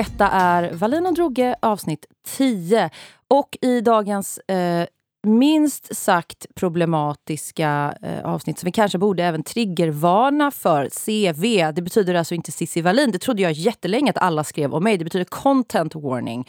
Detta 0.00 0.28
är 0.28 0.72
Wallin 0.72 1.06
och 1.06 1.14
Droge 1.14 1.56
avsnitt 1.62 2.06
10. 2.26 2.90
Och 3.28 3.58
i 3.60 3.80
dagens 3.80 4.38
eh, 4.38 4.86
minst 5.26 5.96
sagt 5.96 6.46
problematiska 6.54 7.94
eh, 8.02 8.24
avsnitt 8.24 8.58
som 8.58 8.66
vi 8.66 8.72
kanske 8.72 8.98
borde 8.98 9.24
även 9.24 9.42
triggervarna 9.42 10.50
för 10.50 10.88
CV. 10.88 11.72
Det 11.74 11.82
betyder 11.82 12.14
alltså 12.14 12.34
inte 12.34 12.52
Cissi 12.52 12.80
Wallin. 12.80 13.10
Det 13.10 13.18
trodde 13.18 13.42
jag 13.42 13.52
jättelänge 13.52 14.10
att 14.10 14.18
alla 14.18 14.44
skrev 14.44 14.74
om 14.74 14.84
mig. 14.84 14.98
Det 14.98 15.04
betyder 15.04 15.24
content 15.24 15.94
warning. 15.94 16.48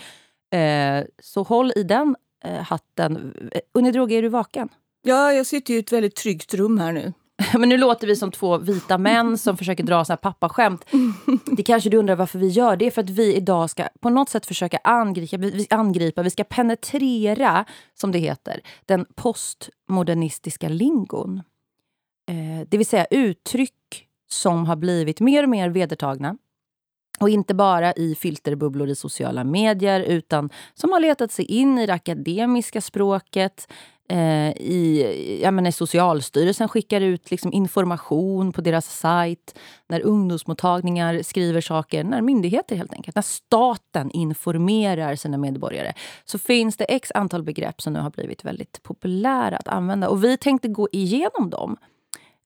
Eh, 0.53 1.03
så 1.21 1.43
håll 1.43 1.71
i 1.75 1.83
den 1.83 2.15
eh, 2.43 2.61
hatten. 2.61 3.33
Eh, 3.51 3.61
Unni 3.73 3.91
Droge, 3.91 4.15
är 4.15 4.21
du 4.21 4.29
vaken? 4.29 4.69
Ja, 5.01 5.33
jag 5.33 5.45
sitter 5.45 5.73
i 5.73 5.77
ett 5.77 5.91
väldigt 5.91 6.15
tryggt 6.15 6.53
rum 6.53 6.79
här 6.79 6.91
nu. 6.91 7.13
Men 7.57 7.69
nu 7.69 7.77
låter 7.77 8.07
vi 8.07 8.15
som 8.15 8.31
två 8.31 8.57
vita 8.57 8.97
män 8.97 9.37
som 9.37 9.57
försöker 9.57 9.83
dra 9.83 10.05
så 10.05 10.11
här 10.11 10.17
pappaskämt. 10.17 10.85
Det 11.45 11.63
kanske 11.63 11.89
du 11.89 11.97
undrar 11.97 12.15
varför 12.15 12.39
vi 12.39 12.47
gör. 12.47 12.75
Det 12.75 12.85
är 12.85 12.91
för 12.91 13.01
att 13.01 13.09
vi 13.09 13.35
idag 13.35 13.69
ska 13.69 13.87
på 13.99 14.09
något 14.09 14.29
sätt 14.29 14.45
försöka 14.45 14.79
angripa, 14.83 15.37
vi, 15.37 15.67
angripa, 15.69 16.23
vi 16.23 16.29
ska 16.29 16.43
penetrera, 16.43 17.65
som 17.93 18.11
det 18.11 18.19
heter, 18.19 18.61
den 18.85 19.05
postmodernistiska 19.15 20.69
lingon. 20.69 21.41
Eh, 22.29 22.67
det 22.67 22.77
vill 22.77 22.87
säga 22.87 23.05
uttryck 23.05 24.07
som 24.31 24.65
har 24.65 24.75
blivit 24.75 25.19
mer 25.19 25.43
och 25.43 25.49
mer 25.49 25.69
vedertagna. 25.69 26.37
Och 27.19 27.29
inte 27.29 27.53
bara 27.53 27.93
i 27.93 28.15
filterbubblor 28.15 28.89
i 28.89 28.95
sociala 28.95 29.43
medier 29.43 29.99
utan 29.99 30.49
som 30.73 30.91
har 30.91 30.99
letat 30.99 31.31
sig 31.31 31.45
in 31.45 31.77
i 31.77 31.85
det 31.85 31.93
akademiska 31.93 32.81
språket, 32.81 33.67
Eh, 34.11 34.51
i, 34.57 35.39
jag 35.43 35.53
menar, 35.53 35.71
Socialstyrelsen 35.71 36.69
skickar 36.69 37.01
ut 37.01 37.31
liksom 37.31 37.53
information 37.53 38.51
på 38.51 38.61
deras 38.61 38.85
sajt. 38.85 39.59
När 39.87 40.01
ungdomsmottagningar 40.01 41.21
skriver 41.23 41.61
saker, 41.61 42.03
när 42.03 42.21
myndigheter 42.21 42.75
helt 42.75 42.93
enkelt, 42.93 43.15
när 43.15 43.21
staten 43.21 44.11
informerar 44.11 45.15
sina 45.15 45.37
medborgare 45.37 45.93
så 46.25 46.39
finns 46.39 46.77
det 46.77 46.83
x 46.83 47.11
antal 47.15 47.43
begrepp 47.43 47.81
som 47.81 47.93
nu 47.93 47.99
har 47.99 48.09
blivit 48.09 48.45
väldigt 48.45 48.83
populära 48.83 49.57
att 49.57 49.67
använda. 49.67 50.09
Och 50.09 50.23
vi 50.23 50.37
tänkte 50.37 50.67
gå 50.67 50.87
igenom 50.91 51.49
dem 51.49 51.77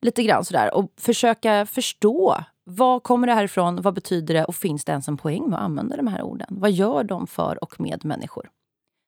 lite 0.01 0.23
grann 0.23 0.45
sådär 0.45 0.73
och 0.73 0.91
försöka 0.97 1.65
förstå 1.65 2.43
vad 2.63 3.03
kommer 3.03 3.27
det 3.27 3.33
här 3.33 3.43
ifrån? 3.43 3.81
Vad 3.81 3.93
betyder 3.93 4.33
det? 4.33 4.45
Och 4.45 4.55
finns 4.55 4.85
det 4.85 4.91
ens 4.91 5.07
en 5.07 5.17
poäng 5.17 5.49
med 5.49 5.59
att 5.59 5.65
använda 5.65 5.95
de 5.95 6.07
här 6.07 6.21
orden? 6.21 6.47
Vad 6.49 6.71
gör 6.71 7.03
de 7.03 7.27
för 7.27 7.63
och 7.63 7.79
med 7.79 8.05
människor? 8.05 8.49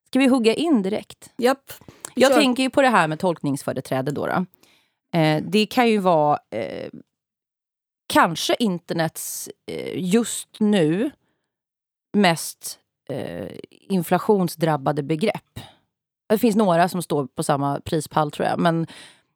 Ska 0.07 0.19
vi 0.19 0.27
hugga 0.27 0.53
in 0.53 0.81
direkt? 0.81 1.29
Japp. 1.37 1.71
Jag 2.17 2.31
Kör. 2.31 2.39
tänker 2.39 2.63
ju 2.63 2.69
på 2.69 2.81
det 2.81 2.89
här 2.89 3.07
med 3.07 3.19
tolkningsföreträde. 3.19 4.11
Då, 4.11 4.25
då. 4.25 4.45
Eh, 5.19 5.43
det 5.47 5.65
kan 5.65 5.89
ju 5.89 5.97
vara 5.97 6.39
eh, 6.51 6.89
kanske 8.07 8.55
internets 8.59 9.49
eh, 9.71 9.91
just 9.95 10.47
nu 10.59 11.11
mest 12.13 12.79
eh, 13.09 13.47
inflationsdrabbade 13.69 15.03
begrepp. 15.03 15.59
Det 16.29 16.37
finns 16.37 16.55
några 16.55 16.89
som 16.89 17.01
står 17.01 17.27
på 17.27 17.43
samma 17.43 17.79
prispall 17.79 18.31
tror 18.31 18.47
jag. 18.47 18.59
Men 18.59 18.87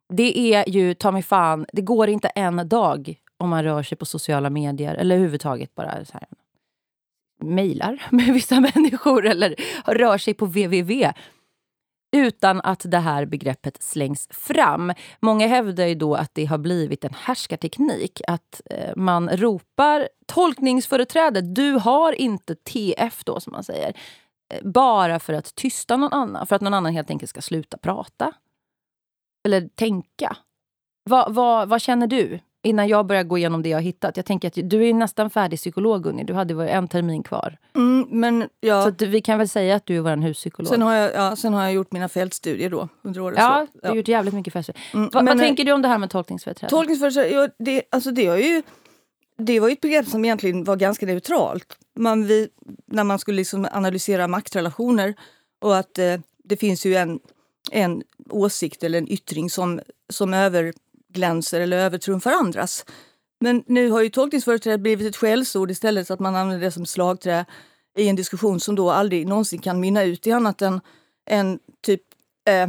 det 0.08 0.54
är 0.54 0.68
ju, 0.68 0.94
ta 0.94 1.10
mig 1.10 1.22
fan, 1.22 1.66
det 1.72 1.82
går 1.82 2.08
inte 2.08 2.28
en 2.28 2.68
dag 2.68 3.20
om 3.36 3.48
man 3.48 3.64
rör 3.64 3.82
sig 3.82 3.98
på 3.98 4.06
sociala 4.06 4.50
medier 4.50 4.94
eller 4.94 5.14
överhuvudtaget 5.14 5.74
bara 5.74 6.04
så 6.04 6.12
här, 6.12 6.28
mejlar 7.40 8.02
med 8.10 8.34
vissa 8.34 8.60
människor 8.60 9.26
eller 9.26 9.54
rör 9.86 10.18
sig 10.18 10.34
på 10.34 10.46
www 10.46 11.12
utan 12.12 12.60
att 12.60 12.82
det 12.84 12.98
här 12.98 13.26
begreppet 13.26 13.82
slängs 13.82 14.28
fram. 14.30 14.92
Många 15.20 15.46
hävdar 15.46 15.86
ju 15.86 15.94
då 15.94 16.14
att 16.14 16.34
det 16.34 16.44
har 16.44 16.58
blivit 16.58 17.04
en 17.04 17.14
härskarteknik. 17.14 18.20
Att 18.26 18.60
eh, 18.70 18.96
man 18.96 19.28
ropar 19.28 20.08
tolkningsföreträde, 20.26 21.40
du 21.40 21.72
har 21.72 22.12
inte 22.12 22.54
TF 22.54 23.24
då 23.24 23.40
som 23.40 23.52
man 23.52 23.64
säger. 23.64 23.96
Eh, 24.54 24.62
bara 24.62 25.18
för 25.18 25.32
att 25.32 25.54
tysta 25.54 25.96
någon 25.96 26.12
annan, 26.12 26.46
för 26.46 26.56
att 26.56 26.62
någon 26.62 26.74
annan 26.74 26.92
helt 26.92 27.10
enkelt 27.10 27.30
ska 27.30 27.40
sluta 27.40 27.76
prata. 27.76 28.32
Eller 29.44 29.68
tänka. 29.68 30.36
Va, 31.10 31.28
va, 31.28 31.66
vad 31.66 31.80
känner 31.80 32.06
du? 32.06 32.40
Innan 32.62 32.88
jag 32.88 33.06
börjar 33.06 33.22
gå 33.22 33.38
igenom 33.38 33.62
det 33.62 33.68
jag 33.68 33.82
hittat. 33.82 34.16
Jag 34.16 34.26
tänker 34.26 34.48
att 34.48 34.70
du 34.70 34.88
är 34.88 34.94
nästan 34.94 35.30
färdig 35.30 35.58
psykolog 35.58 36.02
Gunni. 36.02 36.24
Du 36.24 36.34
hade 36.34 36.68
en 36.68 36.88
termin 36.88 37.22
kvar. 37.22 37.58
Mm, 37.74 38.06
men 38.10 38.48
ja. 38.60 38.82
Så 38.82 38.88
att 38.88 39.02
vi 39.02 39.20
kan 39.20 39.38
väl 39.38 39.48
säga 39.48 39.76
att 39.76 39.86
du 39.86 39.96
är 39.96 40.00
vår 40.00 40.16
huspsykolog. 40.16 40.68
Sen 40.68 40.82
har 40.82 40.94
jag, 40.94 41.14
ja, 41.14 41.36
sen 41.36 41.54
har 41.54 41.62
jag 41.62 41.72
gjort 41.72 41.92
mina 41.92 42.08
fältstudier 42.08 42.70
då 42.70 42.88
under 43.02 43.20
året. 43.20 43.38
Ja, 43.38 43.66
så, 43.72 43.78
du 43.82 43.88
har 43.88 43.96
gjort 43.96 44.08
jävligt 44.08 44.34
mycket 44.34 44.52
fältstudier. 44.52 44.84
Mm, 44.94 45.10
Va, 45.12 45.22
vad 45.22 45.38
tänker 45.38 45.64
du 45.64 45.72
om 45.72 45.82
det 45.82 45.88
här 45.88 45.98
med 45.98 46.10
tolkningsföreträde? 46.10 46.70
Tolkningsföreträde, 46.70 47.28
ja, 47.28 47.48
det, 47.58 47.82
alltså 47.90 48.10
det, 48.10 48.26
har 48.26 48.36
ju, 48.36 48.62
det 49.38 49.60
var 49.60 49.68
ju 49.68 49.72
ett 49.72 49.80
begrepp 49.80 50.06
som 50.06 50.24
egentligen 50.24 50.64
var 50.64 50.76
ganska 50.76 51.06
neutralt. 51.06 51.78
Man, 51.96 52.26
vi, 52.26 52.48
när 52.86 53.04
man 53.04 53.18
skulle 53.18 53.36
liksom 53.36 53.68
analysera 53.72 54.28
maktrelationer 54.28 55.14
och 55.60 55.76
att 55.76 55.98
eh, 55.98 56.20
det 56.44 56.56
finns 56.56 56.86
ju 56.86 56.94
en, 56.94 57.20
en 57.70 58.02
åsikt 58.30 58.84
eller 58.84 58.98
en 58.98 59.12
yttring 59.12 59.50
som, 59.50 59.80
som 60.08 60.34
över 60.34 60.72
glänser 61.12 61.60
eller 61.60 61.78
övertrumfar 61.78 62.32
andras. 62.32 62.84
Men 63.40 63.64
nu 63.66 63.90
har 63.90 64.02
ju 64.02 64.08
tolkningsföreträde 64.08 64.78
blivit 64.78 65.06
ett 65.06 65.16
skällsord 65.16 65.70
istället 65.70 66.06
så 66.06 66.14
att 66.14 66.20
man 66.20 66.36
använder 66.36 66.64
det 66.64 66.70
som 66.70 66.86
slagträ 66.86 67.44
i 67.96 68.08
en 68.08 68.16
diskussion 68.16 68.60
som 68.60 68.74
då 68.74 68.90
aldrig 68.90 69.26
någonsin 69.26 69.60
kan 69.60 69.80
mynna 69.80 70.02
ut 70.02 70.26
i 70.26 70.32
annat 70.32 70.62
än 70.62 70.80
en 71.26 71.58
typ 71.80 72.02
eh, 72.48 72.68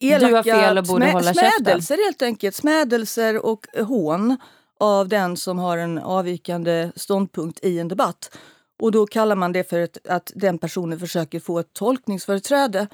elaka 0.00 0.36
du 0.36 0.42
fel 0.42 0.78
och 0.78 0.84
borde 0.84 1.04
smä, 1.04 1.12
hålla 1.12 1.34
smädelser 1.34 1.94
käften. 1.94 2.04
helt 2.04 2.22
enkelt. 2.22 2.56
Smädelser 2.56 3.46
och 3.46 3.66
hån 3.76 4.36
av 4.80 5.08
den 5.08 5.36
som 5.36 5.58
har 5.58 5.78
en 5.78 5.98
avvikande 5.98 6.92
ståndpunkt 6.96 7.64
i 7.64 7.78
en 7.78 7.88
debatt. 7.88 8.38
Och 8.82 8.92
då 8.92 9.06
kallar 9.06 9.36
man 9.36 9.52
det 9.52 9.64
för 9.64 9.78
ett, 9.78 10.06
att 10.08 10.32
den 10.34 10.58
personen 10.58 11.00
försöker 11.00 11.40
få 11.40 11.58
ett 11.58 11.72
tolkningsföreträde. 11.72 12.88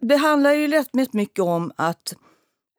Det 0.00 0.16
handlar 0.16 0.52
ju 0.52 0.68
rätt 0.68 0.94
mycket 1.12 1.44
om 1.44 1.72
att 1.76 2.14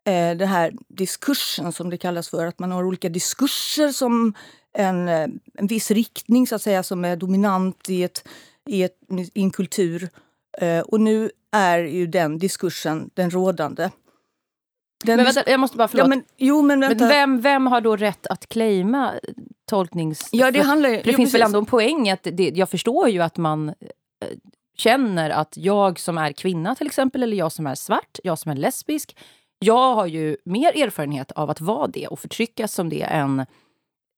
eh, 0.07 0.37
den 0.37 0.47
här 0.47 0.73
diskursen 0.87 1.71
som 1.71 1.89
det 1.89 1.97
kallas 1.97 2.29
för. 2.29 2.45
Att 2.45 2.59
man 2.59 2.71
har 2.71 2.83
olika 2.83 3.09
diskurser 3.09 3.91
som 3.91 4.33
en, 4.73 5.07
eh, 5.07 5.27
en 5.53 5.67
viss 5.67 5.91
riktning 5.91 6.47
så 6.47 6.55
att 6.55 6.61
säga 6.61 6.83
som 6.83 7.05
är 7.05 7.15
dominant 7.15 7.89
i, 7.89 8.03
ett, 8.03 8.27
i, 8.69 8.83
ett, 8.83 8.97
i 9.33 9.41
en 9.41 9.51
kultur. 9.51 10.09
Eh, 10.57 10.79
och 10.79 11.01
nu 11.01 11.31
är 11.51 11.79
ju 11.79 12.07
den 12.07 12.37
diskursen 12.37 13.09
den 13.13 13.29
rådande. 13.29 13.89
Den 15.03 15.15
men 15.15 15.25
vänta, 15.25 15.49
jag 15.49 15.59
måste 15.59 15.77
bara, 15.77 15.87
förlåt. 15.87 16.03
Ja, 16.03 16.09
men, 16.09 16.23
jo, 16.37 16.61
men, 16.61 16.79
men 16.79 16.97
vem, 16.97 17.41
vem 17.41 17.67
har 17.67 17.81
då 17.81 17.95
rätt 17.95 18.27
att 18.27 18.49
claima 18.49 19.13
tolknings... 19.65 20.29
Ja, 20.31 20.51
det 20.51 20.61
handlar, 20.61 20.89
det 20.89 21.03
finns 21.03 21.15
precis. 21.15 21.33
väl 21.33 21.41
ändå 21.41 21.59
en 21.59 21.65
poäng 21.65 22.09
att 22.09 22.27
det, 22.31 22.51
jag 22.55 22.69
förstår 22.69 23.09
ju 23.09 23.21
att 23.21 23.37
man 23.37 23.69
eh, 23.69 23.73
känner 24.77 25.29
att 25.29 25.57
jag 25.57 25.99
som 25.99 26.17
är 26.17 26.31
kvinna 26.31 26.75
till 26.75 26.87
exempel, 26.87 27.23
eller 27.23 27.37
jag 27.37 27.51
som 27.51 27.67
är 27.67 27.75
svart, 27.75 28.19
jag 28.23 28.39
som 28.39 28.51
är 28.51 28.55
lesbisk, 28.55 29.15
jag 29.63 29.95
har 29.95 30.05
ju 30.05 30.37
mer 30.45 30.83
erfarenhet 30.83 31.31
av 31.31 31.49
att 31.49 31.61
vara 31.61 31.87
det 31.87 32.07
och 32.07 32.19
förtryckas 32.19 32.73
som 32.73 32.89
det 32.89 33.01
än 33.01 33.45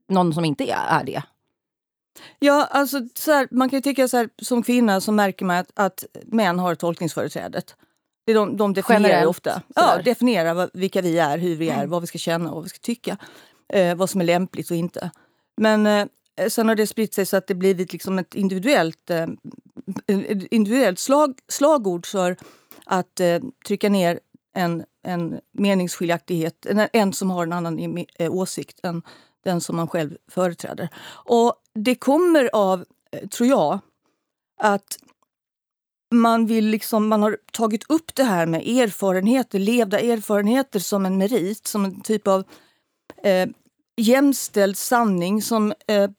någon 0.09 0.33
som 0.33 0.45
inte 0.45 0.63
är 0.71 1.03
det. 1.03 1.23
Ja, 2.39 2.67
alltså 2.71 3.01
så 3.15 3.31
här, 3.31 3.47
man 3.51 3.69
kan 3.69 3.77
ju 3.77 3.81
tycka 3.81 4.07
så 4.07 4.17
här, 4.17 4.29
som 4.41 4.63
kvinna 4.63 5.01
så 5.01 5.11
märker 5.11 5.45
man 5.45 5.57
att, 5.57 5.71
att 5.75 6.05
män 6.25 6.59
har 6.59 6.75
tolkningsföreträdet. 6.75 7.75
De, 8.25 8.57
de 8.57 8.73
definierar 8.73 9.03
Generellt, 9.03 9.29
ofta. 9.29 9.61
Ja, 9.75 10.01
definierar 10.05 10.53
vad, 10.53 10.69
vilka 10.73 11.01
vi 11.01 11.19
är, 11.19 11.37
hur 11.37 11.55
vi 11.55 11.69
är, 11.69 11.77
mm. 11.77 11.89
vad 11.89 12.01
vi 12.01 12.07
ska 12.07 12.17
känna 12.17 12.49
och 12.49 12.55
vad 12.55 12.63
vi 12.63 12.69
ska 12.69 12.79
tycka. 12.79 13.17
Eh, 13.73 13.95
vad 13.95 14.09
som 14.09 14.21
är 14.21 14.25
lämpligt 14.25 14.71
och 14.71 14.77
inte. 14.77 15.11
Men 15.57 15.85
eh, 15.87 16.07
sen 16.47 16.67
har 16.67 16.75
det 16.75 16.87
spritt 16.87 17.13
sig 17.13 17.25
så 17.25 17.37
att 17.37 17.47
det 17.47 17.55
blivit 17.55 17.93
liksom 17.93 18.19
ett 18.19 18.35
individuellt, 18.35 19.09
eh, 19.09 19.27
individuellt 20.51 20.99
slag, 20.99 21.39
slagord 21.47 22.05
för 22.05 22.37
att 22.85 23.19
eh, 23.19 23.39
trycka 23.67 23.89
ner 23.89 24.19
en, 24.55 24.83
en 25.03 25.39
meningsskiljaktighet, 25.51 26.65
en, 26.65 26.87
en 26.93 27.13
som 27.13 27.31
har 27.31 27.43
en 27.43 27.53
annan 27.53 28.05
eh, 28.15 28.33
åsikt 28.33 28.79
än 28.83 29.01
den 29.43 29.61
som 29.61 29.75
man 29.75 29.87
själv 29.87 30.17
företräder. 30.27 30.89
Och 31.09 31.53
det 31.73 31.95
kommer 31.95 32.49
av, 32.53 32.85
eh, 33.11 33.27
tror 33.27 33.49
jag, 33.49 33.79
att 34.61 34.97
man, 36.13 36.45
vill 36.45 36.65
liksom, 36.65 37.07
man 37.07 37.23
har 37.23 37.37
tagit 37.51 37.89
upp 37.89 38.15
det 38.15 38.23
här 38.23 38.45
med 38.45 38.67
erfarenheter, 38.67 39.59
levda 39.59 39.99
erfarenheter 39.99 40.79
som 40.79 41.05
en 41.05 41.17
merit, 41.17 41.67
som 41.67 41.85
en 41.85 42.01
typ 42.01 42.27
av 42.27 42.43
eh, 43.23 43.49
jämställd 43.97 44.77
sanning 44.77 45.41
som, 45.41 45.73
eh, 45.87 46.09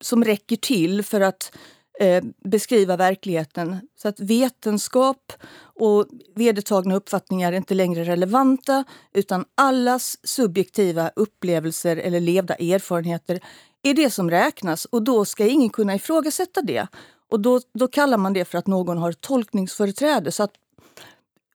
som 0.00 0.24
räcker 0.24 0.56
till 0.56 1.02
för 1.02 1.20
att 1.20 1.52
eh, 2.00 2.24
beskriva 2.44 2.96
verkligheten. 2.96 3.88
Så 3.96 4.08
att 4.08 4.20
vetenskap 4.20 5.32
och 5.62 6.06
vedertagna 6.34 6.94
uppfattningar 6.94 7.52
är 7.52 7.56
inte 7.56 7.74
längre 7.74 8.04
relevanta 8.04 8.84
utan 9.14 9.44
allas 9.54 10.18
subjektiva 10.22 11.10
upplevelser 11.16 11.96
eller 11.96 12.20
levda 12.20 12.54
erfarenheter 12.54 13.40
är 13.82 13.94
det 13.94 14.10
som 14.10 14.30
räknas 14.30 14.84
och 14.84 15.02
då 15.02 15.24
ska 15.24 15.46
ingen 15.46 15.70
kunna 15.70 15.94
ifrågasätta 15.94 16.62
det. 16.62 16.86
Och 17.30 17.40
då, 17.40 17.60
då 17.74 17.88
kallar 17.88 18.18
man 18.18 18.32
det 18.32 18.44
för 18.44 18.58
att 18.58 18.66
någon 18.66 18.98
har 18.98 19.12
tolkningsföreträde. 19.12 20.32
Så 20.32 20.42
att 20.42 20.52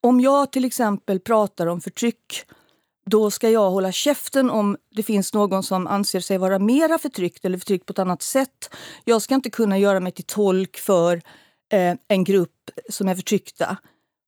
om 0.02 0.22
jag 0.22 0.52
till 0.52 0.66
exempel 0.66 1.20
pratar 1.20 1.68
om 1.68 1.82
förtryck 1.82 2.46
då 3.06 3.32
ska 3.32 3.50
jag 3.50 3.72
hålla 3.72 3.92
käften 3.92 4.50
om 4.50 4.78
det 4.96 5.04
finns 5.04 5.34
någon 5.34 5.64
som 5.64 5.88
anser 5.88 6.20
sig 6.20 6.38
vara 6.38 6.60
mera 6.60 6.98
förtryckt 6.98 7.46
eller 7.46 7.58
förtryckt 7.58 7.86
på 7.86 7.92
ett 7.92 8.00
annat 8.00 8.22
sätt. 8.22 8.76
Jag 9.04 9.22
ska 9.22 9.36
inte 9.36 9.50
kunna 9.50 9.78
göra 9.78 10.00
mig 10.00 10.12
till 10.12 10.26
tolk 10.26 10.78
för 10.78 11.22
eh, 11.72 11.96
en 12.08 12.24
grupp 12.24 12.70
som 12.90 13.08
är 13.08 13.16
förtryckta. 13.16 13.78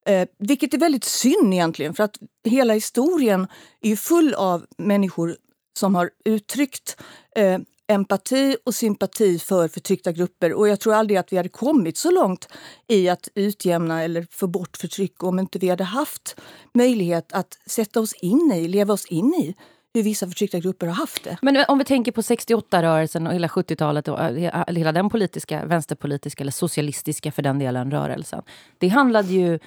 Eh, 0.05 0.27
vilket 0.39 0.73
är 0.73 0.77
väldigt 0.77 1.03
synd 1.03 1.53
egentligen, 1.53 1.93
för 1.93 2.03
att 2.03 2.17
hela 2.43 2.73
historien 2.73 3.47
är 3.81 3.89
ju 3.89 3.97
full 3.97 4.33
av 4.33 4.65
människor 4.77 5.37
som 5.79 5.95
har 5.95 6.09
uttryckt 6.25 6.97
eh, 7.35 7.59
empati 7.87 8.57
och 8.65 8.75
sympati 8.75 9.39
för 9.39 9.67
förtryckta 9.67 10.11
grupper. 10.11 10.53
Och 10.53 10.67
jag 10.67 10.79
tror 10.79 10.93
aldrig 10.93 11.17
att 11.17 11.33
vi 11.33 11.37
hade 11.37 11.49
kommit 11.49 11.97
så 11.97 12.11
långt 12.11 12.47
i 12.87 13.09
att 13.09 13.27
utjämna 13.35 14.03
eller 14.03 14.27
få 14.31 14.47
bort 14.47 14.77
förtryck 14.77 15.23
om 15.23 15.39
inte 15.39 15.59
vi 15.59 15.69
hade 15.69 15.83
haft 15.83 16.35
möjlighet 16.73 17.33
att 17.33 17.59
sätta 17.65 17.99
oss 17.99 18.13
in 18.13 18.51
i, 18.55 18.67
leva 18.67 18.93
oss 18.93 19.05
in 19.05 19.33
i 19.33 19.55
hur 19.93 20.03
vissa 20.03 20.27
förtryckta 20.27 20.59
grupper 20.59 20.87
har 20.87 20.93
haft 20.93 21.23
det. 21.23 21.37
Men 21.41 21.65
om 21.67 21.77
vi 21.77 21.85
tänker 21.85 22.11
på 22.11 22.21
68-rörelsen 22.21 23.27
och 23.27 23.33
hela 23.33 23.47
70-talet 23.47 24.07
och 24.07 24.19
eh, 24.19 24.63
hela 24.67 24.91
den 24.91 25.09
politiska, 25.09 25.65
vänsterpolitiska 25.65 26.43
eller 26.43 26.51
socialistiska 26.51 27.31
för 27.31 27.41
den 27.41 27.59
delen 27.59 27.91
rörelsen. 27.91 28.41
Det 28.77 28.87
handlade 28.87 29.27
ju 29.27 29.59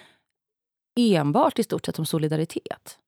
enbart 0.99 1.59
i 1.59 1.63
stort 1.63 1.87
sett 1.87 1.99
om 1.99 2.07
solidaritet. 2.07 2.99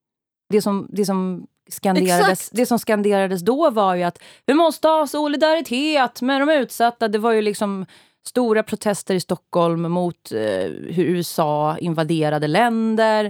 Det 0.48 0.62
som, 0.62 0.88
det 0.90 1.04
som 1.04 1.46
skanderades, 1.70 2.50
det 2.50 2.66
som 2.66 2.78
skanderades 2.78 3.42
då 3.42 3.70
var 3.70 3.94
ju 3.94 4.02
att 4.02 4.22
vi 4.46 4.54
måste 4.54 4.88
ha 4.88 5.06
solidaritet 5.06 6.22
med 6.22 6.40
de 6.40 6.50
utsatta. 6.50 7.08
Det 7.08 7.18
var 7.18 7.32
ju 7.32 7.42
liksom 7.42 7.86
stora 8.26 8.62
protester 8.62 9.14
i 9.14 9.20
Stockholm 9.20 9.82
mot 9.82 10.32
eh, 10.32 10.38
hur 10.70 11.04
USA 11.04 11.78
invaderade 11.78 12.46
länder. 12.46 13.24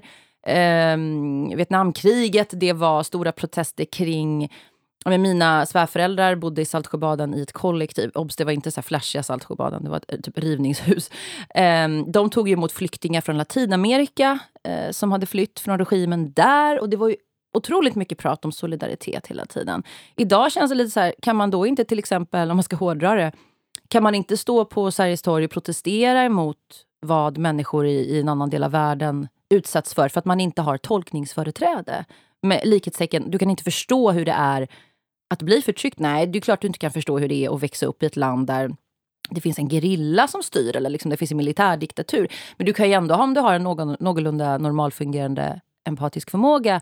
Eh, 0.47 0.97
Vietnamkriget, 1.57 2.49
det 2.53 2.73
var 2.73 3.03
stora 3.03 3.33
protester 3.33 3.85
kring 3.85 4.49
mina 5.07 5.67
svärföräldrar 5.67 6.35
bodde 6.35 6.63
i 6.63 6.65
Saltsjöbaden 6.65 7.35
i 7.35 7.43
ett 7.43 7.53
kollektiv. 7.53 8.11
Obs, 8.15 8.37
det 8.37 8.45
var 8.45 8.53
inte 8.53 8.71
så 8.71 8.83
flashiga 8.83 9.23
Saltsjöbaden, 9.23 9.85
det 9.85 9.91
var 9.91 10.01
ett 10.09 10.25
typ 10.25 10.39
rivningshus. 10.39 11.11
Um, 11.85 12.13
de 12.13 12.31
tog 12.31 12.51
emot 12.51 12.73
flyktingar 12.73 13.21
från 13.21 13.39
Latinamerika 13.39 14.39
uh, 14.69 14.91
som 14.91 15.13
hade 15.13 15.27
flytt 15.27 15.61
från 15.61 15.79
regimen 15.79 16.33
där. 16.33 16.81
Och 16.81 16.89
det 16.89 16.97
var 16.97 17.09
ju 17.09 17.17
otroligt 17.53 17.95
mycket 17.95 18.19
prat 18.19 18.45
om 18.45 18.53
solidaritet 18.53 19.27
hela 19.27 19.47
tiden. 19.47 19.83
Idag 20.17 20.53
känns 20.53 20.71
det 20.71 20.75
lite 20.75 20.91
så 20.91 21.01
här, 21.01 21.15
kan 21.23 21.37
man 21.37 21.51
då 21.51 21.67
inte 21.67 21.85
till 21.85 21.99
exempel, 21.99 22.51
om 22.51 22.57
man 22.57 22.65
ska 22.65 22.77
hårdra 22.77 23.15
det, 23.15 23.33
kan 23.89 24.03
man 24.03 24.15
inte 24.15 24.37
stå 24.37 24.65
på 24.65 24.91
Sergels 24.91 25.23
torg 25.23 25.45
och 25.45 25.51
protestera 25.51 26.23
emot 26.23 26.59
vad 27.01 27.39
människor 27.39 27.87
i, 27.87 27.95
i 27.95 28.21
en 28.21 28.29
annan 28.29 28.51
del 28.51 28.65
av 28.65 28.71
världen 28.71 29.29
utsätts 29.51 29.95
för, 29.95 30.09
för 30.09 30.19
att 30.19 30.25
man 30.25 30.41
inte 30.41 30.63
har 30.63 30.79
tolkningsföreträde? 30.79 32.05
Med 32.43 32.61
likhetstecken, 32.65 33.31
du 33.31 33.39
kan 33.39 33.51
inte 33.51 33.65
förstå 33.65 34.11
hur 34.11 34.25
det 34.25 34.33
är 34.33 34.69
att 35.31 35.43
bli 35.43 35.63
förtryckt. 35.63 35.99
Nej, 35.99 36.27
det 36.27 36.39
är 36.39 36.41
klart 36.41 36.61
du 36.61 36.67
inte 36.67 36.79
kan 36.79 36.91
förstå 36.91 37.19
hur 37.19 37.29
det 37.29 37.45
är 37.45 37.55
att 37.55 37.63
växa 37.63 37.87
upp 37.87 38.03
i 38.03 38.07
ett 38.07 38.17
land 38.17 38.47
där 38.47 38.71
det 39.31 39.41
finns 39.41 39.59
en 39.59 39.69
gerilla 39.69 40.29
som 40.29 40.43
styr 40.43 40.77
eller 40.77 40.91
liksom 40.91 41.11
det 41.11 41.17
finns 41.17 41.31
en 41.31 41.37
militärdiktatur. 41.37 42.29
Men 42.57 42.67
du 42.67 42.73
kan 42.73 42.89
ju 42.89 42.93
ändå, 42.93 43.15
om 43.15 43.35
du 43.35 43.41
har 43.41 43.55
en 43.55 43.63
någon, 43.63 43.97
någorlunda 44.01 44.59
normalfungerande 44.59 45.61
empatisk 45.89 46.31
förmåga 46.31 46.81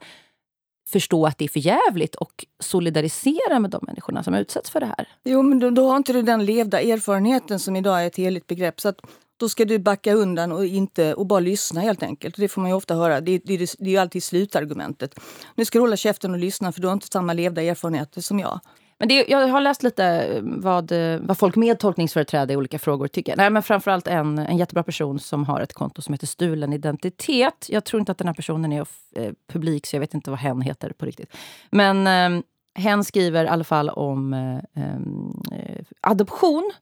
förstå 0.90 1.26
att 1.26 1.38
det 1.38 1.44
är 1.44 1.48
för 1.48 1.60
jävligt 1.60 2.14
och 2.14 2.44
solidarisera 2.58 3.58
med 3.58 3.70
de 3.70 3.84
människorna 3.86 4.22
som 4.22 4.34
utsätts 4.34 4.70
för 4.70 4.80
det 4.80 4.86
här. 4.86 5.08
Jo, 5.24 5.42
men 5.42 5.58
då, 5.58 5.70
då 5.70 5.88
har 5.88 5.96
inte 5.96 6.12
du 6.12 6.22
den 6.22 6.44
levda 6.44 6.80
erfarenheten 6.80 7.58
som 7.58 7.76
idag 7.76 8.02
är 8.02 8.06
ett 8.06 8.16
heligt 8.16 8.46
begrepp. 8.46 8.80
Så 8.80 8.88
att 8.88 9.00
då 9.36 9.48
ska 9.48 9.64
du 9.64 9.78
backa 9.78 10.14
undan 10.14 10.52
och, 10.52 10.66
inte, 10.66 11.14
och 11.14 11.26
bara 11.26 11.40
lyssna 11.40 11.80
helt 11.80 12.02
enkelt. 12.02 12.36
Det 12.36 12.48
får 12.48 12.60
man 12.60 12.70
ju 12.70 12.76
ofta 12.76 12.94
höra. 12.94 13.20
Det, 13.20 13.38
det, 13.44 13.56
det, 13.56 13.74
det 13.78 13.96
är 13.96 14.00
alltid 14.00 14.22
slutargumentet. 14.22 15.20
Nu 15.54 15.64
ska 15.64 15.78
du 15.78 15.80
hålla 15.80 15.96
käften 15.96 16.30
och 16.30 16.38
lyssna 16.38 16.72
för 16.72 16.80
du 16.80 16.86
har 16.86 16.92
inte 16.92 17.08
samma 17.12 17.32
levda 17.32 17.62
erfarenheter 17.62 18.20
som 18.20 18.38
jag. 18.38 18.60
Men 19.00 19.08
det, 19.08 19.28
jag 19.28 19.48
har 19.48 19.60
läst 19.60 19.82
lite 19.82 20.04
eh, 20.04 20.42
vad, 20.42 20.92
eh, 20.92 21.20
vad 21.20 21.38
folk 21.38 21.56
med 21.56 21.78
tolkningsföreträde 21.78 22.52
i 22.52 22.56
olika 22.56 22.78
frågor 22.78 23.08
tycker. 23.08 23.36
Nej, 23.36 23.50
men 23.50 23.62
framförallt 23.62 24.06
en, 24.06 24.38
en 24.38 24.56
jättebra 24.56 24.82
person 24.82 25.18
som 25.18 25.44
har 25.44 25.60
ett 25.60 25.72
konto 25.72 26.02
som 26.02 26.14
heter 26.14 26.26
Stulen 26.26 26.72
identitet. 26.72 27.66
Jag 27.68 27.84
tror 27.84 28.00
inte 28.00 28.12
att 28.12 28.18
den 28.18 28.26
här 28.26 28.34
personen 28.34 28.72
är 28.72 28.86
eh, 29.16 29.32
publik, 29.52 29.86
så 29.86 29.96
jag 29.96 30.00
vet 30.00 30.14
inte 30.14 30.30
vad 30.30 30.38
hen 30.38 30.60
heter 30.60 30.92
på 30.92 31.06
riktigt. 31.06 31.36
Men 31.70 32.06
eh, 32.06 32.42
hen 32.74 33.04
skriver 33.04 33.44
i 33.44 33.48
alla 33.48 33.64
fall 33.64 33.90
om 33.90 34.32
eh, 34.32 34.82
ehm, 34.82 35.42
eh, 35.52 35.84
adoption. 36.00 36.72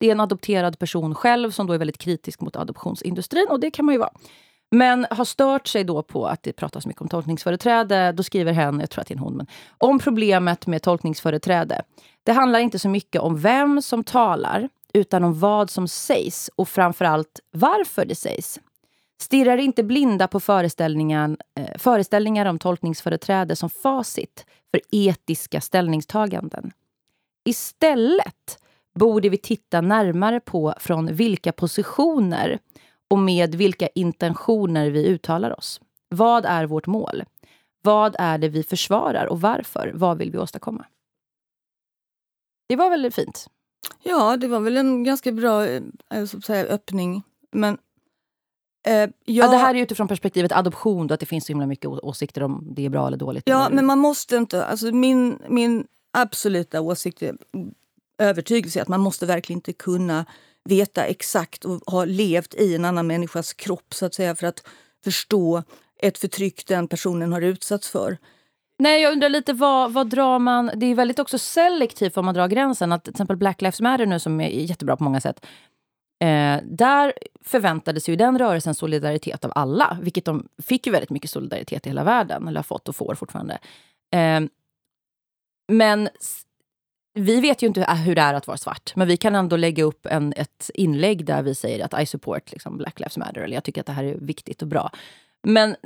Det 0.00 0.06
är 0.06 0.12
en 0.12 0.20
adopterad 0.20 0.78
person 0.78 1.14
själv 1.14 1.50
som 1.50 1.66
då 1.66 1.72
är 1.72 1.78
väldigt 1.78 1.98
kritisk 1.98 2.40
mot 2.40 2.56
adoptionsindustrin. 2.56 3.46
Och 3.50 3.60
det 3.60 3.70
kan 3.70 3.84
man 3.84 3.94
ju 3.94 3.98
vara. 3.98 4.10
Men 4.70 5.06
har 5.10 5.24
stört 5.24 5.66
sig 5.66 5.84
då 5.84 6.02
på 6.02 6.26
att 6.26 6.42
det 6.42 6.52
pratas 6.52 6.86
mycket 6.86 7.02
om 7.02 7.08
tolkningsföreträde. 7.08 8.12
Då 8.12 8.22
skriver 8.22 8.52
hen, 8.52 8.80
jag 8.80 8.90
tror 8.90 9.02
att 9.02 9.08
det 9.08 9.14
är 9.14 9.16
en 9.16 9.22
hon, 9.22 9.36
men, 9.36 9.46
om 9.78 9.98
problemet 9.98 10.66
med 10.66 10.82
tolkningsföreträde. 10.82 11.82
Det 12.22 12.32
handlar 12.32 12.58
inte 12.58 12.78
så 12.78 12.88
mycket 12.88 13.20
om 13.22 13.38
vem 13.38 13.82
som 13.82 14.04
talar, 14.04 14.68
utan 14.92 15.24
om 15.24 15.40
vad 15.40 15.70
som 15.70 15.88
sägs 15.88 16.50
och 16.56 16.68
framförallt 16.68 17.40
varför 17.50 18.04
det 18.04 18.14
sägs. 18.14 18.60
Stirrar 19.20 19.58
inte 19.58 19.82
blinda 19.82 20.28
på 20.28 20.40
föreställningar, 20.40 21.36
eh, 21.54 21.78
föreställningar 21.78 22.46
om 22.46 22.58
tolkningsföreträde 22.58 23.56
som 23.56 23.70
facit 23.70 24.46
för 24.70 24.80
etiska 24.90 25.60
ställningstaganden. 25.60 26.70
Istället 27.44 28.58
borde 28.94 29.28
vi 29.28 29.38
titta 29.38 29.80
närmare 29.80 30.40
på 30.40 30.74
från 30.80 31.06
vilka 31.06 31.52
positioner 31.52 32.58
och 33.10 33.18
med 33.18 33.54
vilka 33.54 33.88
intentioner 33.88 34.90
vi 34.90 35.06
uttalar 35.06 35.58
oss. 35.58 35.80
Vad 36.08 36.44
är 36.44 36.66
vårt 36.66 36.86
mål? 36.86 37.24
Vad 37.82 38.16
är 38.18 38.38
det 38.38 38.48
vi 38.48 38.62
försvarar 38.62 39.26
och 39.26 39.40
varför? 39.40 39.92
Vad 39.94 40.18
vill 40.18 40.30
vi 40.30 40.38
åstadkomma? 40.38 40.86
Det 42.68 42.76
var 42.76 42.90
väldigt 42.90 43.14
fint. 43.14 43.46
Ja, 44.02 44.36
det 44.36 44.48
var 44.48 44.60
väl 44.60 44.76
en 44.76 45.04
ganska 45.04 45.32
bra 45.32 45.66
eh, 45.66 45.82
så 46.26 46.40
säga, 46.40 46.64
öppning. 46.64 47.22
Men 47.52 47.78
Eh, 48.86 48.94
jag... 48.94 49.10
ja, 49.24 49.50
det 49.50 49.56
här 49.56 49.74
är 49.74 49.82
utifrån 49.82 50.08
perspektivet 50.08 50.52
adoption, 50.52 51.06
då, 51.06 51.14
att 51.14 51.20
det 51.20 51.26
finns 51.26 51.46
så 51.46 51.50
himla 51.50 51.66
mycket 51.66 51.90
åsikter 51.90 52.42
om 52.42 52.68
det 52.70 52.84
är 52.84 52.88
bra 52.88 53.06
eller 53.06 53.16
dåligt. 53.16 53.42
Ja, 53.46 53.66
eller... 53.66 53.76
men 53.76 53.86
man 53.86 53.98
måste 53.98 54.36
inte... 54.36 54.64
Alltså 54.64 54.86
min, 54.86 55.38
min 55.48 55.86
absoluta 56.12 56.80
åsikt, 56.80 57.22
övertygelse 58.18 58.78
är 58.78 58.82
att 58.82 58.88
man 58.88 59.00
måste 59.00 59.26
verkligen 59.26 59.58
inte 59.58 59.72
kunna 59.72 60.26
veta 60.68 61.04
exakt 61.04 61.64
och 61.64 61.80
ha 61.86 62.04
levt 62.04 62.54
i 62.54 62.74
en 62.74 62.84
annan 62.84 63.06
människas 63.06 63.52
kropp 63.52 63.94
så 63.94 64.06
att 64.06 64.14
säga 64.14 64.34
för 64.34 64.46
att 64.46 64.66
förstå 65.04 65.62
ett 66.02 66.18
förtryck 66.18 66.66
den 66.66 66.88
personen 66.88 67.32
har 67.32 67.40
utsatts 67.40 67.90
för. 67.90 68.18
Nej, 68.78 69.02
jag 69.02 69.12
undrar 69.12 69.28
lite 69.28 69.52
vad, 69.52 69.92
vad 69.92 70.06
drar 70.10 70.38
man... 70.38 70.70
Det 70.74 70.86
är 70.86 70.94
väldigt 70.94 71.18
också 71.18 71.38
selektivt 71.38 72.16
var 72.16 72.22
man 72.22 72.34
drar 72.34 72.48
gränsen. 72.48 72.92
Att 72.92 73.04
till 73.04 73.10
exempel 73.10 73.36
Black 73.36 73.62
Lives 73.62 73.80
Matter 73.80 74.06
nu 74.06 74.20
som 74.20 74.40
är 74.40 74.48
jättebra 74.48 74.96
på 74.96 75.04
många 75.04 75.20
sätt. 75.20 75.46
Eh, 76.24 76.60
där 76.64 77.12
förväntades 77.44 78.08
ju 78.08 78.16
den 78.16 78.38
rörelsen 78.38 78.74
solidaritet 78.74 79.44
av 79.44 79.52
alla, 79.54 79.98
vilket 80.02 80.24
de 80.24 80.48
fick 80.62 80.86
ju 80.86 80.92
väldigt 80.92 81.10
mycket 81.10 81.30
solidaritet 81.30 81.86
i 81.86 81.90
hela 81.90 82.04
världen, 82.04 82.48
eller 82.48 82.58
har 82.58 82.64
fått 82.64 82.88
och 82.88 82.96
får 82.96 83.14
fortfarande. 83.14 83.58
Eh, 84.14 84.40
men 85.72 86.08
vi 87.18 87.40
vet 87.40 87.62
ju 87.62 87.66
inte 87.66 87.92
hur 87.92 88.14
det 88.14 88.20
är 88.20 88.34
att 88.34 88.46
vara 88.46 88.56
svart, 88.56 88.92
men 88.96 89.08
vi 89.08 89.16
kan 89.16 89.34
ändå 89.34 89.56
lägga 89.56 89.84
upp 89.84 90.06
en, 90.06 90.32
ett 90.36 90.70
inlägg 90.74 91.24
där 91.24 91.42
vi 91.42 91.54
säger 91.54 91.84
att 91.84 92.02
I 92.02 92.06
support 92.06 92.52
liksom, 92.52 92.76
Black 92.76 93.00
Lives 93.00 93.16
Matter, 93.16 93.40
eller 93.40 93.54
jag 93.54 93.64
tycker 93.64 93.80
att 93.80 93.86
det 93.86 93.92
här 93.92 94.04
är 94.04 94.14
viktigt 94.14 94.62
och 94.62 94.68
bra. 94.68 94.90
Men 95.46 95.76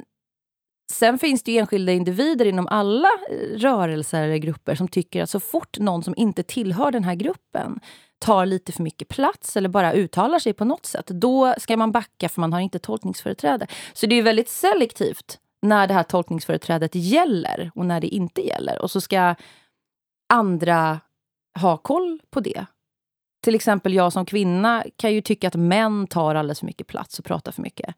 sen 0.92 1.18
finns 1.18 1.42
det 1.42 1.52
ju 1.52 1.58
enskilda 1.58 1.92
individer 1.92 2.44
inom 2.44 2.66
alla 2.66 3.08
eh, 3.30 3.58
rörelser 3.58 4.22
eller 4.22 4.36
grupper 4.36 4.74
som 4.74 4.88
tycker 4.88 5.22
att 5.22 5.30
så 5.30 5.40
fort 5.40 5.78
någon 5.78 6.02
som 6.02 6.14
inte 6.16 6.42
tillhör 6.42 6.90
den 6.90 7.04
här 7.04 7.14
gruppen 7.14 7.80
tar 8.18 8.46
lite 8.46 8.72
för 8.72 8.82
mycket 8.82 9.08
plats 9.08 9.56
eller 9.56 9.68
bara 9.68 9.92
uttalar 9.92 10.38
sig 10.38 10.52
på 10.52 10.64
något 10.64 10.86
sätt, 10.86 11.06
då 11.06 11.54
ska 11.58 11.76
man 11.76 11.92
backa 11.92 12.28
för 12.28 12.40
man 12.40 12.52
har 12.52 12.60
inte 12.60 12.78
tolkningsföreträde. 12.78 13.66
Så 13.92 14.06
det 14.06 14.14
är 14.14 14.22
väldigt 14.22 14.48
selektivt 14.48 15.38
när 15.62 15.86
det 15.86 15.94
här 15.94 16.02
tolkningsföreträdet 16.02 16.94
gäller 16.94 17.70
och 17.74 17.86
när 17.86 18.00
det 18.00 18.06
inte 18.06 18.46
gäller. 18.46 18.82
Och 18.82 18.90
så 18.90 19.00
ska 19.00 19.34
andra 20.32 21.00
ha 21.60 21.76
koll 21.76 22.20
på 22.30 22.40
det. 22.40 22.66
Till 23.44 23.54
exempel 23.54 23.94
jag 23.94 24.12
som 24.12 24.26
kvinna 24.26 24.84
kan 24.96 25.12
ju 25.12 25.20
tycka 25.20 25.48
att 25.48 25.56
män 25.56 26.06
tar 26.06 26.34
alldeles 26.34 26.58
för 26.58 26.66
mycket 26.66 26.86
plats 26.86 27.18
och 27.18 27.24
pratar 27.24 27.52
för 27.52 27.62
mycket. 27.62 27.94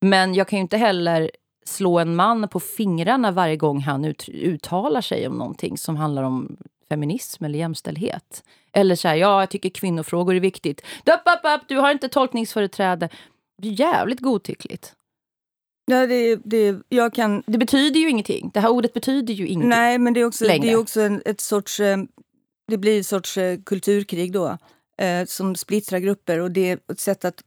Men 0.00 0.34
jag 0.34 0.48
kan 0.48 0.56
ju 0.56 0.60
inte 0.60 0.76
heller 0.76 1.30
slå 1.64 1.98
en 1.98 2.16
man 2.16 2.48
på 2.48 2.60
fingrarna 2.60 3.30
varje 3.30 3.56
gång 3.56 3.80
han 3.80 4.04
ut, 4.04 4.28
uttalar 4.28 5.00
sig 5.00 5.28
om 5.28 5.38
någonting 5.38 5.78
som 5.78 5.96
handlar 5.96 6.22
om 6.22 6.56
feminism 6.88 7.44
eller 7.44 7.58
jämställdhet. 7.58 8.44
Eller 8.72 8.94
så 8.94 9.08
här, 9.08 9.14
ja, 9.14 9.40
jag 9.40 9.50
tycker 9.50 9.70
kvinnofrågor 9.70 10.34
är 10.34 10.40
viktigt. 10.40 10.82
Dup, 11.04 11.20
upp, 11.20 11.54
upp, 11.54 11.68
du 11.68 11.76
har 11.76 11.90
inte 11.90 12.08
tolkningsföreträde. 12.08 13.08
Det 13.62 13.68
är 13.68 13.72
jävligt 13.72 14.20
godtyckligt. 14.20 14.94
Ja, 15.84 16.06
det, 16.06 16.36
det, 16.36 16.76
jag 16.88 17.14
kan... 17.14 17.42
det 17.46 17.58
betyder 17.58 18.00
ju 18.00 18.10
ingenting. 18.10 18.50
Det 18.54 18.60
här 18.60 18.68
ordet 18.68 18.92
betyder 18.92 19.34
ju 19.34 19.46
ingenting. 19.46 19.68
Nej, 19.68 19.98
men 19.98 20.14
det 20.14 20.20
är 20.20 20.24
också, 20.24 20.44
det 20.44 20.70
är 20.70 20.76
också 20.76 21.00
en, 21.00 21.22
ett 21.24 21.40
sorts 21.40 21.80
eh, 21.80 21.96
det 22.72 22.78
blir 22.78 22.98
en 22.98 23.04
sorts 23.04 23.38
eh, 23.38 23.58
kulturkrig 23.66 24.32
då 24.32 24.58
eh, 24.98 25.24
som 25.26 25.56
splittrar 25.56 25.98
grupper 25.98 26.38
och 26.38 26.50
det 26.50 26.70
är 26.70 26.78
ett 26.92 27.00
sätt 27.00 27.24
att 27.24 27.42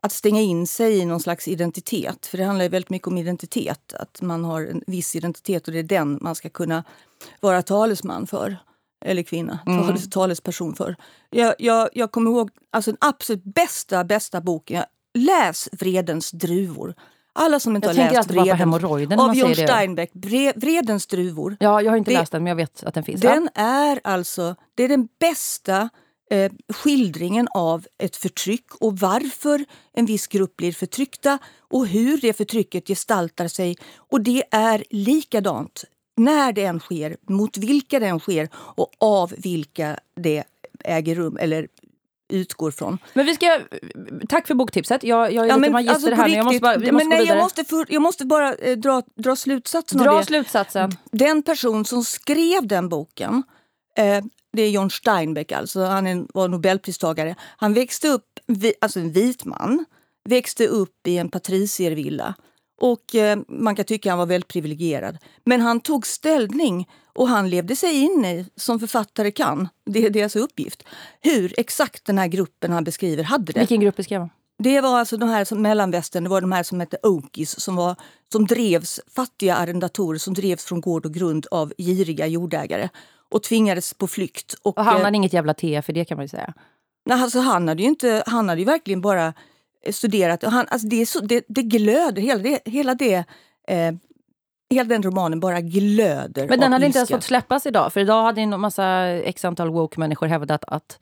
att 0.00 0.12
stänga 0.12 0.40
in 0.40 0.66
sig 0.66 0.98
i 0.98 1.04
någon 1.04 1.20
slags 1.20 1.48
identitet. 1.48 2.26
För 2.26 2.38
det 2.38 2.44
handlar 2.44 2.68
väldigt 2.68 2.90
mycket 2.90 3.08
om 3.08 3.18
identitet. 3.18 3.94
Att 3.94 4.22
man 4.22 4.44
har 4.44 4.62
en 4.62 4.82
viss 4.86 5.16
identitet 5.16 5.68
och 5.68 5.72
det 5.72 5.78
är 5.78 5.82
den 5.82 6.18
man 6.20 6.34
ska 6.34 6.48
kunna 6.48 6.84
vara 7.40 7.62
talesman 7.62 8.26
för. 8.26 8.56
Eller 9.04 9.22
kvinna, 9.22 9.58
mm. 9.66 9.96
talesperson 10.10 10.74
för. 10.74 10.96
Jag, 11.30 11.54
jag, 11.58 11.88
jag 11.92 12.12
kommer 12.12 12.30
ihåg 12.30 12.50
alltså 12.70 12.90
den 12.90 12.98
absolut 13.00 13.44
bästa, 13.44 14.04
bästa 14.04 14.40
boken. 14.40 14.84
Läs 15.14 15.68
Vredens 15.72 16.30
druvor. 16.30 16.94
Alla 17.40 17.60
som 17.60 17.76
inte 17.76 17.88
jag 17.88 17.94
har 17.94 18.12
läst 18.12 18.30
Vreden 18.30 19.20
av 19.20 19.36
John 19.36 19.54
Steinbeck, 19.54 20.10
Vredens 20.56 21.06
druvor. 21.06 21.56
Ja, 21.60 21.82
jag 21.82 21.92
har 21.92 21.96
inte 21.96 22.10
det, 22.10 22.18
läst 22.18 22.32
den 22.32 22.42
men 22.42 22.48
jag 22.48 22.56
vet 22.56 22.84
att 22.84 22.94
den 22.94 23.04
finns. 23.04 23.20
Den 23.20 23.48
är 23.54 24.00
alltså, 24.04 24.54
det 24.74 24.82
är 24.82 24.88
den 24.88 25.08
bästa 25.20 25.88
eh, 26.30 26.52
skildringen 26.72 27.48
av 27.54 27.86
ett 27.98 28.16
förtryck 28.16 28.74
och 28.80 28.98
varför 28.98 29.64
en 29.92 30.06
viss 30.06 30.26
grupp 30.26 30.56
blir 30.56 30.72
förtryckta 30.72 31.38
och 31.60 31.86
hur 31.86 32.18
det 32.20 32.32
förtrycket 32.32 32.86
gestaltar 32.86 33.48
sig. 33.48 33.76
Och 33.96 34.20
det 34.20 34.42
är 34.50 34.84
likadant 34.90 35.84
när 36.16 36.52
det 36.52 36.64
än 36.64 36.80
sker, 36.80 37.16
mot 37.28 37.56
vilka 37.56 38.00
det 38.00 38.06
än 38.06 38.20
sker 38.20 38.48
och 38.54 38.90
av 38.98 39.34
vilka 39.36 39.98
det 40.20 40.44
äger 40.84 41.14
rum 41.14 41.36
eller 41.40 41.68
utgår 42.28 42.70
från. 42.70 42.98
Men 43.14 43.26
vi 43.26 43.34
ska, 43.34 43.60
tack 44.28 44.46
för 44.46 44.54
boktipset. 44.54 45.02
Jag, 45.02 45.32
jag 45.32 45.44
är 45.44 45.48
ja, 45.48 45.56
lite 45.56 45.70
magister 45.70 45.94
alltså 45.94 46.14
här. 46.14 46.28
jag 46.28 46.44
måste 46.44 46.60
bara, 46.60 46.76
vi 46.76 46.92
måste 46.92 47.08
men 47.08 47.18
nej, 47.18 47.26
jag, 47.26 47.38
måste 47.38 47.64
för, 47.64 47.86
jag 47.88 48.02
måste 48.02 48.26
bara 48.26 48.54
eh, 48.54 48.76
dra, 48.76 49.02
dra 49.16 49.36
slutsatsen 49.36 49.98
dra 49.98 50.10
av 50.10 50.18
det. 50.18 50.26
slutsatsen. 50.26 50.90
Den 51.12 51.42
person 51.42 51.84
som 51.84 52.04
skrev 52.04 52.66
den 52.66 52.88
boken, 52.88 53.42
eh, 53.96 54.24
det 54.52 54.62
är 54.62 54.70
John 54.70 54.90
Steinbeck 54.90 55.52
alltså, 55.52 55.84
han 55.84 56.06
är, 56.06 56.26
var 56.34 56.48
nobelpristagare. 56.48 57.34
Han 57.56 57.74
växte 57.74 58.08
upp, 58.08 58.24
alltså 58.80 59.00
en 59.00 59.12
vit 59.12 59.44
man, 59.44 59.84
växte 60.28 60.66
upp 60.66 61.06
i 61.06 61.18
en 61.18 61.28
patriciervilla. 61.28 62.34
Och 62.80 63.14
eh, 63.14 63.38
man 63.48 63.76
kan 63.76 63.84
tycka 63.84 64.10
han 64.10 64.18
var 64.18 64.26
väldigt 64.26 64.48
privilegierad. 64.48 65.18
Men 65.44 65.60
han 65.60 65.80
tog 65.80 66.06
ställning 66.06 66.88
och 67.18 67.28
han 67.28 67.50
levde 67.50 67.76
sig 67.76 67.94
in 67.94 68.24
i, 68.24 68.46
som 68.56 68.80
författare 68.80 69.30
kan, 69.30 69.68
det 69.86 70.06
är 70.06 70.10
deras 70.10 70.36
uppgift, 70.36 70.82
hur 71.20 71.60
exakt 71.60 72.04
den 72.04 72.18
här 72.18 72.26
gruppen 72.26 72.72
han 72.72 72.84
beskriver 72.84 73.24
hade 73.24 73.52
det. 73.52 73.60
Vilken 73.60 73.80
grupp 73.80 73.96
beskrev 73.96 74.20
han? 74.20 74.30
Det 74.58 74.80
var 74.80 74.98
alltså 74.98 75.16
de 75.16 75.28
här 75.28 75.44
som 75.44 75.62
mellanvästern, 75.62 76.24
det 76.24 76.30
var 76.30 76.40
de 76.40 76.52
här 76.52 76.62
som 76.62 76.80
hette 76.80 76.98
Okies 77.02 77.60
som, 77.60 77.76
var, 77.76 77.96
som 78.32 78.46
drevs, 78.46 79.00
fattiga 79.14 79.54
arrendatorer 79.54 80.18
som 80.18 80.34
drevs 80.34 80.64
från 80.64 80.80
gård 80.80 81.06
och 81.06 81.14
grund 81.14 81.46
av 81.50 81.72
giriga 81.78 82.26
jordägare 82.26 82.88
och 83.30 83.42
tvingades 83.42 83.94
på 83.94 84.06
flykt. 84.06 84.54
Och, 84.62 84.78
och 84.78 84.84
han 84.84 84.96
hade 84.96 85.08
eh, 85.08 85.16
inget 85.16 85.32
jävla 85.32 85.54
te 85.54 85.82
för 85.82 85.92
det 85.92 86.04
kan 86.04 86.16
man 86.16 86.24
ju 86.24 86.28
säga. 86.28 86.54
Nej, 87.06 87.22
alltså 87.22 87.38
han 87.38 87.68
hade 87.68 87.82
ju 87.82 87.88
inte, 87.88 88.22
han 88.26 88.48
hade 88.48 88.60
ju 88.60 88.64
verkligen 88.64 89.00
bara 89.00 89.34
studerat. 89.90 90.42
Han, 90.42 90.66
alltså 90.68 90.88
det, 90.88 91.00
är 91.00 91.06
så, 91.06 91.20
det, 91.20 91.44
det 91.48 91.62
glöder, 91.62 92.22
hela 92.22 92.42
det, 92.42 92.60
hela 92.64 92.94
det 92.94 93.24
eh, 93.68 93.92
Hela 94.70 94.88
den 94.88 95.02
romanen 95.02 95.40
bara 95.40 95.60
glöder 95.60 96.48
Men 96.48 96.60
den 96.60 96.72
hade 96.72 96.86
inte 96.86 96.98
ens 96.98 97.10
fått 97.10 97.22
släppas 97.22 97.66
idag. 97.66 97.92
För 97.92 98.00
idag 98.00 98.22
hade 98.22 98.40
en 98.40 98.60
massa 98.60 99.06
x 99.06 99.44
antal 99.44 99.70
woke-människor 99.70 100.26
hävdat 100.26 100.64
att 100.66 100.98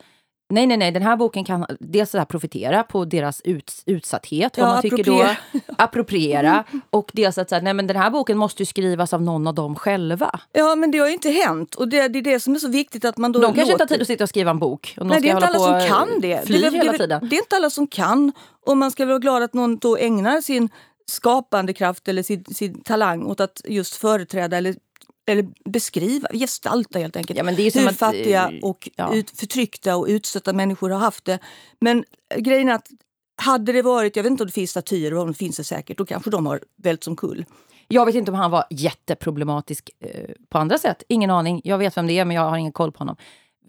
Nej, 0.48 0.66
nej, 0.66 0.76
nej. 0.76 0.92
Den 0.92 1.02
här 1.02 1.16
boken 1.16 1.44
kan 1.44 1.66
dels 1.80 2.10
så 2.10 2.18
här 2.18 2.24
profitera 2.24 2.82
på 2.82 3.04
deras 3.04 3.40
ut, 3.44 3.82
utsatthet. 3.86 4.58
Vad 4.58 4.68
ja, 4.68 4.72
man 4.72 4.82
tycker 4.82 5.04
då, 5.04 5.26
appropriera. 5.78 6.64
Och 6.90 7.10
dels 7.14 7.38
att 7.38 7.48
så 7.48 7.54
här, 7.54 7.62
nej, 7.62 7.74
men 7.74 7.86
den 7.86 7.96
här 7.96 8.10
boken 8.10 8.38
måste 8.38 8.62
ju 8.62 8.66
skrivas 8.66 9.12
av 9.12 9.22
någon 9.22 9.46
av 9.46 9.54
dem 9.54 9.74
själva. 9.74 10.40
Ja, 10.52 10.74
men 10.74 10.90
det 10.90 10.98
har 10.98 11.06
ju 11.06 11.12
inte 11.12 11.30
hänt. 11.30 11.74
Och 11.74 11.88
det, 11.88 12.08
det 12.08 12.18
är 12.18 12.22
det 12.22 12.40
som 12.40 12.54
är 12.54 12.58
så 12.58 12.68
viktigt 12.68 13.04
att 13.04 13.16
man 13.16 13.32
då... 13.32 13.40
De 13.40 13.46
kanske 13.46 13.60
låter... 13.60 13.72
inte 13.72 13.82
har 13.82 13.88
tid 13.88 14.00
att 14.00 14.06
sitta 14.06 14.24
och 14.24 14.28
skriva 14.28 14.50
en 14.50 14.58
bok. 14.58 14.94
Och 15.00 15.06
nej, 15.06 15.20
det 15.20 15.28
är 15.28 15.34
inte 15.34 15.46
alla 15.46 15.58
som 15.58 15.88
kan 15.88 16.20
det. 16.20 16.42
Det 16.46 16.66
är, 16.66 16.70
hela 16.70 16.92
tiden. 16.92 17.28
det 17.28 17.36
är 17.36 17.40
inte 17.40 17.56
alla 17.56 17.70
som 17.70 17.86
kan. 17.86 18.32
Och 18.66 18.76
man 18.76 18.90
ska 18.90 19.06
vara 19.06 19.18
glad 19.18 19.42
att 19.42 19.54
någon 19.54 19.78
då 19.78 19.96
ägnar 19.96 20.40
sin 20.40 20.68
skapande 21.10 21.72
kraft 21.72 22.08
eller 22.08 22.22
sin, 22.22 22.44
sin 22.44 22.82
talang 22.82 23.26
åt 23.26 23.40
att 23.40 23.60
just 23.64 23.94
företräda 23.94 24.56
eller 24.56 24.76
eller 25.28 25.48
beskriva, 25.70 26.28
gestalta 26.32 26.98
helt 26.98 27.16
enkelt. 27.16 27.38
Ja, 27.38 27.44
men 27.44 27.56
det 27.56 27.62
är 27.62 27.80
hur 27.80 27.88
att, 27.88 27.96
fattiga 27.96 28.50
eh, 28.50 28.58
och 28.62 28.88
ja. 28.96 29.14
ut, 29.14 29.30
förtryckta 29.30 29.96
och 29.96 30.06
utstötta 30.06 30.52
människor 30.52 30.90
har 30.90 30.98
haft 30.98 31.24
det. 31.24 31.38
Men 31.80 32.04
grejen 32.36 32.68
är 32.68 32.74
att 32.74 32.88
hade 33.36 33.72
det 33.72 33.82
varit, 33.82 34.16
jag 34.16 34.22
vet 34.22 34.30
inte 34.30 34.42
om 34.42 34.46
det 34.46 34.52
finns 34.52 34.70
statyer, 34.70 35.14
om 35.14 35.28
det 35.28 35.34
finns 35.34 35.56
det 35.56 35.64
säkert, 35.64 35.98
då 35.98 36.04
kanske 36.04 36.30
de 36.30 36.46
har 36.46 36.60
vält 36.82 37.04
som 37.04 37.16
kull. 37.16 37.44
Jag 37.88 38.06
vet 38.06 38.14
inte 38.14 38.30
om 38.30 38.36
han 38.36 38.50
var 38.50 38.64
jätteproblematisk 38.70 39.90
eh, 40.00 40.30
på 40.48 40.58
andra 40.58 40.78
sätt. 40.78 41.02
Ingen 41.08 41.30
aning. 41.30 41.60
Jag 41.64 41.78
vet 41.78 41.96
vem 41.96 42.06
det 42.06 42.18
är, 42.18 42.24
men 42.24 42.36
jag 42.36 42.42
har 42.50 42.56
ingen 42.56 42.72
koll 42.72 42.92
på 42.92 42.98
honom. 42.98 43.16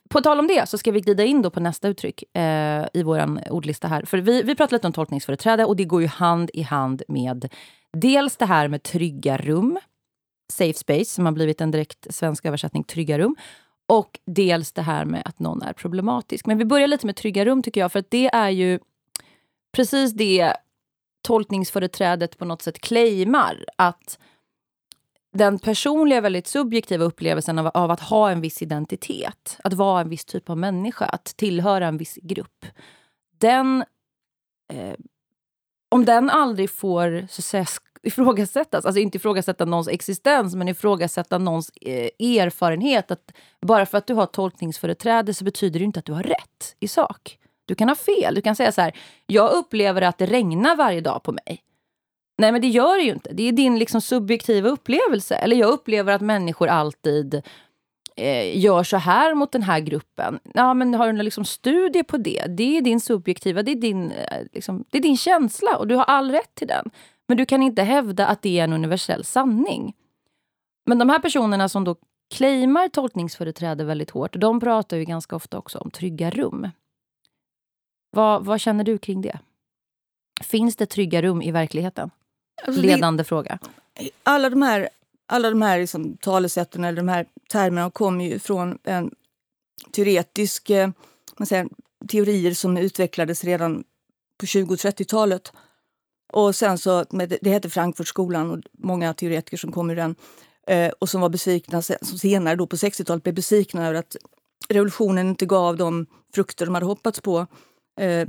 På 0.09 0.21
tal 0.21 0.39
om 0.39 0.47
det 0.47 0.69
så 0.69 0.77
ska 0.77 0.91
vi 0.91 1.01
glida 1.01 1.23
in 1.23 1.41
då 1.41 1.49
på 1.49 1.59
nästa 1.59 1.87
uttryck 1.87 2.37
eh, 2.37 2.85
i 2.93 3.03
vår 3.03 3.51
ordlista 3.51 3.87
här. 3.87 4.05
För 4.05 4.17
vi, 4.17 4.41
vi 4.41 4.55
pratade 4.55 4.75
lite 4.75 4.87
om 4.87 4.93
tolkningsföreträde 4.93 5.65
och 5.65 5.75
det 5.75 5.85
går 5.85 6.01
ju 6.01 6.07
hand 6.07 6.51
i 6.53 6.61
hand 6.61 7.01
med 7.07 7.53
dels 7.93 8.37
det 8.37 8.45
här 8.45 8.67
med 8.67 8.83
trygga 8.83 9.37
rum 9.37 9.79
Safe 10.53 10.73
Space 10.73 11.05
som 11.05 11.25
har 11.25 11.31
blivit 11.31 11.61
en 11.61 11.71
direkt 11.71 12.07
svensk 12.09 12.45
översättning, 12.45 12.83
Trygga 12.83 13.19
rum. 13.19 13.35
Och 13.87 14.19
dels 14.25 14.71
det 14.71 14.81
här 14.81 15.05
med 15.05 15.21
att 15.25 15.39
någon 15.39 15.61
är 15.61 15.73
problematisk. 15.73 16.45
Men 16.45 16.57
vi 16.57 16.65
börjar 16.65 16.87
lite 16.87 17.05
med 17.05 17.15
Trygga 17.15 17.45
rum 17.45 17.63
tycker 17.63 17.81
jag, 17.81 17.91
för 17.91 17.99
att 17.99 18.11
det 18.11 18.27
är 18.27 18.49
ju 18.49 18.79
precis 19.71 20.13
det 20.13 20.53
tolkningsföreträdet 21.21 22.37
på 22.37 22.45
något 22.45 22.61
sätt 22.61 22.79
claimar. 22.79 23.65
Att 23.75 24.19
den 25.33 25.59
personliga, 25.59 26.21
väldigt 26.21 26.47
subjektiva 26.47 27.05
upplevelsen 27.05 27.59
av, 27.59 27.67
av, 27.67 27.91
att 27.91 27.99
ha 27.99 28.31
en 28.31 28.41
viss 28.41 28.61
identitet, 28.61 29.59
att 29.63 29.73
vara 29.73 30.01
en 30.01 30.09
viss 30.09 30.25
typ 30.25 30.49
av 30.49 30.57
människa, 30.57 31.05
att 31.05 31.25
tillhöra 31.25 31.87
en 31.87 31.97
viss 31.97 32.17
grupp. 32.21 32.65
Den... 33.39 33.83
Eh, 34.73 34.93
om 35.89 36.05
den 36.05 36.29
aldrig 36.29 36.69
får 36.69 37.27
så 37.29 37.39
att 37.39 37.45
säga, 37.45 37.65
ifrågasättas. 38.03 38.85
Alltså 38.85 38.99
inte 38.99 39.17
ifrågasätta 39.17 39.65
någons 39.65 39.87
existens, 39.87 40.55
men 40.55 40.67
ifrågasätta 40.67 41.37
någons 41.37 41.69
eh, 41.81 42.09
erfarenhet. 42.19 43.11
Att 43.11 43.31
bara 43.61 43.85
för 43.85 43.97
att 43.97 44.07
du 44.07 44.13
har 44.13 44.25
tolkningsföreträde 44.25 45.33
så 45.33 45.43
betyder 45.43 45.79
det 45.79 45.85
inte 45.85 45.99
att 45.99 46.05
du 46.05 46.13
har 46.13 46.23
rätt 46.23 46.75
i 46.79 46.87
sak. 46.87 47.39
Du 47.65 47.75
kan 47.75 47.89
ha 47.89 47.95
fel. 47.95 48.35
Du 48.35 48.41
kan 48.41 48.55
säga 48.55 48.71
så 48.71 48.81
här, 48.81 48.97
jag 49.25 49.51
upplever 49.51 50.01
att 50.01 50.17
det 50.17 50.25
regnar 50.25 50.75
varje 50.75 51.01
dag 51.01 51.23
på 51.23 51.31
mig. 51.31 51.63
Nej, 52.37 52.51
men 52.51 52.61
det 52.61 52.67
gör 52.67 52.97
det 52.97 53.03
ju 53.03 53.11
inte. 53.11 53.33
Det 53.33 53.43
är 53.43 53.51
din 53.51 53.79
liksom 53.79 54.01
subjektiva 54.01 54.69
upplevelse. 54.69 55.35
Eller 55.35 55.55
jag 55.55 55.69
upplever 55.69 56.13
att 56.13 56.21
människor 56.21 56.67
alltid 56.67 57.41
eh, 58.15 58.57
gör 58.57 58.83
så 58.83 58.97
här 58.97 59.33
mot 59.33 59.51
den 59.51 59.63
här 59.63 59.79
gruppen. 59.79 60.39
Ja, 60.53 60.73
men 60.73 60.93
har 60.93 61.07
du 61.07 61.13
någon 61.13 61.25
liksom 61.25 61.45
studie 61.45 62.03
på 62.03 62.17
det? 62.17 62.45
Det 62.47 62.77
är 62.77 62.81
din 62.81 62.99
subjektiva, 62.99 63.63
det 63.63 63.71
är 63.71 63.75
din, 63.75 64.11
eh, 64.11 64.43
liksom, 64.53 64.85
det 64.89 64.97
är 64.97 65.01
din 65.01 65.17
känsla 65.17 65.77
och 65.77 65.87
du 65.87 65.95
har 65.95 66.03
all 66.03 66.31
rätt 66.31 66.55
till 66.55 66.67
den. 66.67 66.89
Men 67.27 67.37
du 67.37 67.45
kan 67.45 67.63
inte 67.63 67.83
hävda 67.83 68.27
att 68.27 68.41
det 68.41 68.59
är 68.59 68.63
en 68.63 68.73
universell 68.73 69.25
sanning. 69.25 69.93
Men 70.85 70.99
de 70.99 71.09
här 71.09 71.19
personerna 71.19 71.69
som 71.69 71.83
då 71.83 71.95
claimar 72.35 72.87
tolkningsföreträde 72.87 73.83
väldigt 73.83 74.09
hårt, 74.09 74.35
de 74.39 74.59
pratar 74.59 74.97
ju 74.97 75.03
ganska 75.03 75.35
ofta 75.35 75.57
också 75.57 75.77
om 75.77 75.91
trygga 75.91 76.29
rum. 76.29 76.69
Vad, 78.11 78.45
vad 78.45 78.61
känner 78.61 78.83
du 78.83 78.97
kring 78.97 79.21
det? 79.21 79.39
Finns 80.43 80.75
det 80.75 80.85
trygga 80.85 81.21
rum 81.21 81.41
i 81.41 81.51
verkligheten? 81.51 82.11
Alltså 82.63 82.81
Ledande 82.81 83.21
det, 83.21 83.27
fråga. 83.27 83.59
Alla 84.23 84.49
de 84.49 84.61
här, 84.61 84.89
alla 85.27 85.49
de 85.49 85.61
här 85.61 85.79
liksom, 85.79 86.17
talesätten 86.17 86.83
eller 86.83 86.97
de 86.97 87.07
här 87.07 87.25
termerna 87.51 87.91
kommer 87.91 88.25
ju 88.25 88.39
från 88.39 88.77
en 88.83 89.11
teoretisk 89.91 90.69
eh, 90.69 90.89
man 91.37 91.45
säger, 91.45 91.67
teorier 92.07 92.53
som 92.53 92.77
utvecklades 92.77 93.43
redan 93.43 93.83
på 94.39 94.45
20 94.45 94.73
och 94.73 94.79
30-talet 94.79 95.51
och 96.33 96.55
sen 96.55 96.77
så, 96.77 97.05
det 97.41 97.49
heter 97.49 97.69
Frankfurtskolan 97.69 98.51
och 98.51 98.59
många 98.71 99.13
teoretiker 99.13 99.57
som 99.57 99.71
kom 99.71 99.89
ur 99.89 99.95
den 99.95 100.15
eh, 100.67 100.91
och 100.99 101.09
som 101.09 101.21
var 101.21 101.29
besvikna, 101.29 101.81
som 101.81 102.17
senare 102.17 102.55
då 102.55 102.67
på 102.67 102.75
60-talet 102.75 103.23
blev 103.23 103.35
besvikna 103.35 103.87
över 103.87 103.99
att 103.99 104.15
revolutionen 104.69 105.27
inte 105.27 105.45
gav 105.45 105.77
de 105.77 106.05
frukter 106.33 106.65
de 106.65 106.75
hade 106.75 106.85
hoppats 106.85 107.21
på. 107.21 107.47
Eh, 107.99 108.27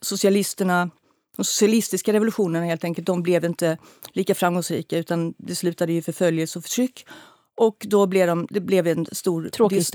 socialisterna, 0.00 0.90
de 1.36 1.44
socialistiska 1.44 2.12
revolutionerna 2.12 2.66
helt 2.66 2.84
enkelt, 2.84 3.06
de 3.06 3.22
blev 3.22 3.44
inte 3.44 3.78
lika 4.12 4.34
framgångsrika 4.34 4.98
utan 4.98 5.34
det 5.38 5.54
slutade 5.54 5.92
i 5.92 6.02
förföljelse 6.02 6.58
och 6.58 6.62
förtryck. 6.62 7.06
Och 7.56 7.86
då 7.88 8.06
blev 8.06 8.26
de, 8.26 8.46
det 8.50 8.60
blev 8.60 8.86
en 8.86 9.06
stor 9.12 9.50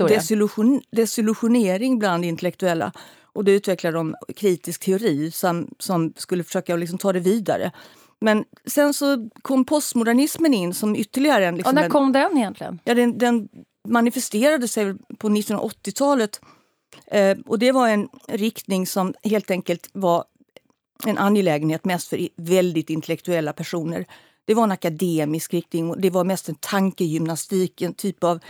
desillusion, 0.08 0.82
desillusionering 0.90 1.98
bland 1.98 2.24
intellektuella. 2.24 2.92
Och 3.22 3.44
då 3.44 3.52
utvecklade 3.52 3.96
de 3.96 4.14
kritisk 4.36 4.84
teori 4.84 5.30
som, 5.30 5.68
som 5.78 6.12
skulle 6.16 6.44
försöka 6.44 6.76
liksom 6.76 6.98
ta 6.98 7.12
det 7.12 7.20
vidare. 7.20 7.72
Men 8.20 8.44
sen 8.66 8.94
så 8.94 9.28
kom 9.42 9.64
postmodernismen 9.64 10.54
in 10.54 10.74
som 10.74 10.96
ytterligare 10.96 11.46
en... 11.46 11.56
Liksom 11.56 11.70
och 11.70 11.82
när 11.82 11.88
kom 11.88 12.12
den 12.12 12.38
egentligen? 12.38 12.78
Ja, 12.84 12.94
den, 12.94 13.18
den 13.18 13.48
manifesterade 13.88 14.68
sig 14.68 14.94
på 15.18 15.28
1980-talet. 15.28 16.40
Eh, 17.06 17.38
och 17.46 17.58
det 17.58 17.72
var 17.72 17.88
en 17.88 18.08
riktning 18.28 18.86
som 18.86 19.14
helt 19.22 19.50
enkelt 19.50 19.90
var 19.92 20.24
en 21.06 21.18
angelägenhet 21.18 21.84
mest 21.84 22.08
för 22.08 22.28
väldigt 22.36 22.90
intellektuella 22.90 23.52
personer. 23.52 24.06
Det 24.44 24.54
var 24.54 24.64
en 24.64 24.72
akademisk 24.72 25.54
riktning. 25.54 26.00
Det 26.00 26.10
var 26.10 26.24
mest 26.24 26.48
en 26.48 26.54
tankegymnastik, 26.54 27.82
en 27.82 27.94
typ 27.94 28.24
av 28.24 28.40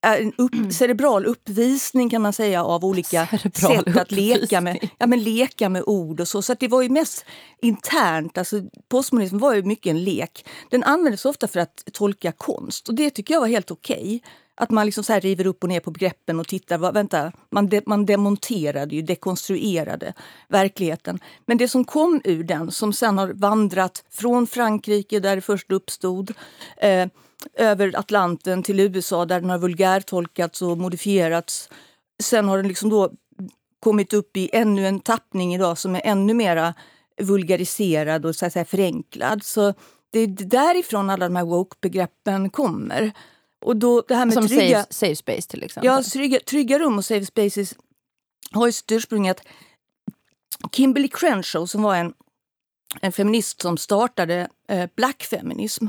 en 0.00 0.32
upp, 0.38 0.54
mm. 0.54 0.70
cerebral 0.70 1.26
uppvisning 1.26 2.10
kan 2.10 2.22
man 2.22 2.32
säga 2.32 2.64
av 2.64 2.84
olika 2.84 3.26
cerebral 3.26 3.84
sätt 3.84 3.96
att 3.96 4.10
leka 4.10 4.60
med, 4.60 4.88
ja, 4.98 5.06
men 5.06 5.22
leka 5.22 5.68
med 5.68 5.82
ord 5.86 6.20
och 6.20 6.28
så. 6.28 6.42
Så 6.42 6.54
det 6.54 6.68
var 6.68 6.82
ju 6.82 6.88
mest 6.88 7.24
internt. 7.62 8.38
Alltså, 8.38 8.62
postmodernism 8.88 9.38
var 9.38 9.54
ju 9.54 9.62
mycket 9.62 9.90
en 9.90 10.04
lek. 10.04 10.46
Den 10.70 10.84
användes 10.84 11.24
ofta 11.24 11.48
för 11.48 11.60
att 11.60 11.84
tolka 11.92 12.32
konst 12.32 12.88
och 12.88 12.94
det 12.94 13.10
tycker 13.10 13.34
jag 13.34 13.40
var 13.40 13.48
helt 13.48 13.70
okej. 13.70 13.96
Okay. 13.96 14.20
Att 14.60 14.70
man 14.70 14.86
liksom 14.86 15.04
så 15.04 15.12
här 15.12 15.20
river 15.20 15.46
upp 15.46 15.62
och 15.62 15.68
ner 15.68 15.80
på 15.80 15.90
begreppen 15.90 16.40
och 16.40 16.48
tittar. 16.48 16.78
Vad, 16.78 16.94
vänta, 16.94 17.32
man, 17.50 17.68
de, 17.68 17.82
man 17.86 18.06
demonterade, 18.06 18.94
ju, 18.94 19.02
dekonstruerade 19.02 20.12
verkligheten. 20.48 21.18
Men 21.46 21.58
det 21.58 21.68
som 21.68 21.84
kom 21.84 22.20
ur 22.24 22.44
den, 22.44 22.70
som 22.70 22.92
sen 22.92 23.18
har 23.18 23.28
vandrat 23.28 24.04
från 24.10 24.46
Frankrike 24.46 25.20
där 25.20 25.36
det 25.36 25.42
först 25.42 25.72
uppstod 25.72 26.32
eh, 26.76 27.08
över 27.54 27.98
Atlanten 27.98 28.62
till 28.62 28.80
USA 28.80 29.24
där 29.24 29.40
den 29.40 29.50
har 29.50 29.58
vulgärtolkats 29.58 30.62
och 30.62 30.78
modifierats. 30.78 31.68
Sen 32.22 32.48
har 32.48 32.56
den 32.56 32.68
liksom 32.68 32.90
då 32.90 33.10
kommit 33.80 34.12
upp 34.12 34.36
i 34.36 34.50
ännu 34.52 34.86
en 34.86 35.00
tappning 35.00 35.54
idag 35.54 35.78
som 35.78 35.96
är 35.96 36.02
ännu 36.04 36.34
mera 36.34 36.74
vulgariserad 37.20 38.26
och 38.26 38.36
så 38.36 38.46
att 38.46 38.52
säga 38.52 38.64
förenklad. 38.64 39.44
Så 39.44 39.74
det 40.10 40.20
är 40.20 40.26
därifrån 40.26 41.10
alla 41.10 41.28
de 41.28 41.36
här 41.36 41.44
woke-begreppen 41.44 42.50
kommer. 42.50 43.12
Och 43.60 43.76
då, 43.76 44.04
det 44.08 44.14
här 44.14 44.26
med 44.26 44.34
Som 44.34 44.48
trygga, 44.48 44.82
safe, 44.82 44.94
safe 44.94 45.16
space 45.16 45.48
till 45.48 45.62
exempel? 45.62 45.86
Ja, 45.86 46.02
trygga, 46.02 46.40
trygga 46.40 46.78
rum 46.78 46.98
och 46.98 47.04
safe 47.04 47.26
spaces 47.26 47.74
har 48.52 48.66
ju 48.66 48.72
sitt 48.72 48.92
ursprung 48.92 49.26
i 49.26 49.30
att 49.30 49.42
Kimberly 50.72 51.08
Crenshaw 51.08 51.66
som 51.66 51.82
var 51.82 51.96
en, 51.96 52.14
en 53.00 53.12
feminist 53.12 53.62
som 53.62 53.76
startade 53.76 54.48
eh, 54.68 54.88
black 54.96 55.22
feminism. 55.22 55.86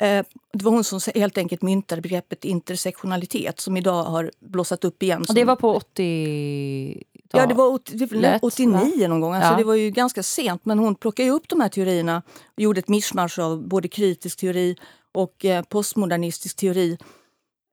Eh, 0.00 0.24
det 0.52 0.64
var 0.64 0.72
hon 0.72 0.84
som 0.84 1.00
helt 1.14 1.38
enkelt 1.38 1.62
myntade 1.62 2.02
begreppet 2.02 2.44
intersektionalitet 2.44 3.60
som 3.60 3.76
idag 3.76 4.02
har 4.04 4.30
blossat 4.40 4.84
upp 4.84 5.02
igen. 5.02 5.24
Och 5.28 5.34
det 5.34 5.44
var 5.44 5.56
på 5.56 5.74
80 5.74 7.02
Ja, 7.32 7.46
det 7.46 7.54
var 7.54 7.72
80, 7.72 8.06
Lätt, 8.14 8.44
89 8.44 8.72
va? 8.72 9.08
någon 9.08 9.20
gång. 9.20 9.34
Alltså, 9.34 9.50
ja. 9.50 9.56
Det 9.56 9.64
var 9.64 9.74
ju 9.74 9.90
ganska 9.90 10.22
sent. 10.22 10.64
Men 10.64 10.78
hon 10.78 10.94
plockade 10.94 11.30
upp 11.30 11.48
de 11.48 11.60
här 11.60 11.68
teorierna 11.68 12.22
och 12.56 12.60
gjorde 12.60 12.78
ett 12.78 12.88
mischmasch 12.88 13.38
av 13.38 13.68
både 13.68 13.88
kritisk 13.88 14.38
teori 14.38 14.76
och 15.16 15.44
eh, 15.44 15.62
postmodernistisk 15.62 16.56
teori. 16.56 16.98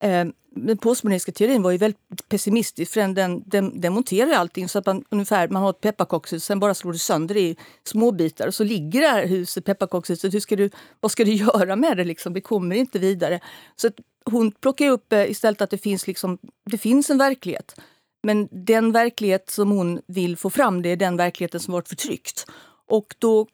Eh, 0.03 0.25
den 0.55 0.77
postmodernistiska 0.77 1.31
teorin 1.31 1.63
var 1.63 1.71
ju 1.71 1.77
väldigt 1.77 2.29
pessimistisk 2.29 2.93
för 2.93 3.01
den, 3.01 3.13
den, 3.13 3.50
den 3.50 3.81
demonterar 3.81 4.33
allting 4.33 4.69
så 4.69 4.79
att 4.79 4.85
man 4.85 5.03
ungefär 5.09 5.47
man 5.47 5.62
har 5.62 5.69
ett 5.69 5.81
pepparkakshus, 5.81 6.45
sen 6.45 6.59
bara 6.59 6.73
slår 6.73 6.91
du 6.91 6.97
sönder 6.97 7.35
det 7.35 7.41
i 7.41 7.57
små 7.83 8.12
bitar 8.12 8.47
och 8.47 8.53
så 8.53 8.63
ligger 8.63 9.01
det 9.01 9.07
här 9.07 9.27
huset, 9.27 9.65
pepparkakshuset, 9.65 10.33
hur 10.33 10.39
ska 10.39 10.55
du, 10.55 10.69
vad 11.00 11.12
ska 11.12 11.23
du 11.25 11.33
göra 11.33 11.75
med 11.75 11.97
det 11.97 12.03
liksom? 12.03 12.33
Det 12.33 12.41
kommer 12.41 12.75
inte 12.75 13.00
vidare. 13.00 13.39
Så 13.75 13.89
hon 14.25 14.51
plockar 14.51 14.89
upp 14.89 15.13
eh, 15.13 15.31
istället 15.31 15.62
att 15.62 15.69
det 15.69 15.77
finns, 15.77 16.07
liksom, 16.07 16.38
det 16.71 16.77
finns 16.77 17.09
en 17.09 17.17
verklighet. 17.17 17.75
Men 18.23 18.47
den 18.51 18.91
verklighet 18.91 19.50
som 19.50 19.71
hon 19.71 20.01
vill 20.07 20.38
få 20.38 20.50
fram 20.50 20.81
det 20.81 20.89
är 20.89 20.95
den 20.95 21.17
verkligheten 21.17 21.59
som 21.59 21.73
varit 21.73 21.89
förtryckt. 21.89 22.45
Och 22.88 23.15
då 23.19 23.47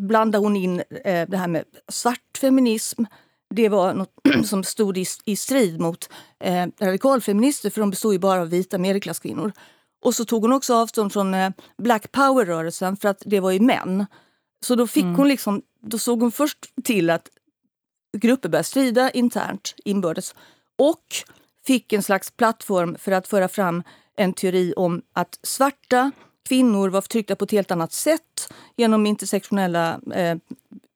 blandar 0.00 0.38
hon 0.38 0.56
in 0.56 0.82
eh, 1.04 1.28
det 1.28 1.36
här 1.36 1.48
med 1.48 1.64
svart 1.88 2.38
feminism. 2.40 3.04
Det 3.52 3.68
var 3.68 3.94
något 3.94 4.14
som 4.44 4.64
stod 4.64 4.98
i, 4.98 5.04
i 5.24 5.36
strid 5.36 5.80
mot 5.80 6.10
eh, 6.40 6.66
radikalfeminister 6.80 7.70
för 7.70 7.80
de 7.80 7.90
bestod 7.90 8.12
ju 8.12 8.18
bara 8.18 8.40
av 8.40 8.48
vita 8.48 8.78
medelklasskvinnor. 8.78 9.52
Och 10.04 10.14
så 10.14 10.24
tog 10.24 10.42
hon 10.42 10.52
också 10.52 10.74
avstånd 10.74 11.12
från 11.12 11.34
eh, 11.34 11.50
Black 11.78 12.12
power-rörelsen 12.12 12.96
för 12.96 13.08
att 13.08 13.22
det 13.26 13.40
var 13.40 13.50
ju 13.50 13.60
män. 13.60 14.06
Så 14.64 14.74
då 14.74 14.86
fick 14.86 15.02
mm. 15.02 15.14
hon 15.14 15.28
liksom, 15.28 15.62
då 15.80 15.98
såg 15.98 16.20
hon 16.20 16.32
först 16.32 16.58
till 16.84 17.10
att 17.10 17.28
grupper 18.16 18.48
började 18.48 18.64
strida 18.64 19.10
internt, 19.10 19.74
inbördes 19.84 20.34
och 20.78 21.04
fick 21.66 21.92
en 21.92 22.02
slags 22.02 22.30
plattform 22.30 22.96
för 22.98 23.12
att 23.12 23.28
föra 23.28 23.48
fram 23.48 23.82
en 24.16 24.32
teori 24.32 24.74
om 24.76 25.02
att 25.12 25.38
svarta 25.42 26.10
kvinnor 26.48 26.88
var 26.88 27.00
förtryckta 27.00 27.36
på 27.36 27.44
ett 27.44 27.50
helt 27.50 27.70
annat 27.70 27.92
sätt 27.92 28.52
genom 28.76 29.06
intersektionella 29.06 30.00
eh, 30.14 30.36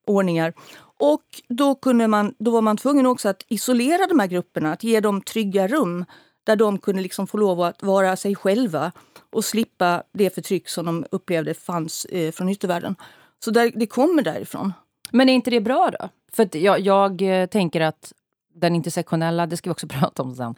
ordningar. 0.06 0.52
Och 0.98 1.24
då, 1.48 1.74
kunde 1.74 2.08
man, 2.08 2.34
då 2.38 2.50
var 2.50 2.62
man 2.62 2.76
tvungen 2.76 3.06
också 3.06 3.28
att 3.28 3.44
isolera 3.48 4.06
de 4.06 4.18
här 4.18 4.26
grupperna, 4.26 4.72
att 4.72 4.84
ge 4.84 5.00
dem 5.00 5.20
trygga 5.20 5.68
rum 5.68 6.04
där 6.44 6.56
de 6.56 6.78
kunde 6.78 7.02
liksom 7.02 7.26
få 7.26 7.36
lov 7.36 7.60
att 7.60 7.82
vara 7.82 8.16
sig 8.16 8.34
själva 8.34 8.92
och 9.30 9.44
slippa 9.44 10.02
det 10.12 10.34
förtryck 10.34 10.68
som 10.68 10.86
de 10.86 11.04
upplevde 11.10 11.54
fanns 11.54 12.04
eh, 12.04 12.32
från 12.32 12.48
yttervärlden. 12.48 12.96
Så 13.44 13.50
där, 13.50 13.72
det 13.74 13.86
kommer 13.86 14.22
därifrån. 14.22 14.72
Men 15.10 15.28
är 15.28 15.32
inte 15.32 15.50
det 15.50 15.60
bra 15.60 15.90
då? 16.00 16.08
För 16.32 16.56
jag, 16.56 16.80
jag 16.80 17.22
eh, 17.22 17.46
tänker 17.46 17.80
att 17.80 18.12
den 18.54 18.74
intersektionella, 18.74 19.46
det 19.46 19.56
ska 19.56 19.70
vi 19.70 19.72
också 19.72 19.86
prata 20.00 20.22
om 20.22 20.34
sen, 20.34 20.54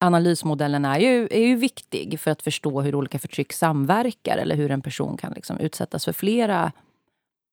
analysmodellen 0.00 0.84
är 0.84 0.98
ju, 0.98 1.28
är 1.30 1.46
ju 1.46 1.56
viktig 1.56 2.20
för 2.20 2.30
att 2.30 2.42
förstå 2.42 2.80
hur 2.80 2.94
olika 2.94 3.18
förtryck 3.18 3.52
samverkar 3.52 4.38
eller 4.38 4.56
hur 4.56 4.70
en 4.70 4.82
person 4.82 5.16
kan 5.16 5.32
liksom 5.32 5.58
utsättas 5.58 6.04
för 6.04 6.12
flera 6.12 6.72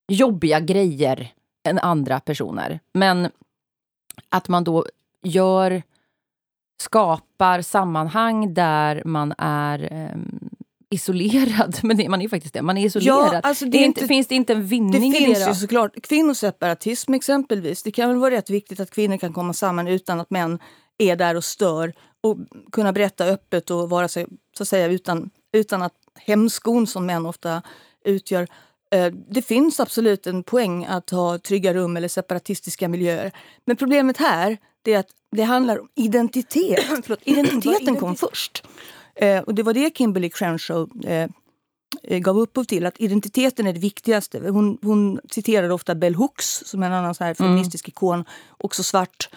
jobbiga 0.07 0.59
grejer 0.59 1.33
än 1.63 1.79
andra 1.79 2.19
personer. 2.19 2.79
Men 2.93 3.29
att 4.29 4.47
man 4.47 4.63
då 4.63 4.85
gör, 5.23 5.83
skapar 6.81 7.61
sammanhang 7.61 8.53
där 8.53 9.01
man 9.05 9.33
är 9.37 10.09
um, 10.13 10.49
isolerad. 10.89 11.79
Men 11.83 12.11
man 12.11 12.21
är 12.21 12.29
faktiskt 12.29 12.53
det. 12.53 12.61
Man 12.61 12.77
är 12.77 12.85
isolerad. 12.85 13.33
Ja, 13.33 13.39
alltså 13.43 13.65
det, 13.65 13.71
det 13.71 13.83
inte, 13.83 14.07
finns 14.07 14.27
det 14.27 14.35
inte 14.35 14.53
en 14.53 14.65
vinning 14.65 15.11
det 15.11 15.17
i 15.17 15.25
det? 15.25 15.25
finns 15.25 15.49
ju 15.49 15.53
såklart 15.53 16.01
kvinnoseparatism 16.01 17.13
exempelvis. 17.13 17.83
Det 17.83 17.91
kan 17.91 18.09
väl 18.09 18.17
vara 18.17 18.35
rätt 18.35 18.49
viktigt 18.49 18.79
att 18.79 18.91
kvinnor 18.91 19.17
kan 19.17 19.33
komma 19.33 19.53
samman 19.53 19.87
utan 19.87 20.19
att 20.19 20.29
män 20.29 20.59
är 20.97 21.15
där 21.15 21.35
och 21.35 21.43
stör 21.43 21.93
och 22.21 22.37
kunna 22.71 22.93
berätta 22.93 23.25
öppet 23.25 23.69
och 23.69 23.89
vara 23.89 24.07
sig, 24.07 24.27
så 24.57 24.63
att 24.63 24.67
säga, 24.67 24.87
utan, 24.87 25.29
utan 25.53 25.81
att 25.81 25.93
hämskon 26.15 26.87
som 26.87 27.05
män 27.05 27.25
ofta 27.25 27.61
utgör. 28.05 28.47
Eh, 28.95 29.13
det 29.29 29.41
finns 29.41 29.79
absolut 29.79 30.27
en 30.27 30.43
poäng 30.43 30.85
att 30.85 31.09
ha 31.09 31.37
trygga 31.37 31.73
rum 31.73 31.97
eller 31.97 32.07
separatistiska 32.07 32.87
miljöer. 32.87 33.31
Men 33.65 33.77
problemet 33.77 34.17
här 34.17 34.57
är 34.85 34.97
att 34.97 35.09
det 35.31 35.43
handlar 35.43 35.79
om 35.79 35.87
identitet. 35.95 36.85
Förlåt, 37.03 37.19
identiteten 37.23 37.95
kom 37.95 38.15
först. 38.15 38.63
Eh, 39.15 39.39
och 39.39 39.55
det 39.55 39.63
var 39.63 39.73
det 39.73 39.97
Kimberly 39.97 40.29
Crenshaw 40.29 41.09
eh, 41.13 41.29
gav 42.19 42.39
upphov 42.39 42.63
till, 42.63 42.85
att 42.85 43.01
identiteten 43.01 43.67
är 43.67 43.73
det 43.73 43.79
viktigaste. 43.79 44.39
Hon, 44.39 44.77
hon 44.81 45.19
citerade 45.31 45.73
ofta 45.73 45.95
Bell 45.95 46.15
Hooks 46.15 46.63
som 46.65 46.83
en 46.83 46.93
annan 46.93 47.15
så 47.15 47.23
här 47.23 47.33
feministisk 47.33 47.87
mm. 47.87 47.91
ikon, 47.91 48.25
också 48.57 48.83
svart, 48.83 49.29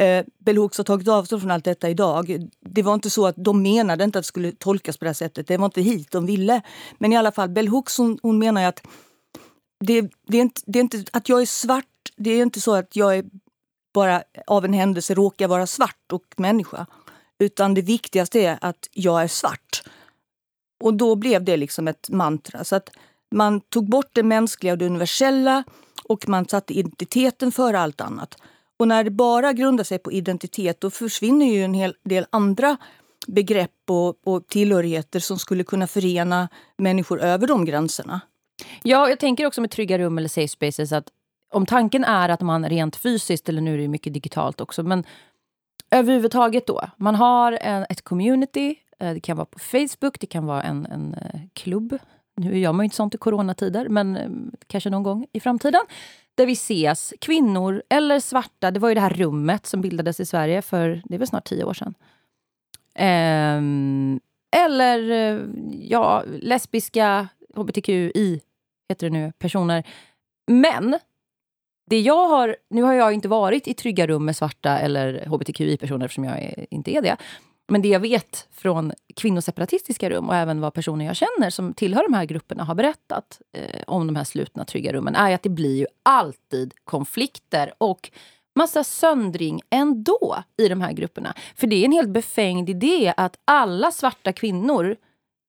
Eh, 0.00 0.24
Bell 0.38 0.56
Hooks 0.56 0.78
har 0.78 0.84
tagit 0.84 1.08
avstånd 1.08 1.42
från 1.42 1.50
allt 1.50 1.64
detta 1.64 1.90
idag. 1.90 2.48
Det 2.60 2.82
var 2.82 2.94
inte 2.94 3.10
så 3.10 3.26
att 3.26 3.34
de 3.36 3.62
menade 3.62 4.04
inte 4.04 4.18
att 4.18 4.22
det 4.22 4.28
skulle 4.28 4.52
tolkas 4.52 4.96
på 4.96 5.04
det 5.04 5.08
här 5.08 5.14
sättet. 5.14 5.46
Det 5.46 5.56
var 5.56 5.64
inte 5.64 5.82
hit 5.82 6.10
de 6.10 6.26
ville. 6.26 6.62
Men 6.98 7.12
i 7.12 7.16
alla 7.16 7.32
fall, 7.32 7.48
Bell 7.48 7.68
Hooks 7.68 7.98
hon, 7.98 8.18
hon 8.22 8.38
menar 8.38 8.64
att 8.64 8.82
det, 9.84 10.00
det, 10.26 10.36
är 10.36 10.42
inte, 10.42 10.60
det 10.66 10.78
är 10.78 10.80
inte 10.80 11.04
att 11.12 11.28
jag 11.28 11.42
är 11.42 11.46
svart. 11.46 11.84
Det 12.16 12.30
är 12.30 12.42
inte 12.42 12.60
så 12.60 12.74
att 12.74 12.96
jag 12.96 13.16
är 13.16 13.24
bara 13.94 14.22
av 14.46 14.64
en 14.64 14.72
händelse 14.72 15.14
råkar 15.14 15.48
vara 15.48 15.66
svart 15.66 16.12
och 16.12 16.24
människa. 16.36 16.86
Utan 17.38 17.74
det 17.74 17.82
viktigaste 17.82 18.40
är 18.40 18.58
att 18.60 18.88
jag 18.92 19.22
är 19.22 19.28
svart. 19.28 19.82
Och 20.84 20.94
då 20.94 21.16
blev 21.16 21.44
det 21.44 21.56
liksom 21.56 21.88
ett 21.88 22.10
mantra. 22.10 22.64
Så 22.64 22.76
att 22.76 22.90
man 23.30 23.60
tog 23.60 23.90
bort 23.90 24.10
det 24.12 24.22
mänskliga 24.22 24.72
och 24.72 24.78
det 24.78 24.86
universella 24.86 25.64
och 26.04 26.28
man 26.28 26.48
satte 26.48 26.74
identiteten 26.74 27.52
före 27.52 27.80
allt 27.80 28.00
annat. 28.00 28.36
Och 28.80 28.88
när 28.88 29.04
det 29.04 29.10
bara 29.10 29.52
grundar 29.52 29.84
sig 29.84 29.98
på 29.98 30.12
identitet 30.12 30.80
då 30.80 30.90
försvinner 30.90 31.46
ju 31.46 31.64
en 31.64 31.74
hel 31.74 31.94
del 32.04 32.26
andra 32.30 32.76
begrepp 33.26 33.90
och, 33.90 34.28
och 34.28 34.46
tillhörigheter 34.46 35.20
som 35.20 35.38
skulle 35.38 35.64
kunna 35.64 35.86
förena 35.86 36.48
människor 36.76 37.20
över 37.20 37.46
de 37.46 37.64
gränserna. 37.64 38.20
Ja, 38.82 39.08
jag 39.08 39.18
tänker 39.18 39.46
också 39.46 39.60
med 39.60 39.70
trygga 39.70 39.98
rum 39.98 40.18
eller 40.18 40.28
safe 40.28 40.48
spaces 40.48 40.92
att 40.92 41.08
om 41.52 41.66
tanken 41.66 42.04
är 42.04 42.28
att 42.28 42.40
man 42.40 42.68
rent 42.68 42.96
fysiskt, 42.96 43.48
eller 43.48 43.60
nu 43.60 43.74
är 43.74 43.78
det 43.78 43.88
mycket 43.88 44.14
digitalt 44.14 44.60
också, 44.60 44.82
men 44.82 45.04
överhuvudtaget 45.90 46.66
då. 46.66 46.82
Man 46.96 47.14
har 47.14 47.52
en, 47.52 47.86
ett 47.90 48.02
community, 48.02 48.74
eh, 49.00 49.14
det 49.14 49.20
kan 49.20 49.36
vara 49.36 49.46
på 49.46 49.58
Facebook, 49.58 50.20
det 50.20 50.26
kan 50.26 50.46
vara 50.46 50.62
en, 50.62 50.86
en 50.86 51.14
eh, 51.14 51.40
klubb. 51.52 51.98
Nu 52.36 52.58
gör 52.58 52.72
man 52.72 52.84
ju 52.84 52.86
inte 52.86 52.96
sånt 52.96 53.14
i 53.14 53.18
coronatider, 53.18 53.88
men 53.88 54.16
eh, 54.16 54.30
kanske 54.66 54.90
någon 54.90 55.02
gång 55.02 55.26
i 55.32 55.40
framtiden 55.40 55.82
där 56.34 56.46
vi 56.46 56.52
ses, 56.52 57.14
kvinnor 57.20 57.82
eller 57.88 58.20
svarta. 58.20 58.70
Det 58.70 58.80
var 58.80 58.88
ju 58.88 58.94
det 58.94 59.00
här 59.00 59.10
rummet 59.10 59.66
som 59.66 59.80
bildades 59.80 60.20
i 60.20 60.26
Sverige 60.26 60.62
för 60.62 61.02
det 61.04 61.14
är 61.14 61.18
väl 61.18 61.28
snart 61.28 61.48
tio 61.48 61.64
år 61.64 61.74
sedan. 61.74 61.94
Ehm, 62.94 64.20
eller 64.56 65.10
eh, 65.10 65.40
ja, 65.80 66.24
lesbiska, 66.40 67.28
hbtqi, 67.54 68.40
heter 68.88 69.10
det 69.10 69.18
nu, 69.18 69.32
personer. 69.38 69.86
Men 70.46 70.98
det 71.90 72.00
jag 72.00 72.28
har, 72.28 72.56
nu 72.70 72.82
har 72.82 72.92
jag 72.92 73.12
inte 73.12 73.28
varit 73.28 73.68
i 73.68 73.74
trygga 73.74 74.06
rum 74.06 74.24
med 74.24 74.36
svarta 74.36 74.78
eller 74.78 75.26
hbtqi-personer 75.26 76.04
eftersom 76.04 76.24
jag 76.24 76.38
är, 76.38 76.66
inte 76.70 76.96
är 76.96 77.02
det. 77.02 77.16
Men 77.70 77.82
det 77.82 77.88
jag 77.88 78.00
vet 78.00 78.48
från 78.52 78.92
kvinnoseparatistiska 79.16 80.10
rum 80.10 80.28
och 80.28 80.36
även 80.36 80.60
vad 80.60 80.74
personer 80.74 81.04
jag 81.04 81.16
känner 81.16 81.50
som 81.50 81.74
tillhör 81.74 82.02
de 82.02 82.14
här 82.14 82.24
grupperna 82.24 82.64
har 82.64 82.74
berättat 82.74 83.40
eh, 83.52 83.82
om 83.86 84.06
de 84.06 84.16
här 84.16 84.24
slutna 84.24 84.64
trygga 84.64 84.92
rummen 84.92 85.14
är 85.14 85.34
att 85.34 85.42
det 85.42 85.48
blir 85.48 85.76
ju 85.76 85.86
alltid 86.02 86.74
konflikter 86.84 87.72
och 87.78 88.10
massa 88.56 88.84
söndring 88.84 89.60
ändå 89.70 90.42
i 90.56 90.68
de 90.68 90.80
här 90.80 90.92
grupperna. 90.92 91.34
För 91.56 91.66
det 91.66 91.76
är 91.76 91.84
en 91.84 91.92
helt 91.92 92.08
befängd 92.08 92.70
idé 92.70 93.14
att 93.16 93.38
alla 93.44 93.92
svarta 93.92 94.32
kvinnor 94.32 94.96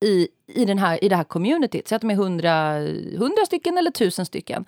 i, 0.06 0.28
i, 0.48 0.66
den 0.66 0.78
här, 0.78 1.04
i 1.04 1.10
det 1.10 1.16
här 1.16 1.24
communityt, 1.24 1.88
säg 1.88 1.96
att 1.96 2.02
de 2.02 2.12
är 2.12 2.16
hundra, 2.16 2.74
hundra 3.18 3.46
stycken 3.46 3.78
eller 3.78 3.92
tusen 3.92 4.26
stycken. 4.26 4.66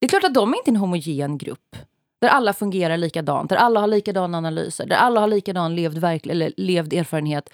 Det 0.00 0.06
är 0.06 0.08
klart 0.08 0.24
att 0.24 0.34
de 0.34 0.52
är 0.52 0.56
inte 0.56 0.70
en 0.70 0.76
homogen 0.76 1.38
grupp. 1.38 1.76
Där 2.22 2.28
alla 2.28 2.52
fungerar 2.52 2.96
likadant, 2.96 3.48
där 3.48 3.56
alla 3.56 3.80
har 3.80 3.86
likadana 3.86 4.38
analyser, 4.38 4.86
där 4.86 4.96
alla 4.96 5.20
har 5.20 5.28
likadan 5.28 5.74
levd, 5.76 5.98
verk, 5.98 6.26
eller 6.26 6.52
levd 6.56 6.92
erfarenhet. 6.92 7.50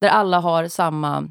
Där 0.00 0.08
alla 0.08 0.40
har 0.40 0.68
samma 0.68 1.28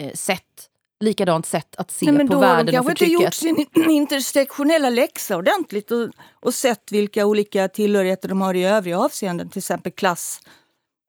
eh, 0.00 0.12
sätt 0.12 0.68
likadant 1.00 1.46
sätt 1.46 1.74
att 1.76 1.90
se 1.90 2.12
Nej, 2.12 2.28
på 2.28 2.38
världen 2.38 2.78
och 2.78 2.86
förtrycket. 2.86 3.18
De 3.18 3.24
kanske 3.24 3.48
inte 3.48 3.54
gjort 3.54 3.68
sin 3.74 3.90
intersektionella 3.90 4.90
läxa 4.90 5.36
ordentligt 5.36 5.90
och, 5.90 6.08
och 6.32 6.54
sett 6.54 6.92
vilka 6.92 7.26
olika 7.26 7.68
tillhörigheter 7.68 8.28
de 8.28 8.40
har 8.40 8.54
i 8.54 8.64
övriga 8.64 8.98
avseenden, 8.98 9.48
till 9.48 9.58
exempel 9.58 9.92
klass, 9.92 10.40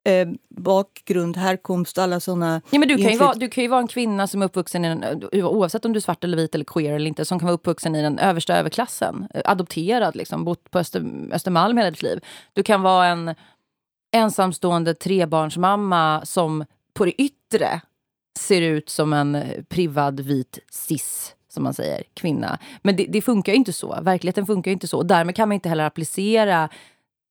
eh, 0.03 0.27
bakgrund, 0.49 1.37
härkomst, 1.37 1.97
alla 1.97 2.19
såna... 2.19 2.61
Ja, 2.69 2.79
men 2.79 2.87
du, 2.87 2.97
kan 2.97 3.11
ju 3.11 3.17
vara, 3.17 3.33
du 3.33 3.49
kan 3.49 3.63
ju 3.63 3.67
vara 3.67 3.81
en 3.81 3.87
kvinna 3.87 4.27
som 4.27 4.41
är 4.41 4.45
uppvuxen 4.45 4.85
i 4.85 4.89
den, 4.89 5.23
oavsett 5.33 5.85
om 5.85 5.93
du 5.93 5.97
är 5.97 6.01
svart 6.01 6.23
eller 6.23 6.37
vit 6.37 6.55
eller 6.55 6.65
queer 6.65 6.93
eller 6.93 7.07
inte, 7.07 7.25
som 7.25 7.39
kan 7.39 7.45
vara 7.45 7.55
uppvuxen 7.55 7.95
i 7.95 8.01
den 8.01 8.19
översta 8.19 8.57
överklassen. 8.57 9.27
Eh, 9.33 9.41
adopterad, 9.45 10.15
liksom, 10.15 10.45
bott 10.45 10.71
på 10.71 10.79
Öster, 10.79 11.29
Östermalm 11.31 11.77
hela 11.77 11.91
ditt 11.91 12.01
liv. 12.01 12.19
Du 12.53 12.63
kan 12.63 12.81
vara 12.81 13.07
en 13.07 13.35
ensamstående 14.15 14.93
trebarnsmamma 14.93 16.21
som 16.25 16.65
på 16.93 17.05
det 17.05 17.21
yttre 17.21 17.81
ser 18.39 18.61
ut 18.61 18.89
som 18.89 19.13
en 19.13 19.43
privad 19.69 20.19
vit 20.19 20.59
cis 20.71 21.35
som 21.53 21.63
man 21.63 21.73
säger, 21.73 22.03
kvinna. 22.13 22.59
Men 22.81 22.95
det, 22.95 23.05
det 23.09 23.21
funkar 23.21 23.53
inte 23.53 23.73
så. 23.73 23.99
Verkligheten 24.01 24.45
funkar 24.45 24.71
inte 24.71 24.87
så. 24.87 24.97
Och 24.97 25.05
därmed 25.05 25.35
kan 25.35 25.49
man 25.49 25.53
inte 25.53 25.69
heller 25.69 25.85
applicera 25.85 26.69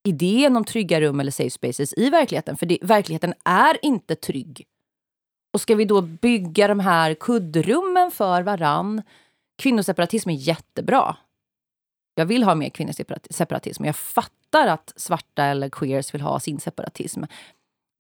idén 0.05 0.57
om 0.57 0.65
trygga 0.65 1.01
rum 1.01 1.21
eller 1.21 1.31
safe 1.31 1.51
spaces 1.51 1.95
i 1.97 2.11
verkligheten. 2.11 2.57
För 2.57 2.67
det, 2.67 2.79
verkligheten 2.83 3.35
är 3.45 3.85
inte 3.85 4.15
trygg. 4.15 4.67
Och 5.53 5.61
ska 5.61 5.75
vi 5.75 5.85
då 5.85 6.01
bygga 6.01 6.69
de 6.69 6.81
här 6.81 7.15
kuddrummen 7.15 8.11
för 8.11 8.43
varann? 8.43 9.03
Kvinnoseparatism 9.63 10.31
är 10.31 10.35
jättebra. 10.35 11.17
Jag 12.15 12.27
vill 12.27 12.43
ha 12.43 12.55
mer 12.55 12.69
kvinnoseparatism. 12.69 13.85
Jag 13.85 13.97
fattar 13.97 14.67
att 14.67 14.93
svarta 14.97 15.45
eller 15.45 15.69
queers 15.69 16.15
vill 16.15 16.21
ha 16.21 16.41
sin 16.41 16.61
separatism. 16.61 17.23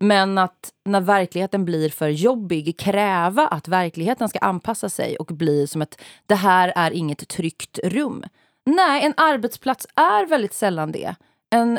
Men 0.00 0.38
att 0.38 0.72
när 0.84 1.00
verkligheten 1.00 1.64
blir 1.64 1.90
för 1.90 2.08
jobbig 2.08 2.78
kräva 2.78 3.48
att 3.48 3.68
verkligheten 3.68 4.28
ska 4.28 4.38
anpassa 4.38 4.88
sig 4.88 5.16
och 5.16 5.26
bli 5.26 5.66
som 5.66 5.82
ett 5.82 6.00
det 6.26 6.34
här 6.34 6.72
är 6.76 6.90
inget 6.90 7.28
tryggt 7.28 7.78
rum. 7.84 8.24
Nej, 8.64 9.04
en 9.04 9.14
arbetsplats 9.16 9.86
är 9.96 10.26
väldigt 10.26 10.54
sällan 10.54 10.92
det. 10.92 11.14
En, 11.50 11.78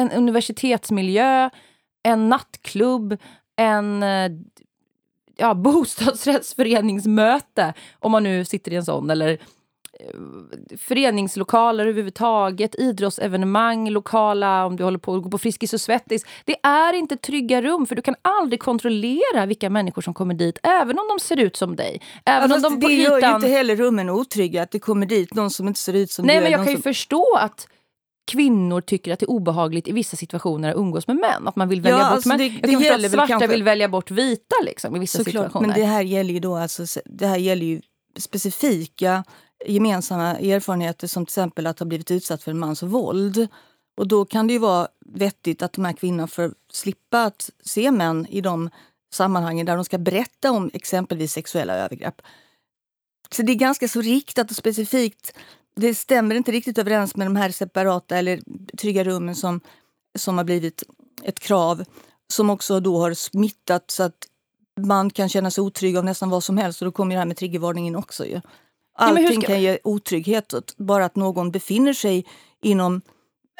en 0.00 0.12
universitetsmiljö, 0.12 1.50
en 2.02 2.28
nattklubb, 2.28 3.16
en 3.56 4.02
eh, 4.02 4.30
ja, 5.36 5.54
bostadsrättsföreningsmöte 5.64 7.74
om 7.98 8.12
man 8.12 8.22
nu 8.22 8.44
sitter 8.44 8.72
i 8.72 8.76
en 8.76 8.84
sån 8.84 9.10
eller 9.10 9.38
föreningslokaler 10.78 11.86
överhuvudtaget, 11.86 12.74
idrottsevenemang, 12.78 13.90
lokala, 13.90 14.66
om 14.66 14.76
du 14.76 14.84
håller 14.84 14.98
på 14.98 15.14
att 15.14 15.22
gå 15.22 15.30
på 15.30 15.38
Friskis 15.38 15.72
och 15.72 15.80
Svettis. 15.80 16.24
Det 16.44 16.56
är 16.62 16.92
inte 16.92 17.16
trygga 17.16 17.62
rum, 17.62 17.86
för 17.86 17.96
du 17.96 18.02
kan 18.02 18.14
aldrig 18.22 18.60
kontrollera 18.60 19.46
vilka 19.46 19.70
människor 19.70 20.02
som 20.02 20.14
kommer 20.14 20.34
dit, 20.34 20.58
även 20.62 20.98
om 20.98 21.04
de 21.08 21.22
ser 21.22 21.36
ut 21.36 21.56
som 21.56 21.76
dig. 21.76 22.02
Även 22.24 22.52
alltså, 22.52 22.68
om 22.68 22.80
de 22.80 22.86
det 22.86 22.92
ytan... 22.92 23.20
gör 23.20 23.28
ju 23.28 23.34
inte 23.34 23.48
heller 23.48 23.76
rummen 23.76 24.10
otrygga, 24.10 24.62
att 24.62 24.70
det 24.70 24.78
kommer 24.78 25.06
dit 25.06 25.34
någon 25.34 25.50
som 25.50 25.68
inte 25.68 25.80
ser 25.80 25.92
ut 25.92 26.10
som 26.10 26.26
Nej, 26.26 26.36
du. 26.36 26.42
men 26.42 26.52
jag 26.52 26.58
kan 26.58 26.66
som... 26.66 26.74
ju 26.74 26.82
förstå 26.82 27.38
att 27.40 27.68
kvinnor 28.24 28.80
tycker 28.80 29.12
att 29.12 29.18
det 29.18 29.24
är 29.24 29.30
obehagligt 29.30 29.88
i 29.88 29.92
vissa 29.92 30.16
situationer 30.16 30.70
att 30.70 30.76
umgås 30.76 31.06
med 31.06 31.16
män. 31.16 31.48
Att 31.48 31.56
man 31.56 31.68
vill 31.68 31.80
välja 31.80 31.98
ja, 31.98 32.04
bort 32.04 32.12
alltså 32.12 32.28
män. 32.28 32.38
Det, 32.38 32.44
jag 32.44 32.70
kan 32.70 32.80
förstå 32.80 32.94
att 32.94 33.12
svarta 33.12 33.26
kanske... 33.26 33.46
vill 33.46 33.62
välja 33.62 33.88
bort 33.88 34.10
vita 34.10 34.56
liksom, 34.64 34.96
i 34.96 34.98
vissa 34.98 35.18
Såklart, 35.18 35.32
situationer. 35.32 35.66
Men 35.66 35.76
det 35.80 35.84
här 35.84 36.02
gäller 36.02 36.34
ju 36.34 36.40
då 36.40 36.56
alltså, 36.56 37.00
det 37.04 37.26
här 37.26 37.36
gäller 37.36 37.66
ju 37.66 37.80
specifika 38.18 39.24
gemensamma 39.66 40.36
erfarenheter 40.36 41.06
som 41.06 41.26
till 41.26 41.30
exempel 41.30 41.66
att 41.66 41.78
ha 41.78 41.86
blivit 41.86 42.10
utsatt 42.10 42.42
för 42.42 42.50
en 42.50 42.58
mans 42.58 42.82
våld. 42.82 43.48
Och 43.96 44.08
då 44.08 44.24
kan 44.24 44.46
det 44.46 44.52
ju 44.52 44.58
vara 44.58 44.88
vettigt 45.06 45.62
att 45.62 45.72
de 45.72 45.84
här 45.84 45.92
kvinnorna 45.92 46.26
får 46.26 46.54
slippa 46.72 47.24
att 47.24 47.50
se 47.64 47.90
män 47.90 48.26
i 48.30 48.40
de 48.40 48.70
sammanhangen 49.12 49.66
där 49.66 49.76
de 49.76 49.84
ska 49.84 49.98
berätta 49.98 50.50
om 50.50 50.70
exempelvis 50.72 51.32
sexuella 51.32 51.74
övergrepp. 51.74 52.22
Så 53.30 53.42
det 53.42 53.52
är 53.52 53.56
ganska 53.56 53.88
så 53.88 54.00
riktat 54.00 54.50
och 54.50 54.56
specifikt. 54.56 55.34
Det 55.80 55.94
stämmer 55.94 56.34
inte 56.34 56.52
riktigt 56.52 56.78
överens 56.78 57.16
med 57.16 57.26
de 57.26 57.36
här 57.36 57.50
separata 57.50 58.16
eller 58.16 58.40
trygga 58.78 59.04
rummen 59.04 59.36
som, 59.36 59.60
som 60.18 60.38
har 60.38 60.44
blivit 60.44 60.82
ett 61.22 61.40
krav 61.40 61.84
som 62.28 62.50
också 62.50 62.80
då 62.80 62.98
har 62.98 63.14
smittat 63.14 63.90
så 63.90 64.02
att 64.02 64.26
man 64.80 65.10
kan 65.10 65.28
känna 65.28 65.50
sig 65.50 65.62
otrygg 65.62 65.96
av 65.96 66.04
nästan 66.04 66.30
vad 66.30 66.44
som 66.44 66.58
helst. 66.58 66.82
Och 66.82 66.86
då 66.86 66.92
kommer 66.92 67.14
det 67.14 67.18
här 67.18 67.26
med 67.26 67.36
triggervarningen 67.36 67.96
också. 67.96 68.26
Ju. 68.26 68.40
Allting 68.94 69.42
ska... 69.42 69.46
kan 69.46 69.62
ge 69.62 69.78
otrygghet. 69.84 70.54
Bara 70.76 71.04
att 71.04 71.16
någon 71.16 71.50
befinner 71.50 71.92
sig 71.92 72.26
inom, 72.62 73.00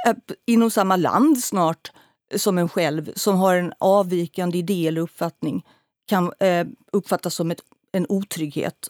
äh, 0.06 0.14
inom 0.46 0.70
samma 0.70 0.96
land 0.96 1.44
snart 1.44 1.92
som 2.36 2.58
en 2.58 2.68
själv, 2.68 3.12
som 3.16 3.36
har 3.36 3.54
en 3.56 3.72
avvikande 3.78 4.58
idé 4.58 4.88
eller 4.88 5.00
uppfattning, 5.00 5.66
kan 6.06 6.32
äh, 6.40 6.66
uppfattas 6.92 7.34
som 7.34 7.50
ett, 7.50 7.60
en 7.92 8.06
otrygghet. 8.08 8.88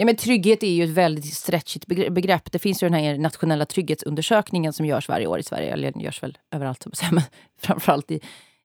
Ja, 0.00 0.06
men 0.06 0.16
trygghet 0.16 0.62
är 0.62 0.70
ju 0.70 0.84
ett 0.84 0.90
väldigt 0.90 1.34
stretchigt 1.34 1.86
begrepp. 1.86 2.52
Det 2.52 2.58
finns 2.58 2.82
ju 2.82 2.88
den 2.88 2.94
här 2.94 3.18
nationella 3.18 3.66
trygghetsundersökningen 3.66 4.72
som 4.72 4.86
görs 4.86 5.08
varje 5.08 5.26
år 5.26 5.38
i 5.38 5.42
Sverige. 5.42 5.72
Eller 5.72 5.92
den 5.92 6.00
görs 6.00 6.22
väl 6.22 6.38
överallt, 6.50 6.86
men 7.12 7.22
framförallt 7.58 8.10
i, 8.10 8.20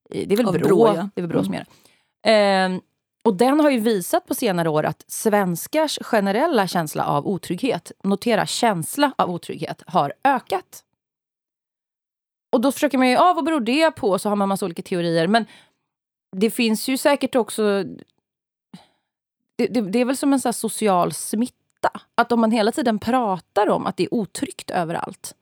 i... 0.09 0.25
Det 0.25 0.35
är 0.35 0.37
väl 0.37 0.45
Brå, 0.45 0.67
Brå 0.67 0.87
ja. 0.87 1.09
det 1.15 1.21
är 1.21 1.21
väl 1.21 1.29
Brå 1.29 1.43
som 1.43 1.53
mm. 1.53 1.57
gör 1.57 1.65
det. 2.21 2.73
Eh, 2.73 2.81
och 3.25 3.35
den 3.35 3.59
har 3.59 3.69
ju 3.69 3.79
visat 3.79 4.27
på 4.27 4.35
senare 4.35 4.69
år 4.69 4.83
att 4.83 5.05
svenskars 5.07 5.99
generella 6.01 6.67
känsla 6.67 7.05
av 7.05 7.27
otrygghet, 7.27 7.91
notera 8.03 8.45
känsla 8.45 9.13
av 9.17 9.31
otrygghet, 9.31 9.83
har 9.87 10.13
ökat. 10.23 10.83
Och 12.51 12.61
då 12.61 12.71
försöker 12.71 12.97
man 12.97 13.09
ju, 13.09 13.17
ah, 13.17 13.33
vad 13.33 13.45
beror 13.45 13.61
det 13.61 13.91
på? 13.91 14.19
Så 14.19 14.29
har 14.29 14.35
man 14.35 14.49
massa 14.49 14.65
olika 14.65 14.81
teorier. 14.81 15.27
Men 15.27 15.45
det 16.35 16.49
finns 16.49 16.87
ju 16.87 16.97
säkert 16.97 17.35
också... 17.35 17.83
Det, 19.55 19.67
det, 19.67 19.81
det 19.81 19.99
är 19.99 20.05
väl 20.05 20.17
som 20.17 20.33
en 20.33 20.39
så 20.39 20.53
social 20.53 21.13
smitta. 21.13 21.91
Att 22.15 22.31
om 22.31 22.41
man 22.41 22.51
hela 22.51 22.71
tiden 22.71 22.99
pratar 22.99 23.69
om 23.69 23.85
att 23.85 23.97
det 23.97 24.03
är 24.03 24.13
otryggt 24.13 24.71
överallt. 24.71 25.35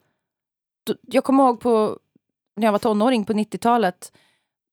Då, 0.84 0.93
jag 1.02 1.23
kommer 1.23 1.43
ihåg 1.43 1.60
på, 1.60 1.99
när 2.56 2.67
jag 2.67 2.71
var 2.71 2.80
tonåring 2.80 3.26
på 3.26 3.34
90-talet. 3.34 4.12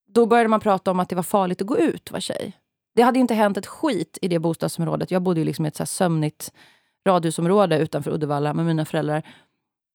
Då 0.06 0.26
började 0.26 0.48
man 0.48 0.60
prata 0.60 0.90
om 0.90 1.00
att 1.00 1.08
det 1.08 1.16
var 1.16 1.22
farligt 1.22 1.60
att 1.60 1.66
gå 1.66 1.78
ut, 1.78 2.10
var 2.10 2.20
tjej. 2.20 2.52
Det 2.94 3.02
hade 3.02 3.18
inte 3.18 3.34
hänt 3.34 3.56
ett 3.56 3.66
skit 3.66 4.18
i 4.22 4.28
det 4.28 4.38
bostadsområdet. 4.38 5.10
Jag 5.10 5.22
bodde 5.22 5.40
ju 5.40 5.44
liksom 5.44 5.64
i 5.64 5.68
ett 5.68 5.76
så 5.76 5.86
sömnigt 5.86 6.52
radhusområde 7.06 7.78
utanför 7.78 8.10
Uddevalla 8.10 8.54
med 8.54 8.66
mina 8.66 8.84
föräldrar 8.84 9.22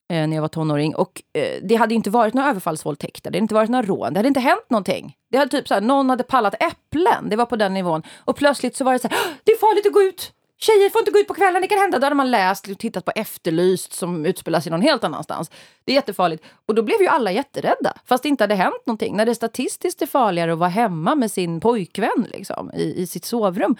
eh, 0.09 0.27
när 0.27 0.35
jag 0.35 0.41
var 0.41 0.47
tonåring. 0.47 0.95
Och 0.95 1.21
eh, 1.33 1.61
det 1.63 1.75
hade 1.75 1.95
inte 1.95 2.09
varit 2.09 2.33
några 2.33 2.49
överfallsvåldtäkter, 2.49 3.31
det 3.31 3.37
hade 3.37 3.43
inte 3.43 3.55
varit 3.55 3.69
några 3.69 3.85
rån, 3.85 4.13
det 4.13 4.19
hade 4.19 4.27
inte 4.27 4.39
hänt 4.39 4.69
någonting. 4.69 5.15
Det 5.31 5.37
hade 5.37 5.51
typ 5.51 5.67
så 5.67 5.73
här, 5.73 5.81
någon 5.81 6.09
hade 6.09 6.23
pallat 6.23 6.55
äpplen, 6.63 7.29
det 7.29 7.35
var 7.35 7.45
på 7.45 7.55
den 7.55 7.73
nivån. 7.73 8.03
Och 8.17 8.35
plötsligt 8.35 8.75
så 8.75 8.83
var 8.83 8.93
det 8.93 8.99
så 8.99 9.07
här, 9.07 9.17
det 9.43 9.51
är 9.51 9.57
farligt 9.57 9.85
att 9.85 9.93
gå 9.93 10.01
ut! 10.01 10.31
Tjejer 10.57 10.89
får 10.89 11.01
inte 11.01 11.11
gå 11.11 11.19
ut 11.19 11.27
på 11.27 11.33
kvällen, 11.33 11.61
det 11.61 11.67
kan 11.67 11.79
hända. 11.79 11.99
Då 11.99 12.05
hade 12.05 12.15
man 12.15 12.31
läst 12.31 12.67
och 12.67 12.77
tittat 12.77 13.05
på 13.05 13.11
Efterlyst 13.15 13.93
som 13.93 14.25
utspelar 14.25 14.59
sig 14.59 14.71
någon 14.71 14.81
helt 14.81 15.03
annanstans. 15.03 15.51
Det 15.85 15.91
är 15.91 15.95
jättefarligt. 15.95 16.43
Och 16.65 16.75
då 16.75 16.83
blev 16.83 17.01
ju 17.01 17.07
alla 17.07 17.31
jätterädda, 17.31 17.93
fast 18.05 18.23
det 18.23 18.29
inte 18.29 18.43
hade 18.43 18.55
hänt 18.55 18.85
någonting. 18.85 19.17
När 19.17 19.25
det 19.25 19.35
statistiskt 19.35 20.01
är 20.01 20.05
farligare 20.05 20.53
att 20.53 20.59
vara 20.59 20.69
hemma 20.69 21.15
med 21.15 21.31
sin 21.31 21.59
pojkvän 21.59 22.27
liksom, 22.33 22.71
i, 22.71 23.01
i 23.01 23.07
sitt 23.07 23.25
sovrum. 23.25 23.75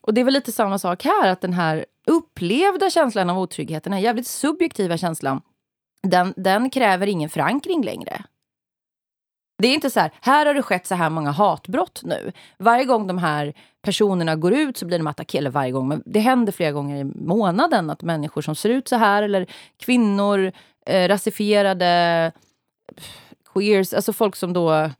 Och 0.00 0.14
det 0.14 0.20
är 0.20 0.24
väl 0.24 0.34
lite 0.34 0.52
samma 0.52 0.78
sak 0.78 1.04
här, 1.04 1.28
att 1.28 1.40
den 1.40 1.52
här 1.52 1.86
upplevda 2.06 2.90
känslan 2.90 3.30
av 3.30 3.38
otrygghet, 3.38 3.84
den 3.84 3.92
här 3.92 4.00
jävligt 4.00 4.26
subjektiva 4.26 4.96
känslan, 4.96 5.40
den, 6.06 6.34
den 6.36 6.70
kräver 6.70 7.06
ingen 7.06 7.28
förankring 7.28 7.84
längre. 7.84 8.24
Det 9.62 9.68
är 9.68 9.74
inte 9.74 9.90
så 9.90 10.00
här, 10.00 10.12
här 10.20 10.46
har 10.46 10.54
det 10.54 10.62
skett 10.62 10.86
så 10.86 10.94
här 10.94 11.10
många 11.10 11.30
hatbrott 11.30 12.00
nu. 12.04 12.32
Varje 12.58 12.84
gång 12.84 13.06
de 13.06 13.18
här 13.18 13.54
personerna 13.82 14.36
går 14.36 14.52
ut 14.52 14.76
så 14.76 14.86
blir 14.86 14.98
de 14.98 15.06
attackerade. 15.06 15.50
Varje 15.50 15.72
gång, 15.72 15.88
men 15.88 16.02
det 16.06 16.20
händer 16.20 16.52
flera 16.52 16.72
gånger 16.72 16.96
i 16.96 17.04
månaden 17.04 17.90
att 17.90 18.02
människor 18.02 18.42
som 18.42 18.54
ser 18.54 18.70
ut 18.70 18.88
så 18.88 18.96
här, 18.96 19.22
eller 19.22 19.46
kvinnor, 19.76 20.52
eh, 20.86 21.08
rasifierade, 21.08 22.32
queers, 23.54 23.94
alltså 23.94 24.12
folk 24.12 24.36
som 24.36 24.52
då 24.52 24.90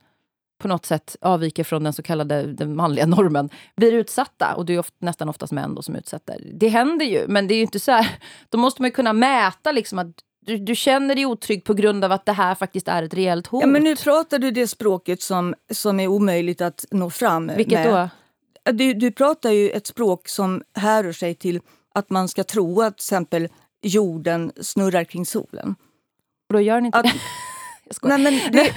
på 0.59 0.69
något 0.69 0.87
sätt 0.87 1.17
avviker 1.21 1.65
från 1.65 1.85
den 1.85 1.93
så 1.93 2.03
kallade 2.03 2.43
den 2.43 2.77
manliga 2.77 3.07
normen, 3.07 3.51
blir 3.77 3.93
utsatta. 3.93 4.55
Och 4.55 4.67
det 4.67 4.75
är 4.75 4.79
ofta, 4.79 4.97
nästan 4.99 5.29
oftast 5.29 5.53
män 5.53 5.75
då 5.75 5.83
som 5.83 5.97
utsätter. 5.97 6.41
Det 6.55 6.69
händer 6.69 7.07
ju, 7.07 7.25
men 7.29 7.47
det 7.49 7.55
är 7.55 7.57
ju 7.57 7.63
inte 7.63 7.81
så 7.81 7.93
här, 7.93 8.19
då 8.49 8.59
måste 8.59 8.83
man 8.83 8.89
ju 8.89 8.93
kunna 8.93 9.13
mäta 9.13 9.73
liksom 9.73 9.99
att 9.99 10.15
du, 10.49 10.59
du, 10.59 10.75
känner 10.75 11.15
dig 11.15 11.27
otrygg 11.27 11.65
på 11.65 11.75
grund 11.75 12.05
av 12.05 12.13
att 12.13 12.27
det 12.27 12.33
här 12.33 12.55
faktiskt 12.55 12.89
är 12.89 13.03
ett 13.03 13.15
reellt 13.15 13.47
hot. 13.47 13.61
Ja, 13.61 13.67
men 13.67 13.83
nu 13.85 13.97
pratar 13.97 14.39
du 14.39 14.51
det 14.51 14.69
språket 14.69 15.23
som, 15.23 15.55
som 15.71 16.01
är 16.01 16.07
omöjligt 16.07 16.61
att 16.61 16.85
nå 16.91 17.11
fram 17.11 17.53
Vilket 17.57 17.85
med. 17.85 18.11
då? 18.65 18.73
Du, 18.73 18.95
du 18.95 19.13
pratar 19.13 19.51
ju 19.51 19.71
ett 19.71 19.87
språk 19.87 20.29
som 20.29 20.63
härrör 20.75 21.13
sig 21.13 21.35
till 21.35 21.61
att 21.95 22.11
man 22.11 22.29
ska 22.29 22.45
tro 22.45 22.83
att 22.83 22.97
till 22.97 23.03
exempel 23.03 23.49
jorden 23.83 24.53
snurrar 24.61 25.05
kring 25.05 25.27
solen. 25.27 25.75
Och 26.49 26.53
då 26.55 26.61
gör 26.61 26.81
ni 26.81 26.87
inte 26.87 26.99
Att- 26.99 27.05
det? 27.05 27.13
Jag 27.88 27.94
skojar. 27.94 28.18
Nej, 28.18 28.33
men 28.42 28.53
det, 28.53 28.72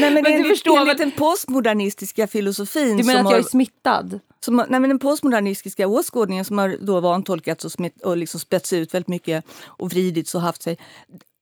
nej, 0.00 0.10
men 0.10 0.22
Men 0.22 0.42
du 0.42 0.48
förstår 0.48 0.78
enligt 0.78 0.98
den 0.98 1.10
postmodernistiska 1.10 2.26
filosofin 2.26 2.96
Du 2.96 3.04
menar 3.04 3.18
som 3.18 3.26
att 3.26 3.32
jag 3.32 3.38
är 3.38 3.42
har, 3.42 3.50
smittad? 3.50 4.20
som, 4.44 4.58
har- 4.58 4.66
nej, 4.70 4.80
men 4.80 4.90
den 4.90 4.98
postmodernistiska 4.98 5.88
åskådningen 5.88 6.44
som 6.44 6.58
har 6.58 6.76
då 6.80 7.00
vantolkats 7.00 7.64
och, 7.64 7.72
smitt, 7.72 8.02
och 8.02 8.16
liksom 8.16 8.40
spetsat 8.40 8.76
ut 8.76 8.94
väldigt 8.94 9.08
mycket 9.08 9.44
och 9.64 9.90
vridits 9.90 10.34
och 10.34 10.40
haft 10.40 10.62
sig. 10.62 10.78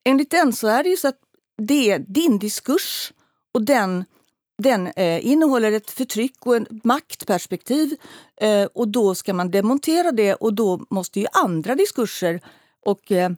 Enligt 0.04 0.30
den 0.30 0.52
så 0.52 0.66
är 0.68 0.82
det 0.82 0.88
ju 0.88 0.96
så 0.96 1.08
att 1.08 1.18
det 1.58 1.90
är 1.90 1.98
din 1.98 2.38
diskurs 2.38 3.12
och 3.54 3.62
den, 3.62 4.04
den 4.62 4.86
eh, 4.86 5.26
innehåller 5.26 5.72
ett 5.72 5.90
förtryck 5.90 6.46
och 6.46 6.56
ett 6.56 6.84
maktperspektiv 6.84 7.96
eh, 8.40 8.64
och 8.74 8.88
då 8.88 9.14
ska 9.14 9.34
man 9.34 9.50
demontera 9.50 10.12
det 10.12 10.34
och 10.34 10.54
då 10.54 10.86
måste 10.90 11.20
ju 11.20 11.26
andra 11.32 11.74
diskurser 11.74 12.40
och 12.86 13.12
eh, 13.12 13.30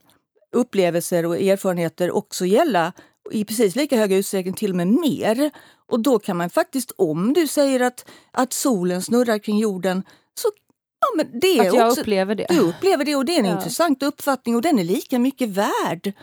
upplevelser 0.51 1.25
och 1.25 1.37
erfarenheter 1.37 2.11
också 2.15 2.45
gälla 2.45 2.93
i 3.31 3.45
precis 3.45 3.75
lika 3.75 3.97
hög 3.97 4.11
utsträckning, 4.13 4.53
till 4.53 4.69
och 4.71 4.77
med 4.77 4.87
mer. 4.87 5.51
Och 5.91 5.99
då 5.99 6.19
kan 6.19 6.37
man 6.37 6.49
faktiskt, 6.49 6.91
om 6.97 7.33
du 7.33 7.47
säger 7.47 7.79
att, 7.79 8.05
att 8.31 8.53
solen 8.53 9.01
snurrar 9.01 9.37
kring 9.39 9.57
jorden, 9.59 10.03
så 10.39 10.47
ja, 10.99 11.07
men 11.23 11.39
det 11.39 11.59
Att 11.59 11.75
jag 11.75 11.87
också, 11.89 12.01
upplever 12.01 12.35
det? 12.35 12.45
du 12.49 12.59
upplever 12.59 13.05
det 13.05 13.15
och 13.15 13.25
det 13.25 13.35
är 13.35 13.39
en 13.39 13.45
Ja. 13.45 13.55
intressant 13.57 14.03
uppfattning 14.03 14.55
och 14.55 14.61
den 14.61 14.79
är 14.79 14.83
lika 14.83 15.19
mycket 15.19 15.49
värd. 15.49 16.13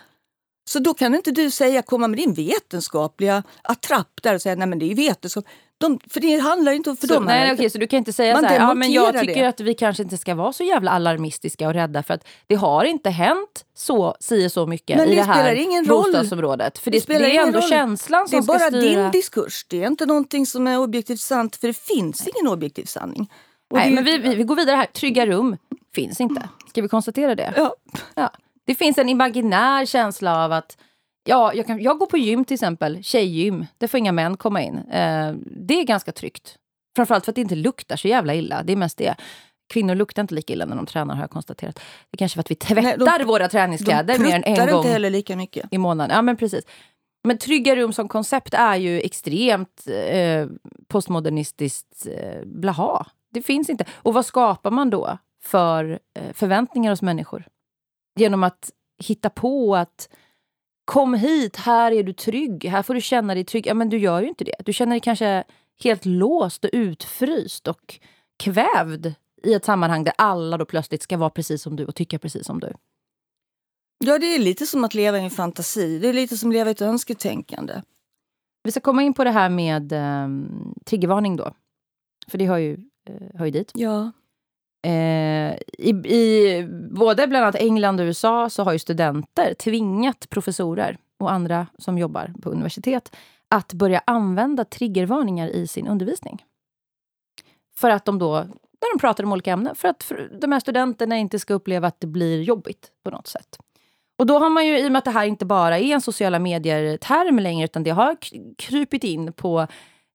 Så 0.70 0.78
då 0.78 0.94
kan 0.94 1.14
inte 1.14 1.30
du 1.30 1.50
säga, 1.50 1.82
komma 1.82 2.08
med 2.08 2.18
din 2.18 2.34
vetenskapliga 2.34 3.42
attrapp 3.62 4.22
där 4.22 4.34
och 4.34 4.42
säga 4.42 4.54
nej 4.54 4.66
men 4.68 4.78
det 4.78 4.90
är 4.90 4.94
vetenskap. 4.94 5.44
De, 5.82 6.00
för 6.10 6.20
det 6.20 6.38
handlar 6.38 6.72
inte 6.72 6.90
om... 6.90 6.96
För 6.96 7.06
Så, 7.06 7.14
dem 7.14 7.24
nej, 7.24 7.52
okej, 7.52 7.70
så 7.70 7.78
du 7.78 7.86
kan 7.86 7.96
inte 7.98 8.12
säga 8.12 8.34
Man 8.34 8.42
så 8.42 8.48
här, 8.48 8.56
ja, 8.56 8.74
men 8.74 8.92
jag 8.92 9.20
tycker 9.20 9.42
det. 9.42 9.48
att 9.48 9.60
vi 9.60 9.74
kanske 9.74 10.02
inte 10.02 10.16
ska 10.18 10.34
vara 10.34 10.52
så 10.52 10.64
jävla 10.64 10.90
alarmistiska 10.90 11.66
och 11.68 11.74
rädda 11.74 12.02
för 12.02 12.14
att 12.14 12.26
det 12.46 12.54
har 12.54 12.84
inte 12.84 13.10
hänt 13.10 13.64
så, 13.74 14.16
si 14.20 14.50
så 14.50 14.66
mycket 14.66 14.96
Men 14.96 15.06
i 15.08 15.10
det 15.10 15.16
det 15.16 15.22
här 15.22 15.34
spelar 15.34 15.54
ingen 15.62 15.84
roll. 15.84 16.02
bostadsområdet. 16.04 16.78
För 16.78 16.90
Det 16.90 16.96
det, 16.96 17.00
spelar 17.00 17.20
det 17.20 17.36
är 17.36 17.42
ändå 17.46 17.58
roll. 17.60 17.68
känslan 17.68 18.22
Det 18.24 18.28
som 18.28 18.38
är 18.38 18.42
bara 18.42 18.58
styra. 18.58 19.02
din 19.02 19.10
diskurs, 19.10 19.66
det 19.68 19.82
är 19.82 19.86
inte 19.86 20.06
någonting 20.06 20.46
som 20.46 20.66
är 20.66 20.78
objektivt 20.78 21.20
sant 21.20 21.56
för 21.56 21.66
det 21.68 21.76
finns 21.76 22.28
ingen 22.28 22.52
objektiv 22.52 22.84
sanning. 22.84 23.30
Och 23.70 23.78
Nej, 23.78 23.88
det- 23.88 23.94
men 23.94 24.04
vi, 24.04 24.18
vi, 24.18 24.34
vi 24.34 24.42
går 24.42 24.56
vidare 24.56 24.76
här. 24.76 24.86
Trygga 24.86 25.26
rum 25.26 25.56
finns 25.94 26.20
inte. 26.20 26.48
Ska 26.68 26.82
vi 26.82 26.88
konstatera 26.88 27.34
det? 27.34 27.52
Ja. 27.56 27.74
Ja. 28.14 28.30
Det 28.66 28.74
finns 28.74 28.98
en 28.98 29.08
imaginär 29.08 29.86
känsla 29.86 30.44
av 30.44 30.52
att 30.52 30.76
Ja, 31.24 31.54
jag, 31.54 31.66
kan, 31.66 31.82
jag 31.82 31.98
går 31.98 32.06
på 32.06 32.18
gym 32.18 32.44
till 32.44 32.54
exempel, 32.54 33.02
tjejgym. 33.02 33.66
Där 33.78 33.86
får 33.86 33.98
inga 33.98 34.12
män 34.12 34.36
komma 34.36 34.62
in. 34.62 34.78
Eh, 34.78 35.32
det 35.46 35.74
är 35.80 35.84
ganska 35.84 36.12
tryggt. 36.12 36.56
Framförallt 36.96 37.24
för 37.24 37.32
att 37.32 37.36
det 37.36 37.40
inte 37.42 37.54
luktar 37.54 37.96
så 37.96 38.08
jävla 38.08 38.34
illa. 38.34 38.62
Det 38.62 38.72
är 38.72 38.76
mest 38.76 38.98
det. 38.98 39.14
Kvinnor 39.72 39.94
luktar 39.94 40.22
inte 40.22 40.34
lika 40.34 40.52
illa 40.52 40.64
när 40.64 40.76
de 40.76 40.86
tränar 40.86 41.14
har 41.14 41.22
jag 41.22 41.30
konstaterat. 41.30 41.74
Det 41.74 42.14
är 42.14 42.16
kanske 42.16 42.34
för 42.36 42.40
att 42.40 42.50
vi 42.50 42.54
tvättar 42.54 43.18
de- 43.18 43.24
våra 43.24 43.42
De 43.44 43.48
träningskläder 43.48 44.18
mer 44.18 44.34
än 44.36 44.44
en 44.44 44.66
gång 44.72 44.96
lika 44.98 45.36
mycket. 45.36 45.66
i 45.70 45.78
månaden. 45.78 46.16
Ja, 46.16 46.22
men 46.22 46.36
precis. 46.36 46.64
Men 47.24 47.38
trygga 47.38 47.76
rum 47.76 47.92
som 47.92 48.08
koncept 48.08 48.54
är 48.54 48.76
ju 48.76 49.00
extremt 49.00 49.86
eh, 49.86 50.46
postmodernistiskt 50.88 52.06
eh, 52.06 52.44
blaha. 52.44 53.06
Det 53.32 53.42
finns 53.42 53.70
inte. 53.70 53.84
Och 53.94 54.14
vad 54.14 54.26
skapar 54.26 54.70
man 54.70 54.90
då 54.90 55.18
för 55.42 55.98
eh, 56.18 56.32
förväntningar 56.32 56.90
hos 56.90 57.02
människor? 57.02 57.44
Genom 58.18 58.42
att 58.44 58.70
hitta 59.04 59.30
på 59.30 59.76
att 59.76 60.08
kom 60.84 61.14
hit, 61.14 61.56
här 61.56 61.92
är 61.92 62.02
du 62.02 62.12
trygg, 62.12 62.64
här 62.64 62.82
får 62.82 62.94
du 62.94 63.00
känna 63.00 63.34
dig 63.34 63.44
trygg. 63.44 63.66
Ja, 63.66 63.74
men 63.74 63.88
du 63.88 63.98
gör 63.98 64.22
ju 64.22 64.28
inte 64.28 64.44
det. 64.44 64.54
Du 64.64 64.72
känner 64.72 64.90
dig 64.90 65.00
kanske 65.00 65.44
helt 65.84 66.04
låst 66.04 66.64
och 66.64 66.70
utfryst 66.72 67.68
och 67.68 68.00
kvävd 68.38 69.14
i 69.42 69.54
ett 69.54 69.64
sammanhang 69.64 70.04
där 70.04 70.14
alla 70.18 70.58
då 70.58 70.64
plötsligt 70.64 71.02
ska 71.02 71.16
vara 71.16 71.30
precis 71.30 71.62
som 71.62 71.76
du 71.76 71.86
och 71.86 71.94
tycka 71.94 72.18
precis 72.18 72.46
som 72.46 72.60
du. 72.60 72.72
Ja, 74.04 74.18
det 74.18 74.34
är 74.34 74.38
lite 74.38 74.66
som 74.66 74.84
att 74.84 74.94
leva 74.94 75.18
i 75.18 75.24
en 75.24 75.30
fantasi. 75.30 75.98
Det 75.98 76.08
är 76.08 76.12
lite 76.12 76.36
som 76.36 76.50
att 76.50 76.54
leva 76.54 76.70
i 76.70 76.72
ett 76.72 76.82
önsketänkande. 76.82 77.82
Vi 78.62 78.70
ska 78.70 78.80
komma 78.80 79.02
in 79.02 79.14
på 79.14 79.24
det 79.24 79.30
här 79.30 79.48
med 79.48 79.92
um, 79.92 80.74
triggervarning 80.84 81.36
då. 81.36 81.54
För 82.28 82.38
det 82.38 82.46
hör 82.46 82.58
ju, 82.58 82.72
eh, 83.08 83.38
hör 83.38 83.44
ju 83.44 83.50
dit. 83.50 83.72
Ja. 83.74 84.12
Eh, 84.82 85.54
i, 85.78 85.90
I 86.04 86.68
både 86.90 87.26
bland 87.26 87.44
annat 87.44 87.60
England 87.60 88.00
och 88.00 88.04
USA 88.04 88.50
så 88.50 88.62
har 88.62 88.72
ju 88.72 88.78
studenter 88.78 89.54
tvingat 89.54 90.30
professorer 90.30 90.98
och 91.18 91.32
andra 91.32 91.66
som 91.78 91.98
jobbar 91.98 92.32
på 92.42 92.50
universitet 92.50 93.16
att 93.48 93.72
börja 93.72 94.02
använda 94.06 94.64
triggervarningar 94.64 95.48
i 95.48 95.66
sin 95.66 95.88
undervisning. 95.88 96.44
För 97.76 97.90
att 97.90 98.04
de 98.04 98.18
då, 98.18 98.34
när 98.34 98.94
de 98.94 98.98
pratar 99.00 99.24
om 99.24 99.32
olika 99.32 99.52
ämnen, 99.52 99.74
för 99.74 99.88
att 99.88 100.02
för 100.02 100.30
de 100.40 100.52
här 100.52 100.60
studenterna 100.60 101.16
inte 101.16 101.38
ska 101.38 101.54
uppleva 101.54 101.88
att 101.88 102.00
det 102.00 102.06
blir 102.06 102.42
jobbigt 102.42 102.90
på 103.04 103.10
något 103.10 103.26
sätt. 103.26 103.58
Och 104.18 104.26
då 104.26 104.38
har 104.38 104.50
man 104.50 104.66
ju, 104.66 104.78
i 104.78 104.88
och 104.88 104.92
med 104.92 104.98
att 104.98 105.04
det 105.04 105.10
här 105.10 105.24
inte 105.26 105.44
bara 105.44 105.78
är 105.78 105.94
en 105.94 106.00
sociala 106.00 106.38
medier-term 106.38 107.38
längre, 107.38 107.64
utan 107.64 107.82
det 107.82 107.90
har 107.90 108.16
krypit 108.58 109.04
in 109.04 109.32
på 109.32 109.66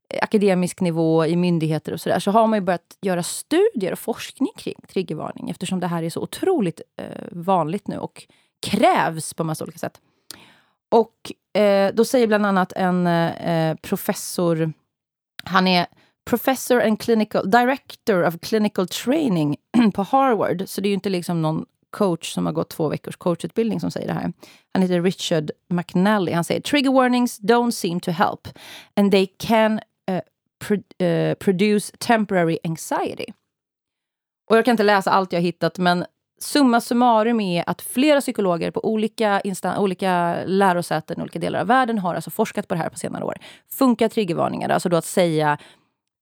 Eh, 0.10 0.20
akademisk 0.22 0.82
nivå 0.82 1.26
i 1.26 1.36
myndigheter 1.36 1.94
och 1.94 2.02
sådär, 2.02 2.20
så 2.20 2.32
har 2.32 2.48
man 2.48 2.60
ju 2.60 2.66
börjat 2.66 2.98
göra 3.02 3.24
studier 3.24 3.92
och 3.92 4.00
forskning 4.00 4.52
kring 4.58 4.76
triggervarning, 4.88 5.50
eftersom 5.50 5.80
det 5.80 5.88
här 5.88 6.04
är 6.04 6.10
så 6.10 6.22
otroligt 6.22 6.82
eh, 6.98 7.28
vanligt 7.32 7.88
nu 7.88 7.98
och 7.98 8.28
krävs 8.62 9.34
på 9.34 9.44
massa 9.44 9.64
olika 9.64 9.80
sätt. 9.80 10.02
Och 10.92 11.32
eh, 11.62 11.94
då 11.94 12.06
säger 12.06 12.28
bland 12.28 12.46
annat 12.46 12.74
en 12.76 13.08
eh, 13.08 13.76
professor, 13.76 14.74
han 15.44 15.68
är 15.68 15.88
professor 16.26 16.82
and 16.82 17.00
clinical, 17.00 17.52
director 17.52 18.28
of 18.28 18.40
clinical 18.42 18.88
training 18.88 19.58
på 19.94 20.04
Harvard, 20.04 20.64
så 20.66 20.82
det 20.82 20.88
är 20.88 20.90
ju 20.90 20.96
inte 20.96 21.10
liksom 21.10 21.42
någon 21.42 21.66
coach 21.90 22.34
som 22.34 22.46
har 22.46 22.54
gått 22.54 22.70
två 22.70 22.90
veckors 22.90 23.16
coachutbildning 23.16 23.80
som 23.80 23.92
säger 23.92 24.08
det 24.08 24.14
här. 24.14 24.34
Han 24.74 24.82
heter 24.82 25.02
Richard 25.02 25.52
McNally. 25.70 26.32
Han 26.32 26.44
säger 26.44 26.62
trigger 26.62 26.92
warnings 26.92 27.40
don't 27.40 27.72
seem 27.72 28.00
to 28.00 28.12
help 28.12 28.48
and 28.96 29.12
they 29.12 29.28
can 29.38 29.80
pro- 30.60 31.06
uh, 31.08 31.34
produce 31.34 31.94
temporary 32.00 32.58
anxiety. 32.64 33.26
Och 34.50 34.58
jag 34.58 34.66
kan 34.66 34.72
inte 34.72 34.84
läsa 34.84 35.12
allt 35.12 35.34
jag 35.34 35.42
hittat, 35.42 35.78
men 35.78 36.06
summa 36.40 36.82
summarum 36.82 37.40
är 37.40 37.70
att 37.70 37.82
flera 37.82 38.22
psykologer 38.22 38.72
på 38.72 38.86
olika, 38.86 39.42
instan- 39.42 39.78
olika 39.78 40.38
lärosäten 40.46 41.20
i 41.20 41.22
olika 41.22 41.40
delar 41.40 41.60
av 41.60 41.68
världen 41.68 42.00
har 42.00 42.16
alltså 42.16 42.30
forskat 42.32 42.68
på 42.68 42.76
det 42.76 42.82
här 42.82 42.90
på 42.90 42.98
senare 42.98 43.24
år. 43.24 43.38
Funkar 43.72 44.10
triggervarningar, 44.10 44.70
alltså 44.70 44.90
då 44.90 44.98
att 44.98 45.06
säga 45.06 45.58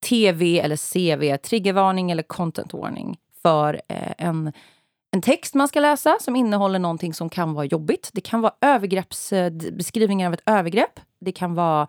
TV 0.09 0.59
eller 0.59 0.77
CV, 0.77 1.37
triggervarning 1.37 2.11
eller 2.11 2.23
content 2.23 2.73
warning 2.73 3.17
för 3.41 3.81
eh, 3.87 4.13
en, 4.17 4.53
en 5.11 5.21
text 5.21 5.53
man 5.53 5.67
ska 5.67 5.79
läsa 5.79 6.17
som 6.21 6.35
innehåller 6.35 6.79
någonting 6.79 7.13
som 7.13 7.29
kan 7.29 7.53
vara 7.53 7.65
jobbigt. 7.65 8.09
Det 8.13 8.21
kan 8.21 8.41
vara 8.41 8.53
övergrepps, 8.61 9.33
beskrivningar 9.71 10.27
av 10.27 10.33
ett 10.33 10.43
övergrepp. 10.45 10.99
Det 11.19 11.31
kan 11.31 11.55
vara 11.55 11.81
eh, 11.81 11.87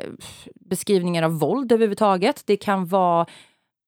Eh, 0.00 0.10
beskrivningar 0.54 1.22
av 1.22 1.38
våld 1.38 1.72
överhuvudtaget. 1.72 2.42
Det 2.46 2.56
kan 2.56 2.86
vara, 2.86 3.26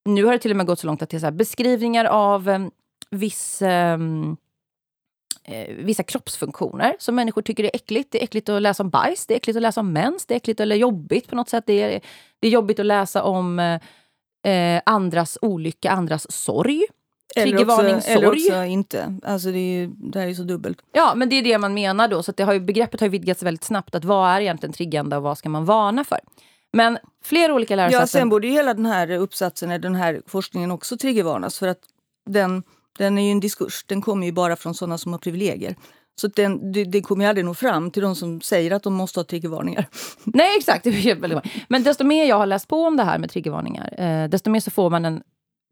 nu 0.05 0.25
har 0.25 0.33
det 0.33 0.39
till 0.39 0.51
och 0.51 0.57
med 0.57 0.67
gått 0.67 0.79
så 0.79 0.87
långt 0.87 1.03
att 1.03 1.11
det 1.11 1.17
är 1.17 1.19
så 1.19 1.27
här, 1.27 1.33
beskrivningar 1.33 2.05
av 2.05 2.49
eh, 2.49 2.67
viss, 3.11 3.63
eh, 3.63 3.99
eh, 5.45 5.75
vissa 5.75 6.03
kroppsfunktioner 6.03 6.97
som 6.99 7.15
människor 7.15 7.43
tycker 7.43 7.65
är 7.65 7.71
äckligt. 7.75 8.13
Det 8.13 8.21
är 8.21 8.25
äckligt 8.25 8.49
att 8.49 8.63
läsa 8.63 8.83
om 8.83 8.91
bajs, 8.91 9.27
det 9.27 9.35
är 9.35 9.37
äckligt 9.37 9.57
att 9.57 9.63
läsa 9.63 9.81
om 9.81 9.93
mens, 9.93 10.27
det 10.27 10.35
är 10.35 10.37
äckligt 10.37 10.61
eller 10.61 10.77
jobbigt 10.77 11.29
på 11.29 11.37
något 11.37 11.49
sätt. 11.49 11.65
Det 11.67 11.83
är, 11.83 12.01
det 12.41 12.49
är 12.49 12.53
jobbigt 12.53 12.79
att 12.79 12.87
läsa 12.87 13.23
om 13.23 13.59
eh, 13.59 13.81
eh, 14.53 14.83
andras 14.87 15.39
olycka, 15.43 15.91
andras 15.91 16.33
sorg. 16.33 16.87
Eller 17.37 17.51
Triggervarning, 17.51 17.97
också, 17.97 18.09
eller 18.09 18.29
också 18.29 18.65
inte. 18.65 19.19
Alltså 19.23 19.49
det, 19.49 19.59
är 19.59 19.81
ju, 19.81 19.87
det 19.87 20.19
här 20.19 20.27
är 20.27 20.31
ju 20.31 20.35
så 20.35 20.43
dubbelt. 20.43 20.79
Ja, 20.93 21.15
men 21.15 21.29
det 21.29 21.37
är 21.37 21.43
det 21.43 21.59
man 21.59 21.75
menar 21.75 22.09
då. 22.09 22.23
Så 22.23 22.33
det 22.33 22.43
har 22.43 22.53
ju, 22.53 22.61
begreppet 22.61 23.01
har 23.01 23.07
ju 23.07 23.11
vidgats 23.11 23.43
väldigt 23.43 23.65
snabbt. 23.65 23.95
Att 23.95 24.05
vad 24.05 24.31
är 24.31 24.41
egentligen 24.41 24.73
triggande 24.73 25.17
och 25.17 25.23
vad 25.23 25.39
ska 25.39 25.49
man 25.49 25.65
varna 25.65 26.05
för? 26.05 26.19
Men 26.73 26.99
flera 27.25 27.55
olika 27.55 27.77
lärosäten... 27.77 28.01
Ja, 28.01 28.07
sen 28.07 28.29
borde 28.29 28.47
ju 28.47 28.53
hela 28.53 28.75
den 28.75 28.87
här 28.87 29.11
uppsatsen, 29.11 29.71
eller 29.71 29.83
den 29.83 29.95
här 29.95 30.23
forskningen 30.27 30.71
också 30.71 30.97
triggervarnas 30.97 31.59
för 31.59 31.69
att 31.69 31.81
den, 32.27 32.63
den 32.99 33.19
är 33.19 33.23
ju 33.23 33.31
en 33.31 33.41
diskurs. 33.41 33.85
Den 33.87 34.03
kommer 34.03 34.27
ju 34.27 34.33
bara 34.33 34.57
från 34.57 34.75
sådana 34.75 34.99
som 34.99 35.13
har 35.13 35.19
privilegier. 35.19 35.77
Så 36.17 36.27
den, 36.27 36.73
det, 36.73 36.85
det 36.85 37.03
kommer 37.03 37.25
ju 37.25 37.29
aldrig 37.29 37.45
nå 37.45 37.55
fram 37.55 37.91
till 37.91 38.03
de 38.03 38.17
som 38.17 38.41
säger 38.41 38.71
att 38.71 38.83
de 38.83 38.95
måste 38.95 39.21
ha 39.21 39.25
triggervarningar. 39.25 39.87
Nej, 40.25 40.57
exakt. 40.59 40.85
Det 40.85 41.11
är 41.11 41.15
väldigt 41.15 41.43
bra. 41.43 41.51
Men 41.69 41.83
desto 41.83 42.05
mer 42.05 42.25
jag 42.25 42.37
har 42.37 42.47
läst 42.47 42.69
på 42.69 42.85
om 42.85 42.97
det 42.97 43.03
här 43.03 43.19
med 43.19 43.31
triggervarningar, 43.31 43.95
eh, 43.99 44.29
desto 44.29 44.51
mer 44.51 44.61
så 44.61 44.71
får 44.71 44.91
man 44.91 45.05
en 45.05 45.23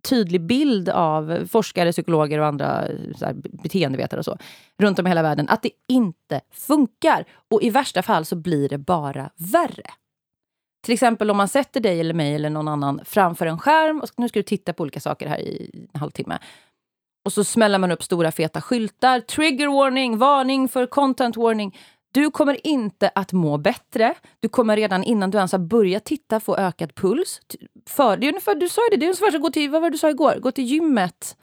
tydlig 0.09 0.41
bild 0.41 0.88
av 0.88 1.47
forskare, 1.51 1.93
psykologer 1.93 2.38
och 2.38 2.47
andra 2.47 2.87
så 3.17 3.25
här, 3.25 3.35
beteendevetare 3.62 4.19
och 4.19 4.25
så, 4.25 4.38
runt 4.79 4.99
om 4.99 5.07
i 5.07 5.11
hela 5.11 5.23
världen, 5.23 5.49
att 5.49 5.62
det 5.62 5.71
inte 5.88 6.41
funkar. 6.53 7.25
Och 7.51 7.62
i 7.62 7.71
värsta 7.71 8.03
fall 8.03 8.25
så 8.25 8.37
blir 8.37 8.69
det 8.69 8.79
bara 8.79 9.31
värre. 9.37 9.91
Till 10.85 10.95
exempel 10.95 11.31
om 11.31 11.37
man 11.37 11.49
sätter 11.49 11.81
dig 11.81 12.01
eller 12.01 12.15
mig 12.15 12.35
eller 12.35 12.51
någon 12.51 12.69
annan 12.69 13.01
framför 13.05 13.47
en 13.47 13.59
skärm 13.59 14.01
och 14.01 14.09
nu 14.17 14.29
ska 14.29 14.38
du 14.38 14.43
titta 14.43 14.73
på 14.73 14.83
olika 14.83 15.01
saker 15.01 15.27
här 15.27 15.38
i 15.38 15.71
en 15.93 16.01
halvtimme. 16.01 16.38
Och 17.25 17.33
så 17.33 17.45
smäller 17.45 17.79
man 17.79 17.93
upp 17.93 18.03
stora 18.03 18.33
feta 18.33 18.61
skyltar. 18.61 19.21
Trigger 19.21 19.69
warning, 19.69 20.19
varning 20.19 20.69
för 20.69 20.87
content 20.87 21.37
warning. 21.37 21.77
Du 22.12 22.31
kommer 22.31 22.66
inte 22.66 23.11
att 23.14 23.33
må 23.33 23.59
bättre. 23.59 24.14
Du 24.40 24.48
kommer 24.48 24.77
redan 24.77 25.05
innan 25.05 25.31
du 25.31 25.38
ens 25.38 25.53
har 25.53 25.59
börjat 25.59 26.05
titta 26.05 26.40
få 26.40 26.57
ökad 26.57 26.94
puls. 26.94 27.40
För, 27.87 28.16
det 28.16 28.27
är 28.27 28.29
ungefär, 28.29 28.55
du 28.55 28.68
sa 28.68 28.81
ju 28.81 28.90
det, 28.90 28.96
det 28.96 29.05
är 29.05 29.09
ungefär 29.09 29.31
som 29.31 29.37
att 29.37 29.42
gå 29.42 29.51
till, 29.51 29.70
vad 29.70 29.83
var 29.83 29.90
det 29.90 29.94
du 29.94 29.98
sa 29.98 30.11
igår? 30.11 30.38
Gå 30.40 30.51
till 30.51 30.64
gymmet 30.64 31.37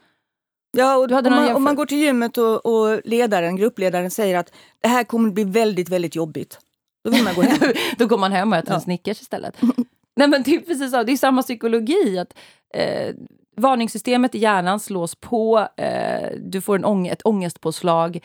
Ja, 0.72 0.96
och 0.96 1.12
om, 1.12 1.22
man, 1.24 1.56
om 1.56 1.64
man 1.64 1.76
går 1.76 1.86
till 1.86 1.98
gymmet 1.98 2.38
och, 2.38 2.66
och 2.66 3.00
ledaren, 3.04 3.56
gruppledaren 3.56 4.10
säger 4.10 4.38
att 4.38 4.52
det 4.82 4.88
här 4.88 5.04
kommer 5.04 5.30
bli 5.30 5.44
väldigt, 5.44 5.88
väldigt 5.88 6.16
jobbigt. 6.16 6.58
Då 7.04 7.10
vill 7.10 7.24
man 7.24 7.34
gå 7.34 7.42
hem. 7.42 7.72
då 7.98 8.06
går 8.06 8.18
man 8.18 8.32
hem 8.32 8.52
och 8.52 8.58
äter 8.58 8.70
ja. 8.70 8.74
en 8.74 8.80
Snickers 8.80 9.20
istället. 9.20 9.56
Nej, 10.16 10.28
men 10.28 10.42
det 10.42 10.54
är 10.54 10.60
precis 10.60 10.90
så. 10.90 11.02
Det 11.02 11.12
är 11.12 11.16
samma 11.16 11.42
psykologi. 11.42 12.18
att 12.18 12.34
eh, 12.74 13.14
Varningssystemet 13.56 14.34
i 14.34 14.38
hjärnan 14.38 14.80
slås 14.80 15.14
på, 15.14 15.68
eh, 15.76 16.30
du 16.40 16.60
får 16.60 16.76
en 16.76 16.84
ång 16.84 17.06
ett 17.06 17.22
ångestpåslag. 17.24 18.24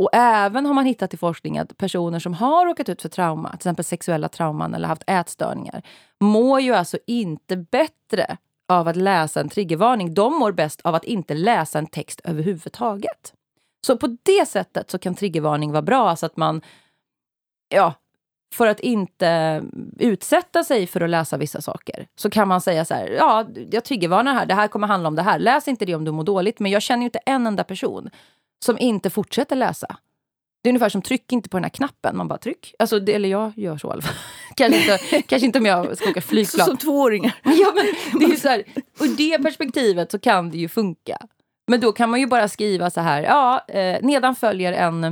Och 0.00 0.10
även 0.12 0.66
har 0.66 0.74
man 0.74 0.86
hittat 0.86 1.14
i 1.14 1.16
forskning 1.16 1.58
att 1.58 1.78
personer 1.78 2.18
som 2.18 2.34
har 2.34 2.66
råkat 2.66 2.88
ut 2.88 3.02
för 3.02 3.08
trauma, 3.08 3.48
till 3.48 3.56
exempel 3.56 3.84
sexuella 3.84 4.28
trauman 4.28 4.74
eller 4.74 4.88
haft 4.88 5.02
ätstörningar, 5.06 5.82
mår 6.20 6.60
ju 6.60 6.74
alltså 6.74 6.98
inte 7.06 7.56
bättre 7.56 8.36
av 8.68 8.88
att 8.88 8.96
läsa 8.96 9.40
en 9.40 9.48
triggervarning. 9.48 10.14
De 10.14 10.38
mår 10.38 10.52
bäst 10.52 10.80
av 10.80 10.94
att 10.94 11.04
inte 11.04 11.34
läsa 11.34 11.78
en 11.78 11.86
text 11.86 12.20
överhuvudtaget. 12.24 13.34
Så 13.86 13.96
på 13.96 14.16
det 14.22 14.48
sättet 14.48 14.90
så 14.90 14.98
kan 14.98 15.14
triggervarning 15.14 15.72
vara 15.72 15.82
bra, 15.82 16.16
så 16.16 16.26
att 16.26 16.36
man 16.36 16.62
ja, 17.68 17.94
för 18.54 18.66
att 18.66 18.80
inte 18.80 19.62
utsätta 19.98 20.64
sig 20.64 20.86
för 20.86 21.00
att 21.00 21.10
läsa 21.10 21.36
vissa 21.36 21.60
saker 21.60 22.06
så 22.16 22.30
kan 22.30 22.48
man 22.48 22.60
säga 22.60 22.84
så 22.84 22.94
här, 22.94 23.08
ja, 23.08 23.46
jag 23.70 23.84
triggervarnar 23.84 24.34
här, 24.34 24.46
det 24.46 24.54
här 24.54 24.68
kommer 24.68 24.86
handla 24.86 25.08
om 25.08 25.16
det 25.16 25.22
här. 25.22 25.38
Läs 25.38 25.68
inte 25.68 25.84
det 25.84 25.94
om 25.94 26.04
du 26.04 26.12
mår 26.12 26.24
dåligt, 26.24 26.60
men 26.60 26.70
jag 26.70 26.82
känner 26.82 27.02
ju 27.02 27.04
inte 27.04 27.18
en 27.18 27.46
enda 27.46 27.64
person 27.64 28.10
som 28.64 28.78
inte 28.78 29.10
fortsätter 29.10 29.56
läsa. 29.56 29.96
Det 30.62 30.68
är 30.68 30.70
ungefär 30.70 30.88
som 30.88 31.02
tryck 31.02 31.32
inte 31.32 31.48
på 31.48 31.56
den 31.56 31.64
här 31.64 31.70
knappen. 31.70 32.16
Man 32.16 32.28
bara 32.28 32.38
tryck. 32.38 32.74
Alltså, 32.78 33.00
det, 33.00 33.14
eller 33.14 33.28
jag 33.28 33.52
gör 33.56 33.78
så 33.78 33.88
i 33.88 33.90
alla 33.90 34.02
fall. 34.02 34.14
kanske, 34.56 34.80
inte, 34.80 35.22
kanske 35.26 35.46
inte 35.46 35.58
om 35.58 35.66
jag 35.66 35.96
ska 35.96 36.10
åka 36.10 36.20
flygplan. 36.20 36.66
Som 36.66 36.76
tvååringar. 36.76 37.40
ja, 37.44 37.72
men 37.74 38.20
det 38.20 38.34
är 38.34 38.36
så 38.40 38.48
här, 38.48 38.64
ur 39.00 39.16
det 39.16 39.42
perspektivet 39.42 40.10
så 40.10 40.18
kan 40.18 40.50
det 40.50 40.58
ju 40.58 40.68
funka. 40.68 41.18
Men 41.68 41.80
då 41.80 41.92
kan 41.92 42.10
man 42.10 42.20
ju 42.20 42.26
bara 42.26 42.48
skriva 42.48 42.90
så 42.90 43.00
här. 43.00 43.22
Ja, 43.22 43.64
eh, 43.68 44.02
nedan 44.02 44.36
följer 44.36 44.72
en 44.72 45.04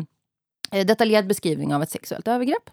eh, 0.73 0.87
detaljerad 0.87 1.27
beskrivning 1.27 1.75
av 1.75 1.83
ett 1.83 1.91
sexuellt 1.91 2.29
övergrepp. 2.29 2.71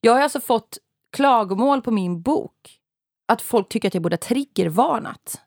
Jag 0.00 0.12
har 0.12 0.20
alltså 0.20 0.40
fått 0.40 0.78
klagomål 1.16 1.82
på 1.82 1.90
min 1.90 2.22
bok. 2.22 2.78
Att 3.32 3.42
folk 3.42 3.68
tycker 3.68 3.88
att 3.88 3.94
jag 3.94 4.02
borde 4.02 4.14
ha 4.14 4.18
triggervarnat 4.18 5.40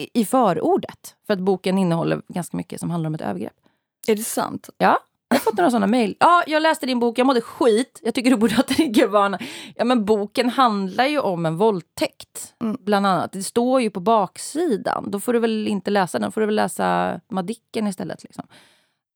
i, 0.00 0.20
i 0.20 0.24
förordet. 0.24 1.16
För 1.26 1.34
att 1.34 1.40
boken 1.40 1.78
innehåller 1.78 2.22
ganska 2.28 2.56
mycket 2.56 2.80
som 2.80 2.90
handlar 2.90 3.08
om 3.08 3.14
ett 3.14 3.20
övergrepp. 3.20 3.61
Är 4.08 4.16
det 4.16 4.22
sant? 4.22 4.70
Ja. 4.78 4.98
Jag 5.28 5.36
har 5.36 5.40
fått 5.40 5.56
några 5.56 5.70
sådana 5.70 5.86
mejl. 5.86 6.16
Ja, 6.20 6.42
jag 6.46 6.62
läste 6.62 6.86
din 6.86 7.00
bok, 7.00 7.18
jag 7.18 7.26
mådde 7.26 7.40
skit. 7.40 8.00
Jag 8.02 8.14
tycker 8.14 8.30
du 8.30 8.36
borde 8.36 8.54
ha 8.54 8.62
triggervarnat. 8.62 9.40
Ja, 9.76 9.84
men 9.84 10.04
boken 10.04 10.50
handlar 10.50 11.06
ju 11.06 11.18
om 11.18 11.46
en 11.46 11.56
våldtäkt. 11.56 12.54
Mm. 12.60 12.76
Bland 12.80 13.06
annat. 13.06 13.32
Det 13.32 13.42
står 13.42 13.80
ju 13.80 13.90
på 13.90 14.00
baksidan. 14.00 15.10
Då 15.10 15.20
får 15.20 15.32
du 15.32 15.38
väl 15.38 15.68
inte 15.68 15.90
läsa 15.90 16.18
den. 16.18 16.32
Får 16.32 16.40
du 16.40 16.46
väl 16.46 16.56
läsa 16.56 17.20
Madicken 17.30 17.86
istället. 17.86 18.22
Liksom. 18.22 18.44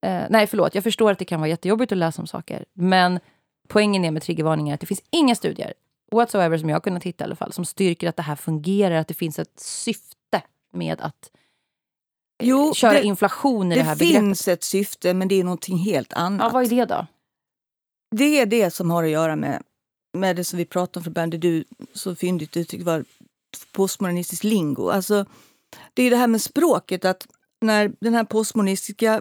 Eh, 0.06 0.22
nej, 0.30 0.46
förlåt. 0.46 0.74
Jag 0.74 0.84
förstår 0.84 1.10
att 1.10 1.18
det 1.18 1.24
kan 1.24 1.40
vara 1.40 1.48
jättejobbigt 1.48 1.92
att 1.92 1.98
läsa 1.98 2.22
om 2.22 2.26
saker. 2.26 2.64
Men 2.72 3.20
poängen 3.68 4.04
är 4.04 4.10
med 4.10 4.22
triggervarningar 4.22 4.74
att 4.74 4.80
det 4.80 4.86
finns 4.86 5.02
inga 5.10 5.34
studier 5.34 5.72
whatsoever 6.12 6.58
som 6.58 6.68
jag 6.68 6.76
har 6.76 6.80
kunnat 6.80 7.04
hitta 7.04 7.24
i 7.24 7.26
alla 7.26 7.36
fall 7.36 7.52
som 7.52 7.64
styrker 7.64 8.08
att 8.08 8.16
det 8.16 8.22
här 8.22 8.36
fungerar, 8.36 8.94
att 8.94 9.08
det 9.08 9.14
finns 9.14 9.38
ett 9.38 9.60
syfte 9.60 10.42
med 10.72 11.00
att 11.00 11.30
jo, 12.42 12.74
köra 12.74 12.92
det, 12.92 13.02
inflation 13.04 13.72
i 13.72 13.74
det, 13.74 13.80
det 13.80 13.84
här 13.84 13.96
begreppet. 13.96 14.20
Det 14.20 14.26
finns 14.26 14.48
ett 14.48 14.64
syfte, 14.64 15.14
men 15.14 15.28
det 15.28 15.34
är 15.40 15.44
någonting 15.44 15.78
helt 15.78 16.12
annat. 16.12 16.40
Ja, 16.46 16.50
vad 16.50 16.64
är 16.64 16.68
det 16.68 16.84
då? 16.84 17.06
Det 18.16 18.40
är 18.40 18.46
det 18.46 18.70
som 18.70 18.90
har 18.90 19.04
att 19.04 19.10
göra 19.10 19.36
med, 19.36 19.62
med 20.18 20.36
det 20.36 20.44
som 20.44 20.56
vi 20.56 20.64
pratade 20.64 20.98
om 20.98 21.04
från 21.04 21.12
början, 21.12 21.30
det 21.30 21.38
du 21.38 21.64
så 21.94 22.16
fyndigt 22.16 22.56
uttryckte 22.56 22.86
var 22.86 23.04
postmodernistisk 23.72 24.44
lingo. 24.44 24.90
Alltså, 24.90 25.26
det 25.94 26.02
är 26.02 26.10
det 26.10 26.16
här 26.16 26.26
med 26.26 26.42
språket, 26.42 27.04
att 27.04 27.26
när 27.60 27.92
den 28.00 28.14
här 28.14 28.24
postmodernistiska 28.24 29.20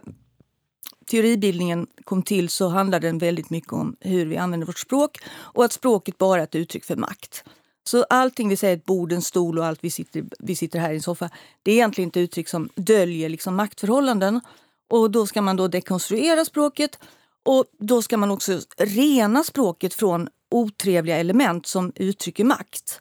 teoribildningen 1.06 1.88
kom 2.04 2.24
till 2.24 2.50
så 2.50 2.68
handlade 2.68 3.08
den 3.08 3.18
väldigt 3.18 3.50
mycket 3.50 3.74
om 3.74 3.96
hur 4.00 4.26
vi 4.26 4.38
använder 4.38 4.68
vårt 4.68 4.80
språk 4.80 5.18
och 5.28 5.66
att 5.66 5.72
språket 5.72 6.18
bara 6.18 6.40
är 6.40 6.44
ett 6.44 6.56
uttryck 6.56 6.86
för 6.86 6.96
makt. 6.96 7.44
Så 7.90 8.04
allting 8.04 8.50
vi 8.50 8.58
säger, 8.58 8.78
ett 8.78 8.86
bord, 8.86 9.12
en 9.12 9.22
stol 9.22 9.60
och 9.60 9.66
allt 9.66 9.84
vi 9.84 9.90
sitter, 9.90 10.24
vi 10.40 10.56
sitter 10.56 10.80
här 10.80 10.92
i 10.92 10.96
en 10.96 11.02
soffa, 11.02 11.30
det 11.64 11.72
är 11.72 11.76
egentligen 11.76 12.08
ett 12.08 12.18
uttryck 12.18 12.50
som 12.50 12.70
döljer 12.76 13.30
liksom 13.30 13.56
maktförhållanden. 13.56 14.42
Och 14.90 15.12
då 15.12 15.28
ska 15.28 15.42
man 15.42 15.56
då 15.56 15.68
dekonstruera 15.68 16.46
språket 16.46 17.00
och 17.44 17.66
då 17.80 18.02
ska 18.02 18.18
man 18.18 18.32
också 18.32 18.60
rena 18.78 19.44
språket 19.44 19.94
från 19.94 20.30
otrevliga 20.52 21.18
element 21.18 21.66
som 21.66 21.92
uttrycker 21.96 22.44
makt. 22.44 23.00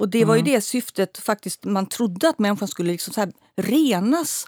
Och 0.00 0.08
det 0.08 0.24
var 0.24 0.34
ju 0.34 0.40
mm. 0.40 0.52
det 0.52 0.60
syftet 0.60 1.18
faktiskt 1.18 1.64
man 1.64 1.86
trodde 1.86 2.28
att 2.28 2.38
människan 2.38 2.68
skulle 2.68 2.92
liksom 2.92 3.14
så 3.14 3.26
renas 3.56 4.46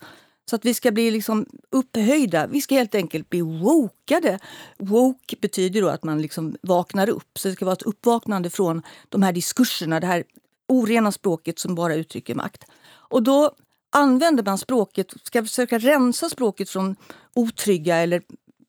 så 0.51 0.57
att 0.57 0.65
vi 0.65 0.75
ska 0.75 0.91
bli 0.91 1.11
liksom 1.11 1.47
upphöjda. 1.71 2.47
Vi 2.47 2.61
ska 2.61 2.75
helt 2.75 2.95
enkelt 2.95 3.31
bli 3.31 3.41
wokade. 3.41 4.39
Woke 4.79 5.37
betyder 5.41 5.83
då 5.83 5.89
att 5.89 6.05
man 6.05 6.23
liksom 6.23 6.57
vaknar 6.63 7.09
upp. 7.09 7.39
Så 7.39 7.49
det 7.49 7.55
ska 7.55 7.65
vara 7.65 7.73
ett 7.73 7.83
uppvaknande 7.83 8.51
från 8.51 8.83
de 9.09 9.23
här 9.23 9.33
diskurserna, 9.33 10.01
det 10.01 10.07
här 10.07 10.25
orena 10.69 11.13
språket 11.13 11.59
som 11.59 11.75
bara 11.75 11.95
uttrycker 11.95 12.35
makt. 12.35 12.65
Och 12.89 13.23
då 13.23 13.55
använder 13.93 14.43
man 14.43 14.59
språket, 14.59 15.15
ska 15.23 15.43
försöka 15.43 15.79
rensa 15.79 16.29
språket 16.29 16.71
från 16.71 16.97
otrygga 17.35 17.97
eller 17.97 18.23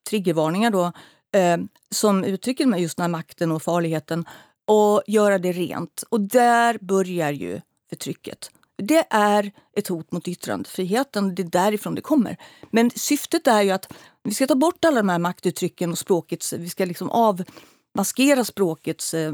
triggervarningar 0.09 0.71
då, 0.71 0.91
eh, 1.39 1.57
som 1.91 2.23
uttrycker 2.23 2.75
just 2.75 2.97
den 2.97 3.03
här 3.03 3.09
makten 3.09 3.51
och 3.51 3.63
farligheten 3.63 4.25
och 4.67 5.03
göra 5.07 5.37
det 5.37 5.51
rent. 5.51 6.03
Och 6.09 6.21
där 6.21 6.77
börjar 6.81 7.31
ju 7.31 7.61
förtrycket. 7.89 8.51
Det 8.79 9.05
är 9.09 9.51
ett 9.75 9.87
hot 9.87 10.11
mot 10.11 10.27
yttrandefriheten. 10.27 11.35
Det 11.35 11.41
är 11.41 11.47
därifrån 11.47 11.95
det 11.95 12.01
kommer. 12.01 12.37
Men 12.71 12.91
syftet 12.91 13.47
är 13.47 13.61
ju 13.61 13.71
att 13.71 13.93
vi 14.23 14.33
ska 14.33 14.47
ta 14.47 14.55
bort 14.55 14.85
alla 14.85 14.97
de 14.97 15.09
här 15.09 15.19
maktuttrycken 15.19 15.91
och 15.91 15.97
språkets... 15.97 16.53
Vi 16.53 16.69
ska 16.69 16.85
liksom 16.85 17.09
avmaskera 17.09 18.45
språkets 18.45 19.13
eh, 19.13 19.33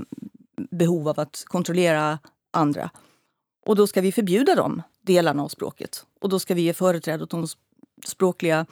behov 0.72 1.10
av 1.10 1.20
att 1.20 1.44
kontrollera 1.48 2.20
andra. 2.52 2.90
Och 3.66 3.76
då 3.76 3.88
ska 3.88 4.02
vi 4.02 4.12
förbjuda 4.12 4.56
de 4.56 4.82
delarna 5.02 5.44
av 5.44 5.50
språket. 5.50 6.06
Och 6.22 6.30
då 6.30 6.40
ska 6.40 6.54
vi 6.54 6.62
ge 6.62 6.74
företräde 6.74 7.24
åt 7.24 7.30
de 7.30 7.48
språkliga 8.06 8.66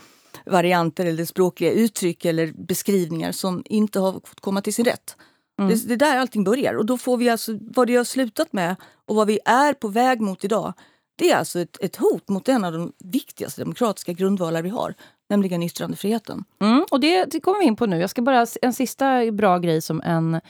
varianter 0.46 1.06
eller 1.06 1.26
språkliga 1.26 1.72
uttryck 1.72 2.26
eller 2.26 2.52
beskrivningar 2.52 3.32
som 3.32 3.64
inte 3.66 4.00
har 4.00 4.12
fått 4.12 4.40
komma 4.40 4.62
till 4.62 4.74
sin 4.74 4.86
rätt. 4.86 5.18
Mm. 5.60 5.70
Det, 5.70 5.88
det 5.88 5.94
är 5.94 5.98
där 5.98 6.18
allting 6.18 6.44
börjar. 6.44 6.74
Och 6.74 6.86
då 6.86 6.98
får 6.98 7.18
vi 7.18 7.30
alltså, 7.30 7.58
vad 7.62 7.88
det 7.88 7.96
har 7.96 8.04
slutat 8.04 8.54
med 8.54 8.76
och 9.06 9.16
vad 9.16 9.28
vi 9.28 9.39
är 9.46 9.74
på 9.74 9.88
väg 9.88 10.22
mot 10.22 10.44
idag, 10.44 10.74
det 11.16 11.32
är 11.32 11.38
alltså 11.38 11.60
ett, 11.60 11.78
ett 11.82 11.96
hot 11.96 12.30
mot 12.30 12.50
en 12.50 12.63
av 12.63 12.74
de 12.74 12.94
viktigaste 13.00 13.62
demokratiska 13.62 14.13
grundvalar 14.13 14.62
vi 14.62 14.70
har, 14.70 14.94
nämligen 15.30 15.63
yttrandefriheten. 15.63 16.44
Mm, 16.62 16.86
och 16.92 17.00
det, 17.00 17.26
det 17.26 17.39
kommer 17.39 17.60
vi 17.60 17.66
in 17.66 17.76
på 17.76 17.86
nu. 17.86 18.00
Jag 18.00 18.10
ska 18.10 18.22
bara, 18.22 18.46
en 18.62 18.74
sista 18.74 19.32
bra 19.32 19.58
grej 19.58 19.82
som 19.82 20.02
en 20.02 20.42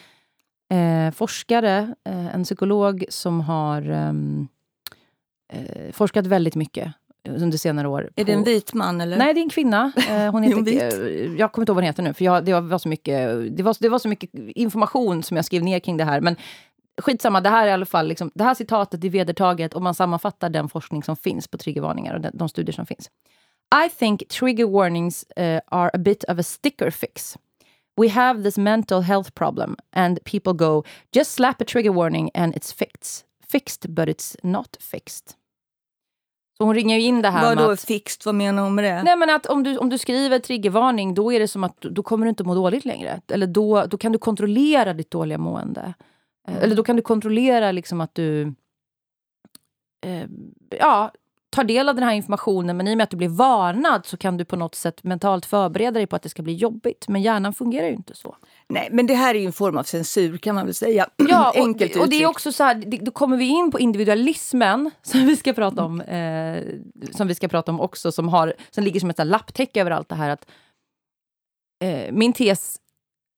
eh, 0.72 1.12
forskare, 1.14 1.96
eh, 2.06 2.36
en 2.36 2.44
psykolog 2.44 3.06
som 3.10 3.42
har 3.42 3.82
ehm, 3.90 4.48
eh, 5.54 5.92
forskat 5.92 6.28
väldigt 6.28 6.56
mycket 6.56 6.94
under 7.30 7.58
senare 7.58 7.88
år. 7.88 8.10
Är 8.16 8.24
på... 8.24 8.28
det 8.28 8.34
en 8.34 8.44
vit 8.44 8.74
man? 8.74 9.02
Eller? 9.02 9.18
Nej, 9.18 9.34
det 9.34 9.40
är 9.40 9.44
en 9.44 9.50
kvinna. 9.50 9.92
Eh, 10.10 10.32
hon 10.32 10.44
heter, 10.44 10.58
hon 11.28 11.38
jag 11.38 11.52
kommer 11.52 11.64
inte 11.64 11.72
ihåg 11.72 11.76
vad 11.76 11.84
hon 11.84 11.84
heter 11.84 12.04
nu, 12.04 12.14
för 12.14 12.26
jag, 12.26 12.46
det, 12.46 12.62
var 12.62 12.78
så 12.78 12.90
mycket, 12.90 13.58
det, 13.58 13.64
var, 13.64 13.76
det 13.80 13.90
var 13.90 14.00
så 14.00 14.08
mycket 14.08 14.30
information 14.34 15.24
som 15.24 15.38
jag 15.38 15.46
skrev 15.46 15.64
ner 15.64 15.80
kring 15.80 15.98
det 15.98 16.04
här. 16.04 16.22
Men 16.22 16.36
skitsamma, 17.02 17.42
det 17.42 17.50
här 17.50 17.64
är 17.64 17.70
i 17.70 17.72
alla 17.72 17.86
fall 17.86 18.08
liksom, 18.08 18.32
det 18.36 18.44
här 18.44 18.54
citatet 18.54 19.04
är 19.04 19.10
vedertaget 19.10 19.74
och 19.74 19.82
man 19.82 19.94
sammanfattar 19.94 20.50
den 20.50 20.70
forskning 20.70 21.04
som 21.04 21.16
finns 21.16 21.48
på 21.48 21.58
triggervarningar 21.58 22.14
och 22.14 22.22
de, 22.22 22.30
de 22.34 22.50
studier 22.50 22.74
som 22.74 22.86
finns. 22.86 23.10
I 23.86 23.90
think 23.90 24.28
trigger 24.30 24.66
warnings 24.66 25.26
uh, 25.38 25.60
are 25.72 25.90
a 25.94 25.98
bit 25.98 26.24
of 26.24 26.40
a 26.40 26.44
sticker 26.44 26.92
fix. 26.92 27.38
We 27.96 28.10
have 28.10 28.44
this 28.44 28.58
mental 28.58 29.02
health 29.02 29.34
problem 29.34 29.76
and 29.92 30.24
people 30.24 30.54
go, 30.54 30.84
just 31.12 31.32
slap 31.32 31.62
a 31.62 31.66
trigger 31.66 31.92
warning 31.92 32.32
and 32.34 32.56
it's 32.56 32.72
fixed. 32.72 33.26
Fixed, 33.48 33.96
but 33.96 34.10
it's 34.10 34.36
not 34.44 34.78
fixed. 34.80 35.36
Så 36.58 36.64
hon 36.64 36.76
ringer 36.76 36.98
ju 36.98 37.02
in 37.02 37.22
det 37.22 37.30
här 37.30 37.42
Vad 37.42 37.58
med 37.58 37.66
då 37.66 37.72
att, 37.72 37.82
fixt? 37.82 38.26
Vad 38.26 38.36
menar 38.36 38.64
hon 38.64 38.76
med 38.76 38.84
det? 38.84 39.04
Nej 39.04 39.16
men 39.16 39.30
att 39.30 39.46
om 39.46 39.64
du, 39.64 39.78
om 39.78 39.90
du 39.90 39.98
skriver 39.98 40.40
triggervarning 40.40 41.14
då 41.14 41.34
är 41.34 41.40
det 41.40 41.48
som 41.48 41.64
att 41.64 41.82
då 41.82 42.04
kommer 42.04 42.26
du 42.26 42.30
inte 42.30 42.44
må 42.44 42.56
dåligt 42.56 42.86
längre. 42.86 43.22
Eller 43.28 43.48
då, 43.48 43.86
då 43.86 43.98
kan 43.98 44.12
du 44.12 44.18
kontrollera 44.18 44.94
ditt 44.94 45.12
dåliga 45.12 45.38
mående. 45.38 45.94
Mm. 46.48 46.62
Eller 46.62 46.76
då 46.76 46.84
kan 46.84 46.96
du 46.96 47.02
kontrollera 47.02 47.72
liksom 47.72 48.02
att 48.02 48.16
du 48.16 48.54
eh, 50.06 50.28
ja, 50.80 51.12
tar 51.54 51.64
del 51.64 51.90
av 51.90 51.96
den 51.96 52.04
här 52.04 52.14
informationen 52.14 52.78
men 52.78 52.88
i 52.88 52.94
och 52.94 52.98
med 52.98 53.04
att 53.04 53.10
du 53.10 53.18
blir 53.18 53.30
varnad 53.30 54.06
så 54.06 54.18
kan 54.18 54.38
du 54.38 54.46
på 54.46 54.56
något 54.56 54.76
sätt 54.76 55.04
mentalt 55.04 55.46
förbereda 55.46 55.92
dig 55.92 56.08
på 56.08 56.16
att 56.16 56.22
det 56.22 56.30
ska 56.30 56.42
bli 56.42 56.54
jobbigt. 56.54 57.08
Men 57.08 57.22
hjärnan 57.22 57.54
fungerar 57.54 57.88
ju 57.88 57.94
inte 57.94 58.16
så. 58.16 58.38
Nej, 58.68 58.90
men 58.92 59.08
det 59.08 59.14
här 59.14 59.36
är 59.36 59.40
ju 59.40 59.46
en 59.46 59.54
form 59.54 59.78
av 59.78 59.84
censur 59.84 60.38
kan 60.38 60.56
man 60.56 60.66
väl 60.66 60.74
säga. 60.74 61.10
Ja, 61.30 61.54
och, 61.58 62.02
och 62.02 62.10
det 62.10 62.24
är 62.24 62.26
också 62.26 62.52
så 62.52 62.64
här, 62.64 63.06
då 63.06 63.12
kommer 63.12 63.38
vi 63.38 63.46
in 63.46 63.72
på 63.72 63.80
individualismen 63.80 64.92
som 65.02 65.26
vi 65.26 65.36
ska 65.36 65.54
prata 65.54 65.84
om, 65.84 66.02
eh, 66.02 66.64
som 67.12 67.28
vi 67.28 67.36
ska 67.36 67.48
prata 67.48 67.72
om 67.72 67.80
också, 67.80 68.12
som, 68.12 68.28
har, 68.28 68.54
som 68.72 68.84
ligger 68.84 69.00
som 69.00 69.10
ett 69.10 69.28
lapptäcke 69.28 69.82
över 69.82 69.92
allt 69.92 70.10
det 70.10 70.16
här. 70.16 70.30
Att, 70.30 70.46
eh, 71.84 72.12
min 72.12 72.34
tes 72.34 72.78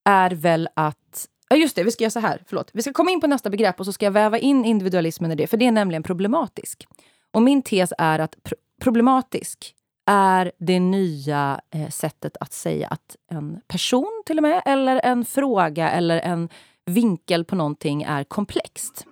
är 0.10 0.32
väl 0.32 0.70
att 0.76 1.28
Ja, 1.50 1.56
just 1.56 1.76
det, 1.76 1.84
vi 1.84 1.92
ska 1.92 2.04
göra 2.04 2.12
så 2.12 2.20
här. 2.20 2.44
Förlåt. 2.48 2.70
Vi 2.74 2.82
ska 2.82 2.94
komma 2.94 3.12
in 3.12 3.22
på 3.22 3.28
nästa 3.28 3.50
begrepp 3.50 3.80
och 3.80 3.86
så 3.86 3.94
ska 3.94 4.06
jag 4.06 4.12
väva 4.12 4.38
in 4.38 4.66
individualismen 4.66 5.32
i 5.32 5.36
det, 5.36 5.48
för 5.48 5.58
det 5.58 5.68
är 5.68 5.72
nämligen 5.72 6.04
problematisk. 6.04 6.88
Och 7.36 7.42
min 7.42 7.62
tes 7.62 7.94
är 7.98 8.20
att 8.20 8.44
pr 8.44 8.54
problematisk 8.82 9.76
är 10.06 10.52
det 10.60 10.80
nya 10.80 11.62
eh, 11.72 11.90
sättet 11.90 12.38
att 12.40 12.54
säga 12.54 12.88
att 12.88 13.16
en 13.32 13.62
person 13.68 14.24
till 14.26 14.38
och 14.38 14.44
med, 14.44 14.62
eller 14.66 15.02
en 15.04 15.26
fråga 15.26 15.90
eller 15.90 16.20
en 16.20 16.50
vinkel 16.86 17.46
på 17.46 17.56
någonting 17.56 18.04
är 18.04 18.24
komplext. 18.24 19.06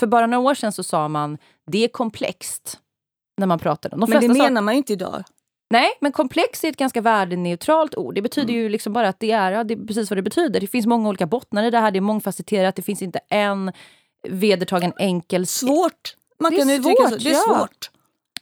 För 0.00 0.06
bara 0.06 0.26
några 0.26 0.50
år 0.50 0.54
sedan 0.54 0.72
så 0.72 0.82
sa 0.82 1.08
man 1.08 1.38
det 1.66 1.84
är 1.84 1.88
komplext 1.88 2.78
när 3.36 3.46
man 3.46 3.58
pratade. 3.58 3.96
De 3.96 4.10
men 4.10 4.20
det 4.20 4.28
menar 4.28 4.62
man 4.62 4.74
ju 4.74 4.78
inte 4.78 4.92
idag. 4.92 5.24
Nej, 5.70 5.90
men 6.00 6.12
komplex 6.12 6.64
är 6.64 6.68
ett 6.68 6.76
ganska 6.76 7.00
värdeneutralt 7.00 7.94
ord. 7.94 8.14
Det 8.14 8.22
betyder 8.22 8.50
mm. 8.50 8.62
ju 8.62 8.68
liksom 8.68 8.92
bara 8.92 9.08
att 9.08 9.20
det 9.20 9.30
är, 9.30 9.52
ja, 9.52 9.64
det 9.64 9.74
är 9.74 9.86
precis 9.86 10.10
vad 10.10 10.18
det 10.18 10.22
betyder. 10.22 10.60
Det 10.60 10.66
finns 10.66 10.86
många 10.86 11.08
olika 11.08 11.26
bottnar 11.26 11.64
i 11.64 11.70
det 11.70 11.78
här, 11.78 11.90
det 11.90 11.98
är 11.98 12.00
mångfacetterat, 12.00 12.76
det 12.76 12.82
finns 12.82 13.02
inte 13.02 13.20
en 13.28 13.72
vedertagen 14.28 14.92
enkel... 14.98 15.46
Svårt! 15.46 16.16
Man 16.38 16.52
det 16.52 16.60
är 16.60 16.82
svårt, 16.82 17.10
så. 17.10 17.16
Det 17.16 17.30
är 17.30 17.32
ja. 17.32 17.42
svårt. 17.58 17.90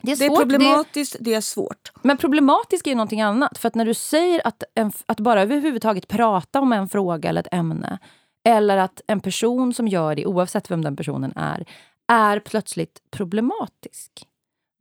Det 0.03 0.13
är, 0.13 0.17
svårt, 0.17 0.29
det 0.29 0.35
är 0.35 0.37
problematiskt, 0.37 1.17
det 1.21 1.21
är, 1.21 1.25
det 1.25 1.35
är, 1.35 1.41
svårt. 1.41 1.93
Men 2.03 2.17
problematiskt 2.17 2.87
är 2.87 2.91
ju 2.91 2.95
någonting 2.95 3.23
annat. 3.23 3.59
För 3.59 3.69
att 3.69 3.75
när 3.75 3.85
du 3.85 3.95
säger 3.95 4.47
att, 4.47 4.63
en, 4.75 4.93
att 5.07 5.21
bara 5.21 5.43
överhuvudtaget 5.43 6.09
prata 6.09 6.61
om 6.61 6.73
en 6.73 6.89
fråga 6.89 7.29
eller 7.29 7.41
ett 7.41 7.55
ämne 7.55 7.99
eller 8.45 8.77
att 8.77 9.01
en 9.07 9.21
person 9.21 9.75
som 9.75 9.89
gör 9.89 10.15
det, 10.15 10.27
oavsett 10.27 10.71
vem 10.71 10.85
den 10.85 10.97
personen 10.97 11.33
är, 11.37 11.65
är 12.09 12.41
plötsligt 12.41 12.99
problematisk. 13.11 14.27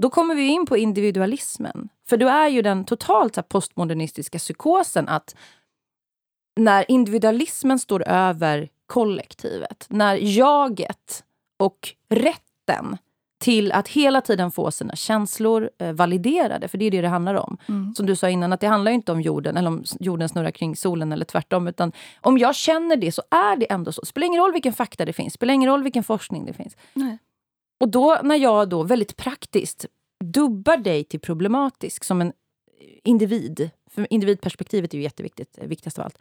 Då 0.01 0.09
kommer 0.09 0.35
vi 0.35 0.47
in 0.47 0.65
på 0.65 0.77
individualismen. 0.77 1.89
För 2.09 2.17
då 2.17 2.27
är 2.27 2.47
ju 2.47 2.61
den 2.61 2.85
totalt 2.85 3.35
så 3.35 3.43
postmodernistiska 3.43 4.37
psykosen 4.37 5.07
att 5.09 5.35
när 6.55 6.91
individualismen 6.91 7.79
står 7.79 8.07
över 8.07 8.69
kollektivet, 8.85 9.85
när 9.89 10.15
jaget 10.15 11.23
och 11.59 11.95
rätten 12.67 12.97
till 13.39 13.71
att 13.71 13.87
hela 13.87 14.21
tiden 14.21 14.51
få 14.51 14.71
sina 14.71 14.95
känslor 14.95 15.69
eh, 15.79 15.93
validerade, 15.93 16.67
för 16.67 16.77
det 16.77 16.85
är 16.85 16.91
det 16.91 17.01
det 17.01 17.07
handlar 17.07 17.35
om. 17.35 17.57
Mm. 17.69 17.95
Som 17.95 18.05
du 18.05 18.15
sa 18.15 18.29
innan, 18.29 18.53
att 18.53 18.59
det 18.59 18.67
handlar 18.67 18.91
inte 18.91 19.11
om 19.11 19.21
jorden, 19.21 19.57
eller 19.57 19.67
om 19.67 19.83
jorden 19.99 20.29
snurrar 20.29 20.51
kring 20.51 20.75
solen 20.75 21.11
eller 21.11 21.25
tvärtom. 21.25 21.67
Utan 21.67 21.91
om 22.21 22.37
jag 22.37 22.55
känner 22.55 22.95
det 22.95 23.11
så 23.11 23.21
är 23.31 23.57
det 23.57 23.71
ändå 23.71 23.91
så. 23.91 24.05
Spelar 24.05 24.27
ingen 24.27 24.41
roll 24.41 24.53
vilken 24.53 24.73
fakta 24.73 25.05
det 25.05 25.13
finns, 25.13 25.33
spelar 25.33 25.53
ingen 25.53 25.69
roll 25.69 25.83
vilken 25.83 26.03
forskning 26.03 26.45
det 26.45 26.53
finns. 26.53 26.77
Nej. 26.93 27.17
Och 27.79 27.89
då 27.89 28.19
när 28.23 28.35
jag 28.35 28.69
då 28.69 28.83
väldigt 28.83 29.17
praktiskt 29.17 29.85
dubbar 30.23 30.77
dig 30.77 31.03
till 31.03 31.19
problematisk 31.19 32.03
som 32.03 32.21
en 32.21 32.33
individ, 33.03 33.69
för 33.89 34.07
individperspektivet 34.09 34.93
är 34.93 34.97
ju 34.97 35.03
jätteviktigt, 35.03 35.57
viktigast 35.61 35.99
av 35.99 36.05
allt. 36.05 36.17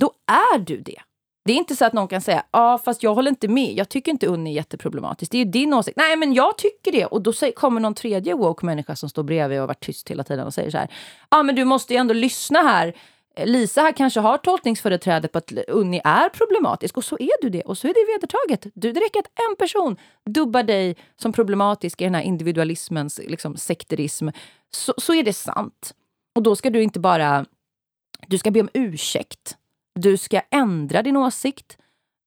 Då 0.00 0.12
är 0.26 0.58
du 0.58 0.80
det. 0.80 1.00
Det 1.44 1.52
är 1.52 1.56
inte 1.56 1.76
så 1.76 1.84
att 1.84 1.92
någon 1.92 2.08
kan 2.08 2.20
säga 2.20 2.44
ja 2.50 2.78
fast 2.84 3.02
jag 3.02 3.14
håller 3.14 3.30
inte 3.30 3.48
med, 3.48 3.72
jag 3.76 3.88
tycker 3.88 4.12
inte 4.12 4.26
Unni 4.26 4.50
är 4.50 4.54
jätteproblematisk. 4.54 5.32
Det 5.32 5.38
är 5.38 5.44
ju 5.44 5.50
din 5.50 5.74
åsikt. 5.74 5.96
Nej 5.96 6.16
men 6.16 6.34
jag 6.34 6.58
tycker 6.58 6.92
det. 6.92 7.06
Och 7.06 7.22
då 7.22 7.32
kommer 7.56 7.80
någon 7.80 7.94
tredje 7.94 8.34
woke 8.34 8.66
människa 8.66 8.96
som 8.96 9.08
står 9.08 9.22
bredvid 9.22 9.58
och 9.58 9.62
har 9.62 9.68
varit 9.68 9.84
tyst 9.84 10.10
hela 10.10 10.24
tiden 10.24 10.46
och 10.46 10.54
säger 10.54 10.70
så 10.70 10.78
här. 10.78 10.88
Ja 11.30 11.42
men 11.42 11.54
du 11.54 11.64
måste 11.64 11.94
ju 11.94 11.98
ändå 11.98 12.14
lyssna 12.14 12.58
här. 12.58 12.94
Lisa 13.44 13.80
här 13.80 13.92
kanske 13.92 14.20
har 14.20 14.38
tolkningsföreträde 14.38 15.28
på 15.28 15.38
att 15.38 15.52
Unni 15.52 16.00
är 16.04 16.28
problematisk 16.28 16.96
och 16.96 17.04
så 17.04 17.16
är 17.20 17.42
du 17.42 17.50
det 17.50 17.62
och 17.62 17.78
så 17.78 17.88
är 17.88 17.94
det 17.94 18.12
vedertaget. 18.12 18.72
Du, 18.74 18.92
det 18.92 19.00
räcker 19.00 19.20
att 19.20 19.50
en 19.50 19.56
person 19.56 19.96
dubbar 20.30 20.62
dig 20.62 20.96
som 21.16 21.32
problematisk 21.32 22.00
i 22.00 22.04
den 22.04 22.14
här 22.14 22.22
individualismens 22.22 23.20
liksom, 23.26 23.56
sekterism 23.56 24.28
så, 24.70 24.94
så 24.96 25.14
är 25.14 25.22
det 25.22 25.32
sant. 25.32 25.94
Och 26.34 26.42
då 26.42 26.56
ska 26.56 26.70
du 26.70 26.82
inte 26.82 27.00
bara... 27.00 27.46
Du 28.26 28.38
ska 28.38 28.50
be 28.50 28.60
om 28.60 28.68
ursäkt 28.74 29.56
du 29.94 30.16
ska 30.16 30.40
ändra 30.50 31.02
din 31.02 31.16
åsikt. 31.16 31.76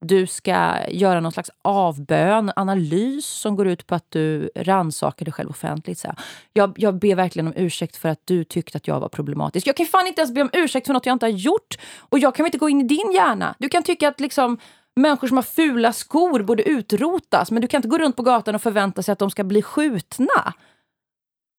Du 0.05 0.27
ska 0.27 0.75
göra 0.89 1.19
någon 1.19 1.31
slags 1.31 1.49
avbön, 1.61 2.51
analys 2.55 3.25
som 3.25 3.55
går 3.55 3.67
ut 3.67 3.87
på 3.87 3.95
att 3.95 4.05
du 4.11 4.51
rannsakar 4.55 5.25
dig 5.25 5.33
själv 5.33 5.49
offentligt. 5.49 5.99
Så 5.99 6.13
jag, 6.53 6.73
jag 6.77 6.95
ber 6.95 7.15
verkligen 7.15 7.47
om 7.47 7.53
ursäkt 7.55 7.95
för 7.95 8.09
att 8.09 8.21
du 8.25 8.43
tyckte 8.43 8.77
att 8.77 8.87
jag 8.87 8.99
var 8.99 9.09
problematisk. 9.09 9.67
Jag 9.67 9.75
kan 9.75 9.85
fan 9.85 10.07
inte 10.07 10.21
ens 10.21 10.33
be 10.33 10.41
om 10.41 10.49
ursäkt 10.53 10.87
för 10.87 10.93
något 10.93 11.05
jag 11.05 11.13
inte 11.13 11.25
har 11.25 11.31
gjort. 11.31 11.77
Och 11.99 12.19
jag 12.19 12.35
kan 12.35 12.45
inte 12.45 12.57
gå 12.57 12.69
in 12.69 12.81
i 12.81 12.83
din 12.83 13.11
hjärna. 13.11 13.55
Du 13.59 13.69
kan 13.69 13.83
tycka 13.83 14.07
att 14.07 14.19
liksom 14.19 14.57
människor 14.95 15.27
som 15.27 15.37
har 15.37 15.43
fula 15.43 15.93
skor 15.93 16.43
borde 16.43 16.63
utrotas 16.63 17.51
men 17.51 17.61
du 17.61 17.67
kan 17.67 17.77
inte 17.77 17.87
gå 17.87 17.97
runt 17.97 18.15
på 18.15 18.23
gatan 18.23 18.55
och 18.55 18.61
förvänta 18.61 19.03
sig 19.03 19.13
att 19.13 19.19
de 19.19 19.31
ska 19.31 19.43
bli 19.43 19.61
skjutna. 19.61 20.53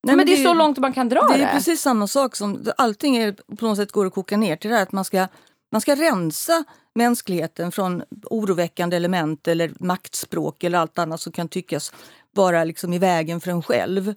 Nej, 0.07 0.17
men, 0.17 0.27
det 0.27 0.33
är 0.33 0.45
så 0.45 0.55
långt 0.55 0.79
man 0.79 0.93
kan 0.93 1.09
dra 1.09 1.21
det. 1.21 1.37
Det 1.37 1.45
är 1.45 1.53
precis 1.53 1.81
samma 1.81 2.07
sak 2.07 2.37
som 2.37 2.65
allting 2.77 3.17
är, 3.17 3.33
på 3.57 3.67
något 3.67 3.77
sätt 3.77 3.93
går 3.93 4.07
att 4.07 4.15
koka 4.15 4.37
ner 4.37 4.57
till 4.57 4.71
det 4.71 4.77
här 4.77 4.83
att 4.83 4.93
man 4.93 5.05
ska 5.05 5.27
man 5.75 5.81
ska 5.81 5.95
rensa 5.95 6.65
mänskligheten 6.95 7.73
från 7.73 8.03
oroväckande 8.31 8.97
element 8.97 9.49
eller 9.49 9.73
maktspråk 9.81 10.65
eller 10.65 10.79
allt 10.79 10.99
annat 10.99 11.21
som 11.21 11.33
kan 11.33 11.49
tyckas 11.49 11.93
vara 12.35 12.65
liksom 12.65 12.93
i 12.93 12.99
vägen 12.99 13.41
för 13.41 13.51
en 13.51 13.63
själv. 13.63 14.15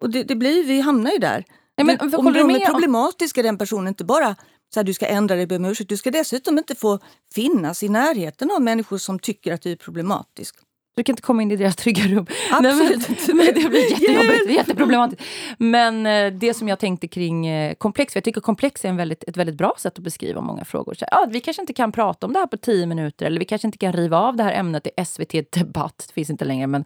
Och 0.00 0.10
det, 0.10 0.22
det 0.22 0.36
blir, 0.36 0.64
vi 0.64 0.80
hamnar 0.80 1.10
ju 1.10 1.18
där. 1.18 1.44
Nej, 1.76 1.86
men, 1.86 2.14
om 2.14 2.32
de 2.32 2.50
är 2.50 2.66
problematiska, 2.66 3.42
den 3.42 3.58
personen, 3.58 3.88
inte 3.88 4.04
bara 4.04 4.36
så 4.74 4.80
här, 4.80 4.84
du 4.84 4.94
ska 4.94 5.06
ändra 5.06 5.36
dig, 5.36 5.46
be 5.46 5.56
om 5.56 5.64
ursäkt. 5.64 5.88
Du 5.88 5.96
ska 5.96 6.10
dessutom 6.10 6.58
inte 6.58 6.74
få 6.74 6.98
finnas 7.34 7.82
i 7.82 7.88
närheten 7.88 8.50
av 8.50 8.62
människor 8.62 8.98
som 8.98 9.18
tycker 9.18 9.52
att 9.52 9.62
du 9.62 9.72
är 9.72 9.76
problematisk. 9.76 10.56
Du 10.96 11.04
kan 11.04 11.12
inte 11.12 11.22
komma 11.22 11.42
in 11.42 11.50
i 11.50 11.56
deras 11.56 11.76
trygga 11.76 12.02
rum. 12.02 12.26
Absolut 12.50 13.08
Nej, 13.28 13.36
men, 13.36 13.62
det 13.62 13.68
blir 13.68 13.90
jättejobbigt, 13.90 14.50
jätteproblematiskt. 14.50 15.24
Men 15.58 16.06
eh, 16.06 16.32
det 16.32 16.54
som 16.54 16.68
jag 16.68 16.78
tänkte 16.78 17.08
kring 17.08 17.46
eh, 17.46 17.74
komplex, 17.74 18.12
för 18.12 18.18
jag 18.18 18.24
tycker 18.24 18.40
komplex 18.40 18.84
är 18.84 18.88
en 18.88 18.96
väldigt, 18.96 19.24
ett 19.24 19.36
väldigt 19.36 19.56
bra 19.56 19.74
sätt 19.78 19.98
att 19.98 20.04
beskriva 20.04 20.40
många 20.40 20.64
frågor. 20.64 20.94
Så, 20.94 21.04
ja, 21.10 21.26
vi 21.30 21.40
kanske 21.40 21.62
inte 21.62 21.72
kan 21.72 21.92
prata 21.92 22.26
om 22.26 22.32
det 22.32 22.38
här 22.38 22.46
på 22.46 22.56
tio 22.56 22.86
minuter 22.86 23.26
eller 23.26 23.38
vi 23.38 23.44
kanske 23.44 23.68
inte 23.68 23.78
kan 23.78 23.92
riva 23.92 24.18
av 24.18 24.36
det 24.36 24.42
här 24.42 24.52
ämnet 24.52 24.86
i 24.86 25.04
SVT 25.04 25.52
Debatt, 25.52 26.04
det 26.06 26.12
finns 26.12 26.30
inte 26.30 26.44
längre, 26.44 26.66
men 26.66 26.84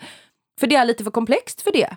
för 0.61 0.67
det 0.67 0.77
är 0.77 0.85
lite 0.85 1.05
för 1.05 1.11
komplext 1.11 1.63
för 1.63 1.73
det. 1.73 1.97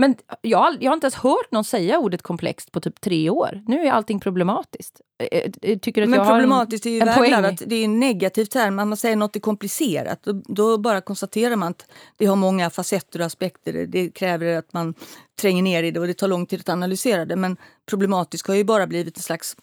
Men 0.00 0.16
jag, 0.40 0.82
jag 0.82 0.90
har 0.90 0.94
inte 0.94 1.04
ens 1.04 1.14
hört 1.14 1.50
någon 1.52 1.64
säga 1.64 1.98
ordet 1.98 2.22
komplext 2.22 2.72
på 2.72 2.80
typ 2.80 3.00
tre 3.00 3.30
år. 3.30 3.62
Nu 3.66 3.86
är 3.86 3.92
allting 3.92 4.20
problematiskt. 4.20 5.00
Eh, 5.32 5.50
eh, 5.62 5.78
tycker 5.78 6.02
att 6.02 6.08
Men 6.08 6.18
jag 6.18 6.28
problematiskt 6.28 6.84
har 6.84 6.90
en, 6.90 7.08
är 7.08 7.14
ju 7.14 7.20
vägladat. 7.20 7.62
Det 7.66 7.74
är 7.76 7.84
en 7.84 8.00
negativ 8.00 8.44
term. 8.44 8.74
Man 8.74 8.96
säger 8.96 9.16
något 9.16 9.36
är 9.36 9.40
komplicerat. 9.40 10.22
Då, 10.22 10.32
då, 10.32 10.78
bara 10.78 11.00
konstaterar 11.00 11.56
man 11.56 11.70
att 11.70 11.86
det 12.16 12.26
har 12.26 12.36
många 12.36 12.70
facetter 12.70 13.20
och 13.20 13.26
aspekter. 13.26 13.86
Det 13.86 14.10
kräver 14.10 14.56
att 14.56 14.72
man 14.72 14.94
tränger 15.40 15.62
ner 15.62 15.82
i 15.82 15.90
det 15.90 16.00
och 16.00 16.06
det 16.06 16.14
tar 16.14 16.28
lång 16.28 16.46
tid 16.46 16.60
att 16.60 16.68
analysera 16.68 17.24
det. 17.24 17.36
Men 17.36 17.56
problematisk 17.86 18.48
har 18.48 18.54
ju 18.54 18.64
bara 18.64 18.86
blivit 18.86 19.16
ett 19.16 19.24
slags 19.24 19.56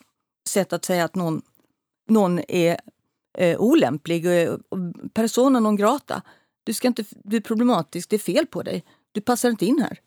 sätt 0.49 0.73
att 0.73 0.85
säga 0.85 1.05
att 1.05 1.15
någon, 1.15 1.41
någon 2.09 2.39
är 2.47 2.79
eh, 3.37 3.59
olämplig. 3.59 4.27
Och, 4.27 4.59
och 4.69 5.13
persona 5.13 5.59
non 5.59 5.75
grata. 5.75 6.21
Du 6.63 6.73
ska 6.73 6.87
inte 6.87 7.03
bli 7.23 7.41
problematisk, 7.41 8.09
det 8.09 8.15
är 8.15 8.19
fel 8.19 8.47
på 8.47 8.63
dig. 8.63 8.83
Du 9.11 9.21
passar 9.21 9.49
inte 9.49 9.65
in 9.65 9.81
här. 9.81 9.99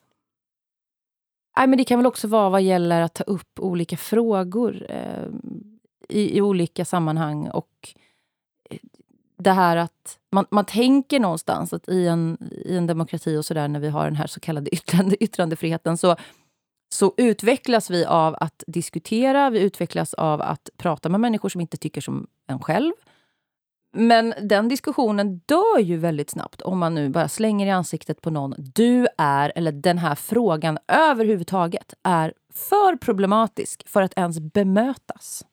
Nej, 1.57 1.67
men 1.67 1.79
det 1.79 1.85
kan 1.85 1.99
väl 1.99 2.07
också 2.07 2.29
vara 2.29 2.51
vad 2.51 2.63
gäller 2.63 3.01
att 3.01 3.15
ta 3.15 3.25
upp 3.25 3.61
olika 3.61 3.97
frågor 3.97 4.87
eh, 4.89 5.27
i, 6.09 6.37
i, 6.37 6.41
olika 6.41 6.85
sammanhang. 6.85 7.49
Och 7.49 7.95
eh, 8.71 8.79
det 9.39 9.51
här 9.51 9.77
att 9.77 10.19
man, 10.33 10.47
man 10.51 10.65
tänker 10.65 11.21
någonstans 11.21 11.73
att 11.73 11.89
i 11.89 12.07
en, 12.07 12.39
i 12.65 12.77
en 12.77 12.87
demokrati 12.87 13.37
och 13.37 13.45
sådär 13.45 13.69
när 13.69 13.81
vi 13.81 13.89
har 13.89 14.05
den 14.05 14.17
här 14.17 14.27
så 14.27 14.41
kallade 14.41 14.71
yttrande, 14.75 15.25
yttrandefriheten 15.25 15.99
så, 15.99 16.17
så 16.95 17.15
utvecklas 17.17 17.91
vi 17.91 18.05
av 18.05 18.37
att 18.41 18.65
diskutera, 18.67 19.51
vi 19.51 19.61
utvecklas 19.61 20.15
av 20.15 20.41
att 20.41 20.71
prata 20.77 21.09
med 21.09 21.21
människor 21.21 21.49
som 21.49 21.61
inte 21.61 21.77
tycker 21.77 22.01
som 22.01 22.27
en 22.47 22.59
själv. 22.59 22.93
Men 23.93 24.35
den 24.43 24.69
diskussionen 24.69 25.41
dör 25.47 25.79
ju 25.79 25.97
väldigt 25.97 26.31
snabbt 26.31 26.63
om 26.63 26.79
man 26.79 26.95
nu 26.95 27.09
bara 27.09 27.29
slänger 27.29 27.67
i 27.67 27.71
ansiktet 27.71 28.21
på 28.21 28.31
någon. 28.31 28.55
Du 28.59 29.09
är, 29.19 29.53
eller 29.57 29.73
den 29.73 29.99
här 29.99 30.15
frågan 30.15 30.79
överhuvudtaget, 30.89 31.95
är 32.03 32.35
för 32.53 32.97
problematisk 32.97 33.89
för 33.89 34.03
att 34.03 34.19
ens 34.19 34.41
bemötas. 34.41 35.47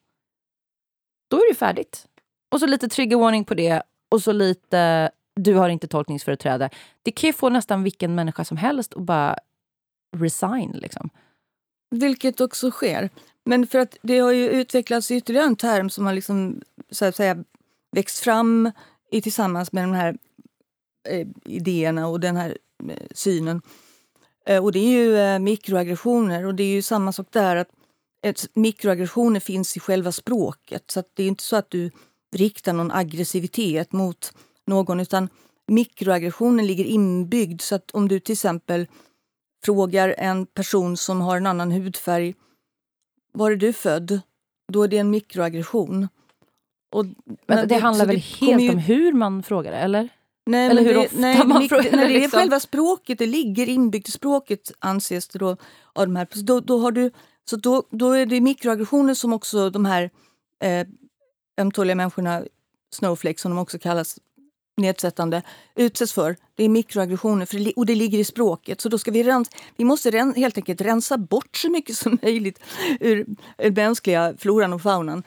Då 1.30 1.38
är 1.38 1.50
det 1.50 1.56
färdigt. 1.56 2.08
Och 2.52 2.60
så 2.60 2.68
lite 2.68 2.90
trigger 2.90 3.18
warning 3.18 3.46
på 3.46 3.54
det 3.54 3.84
och 4.12 4.22
så 4.22 4.32
lite 4.32 5.12
du 5.36 5.56
har 5.56 5.70
inte 5.70 5.88
tolkningsföreträde. 5.88 6.70
Det 7.04 7.12
kan 7.12 7.28
ju 7.28 7.34
få 7.34 7.50
nästan 7.50 7.84
vilken 7.84 8.16
människa 8.16 8.46
som 8.46 8.58
helst 8.58 8.94
att 8.94 9.04
bara 9.04 9.38
resign. 10.18 10.72
Liksom. 10.72 11.10
Vilket 11.92 12.42
också 12.42 12.72
sker. 12.72 13.10
Men 13.46 13.68
för 13.68 13.80
att 13.80 13.98
det 14.02 14.20
har 14.20 14.32
ju 14.32 14.50
utvecklats 14.50 15.12
ytterligare 15.12 15.46
en 15.46 15.56
term 15.56 15.90
som 15.90 16.06
har 16.06 16.14
liksom, 16.14 16.62
så 16.90 17.06
att 17.06 17.16
säga, 17.16 17.44
växt 17.92 18.20
fram 18.20 18.72
i, 19.12 19.22
tillsammans 19.22 19.72
med 19.72 19.84
de 19.84 19.94
här 19.94 20.18
eh, 21.10 21.28
idéerna 21.46 22.08
och 22.08 22.20
den 22.20 22.36
här 22.36 22.58
eh, 22.90 23.08
synen. 23.12 23.62
Eh, 24.46 24.64
och 24.64 24.72
det 24.72 24.80
är 24.80 24.90
ju 24.90 25.18
eh, 25.18 25.40
mikroaggressioner 25.40 26.46
och 26.46 26.56
det 26.56 26.64
är 26.64 26.74
ju 26.74 26.82
samma 26.82 27.12
sak 27.12 27.28
där 27.32 27.56
att 27.56 27.70
ett, 28.22 28.48
mikroaggressioner 28.54 29.40
finns 29.40 29.78
i 29.78 29.80
själva 29.80 30.12
språket 30.12 30.92
så 30.92 31.04
det 31.14 31.24
är 31.24 31.28
inte 31.28 31.44
så 31.44 31.56
att 31.56 31.70
du 31.70 31.92
riktar 32.36 32.74
någon 32.74 32.92
aggressivitet 32.92 33.92
mot 33.92 34.34
någon 34.68 35.00
utan 35.00 35.30
mikroaggressionen 35.68 36.68
ligger 36.68 36.86
inbyggd 36.86 37.62
så 37.62 37.76
att 37.76 37.92
om 37.92 38.08
du 38.08 38.20
till 38.20 38.34
exempel 38.34 38.88
frågar 39.66 40.16
en 40.18 40.46
person 40.46 40.98
som 40.98 41.22
har 41.22 41.38
en 41.38 41.48
annan 41.48 41.72
hudfärg 41.72 42.36
Var 43.32 43.52
är 43.52 43.56
du 43.56 43.74
född? 43.74 44.22
Då 44.72 44.84
är 44.84 44.88
det 44.88 44.98
en 44.98 45.10
mikroaggression. 45.10 46.08
Och, 46.90 47.06
men 47.48 47.58
det, 47.58 47.66
det 47.66 47.76
handlar 47.76 48.06
väl 48.06 48.16
det 48.16 48.46
helt 48.46 48.62
ju... 48.62 48.70
om 48.70 48.78
hur 48.78 49.14
man 49.14 49.44
frågar, 49.44 49.72
eller? 49.72 50.10
Nej, 50.46 50.70
Eller 50.70 50.84
hur 50.84 50.94
det, 50.94 51.00
ofta 51.00 51.20
nej, 51.20 51.46
man 51.46 51.62
det, 51.62 51.70
frågar. 51.70 51.92
Nej, 51.96 52.08
det 52.08 52.16
är 52.16 52.22
liksom. 52.22 52.40
själva 52.40 52.60
språket, 52.60 53.18
det 53.18 53.26
ligger 53.26 53.70
inbyggt 53.70 54.10
i 54.10 54.12
språket 54.12 54.72
anses 54.80 55.28
det 55.28 55.40
då. 55.40 55.58
Av 55.94 56.08
de 56.08 56.16
här. 56.16 56.28
Så 56.32 56.40
då, 56.40 56.60
då, 56.60 56.80
har 56.80 56.92
du, 56.92 57.12
så 57.50 57.56
då, 57.56 57.84
då 57.90 58.12
är 58.12 58.26
det 58.26 58.42
mikroaggressioner 58.42 59.14
som 59.14 59.34
också 59.34 59.70
de 59.70 59.86
här 59.86 60.10
eh, 60.64 60.88
ömtåliga 61.62 61.96
människorna, 61.96 62.44
snowflakes 62.94 63.42
som 63.42 63.52
de 63.52 63.58
också 63.60 63.80
kallas, 63.80 64.20
nedsättande, 64.78 65.42
utsätts 65.76 66.14
för. 66.14 66.36
Det 66.56 66.64
är 66.64 66.70
mikroaggressioner 66.70 67.46
för 67.46 67.58
det, 67.58 67.74
och 67.76 67.86
det 67.86 67.96
ligger 67.96 68.20
i 68.20 68.24
språket. 68.24 68.82
Så 68.82 68.90
då 68.90 68.98
ska 68.98 69.12
vi, 69.12 69.24
rens, 69.24 69.50
vi 69.78 69.84
måste 69.84 70.12
ren, 70.12 70.34
helt 70.36 70.58
enkelt 70.58 70.82
rensa 70.82 71.18
bort 71.18 71.58
så 71.58 71.72
mycket 71.72 71.96
som 71.96 72.18
möjligt 72.22 72.60
ur 73.00 73.26
den 73.58 73.74
mänskliga 73.74 74.34
floran 74.38 74.74
och 74.74 74.82
faunan. 74.82 75.24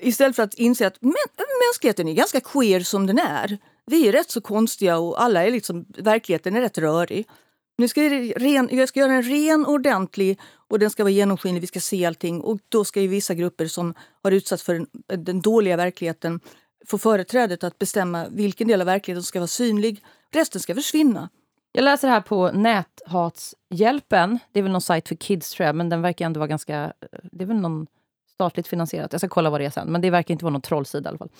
Istället 0.00 0.36
för 0.36 0.42
att 0.42 0.54
inse 0.54 0.86
att 0.86 1.02
mänskligheten 1.02 2.08
är 2.08 2.12
ganska 2.12 2.40
queer 2.40 2.80
som 2.80 3.06
den 3.06 3.18
är. 3.18 3.58
Vi 3.86 4.08
är 4.08 4.12
rätt 4.12 4.30
så 4.30 4.40
konstiga 4.40 4.98
och 4.98 5.22
alla 5.22 5.46
är 5.46 5.50
liksom, 5.50 5.84
verkligheten 5.98 6.56
är 6.56 6.60
rätt 6.60 6.78
rörig. 6.78 7.28
Nu 7.78 7.88
ska 7.88 8.02
jag, 8.02 8.42
ren, 8.42 8.68
jag 8.72 8.88
ska 8.88 9.00
göra 9.00 9.12
en 9.12 9.22
ren 9.22 9.66
ordentlig 9.66 10.40
och 10.68 10.78
den 10.78 10.90
ska 10.90 11.04
vara 11.04 11.12
genomskinlig, 11.12 11.60
vi 11.60 11.66
ska 11.66 11.80
se 11.80 12.06
allting. 12.06 12.40
Och 12.40 12.58
då 12.68 12.84
ska 12.84 13.00
ju 13.00 13.08
vissa 13.08 13.34
grupper 13.34 13.66
som 13.66 13.94
har 14.22 14.30
utsatts 14.30 14.62
för 14.62 14.74
den, 14.74 14.86
den 15.24 15.40
dåliga 15.40 15.76
verkligheten 15.76 16.40
få 16.86 16.98
företrädet 16.98 17.64
att 17.64 17.78
bestämma 17.78 18.26
vilken 18.28 18.68
del 18.68 18.80
av 18.80 18.86
verkligheten 18.86 19.22
som 19.22 19.28
ska 19.28 19.38
vara 19.38 19.46
synlig. 19.46 20.02
Resten 20.32 20.60
ska 20.60 20.74
försvinna. 20.74 21.28
Jag 21.72 21.84
läser 21.84 22.08
här 22.08 22.20
på 22.20 22.50
Näthatshjälpen. 22.52 24.38
Det 24.52 24.58
är 24.58 24.62
väl 24.62 24.72
någon 24.72 24.80
sajt 24.80 25.08
för 25.08 25.14
kids 25.14 25.50
tror 25.50 25.66
jag, 25.66 25.76
men 25.76 25.88
den 25.88 26.02
verkar 26.02 26.26
ändå 26.26 26.40
vara 26.40 26.48
ganska... 26.48 26.92
Det 27.32 27.44
är 27.44 27.46
väl 27.46 27.56
någon 27.56 27.86
statligt 28.36 28.68
finansierat. 28.68 29.12
Jag 29.12 29.20
ska 29.20 29.28
kolla 29.28 29.50
vad 29.50 29.60
det 29.60 29.64
är 29.64 29.70
sen, 29.70 29.92
men 29.92 30.00
det 30.00 30.10
verkar 30.10 30.32
inte 30.32 30.44
vara 30.44 30.52
någon 30.52 30.62
trollsida 30.62 31.08
i 31.08 31.10
alla 31.10 31.18
fall. 31.18 31.30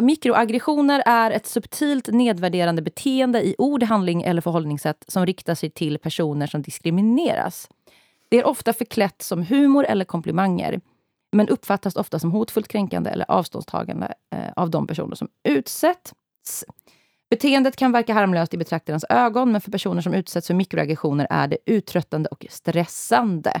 Mikroaggressioner 0.00 1.02
är 1.06 1.30
ett 1.30 1.46
subtilt 1.46 2.08
nedvärderande 2.08 2.82
beteende 2.82 3.46
i 3.46 3.54
ord, 3.58 3.82
handling 3.82 4.22
eller 4.22 4.40
förhållningssätt 4.40 5.04
som 5.08 5.26
riktar 5.26 5.54
sig 5.54 5.70
till 5.70 5.98
personer 5.98 6.46
som 6.46 6.62
diskrimineras. 6.62 7.68
Det 8.28 8.36
är 8.36 8.46
ofta 8.46 8.72
förklätt 8.72 9.22
som 9.22 9.42
humor 9.42 9.84
eller 9.84 10.04
komplimanger 10.04 10.80
men 11.32 11.48
uppfattas 11.48 11.96
ofta 11.96 12.18
som 12.18 12.32
hotfullt 12.32 12.68
kränkande 12.68 13.10
eller 13.10 13.30
avståndstagande 13.30 14.14
eh, 14.30 14.52
av 14.56 14.70
de 14.70 14.86
personer 14.86 15.16
som 15.16 15.28
utsätts. 15.42 16.14
Beteendet 17.30 17.76
kan 17.76 17.92
verka 17.92 18.14
harmlöst 18.14 18.54
i 18.54 18.58
betraktarens 18.58 19.04
ögon, 19.08 19.52
men 19.52 19.60
för 19.60 19.70
personer 19.70 20.02
som 20.02 20.14
utsätts 20.14 20.46
för 20.46 20.54
mikroaggressioner 20.54 21.26
är 21.30 21.48
det 21.48 21.58
uttröttande 21.66 22.28
och 22.28 22.46
stressande. 22.50 23.60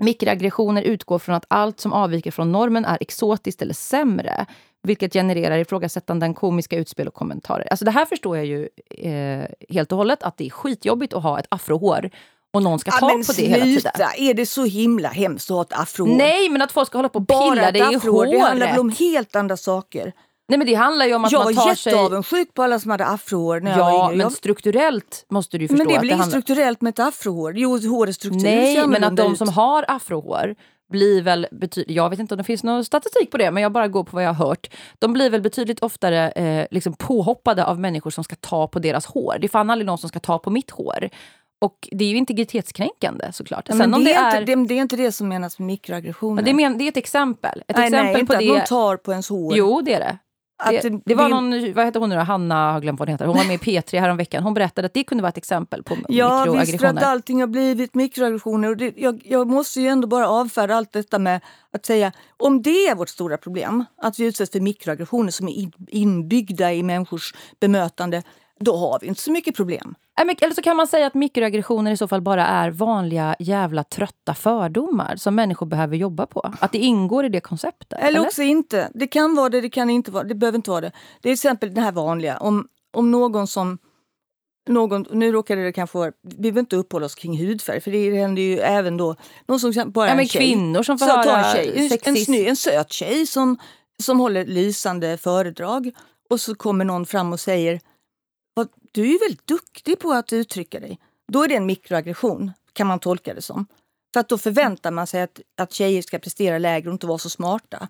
Mikroaggressioner 0.00 0.82
utgår 0.82 1.18
från 1.18 1.34
att 1.34 1.44
allt 1.48 1.80
som 1.80 1.92
avviker 1.92 2.30
från 2.30 2.52
normen 2.52 2.84
är 2.84 2.98
exotiskt 3.00 3.62
eller 3.62 3.74
sämre, 3.74 4.46
vilket 4.82 5.12
genererar 5.12 5.58
ifrågasättanden, 5.58 6.34
komiska 6.34 6.76
utspel 6.76 7.08
och 7.08 7.14
kommentarer. 7.14 7.66
Alltså 7.70 7.84
det 7.84 7.90
här 7.90 8.06
förstår 8.06 8.36
jag 8.36 8.46
ju 8.46 8.68
eh, 8.90 9.44
helt 9.68 9.92
och 9.92 9.98
hållet, 9.98 10.22
att 10.22 10.36
det 10.36 10.46
är 10.46 10.50
skitjobbigt 10.50 11.12
att 11.12 11.22
ha 11.22 11.38
ett 11.38 11.46
afrohår 11.48 12.10
och 12.54 12.62
någon 12.62 12.78
ska 12.78 12.90
ta 12.90 13.10
ja, 13.10 13.12
på 13.12 13.16
det 13.16 13.24
sluta. 13.24 13.50
hela 13.50 13.64
tiden. 13.64 13.92
Är 14.16 14.34
det 14.34 14.46
så 14.46 14.64
himla 14.64 15.08
hemskt 15.08 15.50
att 15.50 15.54
ha 15.54 15.62
ett 15.62 15.72
afrohår? 15.72 16.16
Nej, 16.16 16.48
men 16.48 16.62
att 16.62 16.72
folk 16.72 16.88
ska 16.88 16.98
hålla 16.98 17.08
på 17.08 17.18
och 17.18 17.28
pilla 17.28 17.72
det 17.72 17.78
i 17.78 17.94
håret. 17.94 18.32
Det 18.32 18.38
handlar 18.38 18.66
väl 18.66 18.80
om 18.80 18.90
helt 18.90 19.36
andra 19.36 19.56
saker. 19.56 20.12
Nej 20.48 20.58
men 20.58 20.66
det 20.66 20.74
handlar 20.74 21.06
ju 21.06 21.14
om 21.14 21.24
att 21.24 21.32
jag 21.32 21.44
man 21.44 21.54
tar 21.54 21.74
sig... 21.74 21.92
Jag 21.92 21.98
var 21.98 22.02
jätteavundsjuk 22.02 22.54
på 22.54 22.62
alla 22.62 22.78
som 22.80 22.90
hade 22.90 23.06
afrohår 23.06 23.60
när 23.60 23.70
ja, 23.70 23.76
jag 23.76 23.84
var 23.84 24.12
yngre. 24.12 24.24
men 24.24 24.30
strukturellt 24.30 25.26
måste 25.28 25.58
du 25.58 25.68
förstå 25.68 25.78
Men 25.78 25.88
det 25.88 25.94
är 25.94 25.98
väl 25.98 26.04
inget 26.06 26.18
handlar... 26.18 26.40
strukturellt 26.40 26.80
med 26.80 26.90
ett 26.90 26.98
afrohår? 26.98 27.52
Jo, 27.56 27.78
hårets 27.78 28.16
struktur 28.16 28.42
Nej, 28.42 28.86
men 28.86 29.04
att 29.04 29.16
de 29.16 29.32
ut. 29.32 29.38
som 29.38 29.48
har 29.48 29.84
afrohår 29.88 30.54
blir 30.90 31.22
väl 31.22 31.46
betydligt, 31.52 31.96
jag 31.96 32.10
vet 32.10 32.18
inte 32.18 32.34
om 32.34 32.38
det 32.38 32.44
finns 32.44 32.62
någon 32.62 32.84
statistik 32.84 33.30
på 33.30 33.38
det, 33.38 33.50
men 33.50 33.62
jag 33.62 33.72
bara 33.72 33.88
går 33.88 34.04
på 34.04 34.16
vad 34.16 34.24
jag 34.24 34.32
har 34.32 34.46
hört. 34.46 34.70
De 34.98 35.12
blir 35.12 35.30
väl 35.30 35.40
betydligt 35.42 35.80
oftare 35.80 36.30
eh, 36.30 36.66
liksom 36.70 36.92
påhoppade 36.92 37.64
av 37.64 37.80
människor 37.80 38.10
som 38.10 38.24
ska 38.24 38.36
ta 38.36 38.68
på 38.68 38.78
deras 38.78 39.06
hår. 39.06 39.36
Det 39.40 39.46
är 39.46 39.48
fan 39.48 39.70
aldrig 39.70 39.86
någon 39.86 39.98
som 39.98 40.08
ska 40.08 40.20
ta 40.20 40.38
på 40.38 40.50
mitt 40.50 40.70
hår. 40.70 41.08
Och 41.60 41.88
det 41.90 42.04
är 42.04 42.08
ju 42.08 42.16
integritetskränkande 42.16 43.32
såklart. 43.32 43.68
Ja, 43.68 43.76
Sen 43.76 43.90
det, 43.90 44.04
det, 44.04 44.12
är, 44.12 44.40
inte, 44.40 44.54
det, 44.54 44.66
det, 44.66 44.74
är 44.74 44.82
inte 44.82 44.96
det 44.96 45.12
som 45.12 45.28
menas 45.28 45.58
med 45.58 45.66
mikroaggressioner. 45.66 46.42
Det, 46.42 46.52
men, 46.52 46.78
det 46.78 46.84
är 46.84 46.88
ett 46.88 46.96
exempel. 46.96 47.62
Ett 47.68 47.76
nej, 47.76 47.86
exempel 47.86 48.12
nej, 48.12 48.20
inte 48.20 48.34
på 48.34 48.38
att 48.38 48.46
någon 48.46 48.60
tar 48.60 48.96
på 48.96 49.10
ens 49.10 49.28
hår. 49.28 49.56
Jo, 49.56 49.80
det 49.80 49.94
är 49.94 50.00
det. 50.00 50.18
Det, 50.70 51.00
det, 51.04 51.14
var 51.14 51.28
någon, 51.28 51.74
vad 51.74 51.84
heter 51.84 52.00
hon 52.00 52.08
nu 52.08 52.16
då? 52.16 52.20
Hanna 52.20 52.72
har 52.72 52.80
glömt 52.80 52.98
vad 52.98 53.08
hon 53.08 53.12
heter. 53.12 53.26
Hon 53.26 53.36
var 53.36 53.44
med 53.44 53.54
i 53.54 53.58
P3 53.58 54.00
häromveckan. 54.00 54.42
Hon 54.42 54.54
berättade 54.54 54.86
att 54.86 54.94
det 54.94 55.04
kunde 55.04 55.22
vara 55.22 55.28
ett 55.28 55.36
exempel 55.36 55.82
på 55.82 55.94
ja, 55.94 55.98
mikroaggressioner. 55.98 56.56
Ja, 56.56 56.60
visst 56.60 56.80
för 56.80 56.86
att 56.86 57.02
allting 57.02 57.40
har 57.40 57.46
blivit 57.46 57.94
mikroaggressioner. 57.94 58.68
Och 58.68 58.76
det, 58.76 58.92
jag, 58.96 59.22
jag, 59.24 59.48
måste 59.48 59.80
ju 59.80 59.88
ändå 59.88 60.08
bara 60.08 60.28
avfärda 60.28 60.74
allt 60.74 60.92
detta 60.92 61.18
med 61.18 61.40
att 61.72 61.86
säga 61.86 62.12
om 62.36 62.62
det 62.62 62.86
är 62.86 62.94
vårt 62.94 63.08
stora 63.08 63.36
problem, 63.36 63.84
att 63.96 64.18
vi 64.18 64.24
utsätts 64.24 64.52
för 64.52 64.60
mikroaggressioner 64.60 65.30
som 65.30 65.48
är 65.48 65.70
inbyggda 65.88 66.72
i 66.72 66.82
människors 66.82 67.34
bemötande, 67.60 68.22
då 68.60 68.76
har 68.76 68.98
vi 69.00 69.06
inte 69.06 69.20
så 69.20 69.32
mycket 69.32 69.56
problem. 69.56 69.94
Eller 70.20 70.54
så 70.54 70.62
kan 70.62 70.76
man 70.76 70.86
säga 70.86 71.06
att 71.06 71.14
mikroaggressioner 71.14 71.92
i 71.92 71.96
så 71.96 72.08
fall 72.08 72.20
bara 72.20 72.46
är 72.46 72.70
vanliga 72.70 73.36
jävla 73.38 73.84
trötta 73.84 74.34
fördomar 74.34 75.16
som 75.16 75.34
människor 75.34 75.66
behöver 75.66 75.96
jobba 75.96 76.26
på. 76.26 76.54
Att 76.60 76.72
det 76.72 76.78
ingår 76.78 77.24
i 77.24 77.28
det 77.28 77.40
konceptet. 77.40 77.92
Eller, 77.92 78.08
eller? 78.08 78.26
också 78.26 78.42
inte. 78.42 78.90
Det 78.94 79.06
kan 79.06 79.34
vara 79.34 79.48
det, 79.48 79.60
det 79.60 79.70
kan 79.70 79.90
inte 79.90 80.10
vara 80.10 80.24
det. 80.24 80.34
behöver 80.34 80.56
inte 80.56 80.70
vara 80.70 80.80
det. 80.80 80.90
Det 80.90 81.18
är 81.18 81.22
till 81.22 81.32
exempel 81.32 81.74
det 81.74 81.80
här 81.80 81.92
vanliga. 81.92 82.36
Om, 82.38 82.68
om 82.92 83.10
någon 83.10 83.46
som 83.46 83.78
någon, 84.68 85.06
nu 85.10 85.32
råkade 85.32 85.64
det 85.64 85.72
kanske 85.72 85.98
vara, 85.98 86.12
vi 86.22 86.36
behöver 86.36 86.60
inte 86.60 86.76
uppehålla 86.76 87.06
oss 87.06 87.14
kring 87.14 87.38
hudfärg 87.38 87.80
för 87.80 87.90
det 87.90 88.16
händer 88.16 88.42
ju 88.42 88.58
även 88.58 88.96
då 88.96 89.16
någon 89.46 89.60
som 89.60 89.92
bara 89.92 90.08
ja, 90.08 90.14
men. 90.14 90.26
Kvinnor 90.26 90.82
som 90.82 90.98
får 90.98 91.06
höra 91.06 91.44
en, 91.44 91.54
tjej, 91.54 91.88
en, 92.04 92.14
en, 92.14 92.16
sny, 92.16 92.46
en 92.46 92.56
söt 92.56 92.92
tjej 92.92 93.26
som, 93.26 93.58
som 94.02 94.20
håller 94.20 94.44
lysande 94.44 95.16
föredrag 95.16 95.90
och 96.30 96.40
så 96.40 96.54
kommer 96.54 96.84
någon 96.84 97.06
fram 97.06 97.32
och 97.32 97.40
säger 97.40 97.80
du 98.94 99.02
är 99.02 99.12
ju 99.12 99.18
väldigt 99.18 99.46
duktig 99.46 99.98
på 99.98 100.12
att 100.12 100.32
uttrycka 100.32 100.80
dig. 100.80 100.98
Då 101.32 101.42
är 101.42 101.48
det 101.48 101.56
en 101.56 101.66
mikroaggression, 101.66 102.52
kan 102.72 102.86
man 102.86 102.98
tolka 102.98 103.34
det 103.34 103.42
som. 103.42 103.66
För 104.12 104.20
att 104.20 104.28
då 104.28 104.38
förväntar 104.38 104.90
man 104.90 105.06
sig 105.06 105.22
att, 105.22 105.40
att 105.56 105.72
tjejer 105.72 106.02
ska 106.02 106.18
prestera 106.18 106.58
lägre 106.58 106.88
och 106.88 106.92
inte 106.92 107.06
vara 107.06 107.18
så 107.18 107.30
smarta. 107.30 107.88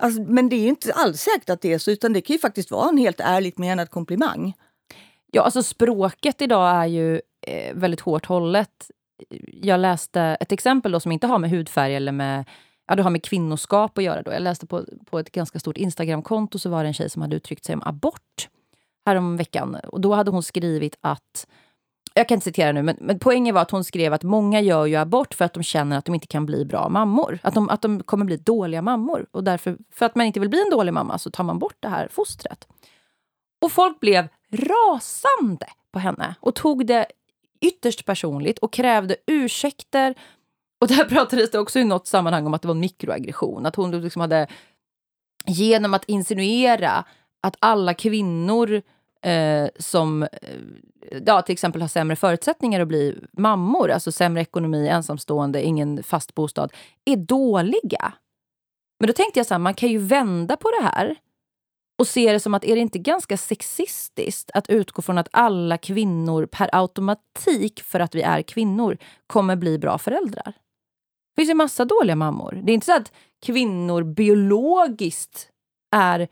Alltså, 0.00 0.22
men 0.22 0.48
det 0.48 0.56
är 0.56 0.68
inte 0.68 0.92
alls 0.92 1.20
säkert 1.20 1.50
att 1.50 1.60
det 1.60 1.72
är 1.72 1.78
så, 1.78 1.90
utan 1.90 2.12
det 2.12 2.20
kan 2.20 2.34
ju 2.34 2.40
faktiskt 2.40 2.70
vara 2.70 2.88
en 2.88 2.96
helt 2.96 3.20
ärligt 3.20 3.58
menad 3.58 3.90
komplimang. 3.90 4.54
Ja, 5.32 5.42
alltså 5.42 5.62
språket 5.62 6.42
idag 6.42 6.76
är 6.76 6.86
ju 6.86 7.20
eh, 7.46 7.74
väldigt 7.74 8.00
hårt 8.00 8.26
hållet. 8.26 8.90
Jag 9.46 9.80
läste 9.80 10.20
ett 10.20 10.52
exempel 10.52 10.92
då 10.92 11.00
som 11.00 11.12
inte 11.12 11.26
har 11.26 11.38
med 11.38 11.50
hudfärg 11.50 11.96
eller 11.96 12.12
med 12.12 12.44
ja, 12.86 12.94
det 12.94 13.02
har 13.02 13.10
med 13.10 13.22
kvinnoskap 13.22 13.98
att 13.98 14.04
göra. 14.04 14.22
Då. 14.22 14.32
Jag 14.32 14.42
läste 14.42 14.66
på, 14.66 14.84
på 15.04 15.18
ett 15.18 15.32
ganska 15.32 15.60
stort 15.60 15.76
Instagramkonto 15.76 16.58
så 16.58 16.70
var 16.70 16.82
det 16.82 16.88
en 16.88 16.94
tjej 16.94 17.10
som 17.10 17.22
hade 17.22 17.36
uttryckt 17.36 17.64
sig 17.64 17.74
om 17.74 17.82
abort 17.84 18.48
häromveckan. 19.06 19.74
Och 19.74 20.00
då 20.00 20.14
hade 20.14 20.30
hon 20.30 20.42
skrivit 20.42 20.96
att 21.00 21.46
jag 22.14 22.28
kan 22.28 22.36
inte 22.36 22.44
citera 22.44 22.72
nu, 22.72 22.82
men, 22.82 22.96
men 23.00 23.18
poängen 23.18 23.54
var 23.54 23.62
att 23.62 23.70
hon 23.70 23.84
skrev 23.84 24.12
att 24.12 24.22
många 24.22 24.60
gör 24.60 24.86
ju 24.86 24.96
abort 24.96 25.34
för 25.34 25.44
att 25.44 25.52
de 25.54 25.62
känner 25.62 25.98
att 25.98 26.04
de 26.04 26.14
inte 26.14 26.26
kan 26.26 26.46
bli 26.46 26.64
bra 26.64 26.88
mammor. 26.88 27.38
Att 27.42 27.54
de, 27.54 27.68
att 27.68 27.82
de 27.82 28.02
kommer 28.02 28.24
bli 28.24 28.36
dåliga 28.36 28.82
mammor. 28.82 29.26
Och 29.30 29.44
därför, 29.44 29.78
för 29.92 30.06
att 30.06 30.14
man 30.14 30.26
inte 30.26 30.40
vill 30.40 30.48
bli 30.48 30.62
en 30.62 30.70
dålig 30.70 30.92
mamma 30.92 31.18
så 31.18 31.30
tar 31.30 31.44
man 31.44 31.58
bort 31.58 31.76
det 31.80 31.88
här 31.88 32.08
fostret. 32.10 32.68
Och 33.64 33.72
folk 33.72 34.00
blev 34.00 34.28
rasande 34.52 35.66
på 35.92 35.98
henne 35.98 36.34
och 36.40 36.54
tog 36.54 36.86
det 36.86 37.06
ytterst 37.60 38.04
personligt 38.04 38.58
och 38.58 38.72
krävde 38.72 39.16
ursäkter. 39.26 40.14
Och 40.80 40.88
där 40.88 41.04
pratades 41.08 41.50
det 41.50 41.58
också 41.58 41.78
i 41.78 41.84
något 41.84 42.06
sammanhang 42.06 42.46
om 42.46 42.54
att 42.54 42.62
det 42.62 42.68
var 42.68 42.74
en 42.74 42.80
mikroaggression. 42.80 43.66
Att 43.66 43.76
hon 43.76 44.00
liksom 44.00 44.20
hade 44.20 44.46
genom 45.46 45.94
att 45.94 46.04
insinuera 46.04 47.04
att 47.44 47.56
alla 47.58 47.94
kvinnor 47.94 48.82
eh, 49.22 49.68
som 49.78 50.22
eh, 50.22 50.28
ja, 51.26 51.42
till 51.42 51.52
exempel 51.52 51.80
har 51.80 51.88
sämre 51.88 52.16
förutsättningar 52.16 52.80
att 52.80 52.88
bli 52.88 53.18
mammor, 53.32 53.90
alltså 53.90 54.12
sämre 54.12 54.42
ekonomi, 54.42 54.88
ensamstående, 54.88 55.62
ingen 55.62 56.02
fast 56.02 56.34
bostad, 56.34 56.72
är 57.04 57.16
dåliga. 57.16 58.12
Men 59.00 59.06
då 59.06 59.12
tänkte 59.12 59.38
jag 59.38 59.46
så 59.46 59.54
här, 59.54 59.58
man 59.58 59.74
kan 59.74 59.88
ju 59.88 59.98
vända 59.98 60.56
på 60.56 60.70
det 60.70 60.84
här 60.84 61.16
och 61.98 62.06
se 62.06 62.32
det 62.32 62.40
som 62.40 62.54
att 62.54 62.64
är 62.64 62.74
det 62.74 62.80
inte 62.80 62.98
ganska 62.98 63.36
sexistiskt 63.36 64.50
att 64.54 64.70
utgå 64.70 65.02
från 65.02 65.18
att 65.18 65.28
alla 65.30 65.78
kvinnor 65.78 66.46
per 66.46 66.70
automatik, 66.72 67.82
för 67.82 68.00
att 68.00 68.14
vi 68.14 68.22
är 68.22 68.42
kvinnor, 68.42 68.98
kommer 69.26 69.56
bli 69.56 69.78
bra 69.78 69.98
föräldrar? 69.98 70.52
Det 71.34 71.40
finns 71.40 71.50
ju 71.50 71.54
massa 71.54 71.84
dåliga 71.84 72.16
mammor. 72.16 72.60
Det 72.62 72.72
är 72.72 72.74
inte 72.74 72.86
så 72.86 72.96
att 72.96 73.12
kvinnor 73.46 74.02
biologiskt 74.02 75.48
är 75.96 76.28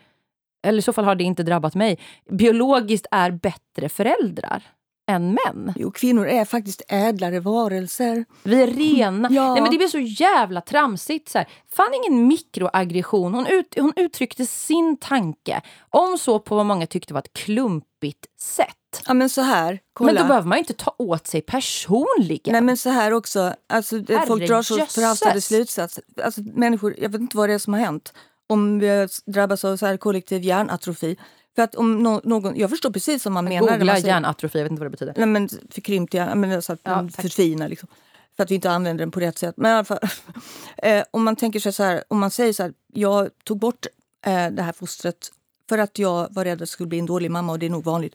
eller 0.63 0.79
i 0.79 0.83
så 0.83 0.93
fall 0.93 1.05
har 1.05 1.15
det 1.15 1.25
inte 1.25 1.43
drabbat 1.43 1.75
mig, 1.75 1.99
biologiskt 2.31 3.07
är 3.11 3.31
bättre 3.31 3.89
föräldrar 3.89 4.63
än 5.11 5.39
män. 5.45 5.73
Jo, 5.77 5.91
kvinnor 5.91 6.27
är 6.27 6.45
faktiskt 6.45 6.83
ädlare 6.89 7.41
varelser. 7.41 8.25
Vi 8.43 8.63
är 8.63 8.67
rena. 8.67 9.29
Ja. 9.31 9.53
Nej, 9.53 9.63
men 9.63 9.71
det 9.71 9.77
blir 9.77 9.89
så 9.89 9.99
jävla 9.99 10.61
tramsigt. 10.61 11.29
Så 11.29 11.39
här. 11.39 11.49
Fan 11.73 11.95
ingen 11.95 12.27
mikroaggression. 12.27 13.35
Hon, 13.35 13.47
ut, 13.47 13.75
hon 13.77 13.93
uttryckte 13.97 14.47
sin 14.47 14.97
tanke. 14.97 15.61
Om 15.91 16.19
så 16.19 16.39
på 16.39 16.57
vad 16.57 16.67
många 16.67 16.87
tyckte 16.87 17.15
var 17.15 17.21
ett 17.21 17.33
klumpigt 17.33 18.27
sätt. 18.41 19.03
Ja, 19.07 19.15
men 19.15 19.29
så 19.29 19.41
här, 19.41 19.79
kolla. 19.93 20.13
Men 20.13 20.23
då 20.23 20.29
behöver 20.29 20.49
man 20.49 20.59
inte 20.59 20.73
ta 20.73 20.95
åt 20.99 21.27
sig 21.27 21.41
personligen. 21.41 22.53
Nej 22.53 22.61
men 22.61 22.77
så 22.77 22.91
här 22.91 23.13
också, 23.13 23.55
alltså, 23.69 23.97
folk 24.27 24.47
drar 24.47 24.63
så 24.63 24.75
förhastade 24.75 25.41
slutsatser. 25.41 26.05
Alltså, 26.25 26.41
människor, 26.41 26.95
jag 26.99 27.09
vet 27.09 27.21
inte 27.21 27.37
vad 27.37 27.49
det 27.49 27.55
är 27.55 27.59
som 27.59 27.73
har 27.73 27.81
hänt 27.81 28.13
om 28.53 28.79
vi 28.79 29.09
drabbas 29.27 29.65
av 29.65 29.77
så 29.77 29.87
här 29.87 29.97
kollektiv 29.97 30.43
hjärnatrofi. 30.43 31.17
För 31.55 31.63
att 31.63 31.75
om 31.75 32.03
no 32.03 32.21
någon, 32.25 32.57
jag 32.57 32.71
förstår 32.71 32.91
precis 32.91 33.25
vad 33.25 33.33
man 33.33 33.45
menar. 33.45 33.79
Googla 33.79 33.99
hjärnatrofi, 33.99 34.59
jag 34.59 34.65
vet 34.65 34.71
inte 34.71 34.81
vad 34.81 34.87
det 34.87 34.91
betyder. 34.91 35.15
Nej, 35.17 35.27
men 35.27 35.49
förkrympt 35.71 36.15
hjärna, 36.15 36.35
men 36.35 36.53
alltså 36.53 36.73
att 36.73 36.81
ja, 36.83 37.09
förtvina. 37.17 37.67
Liksom, 37.69 37.89
för 38.37 38.43
att 38.43 38.51
vi 38.51 38.55
inte 38.55 38.71
använder 38.71 39.03
den 39.05 39.11
på 39.11 39.21
rätt 39.21 39.39
sätt. 39.39 39.55
Men 39.57 39.71
i 39.71 39.75
alla 39.75 39.85
fall, 39.85 39.99
eh, 40.77 41.05
om 41.11 41.25
man 41.25 41.37
tänker 41.37 41.61
sig 41.61 41.73
så 41.73 41.83
här, 41.83 42.05
om 42.09 42.19
man 42.19 42.31
säger 42.31 42.53
så 42.53 42.63
här, 42.63 42.73
jag 42.93 43.31
tog 43.45 43.59
bort 43.59 43.87
eh, 44.27 44.51
det 44.51 44.63
här 44.63 44.73
fostret 44.73 45.33
för 45.69 45.79
att 45.79 45.99
jag 45.99 46.29
var 46.31 46.45
rädd 46.45 46.53
att 46.53 46.59
det 46.59 46.67
skulle 46.67 46.87
bli 46.87 46.99
en 46.99 47.07
dålig 47.07 47.31
mamma 47.31 47.53
och 47.53 47.59
det 47.59 47.67
är 47.67 47.71
nog 47.71 47.85
vanligt. 47.85 48.15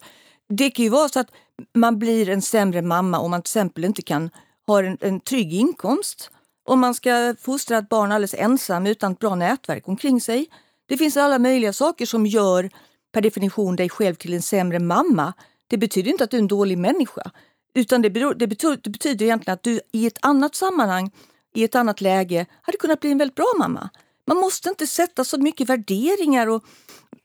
Det 0.49 0.69
kan 0.69 0.85
ju 0.85 0.89
vara 0.89 1.09
så 1.09 1.19
att 1.19 1.31
man 1.73 1.99
blir 1.99 2.29
en 2.29 2.41
sämre 2.41 2.81
mamma 2.81 3.19
om 3.19 3.31
man 3.31 3.41
till 3.41 3.49
exempel 3.49 3.85
inte 3.85 4.01
kan 4.01 4.29
ha 4.67 4.83
en, 4.83 4.97
en 5.01 5.19
trygg 5.19 5.53
inkomst. 5.53 6.31
Om 6.67 6.79
man 6.79 6.93
ska 6.93 7.35
fostra 7.41 7.77
ett 7.77 7.89
barn 7.89 8.11
alldeles 8.11 8.33
ensam 8.33 8.87
utan 8.87 9.11
ett 9.11 9.19
bra 9.19 9.35
nätverk 9.35 9.87
omkring 9.87 10.21
sig. 10.21 10.49
Det 10.85 10.97
finns 10.97 11.17
alla 11.17 11.39
möjliga 11.39 11.73
saker 11.73 12.05
som 12.05 12.25
gör 12.25 12.69
per 13.11 13.21
definition 13.21 13.75
dig 13.75 13.89
själv 13.89 14.15
till 14.15 14.33
en 14.33 14.41
sämre 14.41 14.79
mamma. 14.79 15.33
Det 15.67 15.77
betyder 15.77 16.11
inte 16.11 16.23
att 16.23 16.31
du 16.31 16.37
är 16.37 16.41
en 16.41 16.47
dålig 16.47 16.77
människa. 16.77 17.31
Utan 17.75 18.01
det, 18.01 18.09
beror, 18.09 18.33
det, 18.33 18.47
betyder, 18.47 18.79
det 18.83 18.89
betyder 18.89 19.25
egentligen 19.25 19.53
att 19.53 19.63
du 19.63 19.79
i 19.91 20.07
ett 20.07 20.17
annat 20.21 20.55
sammanhang, 20.55 21.11
i 21.55 21.63
ett 21.63 21.75
annat 21.75 22.01
läge, 22.01 22.45
hade 22.61 22.77
kunnat 22.77 22.99
bli 22.99 23.11
en 23.11 23.17
väldigt 23.17 23.35
bra 23.35 23.53
mamma. 23.59 23.89
Man 24.27 24.37
måste 24.37 24.69
inte 24.69 24.87
sätta 24.87 25.23
så 25.23 25.37
mycket 25.37 25.69
värderingar 25.69 26.47
och 26.47 26.63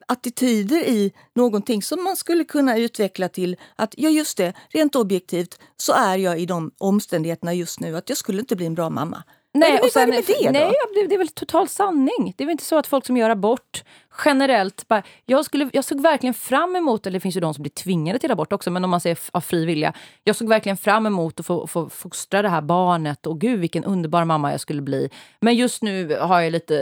attityder 0.07 0.83
i 0.83 1.13
någonting 1.35 1.83
som 1.83 2.03
man 2.03 2.15
skulle 2.15 2.43
kunna 2.43 2.77
utveckla 2.77 3.29
till 3.29 3.57
att 3.75 3.93
ja 3.97 4.09
just 4.09 4.37
det, 4.37 4.53
rent 4.69 4.95
objektivt 4.95 5.59
så 5.77 5.93
är 5.93 6.17
jag 6.17 6.39
i 6.39 6.45
de 6.45 6.71
omständigheterna 6.77 7.53
just 7.53 7.79
nu 7.79 7.97
att 7.97 8.09
jag 8.09 8.17
skulle 8.17 8.39
inte 8.39 8.55
bli 8.55 8.65
en 8.65 8.75
bra 8.75 8.89
mamma. 8.89 9.23
Nej, 9.53 9.79
och 9.79 9.89
sen, 9.89 10.09
det, 10.09 10.51
nej 10.51 10.73
det 11.07 11.15
är 11.15 11.17
väl 11.17 11.27
total 11.27 11.69
sanning. 11.69 12.33
Det 12.37 12.43
är 12.43 12.45
väl 12.45 12.51
inte 12.51 12.63
så 12.63 12.77
att 12.77 12.87
folk 12.87 13.05
som 13.05 13.17
gör 13.17 13.29
abort 13.29 13.83
generellt... 14.25 14.87
Bara, 14.87 15.03
jag, 15.25 15.45
skulle, 15.45 15.69
jag 15.73 15.85
såg 15.85 16.01
verkligen 16.01 16.33
fram 16.33 16.75
emot, 16.75 17.07
eller 17.07 17.13
det 17.13 17.19
finns 17.19 17.37
ju 17.37 17.39
de 17.39 17.53
som 17.53 17.61
blir 17.61 17.71
tvingade 17.71 18.19
till 18.19 18.31
abort 18.31 18.53
också, 18.53 18.71
men 18.71 18.83
om 18.83 18.89
man 18.89 19.01
säger 19.01 19.17
av 19.31 19.41
fri 19.41 19.65
vilja. 19.65 19.93
Jag 20.23 20.35
såg 20.35 20.49
verkligen 20.49 20.77
fram 20.77 21.05
emot 21.05 21.39
att 21.39 21.45
få, 21.45 21.67
få 21.67 21.89
fostra 21.89 22.41
det 22.41 22.49
här 22.49 22.61
barnet 22.61 23.27
och 23.27 23.41
gud 23.41 23.59
vilken 23.59 23.83
underbar 23.83 24.25
mamma 24.25 24.51
jag 24.51 24.59
skulle 24.59 24.81
bli. 24.81 25.09
Men 25.41 25.55
just 25.55 25.83
nu 25.83 26.17
har 26.19 26.41
jag 26.41 26.51
lite, 26.51 26.73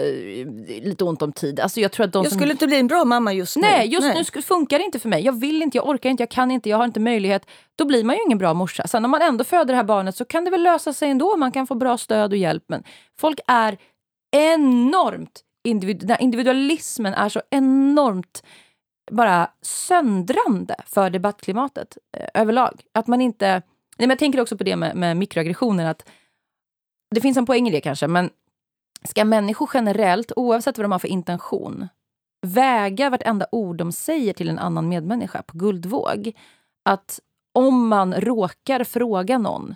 lite 0.82 1.04
ont 1.04 1.22
om 1.22 1.32
tid. 1.32 1.60
Alltså 1.60 1.80
jag 1.80 1.92
tror 1.92 2.06
att 2.06 2.14
de 2.14 2.24
jag 2.24 2.32
som, 2.32 2.40
skulle 2.40 2.52
inte 2.52 2.68
bli 2.68 2.80
en 2.80 2.88
bra 2.88 3.06
mamma 3.06 3.34
just 3.34 3.56
nu. 3.56 3.62
Nej, 3.62 3.88
just 3.88 4.08
nej. 4.08 4.26
nu 4.36 4.42
funkar 4.42 4.80
det 4.80 4.86
inte 4.86 5.00
för 5.00 5.10
mig. 5.10 5.26
Jag 5.26 5.40
vill 5.40 5.62
inte, 5.62 5.78
jag 5.78 5.88
orkar 5.88 6.10
inte, 6.10 6.24
jag 6.24 6.32
kan 6.32 6.52
inte, 6.52 6.70
jag 6.70 6.78
har 6.78 6.86
inte 6.86 7.00
möjlighet. 7.00 7.46
Då 7.76 7.86
blir 7.86 8.04
man 8.04 8.16
ju 8.16 8.22
ingen 8.26 8.38
bra 8.38 8.54
morsa. 8.54 8.88
Sen 8.88 9.06
om 9.06 9.12
man 9.12 9.22
ändå 9.22 9.44
föder 9.44 9.66
det 9.66 9.76
här 9.76 9.84
barnet 9.84 10.16
så 10.16 10.26
kan 10.26 10.46
det 10.46 10.52
väl 10.52 10.64
lösa 10.64 10.94
sig 10.94 11.10
ändå. 11.10 11.38
Man 11.38 11.52
kan 11.52 11.68
få 11.68 11.76
bra 11.76 11.98
stöd 11.98 12.32
och 12.32 12.38
hjälp. 12.38 12.64
Men 12.68 12.84
folk 13.20 13.40
är 13.48 13.78
enormt 14.32 15.42
individ 15.64 16.16
individualismen 16.20 17.14
är 17.14 17.30
så 17.30 17.42
enormt 17.50 18.44
bara 19.12 19.52
söndrande 19.62 20.76
för 20.86 21.10
debattklimatet 21.10 21.98
eh, 22.18 22.42
överlag. 22.42 22.82
Att 22.94 23.08
man 23.08 23.22
inte... 23.22 23.48
Nej, 23.98 24.08
men 24.08 24.10
jag 24.10 24.20
tänker 24.20 24.42
också 24.42 24.58
på 24.58 24.64
det 24.64 24.76
med, 24.76 24.96
med 24.96 25.18
mikroaggressioner. 25.18 25.86
Att 25.86 26.10
det 27.16 27.22
finns 27.22 27.38
en 27.38 27.46
poäng 27.46 27.68
i 27.68 27.72
det 27.72 27.82
kanske, 27.82 28.08
men 28.08 28.30
ska 29.04 29.26
människor 29.26 29.70
generellt, 29.74 30.32
oavsett 30.36 30.78
vad 30.78 30.86
de 30.86 30.92
har 30.92 31.00
för 31.00 31.08
intention, 31.08 31.88
väga 32.42 33.10
vartenda 33.10 33.46
ord 33.52 33.78
de 33.78 33.92
säger 33.92 34.34
till 34.34 34.50
en 34.50 34.60
annan 34.60 34.90
medmänniska 34.90 35.42
på 35.42 35.58
guldvåg? 35.58 36.32
Att 36.86 37.20
om 37.54 37.88
man 37.88 38.14
råkar 38.14 38.84
fråga 38.84 39.38
någon 39.38 39.76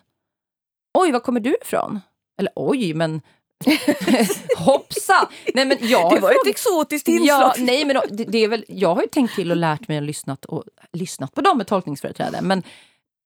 Oj, 0.98 1.12
var 1.12 1.20
kommer 1.20 1.40
du 1.40 1.58
ifrån? 1.62 2.00
Eller 2.40 2.52
oj, 2.56 2.94
men 2.94 3.22
Hoppsan! 4.58 5.26
Nej, 5.54 5.66
men 5.66 5.78
jag 5.82 6.16
det 6.16 6.20
var 6.20 6.32
ett 6.32 6.48
exotiskt 6.48 7.08
inslag. 7.08 7.42
Ja, 7.42 7.54
nej, 7.58 7.86
men 7.86 7.98
det, 8.10 8.24
det, 8.24 8.38
är 8.38 8.48
väl, 8.48 8.66
jag 8.68 8.96
har 8.96 9.02
ju 9.02 9.08
tänkt 9.08 9.36
till 9.36 9.52
och 9.52 9.58
lärt 9.58 9.88
mig 9.88 9.98
och 9.98 10.04
lyssnat, 10.04 10.46
och, 10.46 10.64
lyssnat 10.94 11.36
på 11.36 11.42
dem 11.42 11.58
med 11.58 11.68
tolkningsföreträde. 11.68 12.42
Men 12.42 12.64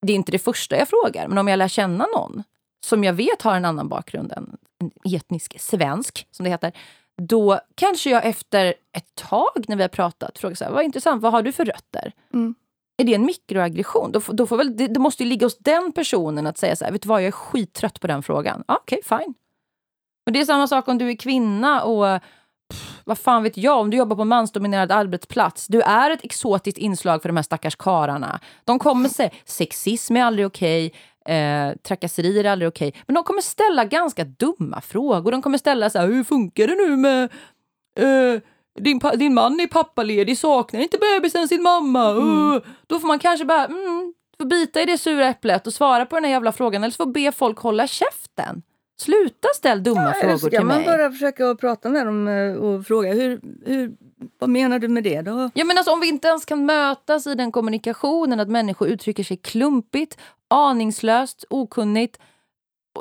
det 0.02 0.14
är 0.14 0.16
inte 0.16 0.32
det 0.32 0.40
första 0.40 0.78
jag 0.78 0.90
frågar. 0.90 1.28
Men 1.28 1.38
om 1.38 1.48
jag 1.48 1.58
lär 1.58 1.68
känna 1.68 2.06
någon 2.16 2.44
som 2.86 3.04
jag 3.04 3.14
vet 3.14 3.42
har 3.42 3.56
en 3.56 3.66
annan 3.66 3.90
bakgrund 3.90 4.32
än 4.32 4.58
en 4.82 5.16
etnisk 5.16 5.60
svensk, 5.60 6.28
som 6.32 6.44
det 6.44 6.50
heter. 6.50 6.72
Då 7.22 7.60
kanske 7.76 8.10
jag 8.10 8.26
efter 8.26 8.66
ett 8.68 9.16
tag 9.16 9.66
när 9.68 9.76
vi 9.76 9.82
har 9.82 9.90
pratat 9.90 10.40
frågar 10.40 10.56
så 10.56 10.64
här, 10.64 10.72
vad 10.72 10.84
intressant, 10.84 11.22
vad 11.22 11.32
har 11.32 11.44
du 11.44 11.52
för 11.52 11.66
rötter? 11.66 12.14
Mm. 12.34 12.56
Är 12.98 13.04
det 13.04 13.14
en 13.14 13.26
mikroaggression? 13.26 14.12
Då, 14.12 14.22
då 14.28 14.48
får 14.48 14.58
väl, 14.58 14.78
det, 14.78 14.88
det, 14.88 15.00
måste 15.00 15.24
ju 15.24 15.30
ligga 15.30 15.46
hos 15.46 15.58
den 15.58 15.92
personen 15.92 16.48
att 16.48 16.58
säga 16.58 16.76
så 16.76 16.86
här, 16.86 16.92
vet 16.92 17.02
du 17.02 17.10
vad, 17.10 17.22
jag 17.22 17.28
är 17.28 17.32
skittrött 17.32 18.00
på 18.00 18.08
den 18.08 18.24
frågan. 18.24 18.64
Ah, 18.68 18.76
Okej, 18.76 19.02
okay, 19.06 19.20
fine. 19.20 19.34
Men 20.30 20.34
det 20.34 20.40
är 20.40 20.46
samma 20.46 20.68
sak 20.68 20.88
om 20.88 20.98
du 20.98 21.10
är 21.10 21.16
kvinna 21.16 21.84
och 21.84 22.22
pff, 22.72 23.02
vad 23.06 23.18
fan 23.18 23.44
vet 23.44 23.58
jag, 23.58 23.80
om 23.80 23.90
du 23.90 23.98
jobbar 23.98 24.16
på 24.16 24.22
en 24.22 24.28
mansdominerad 24.28 24.92
arbetsplats. 24.92 25.68
Du 25.68 25.82
är 25.82 26.12
ett 26.12 26.24
exotiskt 26.24 26.78
inslag 26.78 27.22
för 27.22 27.30
de 27.30 27.36
här 27.36 27.44
stackars 27.44 27.76
kararna. 27.76 28.40
De 28.64 28.80
kommer 28.80 29.10
säga 29.10 29.30
sexism 29.46 30.18
är 30.18 30.24
aldrig 30.24 30.48
okej, 30.48 30.94
eh, 31.28 31.72
trakasserier 31.88 32.44
är 32.44 32.50
aldrig 32.50 32.68
okej. 32.68 32.94
Men 33.08 33.16
de 33.16 33.24
kommer 33.24 33.42
ställa 33.42 33.86
ganska 33.86 34.24
dumma 34.24 34.82
frågor. 34.82 35.32
De 35.32 35.42
kommer 35.42 35.58
ställa 35.58 35.90
så 35.90 36.00
här, 36.00 36.08
hur 36.08 36.24
funkar 36.24 36.68
det 36.68 36.76
nu 36.76 36.96
med 36.96 37.24
eh, 38.00 38.42
din, 38.80 39.02
din 39.16 39.34
man 39.34 39.60
är 39.60 39.68
pappaledig, 39.68 40.38
saknar 40.38 40.80
inte 40.80 40.98
bebisen 40.98 41.48
sin 41.48 41.64
mamma? 41.64 42.10
Mm. 42.12 42.54
Uh, 42.54 42.62
då 42.88 43.00
får 43.00 43.08
man 43.08 43.20
kanske 43.20 43.46
bara 43.46 43.66
mm, 43.66 44.14
får 44.38 44.46
bita 44.46 44.82
i 44.82 44.86
det 44.86 44.98
sura 44.98 45.28
äpplet 45.28 45.68
och 45.68 45.74
svara 45.74 46.06
på 46.06 46.16
den 46.16 46.24
här 46.24 46.32
jävla 46.32 46.52
frågan 46.52 46.84
eller 46.84 46.92
så 46.92 47.06
får 47.06 47.12
be 47.12 47.32
folk 47.32 47.58
hålla 47.60 47.88
käften. 47.88 48.64
Sluta 49.00 49.48
ställa 49.56 49.82
dumma 49.82 50.04
ja, 50.04 50.14
frågor 50.22 50.50
till 50.50 50.66
mig. 50.66 50.78
man 50.78 50.86
bara 50.86 51.12
försöka 51.12 51.56
prata 51.56 51.90
med 51.90 52.06
dem 52.06 52.28
eh, 52.28 52.54
och 52.54 52.86
fråga 52.86 53.14
hur, 53.14 53.42
hur, 53.66 53.92
vad 54.40 54.50
menar 54.50 54.80
du 54.80 54.88
med 54.88 55.04
det 55.04 55.22
då? 55.22 55.50
Ja, 55.54 55.66
men 55.66 55.78
alltså, 55.78 55.92
om 55.92 56.00
vi 56.00 56.10
inte 56.10 56.28
ens 56.28 56.46
kan 56.46 56.66
mötas 56.66 57.28
i 57.28 57.36
den 57.36 57.52
kommunikationen, 57.52 58.40
att 58.40 58.50
människor 58.50 58.88
uttrycker 58.88 59.24
sig 59.24 59.38
klumpigt, 59.38 60.18
aningslöst, 60.48 61.46
okunnigt 61.50 62.20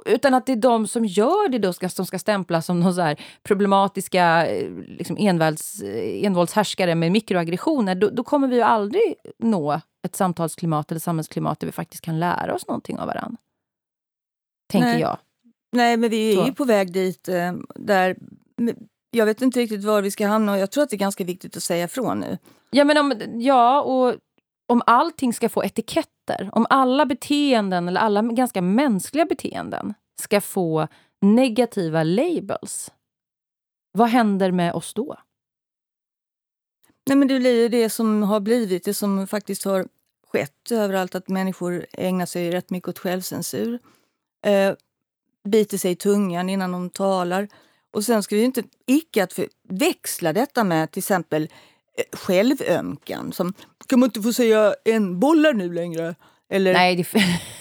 utan 0.06 0.34
att 0.34 0.46
det 0.46 0.52
är 0.52 0.56
de 0.56 0.86
som 0.86 1.04
gör 1.04 1.48
det 1.48 1.58
då 1.58 1.72
ska, 1.72 1.88
som 1.88 2.06
ska 2.06 2.18
stämplas 2.18 2.66
som 2.66 2.80
de 2.80 2.94
så 2.94 3.14
problematiska 3.42 4.46
eh, 4.46 4.70
liksom 4.70 5.16
envälds, 5.20 5.82
eh, 5.82 6.24
envåldshärskare 6.24 6.94
med 6.94 7.12
mikroaggressioner. 7.12 7.94
Då, 7.94 8.10
då, 8.10 8.24
kommer 8.24 8.48
vi 8.48 8.56
ju 8.56 8.62
aldrig 8.62 9.14
nå 9.38 9.80
ett 10.04 10.16
samtalsklimat 10.16 10.90
eller 10.90 11.00
samhällsklimat 11.00 11.60
där 11.60 11.66
vi 11.66 11.72
faktiskt 11.72 12.04
kan 12.04 12.20
lära 12.20 12.54
oss 12.54 12.66
någonting 12.66 12.98
av 12.98 13.06
varandra. 13.06 13.36
Tänker 14.70 14.88
Nej. 14.88 15.00
jag. 15.00 15.18
Nej, 15.72 15.96
men 15.96 16.10
vi 16.10 16.38
är 16.38 16.46
ju 16.46 16.52
på 16.52 16.64
väg 16.64 16.92
dit. 16.92 17.28
Eh, 17.28 17.52
där, 17.74 18.16
jag 19.10 19.26
vet 19.26 19.42
inte 19.42 19.60
riktigt 19.60 19.84
var 19.84 20.02
vi 20.02 20.10
ska 20.10 20.26
hamna 20.26 20.52
och 20.52 20.58
jag 20.58 20.70
tror 20.70 20.84
att 20.84 20.90
det 20.90 20.96
är 20.96 20.98
ganska 20.98 21.24
viktigt 21.24 21.56
att 21.56 21.62
säga 21.62 21.84
ifrån 21.84 22.20
nu. 22.20 22.38
Ja, 22.70 22.84
men 22.84 22.98
om, 22.98 23.14
ja, 23.34 23.82
och 23.82 24.14
om 24.66 24.82
allting 24.86 25.34
ska 25.34 25.48
få 25.48 25.64
etiketter, 25.64 26.50
om 26.52 26.66
alla 26.70 27.06
beteenden, 27.06 27.88
eller 27.88 28.00
alla 28.00 28.22
ganska 28.22 28.62
mänskliga 28.62 29.24
beteenden 29.24 29.94
ska 30.20 30.40
få 30.40 30.88
negativa 31.20 32.02
labels, 32.02 32.92
vad 33.92 34.08
händer 34.08 34.50
med 34.50 34.74
oss 34.74 34.94
då? 34.94 35.16
Nej, 37.06 37.16
men 37.16 37.28
det 37.28 37.38
blir 37.38 37.68
det 37.68 37.90
som 37.90 38.22
har 38.22 38.40
blivit, 38.40 38.84
det 38.84 38.94
som 38.94 39.26
faktiskt 39.26 39.64
har 39.64 39.88
skett 40.32 40.72
överallt, 40.72 41.14
att 41.14 41.28
människor 41.28 41.86
ägnar 41.92 42.26
sig 42.26 42.50
rätt 42.50 42.70
mycket 42.70 42.88
åt 42.88 42.98
självcensur. 42.98 43.78
Eh, 44.46 44.74
biter 45.50 45.78
sig 45.78 45.90
i 45.90 45.96
tungan 45.96 46.48
innan 46.50 46.72
de 46.72 46.90
talar. 46.90 47.48
Och 47.90 48.04
sen 48.04 48.22
ska 48.22 48.36
vi 48.36 48.42
inte 48.42 48.62
icke 48.86 49.22
att 49.22 49.32
förväxla 49.32 50.32
detta 50.32 50.64
med 50.64 50.90
till 50.90 51.00
exempel 51.00 51.42
eh, 51.42 52.18
självömkan. 52.18 53.32
Som, 53.32 53.54
kan 53.86 54.00
man 54.00 54.06
inte 54.06 54.22
få 54.22 54.32
säga 54.32 54.74
en 54.84 55.20
bollar 55.20 55.52
nu 55.52 55.72
längre? 55.72 56.14
Eller, 56.50 56.72
Nej, 56.72 56.96
det, 56.96 57.06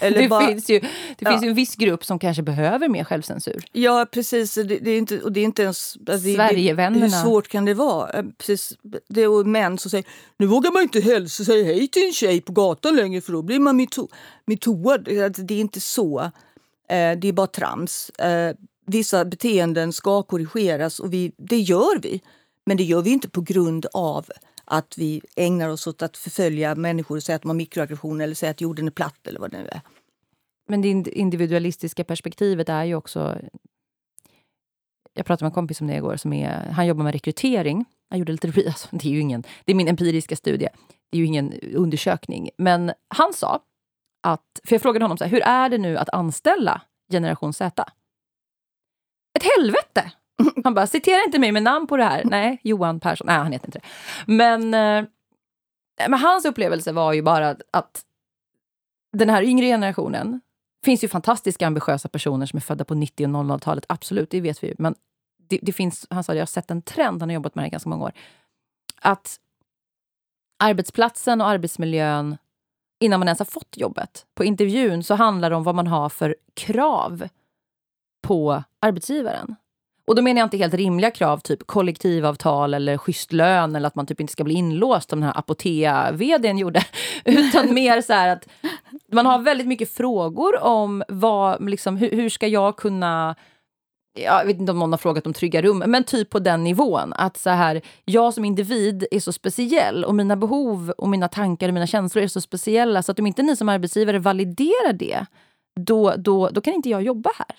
eller 0.00 0.22
det, 0.22 0.28
bara, 0.28 0.46
finns, 0.46 0.70
ju, 0.70 0.80
det 0.80 0.88
ja. 1.18 1.30
finns 1.30 1.44
ju 1.44 1.48
en 1.48 1.54
viss 1.54 1.76
grupp 1.76 2.04
som 2.04 2.18
kanske 2.18 2.42
behöver 2.42 2.88
mer 2.88 3.04
självcensur. 3.04 3.64
Ja, 3.72 4.06
precis. 4.10 4.54
Det, 4.54 4.62
det 4.62 4.90
är, 4.90 4.98
inte, 4.98 5.20
och 5.20 5.32
det 5.32 5.40
är 5.40 5.44
inte 5.44 5.62
ens... 5.62 5.96
Alltså, 6.08 6.34
Sverigevännerna. 6.34 7.06
Hur 7.06 7.22
svårt 7.22 7.48
kan 7.48 7.64
det 7.64 7.74
vara? 7.74 8.10
Eh, 8.10 8.24
precis, 8.38 8.78
det 9.08 9.22
är 9.22 9.44
män 9.44 9.78
som 9.78 9.90
säger 9.90 10.06
nu 10.36 10.46
vågar 10.46 10.70
man 10.70 10.82
inte 10.82 11.00
hälsa 11.00 11.44
säga 11.44 11.64
hej 11.64 11.88
till 11.88 12.06
en 12.06 12.12
tjej 12.12 12.40
på 12.40 12.52
gatan 12.52 12.96
längre 12.96 13.20
för 13.20 13.32
då 13.32 13.42
blir 13.42 13.58
man 13.58 13.76
metoo. 13.76 14.08
Alltså, 15.24 15.42
det 15.42 15.54
är 15.54 15.60
inte 15.60 15.80
så. 15.80 16.30
Eh, 16.88 17.18
det 17.18 17.28
är 17.28 17.32
bara 17.32 17.46
trams. 17.46 18.10
Eh, 18.10 18.56
vissa 18.86 19.24
beteenden 19.24 19.92
ska 19.92 20.22
korrigeras 20.22 21.00
och 21.00 21.12
vi, 21.12 21.32
det 21.36 21.58
gör 21.58 22.00
vi. 22.00 22.22
Men 22.66 22.76
det 22.76 22.84
gör 22.84 23.02
vi 23.02 23.10
inte 23.10 23.28
på 23.28 23.40
grund 23.40 23.86
av 23.92 24.26
att 24.64 24.98
vi 24.98 25.20
ägnar 25.36 25.68
oss 25.68 25.86
åt 25.86 26.02
att 26.02 26.16
förfölja 26.16 26.74
människor 26.74 27.16
och 27.16 27.22
säga 27.22 27.36
att 27.36 27.42
de 27.42 27.48
har 27.48 27.56
mikroaggressioner 27.56 28.24
eller 28.24 28.34
säga 28.34 28.50
att 28.50 28.60
jorden 28.60 28.86
är 28.86 28.90
platt 28.90 29.26
eller 29.26 29.40
vad 29.40 29.50
det 29.50 29.58
nu 29.58 29.68
är. 29.68 29.80
Men 30.68 30.82
det 30.82 30.88
individualistiska 31.10 32.04
perspektivet 32.04 32.68
är 32.68 32.84
ju 32.84 32.94
också... 32.94 33.38
Jag 35.14 35.26
pratade 35.26 35.44
med 35.44 35.50
en 35.50 35.54
kompis 35.54 35.80
om 35.80 35.86
det 35.86 35.96
igår. 35.96 36.16
Som 36.16 36.32
är, 36.32 36.70
han 36.70 36.86
jobbar 36.86 37.04
med 37.04 37.12
rekrytering. 37.12 37.84
Jag 38.08 38.18
gjorde 38.18 38.32
lite 38.32 38.48
alltså, 38.66 38.88
det 38.90 39.08
är 39.08 39.12
ju 39.12 39.20
ingen, 39.20 39.44
Det 39.64 39.72
är 39.72 39.76
min 39.76 39.88
empiriska 39.88 40.36
studie. 40.36 40.68
Det 41.10 41.16
är 41.16 41.18
ju 41.18 41.26
ingen 41.26 41.52
undersökning. 41.74 42.50
Men 42.58 42.92
han 43.08 43.32
sa 43.32 43.62
att... 44.22 44.60
För 44.64 44.74
jag 44.74 44.82
frågade 44.82 45.04
honom 45.04 45.18
så 45.18 45.24
här, 45.24 45.30
hur 45.30 45.42
är 45.42 45.68
det 45.68 45.78
nu 45.78 45.98
att 45.98 46.08
anställa 46.08 46.82
generation 47.12 47.52
Z? 47.52 47.84
Ett 49.38 49.46
helvete! 49.56 50.12
Han 50.64 50.74
bara, 50.74 50.86
citera 50.86 51.24
inte 51.26 51.38
mig 51.38 51.52
med 51.52 51.62
namn 51.62 51.86
på 51.86 51.96
det 51.96 52.04
här. 52.04 52.24
Nej, 52.24 52.60
Johan 52.62 53.00
Persson. 53.00 53.26
Nej, 53.26 53.36
han 53.36 53.52
heter 53.52 53.68
inte 53.68 53.78
det. 53.78 53.86
Men 54.32 54.74
eh, 54.74 55.08
Men 56.08 56.18
hans 56.18 56.44
upplevelse 56.44 56.92
var 56.92 57.12
ju 57.12 57.22
bara 57.22 57.56
att 57.70 58.04
den 59.12 59.30
här 59.30 59.42
yngre 59.42 59.66
generationen 59.66 60.40
finns 60.84 61.04
ju 61.04 61.08
fantastiska 61.08 61.66
ambitiösa 61.66 62.08
personer 62.08 62.46
som 62.46 62.56
är 62.56 62.60
födda 62.60 62.84
på 62.84 62.94
90 62.94 63.26
och 63.26 63.44
00-talet, 63.44 63.84
absolut, 63.88 64.30
det 64.30 64.40
vet 64.40 64.62
vi 64.62 64.66
ju. 64.68 64.74
Men 64.78 64.94
det, 65.48 65.58
det, 65.62 65.72
finns, 65.72 66.06
han 66.10 66.24
sa, 66.24 66.34
jag 66.34 66.40
har 66.40 66.46
sett 66.46 66.70
en 66.70 66.82
trend, 66.82 67.22
han 67.22 67.28
har 67.28 67.34
jobbat 67.34 67.54
med 67.54 67.62
det 67.62 67.66
här 67.66 67.70
ganska 67.70 67.88
många 67.88 68.04
år, 68.04 68.12
att 69.00 69.40
arbetsplatsen 70.58 71.40
och 71.40 71.48
arbetsmiljön 71.48 72.36
innan 73.00 73.20
man 73.20 73.28
ens 73.28 73.38
har 73.38 73.46
fått 73.46 73.76
jobbet. 73.76 74.26
På 74.34 74.44
intervjun 74.44 75.02
så 75.02 75.14
handlar 75.14 75.50
det 75.50 75.56
om 75.56 75.62
vad 75.62 75.74
man 75.74 75.86
har 75.86 76.08
för 76.08 76.36
krav 76.54 77.28
på 78.22 78.62
arbetsgivaren. 78.80 79.56
Och 80.06 80.14
då 80.14 80.22
menar 80.22 80.40
jag 80.40 80.46
inte 80.46 80.56
helt 80.56 80.74
rimliga 80.74 81.10
krav, 81.10 81.38
typ 81.38 81.66
kollektivavtal 81.66 82.74
eller 82.74 82.98
schysst 82.98 83.32
lön 83.32 83.76
eller 83.76 83.86
att 83.86 83.94
man 83.94 84.06
typ 84.06 84.20
inte 84.20 84.32
ska 84.32 84.44
bli 84.44 84.54
inlåst 84.54 85.10
som 85.10 85.20
den 85.20 85.26
här 85.26 85.38
Apotea-vdn 85.38 86.58
gjorde. 86.58 86.84
Utan 87.24 87.74
mer 87.74 88.00
så 88.00 88.12
att 88.12 88.48
man 89.12 89.26
har 89.26 89.38
väldigt 89.38 89.66
mycket 89.66 89.92
frågor 89.92 90.62
om 90.62 91.02
vad, 91.08 91.70
liksom, 91.70 91.96
hur, 91.96 92.10
hur 92.10 92.28
ska 92.28 92.46
jag 92.46 92.76
kunna 92.76 93.34
jag 94.24 94.44
vet 94.44 94.58
inte 94.58 94.72
om 94.72 94.78
någon 94.78 94.92
har 94.92 94.98
frågat 94.98 95.26
om 95.26 95.32
trygga 95.32 95.62
rum, 95.62 95.78
men 95.86 96.04
typ 96.04 96.30
på 96.30 96.38
den 96.38 96.64
nivån. 96.64 97.12
Att 97.12 97.36
så 97.36 97.50
här, 97.50 97.82
jag 98.04 98.34
som 98.34 98.44
individ 98.44 99.06
är 99.10 99.20
så 99.20 99.32
speciell 99.32 100.04
och 100.04 100.14
mina 100.14 100.36
behov 100.36 100.90
och 100.90 101.08
mina 101.08 101.28
tankar 101.28 101.68
och 101.68 101.74
mina 101.74 101.86
känslor 101.86 102.24
är 102.24 102.28
så 102.28 102.40
speciella 102.40 103.02
så 103.02 103.12
att 103.12 103.18
om 103.18 103.26
inte 103.26 103.42
ni 103.42 103.56
som 103.56 103.68
arbetsgivare 103.68 104.18
validerar 104.18 104.92
det, 104.92 105.26
då, 105.80 106.14
då, 106.16 106.48
då 106.48 106.60
kan 106.60 106.74
inte 106.74 106.88
jag 106.88 107.02
jobba 107.02 107.30
här. 107.38 107.56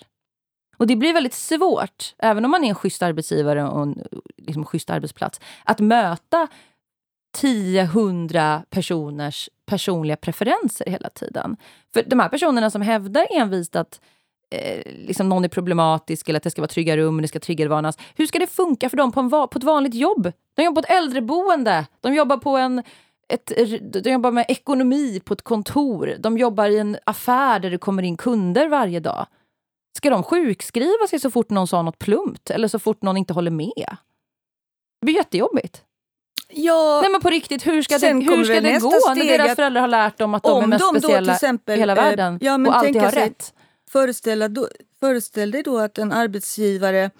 Och 0.76 0.86
det 0.86 0.96
blir 0.96 1.12
väldigt 1.12 1.34
svårt, 1.34 2.14
även 2.18 2.44
om 2.44 2.50
man 2.50 2.64
är 2.64 2.68
en 2.68 2.74
schysst 2.74 3.02
arbetsgivare 3.02 3.64
och 3.64 3.82
en 3.82 4.02
liksom, 4.36 4.64
schysst 4.64 4.90
arbetsplats, 4.90 5.40
att 5.64 5.80
möta 5.80 6.48
10-100 7.36 8.62
personers 8.70 9.48
personliga 9.66 10.16
preferenser 10.16 10.90
hela 10.90 11.08
tiden. 11.08 11.56
För 11.94 12.02
de 12.06 12.20
här 12.20 12.28
personerna 12.28 12.70
som 12.70 12.82
hävdar 12.82 13.26
envist 13.30 13.76
att 13.76 14.00
eh, 14.50 14.82
liksom 15.06 15.28
någon 15.28 15.44
är 15.44 15.48
problematisk 15.48 16.28
eller 16.28 16.36
att 16.36 16.42
det 16.42 16.50
ska 16.50 16.62
vara 16.62 16.68
trygga 16.68 16.96
rum, 16.96 17.22
det 17.22 17.28
ska 17.28 17.40
triggervarnas. 17.40 17.98
Hur 18.14 18.26
ska 18.26 18.38
det 18.38 18.46
funka 18.46 18.90
för 18.90 18.96
dem 18.96 19.12
på, 19.12 19.20
en, 19.20 19.30
på 19.30 19.50
ett 19.54 19.64
vanligt 19.64 19.94
jobb? 19.94 20.32
De 20.54 20.62
jobbar 20.62 20.82
på 20.82 20.86
ett 20.86 20.98
äldreboende, 20.98 21.86
de 22.00 22.14
jobbar 22.14 22.36
på 22.36 22.56
en 22.56 22.82
ett, 23.28 23.52
de 24.04 24.10
jobbar 24.10 24.30
med 24.30 24.44
ekonomi 24.48 25.20
på 25.24 25.34
ett 25.34 25.42
kontor, 25.42 26.16
de 26.18 26.38
jobbar 26.38 26.68
i 26.68 26.78
en 26.78 26.96
affär 27.04 27.58
där 27.60 27.70
det 27.70 27.78
kommer 27.78 28.02
in 28.02 28.16
kunder 28.16 28.68
varje 28.68 29.00
dag. 29.00 29.26
Ska 29.96 30.10
de 30.10 30.22
sjukskriva 30.22 31.06
sig 31.10 31.20
så 31.20 31.30
fort 31.30 31.50
någon 31.50 31.66
sa 31.66 31.82
något 31.82 31.98
plumpt 31.98 32.50
eller 32.50 32.68
så 32.68 32.78
fort 32.78 33.02
någon 33.02 33.16
inte 33.16 33.32
håller 33.32 33.50
med? 33.50 33.96
Det 35.00 35.04
blir 35.04 35.14
jättejobbigt. 35.14 35.82
Ja, 36.52 36.98
Nej 37.02 37.10
men 37.10 37.20
på 37.20 37.30
riktigt, 37.30 37.66
hur 37.66 37.82
ska 37.82 37.98
det, 37.98 38.12
hur 38.12 38.44
ska 38.44 38.60
det 38.60 38.78
gå 38.78 39.14
när 39.14 39.38
deras 39.38 39.56
föräldrar 39.56 39.80
har 39.80 39.88
lärt 39.88 40.18
dem 40.18 40.34
att 40.34 40.42
de 40.42 40.62
är 40.62 40.66
mest 40.66 40.84
de 40.92 41.00
speciella 41.00 41.38
i 41.66 41.78
hela 41.78 41.92
eh, 41.92 42.02
världen 42.02 42.38
ja, 42.40 42.54
och 42.54 42.76
alltid 42.76 43.02
har 43.02 43.10
rätt? 43.10 43.54
Föreställa 43.92 44.48
då, 44.48 44.68
föreställ 45.00 45.50
dig 45.50 45.62
då 45.62 45.78
att 45.78 45.98
en 45.98 46.12
arbetsgivare 46.12 47.10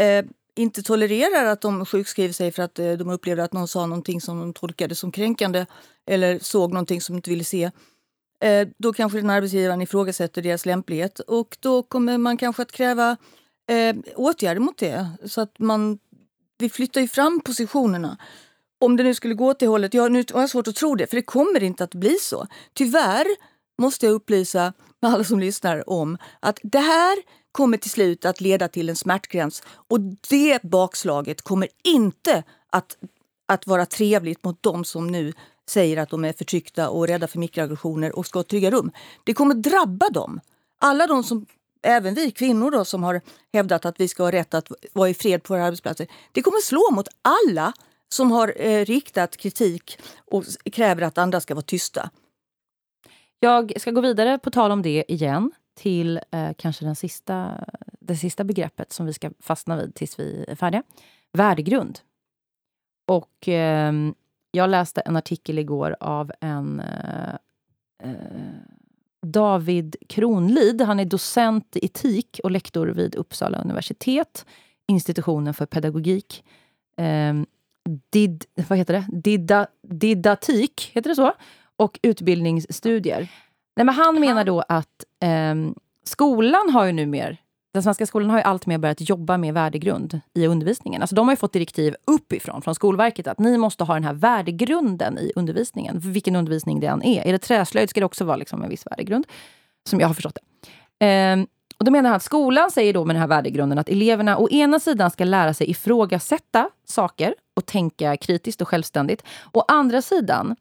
eh, 0.00 0.24
inte 0.54 0.82
tolererar 0.82 1.44
att 1.44 1.60
de 1.60 1.86
sjukskriver 1.86 2.32
sig 2.32 2.52
för 2.52 2.62
att 2.62 2.78
eh, 2.78 2.92
de 2.92 3.10
upplevde 3.10 3.44
att 3.44 3.52
någon 3.52 3.68
sa 3.68 3.86
någonting 3.86 4.20
som 4.20 4.40
de 4.40 4.52
tolkade 4.52 4.94
som 4.94 5.12
kränkande 5.12 5.66
eller 6.06 6.38
såg 6.38 6.72
någonting 6.72 7.00
som 7.00 7.14
de 7.14 7.18
inte 7.18 7.30
ville 7.30 7.44
se. 7.44 7.70
Eh, 8.40 8.68
då 8.78 8.92
kanske 8.92 9.18
den 9.18 9.30
arbetsgivaren 9.30 9.82
ifrågasätter 9.82 10.42
deras 10.42 10.66
lämplighet 10.66 11.20
och 11.20 11.56
då 11.60 11.82
kommer 11.82 12.18
man 12.18 12.36
kanske 12.36 12.62
att 12.62 12.72
kräva 12.72 13.16
eh, 13.68 13.96
åtgärder 14.16 14.60
mot 14.60 14.78
det. 14.78 15.08
Så 15.24 15.40
att 15.40 15.58
man, 15.58 15.98
vi 16.58 16.70
flyttar 16.70 17.00
ju 17.00 17.08
fram 17.08 17.40
positionerna. 17.40 18.16
Om 18.78 18.96
det 18.96 19.02
nu 19.02 19.14
skulle 19.14 19.34
gå 19.34 19.46
åt 19.46 19.58
det 19.58 19.66
hållet, 19.66 19.94
ja, 19.94 20.08
nu 20.08 20.24
har 20.32 20.40
jag 20.40 20.50
svårt 20.50 20.68
att 20.68 20.76
tro 20.76 20.94
det, 20.94 21.06
för 21.06 21.16
det 21.16 21.22
kommer 21.22 21.62
inte 21.62 21.84
att 21.84 21.94
bli 21.94 22.16
så. 22.20 22.46
Tyvärr 22.74 23.26
måste 23.78 24.06
jag 24.06 24.12
upplysa 24.12 24.72
alla 25.02 25.24
som 25.24 25.40
lyssnar 25.40 25.90
om 25.90 26.18
att 26.40 26.58
det 26.62 26.78
här 26.78 27.18
kommer 27.52 27.76
till 27.76 27.90
slut 27.90 28.24
att 28.24 28.40
leda 28.40 28.68
till 28.68 28.88
en 28.88 28.96
smärtgräns 28.96 29.62
och 29.68 30.00
det 30.28 30.62
bakslaget 30.62 31.42
kommer 31.42 31.68
inte 31.84 32.42
att, 32.70 32.96
att 33.46 33.66
vara 33.66 33.86
trevligt 33.86 34.44
mot 34.44 34.62
de 34.62 34.84
som 34.84 35.06
nu 35.06 35.32
säger 35.68 35.96
att 35.96 36.10
de 36.10 36.24
är 36.24 36.32
förtryckta 36.32 36.90
och 36.90 37.06
rädda 37.08 37.26
för 37.28 37.38
mikroaggressioner 37.38 38.18
och 38.18 38.26
ska 38.26 38.38
ha 38.38 38.44
trygga 38.44 38.70
rum. 38.70 38.90
Det 39.24 39.34
kommer 39.34 39.54
drabba 39.54 40.08
dem. 40.08 40.40
Alla 40.78 41.06
de 41.06 41.24
som, 41.24 41.46
även 41.82 42.14
vi 42.14 42.30
kvinnor 42.30 42.70
då, 42.70 42.84
som 42.84 43.02
har 43.02 43.20
hävdat 43.52 43.84
att 43.84 44.00
vi 44.00 44.08
ska 44.08 44.22
ha 44.22 44.32
rätt 44.32 44.54
att 44.54 44.72
vara 44.92 45.08
i 45.08 45.14
fred 45.14 45.42
på 45.42 45.54
våra 45.54 45.64
arbetsplatser. 45.64 46.06
Det 46.32 46.42
kommer 46.42 46.60
slå 46.60 46.90
mot 46.90 47.08
alla 47.22 47.72
som 48.08 48.30
har 48.30 48.54
eh, 48.56 48.84
riktat 48.84 49.36
kritik 49.36 49.98
och 50.30 50.44
kräver 50.72 51.02
att 51.02 51.18
andra 51.18 51.40
ska 51.40 51.54
vara 51.54 51.62
tysta. 51.62 52.10
Jag 53.40 53.72
ska 53.80 53.90
gå 53.90 54.00
vidare 54.00 54.38
på 54.38 54.50
tal 54.50 54.70
om 54.70 54.82
det 54.82 55.04
igen 55.08 55.52
till 55.74 56.20
eh, 56.30 56.50
kanske 56.58 56.84
den 56.84 56.96
sista, 56.96 57.64
det 58.00 58.16
sista 58.16 58.44
begreppet 58.44 58.92
som 58.92 59.06
vi 59.06 59.12
ska 59.12 59.30
fastna 59.40 59.76
vid 59.76 59.94
tills 59.94 60.18
vi 60.18 60.44
är 60.48 60.54
färdiga. 60.54 60.82
Värdegrund. 61.32 61.98
Och 63.06 63.48
eh, 63.48 63.92
jag 64.50 64.70
läste 64.70 65.00
en 65.00 65.16
artikel 65.16 65.58
igår 65.58 65.96
av 66.00 66.32
en 66.40 66.80
eh, 66.80 67.34
eh, 68.02 68.14
David 69.26 69.96
Kronlid. 70.08 70.82
Han 70.82 71.00
är 71.00 71.04
docent 71.04 71.76
i 71.76 71.84
etik 71.84 72.40
och 72.42 72.50
lektor 72.50 72.86
vid 72.86 73.14
Uppsala 73.14 73.58
universitet, 73.58 74.46
institutionen 74.88 75.54
för 75.54 75.66
pedagogik. 75.66 76.44
Eh, 76.96 77.34
did, 78.10 78.44
vad 78.68 78.78
heter 78.78 78.94
det? 78.94 79.06
Dida, 79.12 79.66
didatik, 79.82 80.90
heter 80.94 81.10
det 81.10 81.16
så? 81.16 81.32
Och 81.78 81.98
utbildningsstudier. 82.02 83.28
Nej, 83.76 83.86
men 83.86 83.94
han 83.94 84.20
menar 84.20 84.44
då 84.44 84.64
att 84.68 85.04
eh, 85.22 85.54
skolan 86.04 86.70
har 86.70 86.86
ju 86.86 86.92
numera 86.92 87.36
den 87.78 87.82
svenska 87.82 88.06
skolan 88.06 88.30
har 88.30 88.38
ju 88.38 88.42
alltmer 88.42 88.78
börjat 88.78 89.08
jobba 89.08 89.36
med 89.36 89.54
värdegrund 89.54 90.20
i 90.34 90.46
undervisningen. 90.46 91.02
Alltså 91.02 91.16
de 91.16 91.28
har 91.28 91.36
fått 91.36 91.52
direktiv 91.52 91.94
uppifrån, 92.04 92.62
från 92.62 92.74
Skolverket, 92.74 93.26
att 93.26 93.38
ni 93.38 93.58
måste 93.58 93.84
ha 93.84 93.94
den 93.94 94.04
här 94.04 94.14
värdegrunden 94.14 95.18
i 95.18 95.32
undervisningen. 95.36 95.98
Vilken 95.98 96.36
undervisning 96.36 96.80
det 96.80 96.86
än 96.86 97.02
är. 97.02 97.26
Är 97.26 97.32
det 97.32 97.38
träslöjd 97.38 97.90
ska 97.90 98.00
det 98.00 98.06
också 98.06 98.24
vara 98.24 98.36
liksom 98.36 98.62
en 98.62 98.68
viss 98.68 98.86
värdegrund. 98.86 99.26
Som 99.88 100.00
jag 100.00 100.06
har 100.06 100.14
förstått 100.14 100.34
det. 100.34 101.06
Ehm, 101.06 101.46
och 101.78 101.84
då 101.84 101.90
menar 101.90 102.10
han 102.10 102.16
att 102.16 102.22
skolan 102.22 102.70
säger 102.70 102.92
då 102.92 103.04
med 103.04 103.16
den 103.16 103.20
här 103.20 103.28
värdegrunden 103.28 103.78
att 103.78 103.88
eleverna 103.88 104.38
å 104.38 104.48
ena 104.50 104.80
sidan 104.80 105.10
ska 105.10 105.24
lära 105.24 105.54
sig 105.54 105.70
ifrågasätta 105.70 106.70
saker 106.84 107.34
och 107.56 107.66
tänka 107.66 108.16
kritiskt 108.16 108.62
och 108.62 108.68
självständigt. 108.68 109.22
Å 109.52 109.64
andra 109.68 110.02
sidan 110.02 110.56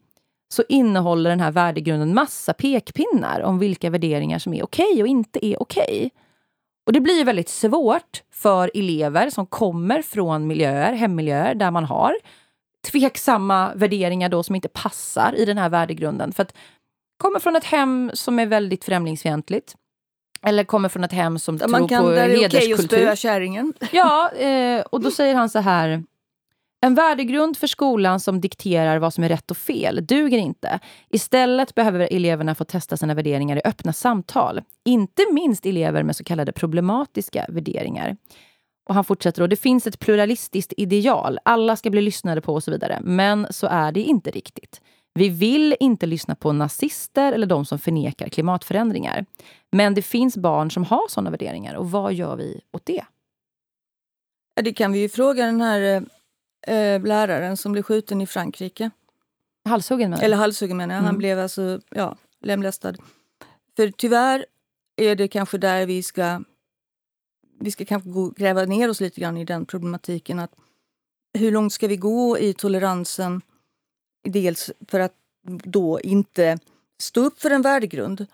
så 0.50 0.64
innehåller 0.70 1.30
den 1.30 1.40
här 1.40 1.52
värdegrunden 1.52 2.14
massa 2.14 2.54
pekpinnar 2.54 3.42
om 3.42 3.60
vilka 3.60 3.90
värderingar 3.90 4.40
som 4.40 4.54
är 4.54 4.64
okej 4.64 4.92
okay 4.92 5.02
och 5.02 5.08
inte 5.08 5.46
är 5.46 5.62
okej. 5.62 5.84
Okay. 5.84 6.10
Och 6.86 6.94
det 6.94 7.00
blir 7.00 7.26
väldigt 7.26 7.50
svårt 7.50 8.24
för 8.32 8.72
elever 8.74 9.30
som 9.30 9.46
kommer 9.46 10.02
från 10.02 10.48
miljöer, 10.48 10.94
hemmiljöer, 10.94 11.56
där 11.56 11.72
man 11.72 11.84
har 11.86 12.16
tveksamma 12.92 13.74
värderingar 13.76 14.30
då 14.30 14.44
som 14.44 14.56
inte 14.56 14.68
passar 14.68 15.36
i 15.38 15.46
den 15.46 15.58
här 15.58 15.70
värdegrunden. 15.70 16.32
För 16.32 16.44
att 16.44 16.54
kommer 17.18 17.40
från 17.40 17.56
ett 17.56 17.64
hem 17.64 18.12
som 18.14 18.40
är 18.40 18.46
väldigt 18.46 18.86
främlingsfientligt. 18.86 19.76
Eller 20.42 20.64
kommer 20.64 20.90
från 20.90 21.04
ett 21.04 21.12
hem 21.12 21.40
som 21.40 21.58
där 21.58 21.68
tror 21.68 21.88
kan, 21.88 22.04
på 22.04 22.10
där 22.10 22.30
hederskultur. 22.30 22.50
Där 22.50 22.64
är 22.68 22.74
okej 22.74 22.74
att 22.74 22.82
spöa 22.82 23.16
kärringen. 23.16 23.74
Ja, 23.92 24.32
eh, 24.32 24.82
och 24.82 25.02
då 25.02 25.12
säger 25.12 25.36
han 25.36 25.50
så 25.50 25.60
här 25.60 26.04
en 26.82 26.96
värdegrund 26.96 27.58
för 27.58 27.68
skolan 27.68 28.20
som 28.20 28.42
dikterar 28.42 29.00
vad 29.00 29.14
som 29.14 29.24
är 29.24 29.30
rätt 29.30 29.52
och 29.52 29.58
fel 29.58 30.06
duger 30.06 30.38
inte. 30.38 30.80
Istället 31.10 31.76
behöver 31.76 32.00
eleverna 32.00 32.56
få 32.56 32.64
testa 32.64 32.98
sina 32.98 33.14
värderingar 33.14 33.58
i 33.58 33.62
öppna 33.66 33.94
samtal. 33.94 34.62
Inte 34.86 35.26
minst 35.32 35.66
elever 35.66 36.04
med 36.04 36.16
så 36.16 36.24
kallade 36.24 36.52
problematiska 36.52 37.46
värderingar. 37.50 38.18
Och 38.90 38.96
han 38.96 39.04
fortsätter 39.04 39.42
då, 39.42 39.48
det 39.48 39.56
finns 39.56 39.88
ett 39.88 40.00
pluralistiskt 40.00 40.74
ideal. 40.78 41.40
Alla 41.46 41.76
ska 41.76 41.90
bli 41.90 42.02
lyssnade 42.02 42.42
på 42.42 42.54
och 42.54 42.64
så 42.64 42.72
vidare. 42.72 43.00
Men 43.02 43.48
så 43.50 43.68
är 43.68 43.92
det 43.92 44.02
inte 44.02 44.32
riktigt. 44.32 44.82
Vi 45.14 45.30
vill 45.30 45.76
inte 45.80 46.06
lyssna 46.06 46.36
på 46.36 46.52
nazister 46.52 47.34
eller 47.34 47.48
de 47.48 47.66
som 47.66 47.80
förnekar 47.80 48.30
klimatförändringar. 48.30 49.26
Men 49.72 49.94
det 49.94 50.02
finns 50.02 50.38
barn 50.38 50.72
som 50.72 50.84
har 50.84 51.08
sådana 51.10 51.30
värderingar 51.30 51.76
och 51.76 51.92
vad 51.92 52.14
gör 52.14 52.36
vi 52.36 52.62
åt 52.72 52.86
det? 52.86 53.04
Det 54.62 54.74
kan 54.74 54.92
vi 54.92 55.00
ju 55.00 55.10
fråga 55.10 55.46
den 55.46 55.62
här 55.62 55.96
eh, 55.96 56.02
eh, 56.68 57.02
läraren 57.02 57.58
som 57.58 57.72
blev 57.72 57.84
skjuten 57.84 58.22
i 58.22 58.28
Frankrike. 58.28 58.90
Halshuggen 59.66 60.10
menar 60.10 60.24
Eller 60.24 60.38
halshuggen 60.38 60.78
menar 60.78 60.96
jag. 60.96 61.00
Mm. 61.00 61.06
Han 61.06 61.18
blev 61.18 61.40
alltså 61.40 61.82
ja, 61.90 62.18
lemlästad. 62.42 62.96
För 63.76 63.92
tyvärr 63.92 64.46
är 64.96 65.16
det 65.16 65.28
kanske 65.28 65.58
där 65.58 65.86
vi 65.86 66.04
ska... 66.04 66.42
Vi 67.60 67.72
ska 67.72 67.86
kanske 67.86 68.10
gå, 68.10 68.30
gräva 68.30 68.66
ner 68.66 68.90
oss 68.90 69.02
lite 69.02 69.22
grann 69.22 69.38
i 69.38 69.46
den 69.46 69.66
problematiken. 69.66 70.40
att 70.40 70.52
Hur 71.34 71.52
långt 71.52 71.74
ska 71.74 71.88
vi 71.88 71.98
gå 71.98 72.38
i 72.38 72.54
toleransen? 72.54 73.42
Dels 74.24 74.72
för 74.88 75.00
att 75.00 75.14
då 75.64 76.00
inte 76.02 76.60
stå 77.02 77.22
upp 77.22 77.42
för 77.42 77.50
en 77.50 77.62
värdegrund. 77.62 78.26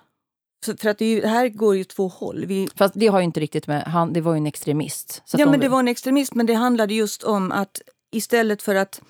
För, 0.65 0.89
att 0.89 0.97
det, 0.97 1.11
ju, 1.11 1.25
här 1.25 1.49
går 1.49 1.75
ju 1.75 1.83
två 1.83 2.07
håll. 2.07 2.45
Vi, 2.45 2.69
Fast 2.75 2.93
det 2.97 3.07
har 3.07 3.19
ju 3.19 3.25
inte 3.25 3.39
riktigt 3.39 3.67
med... 3.67 3.83
Han, 3.83 4.13
det 4.13 4.21
var 4.21 4.33
ju 4.33 4.37
en 4.37 4.45
extremist. 4.45 5.21
ja, 5.31 5.37
de, 5.37 5.51
men 5.51 5.59
det 5.59 5.69
var 5.69 5.79
en 5.79 5.87
extremist, 5.87 6.35
men 6.35 6.45
det 6.45 6.53
handlade 6.53 6.93
just 6.93 7.23
om 7.23 7.51
att 7.51 7.81
istället 8.13 8.61
för 8.61 8.75
att 8.75 9.01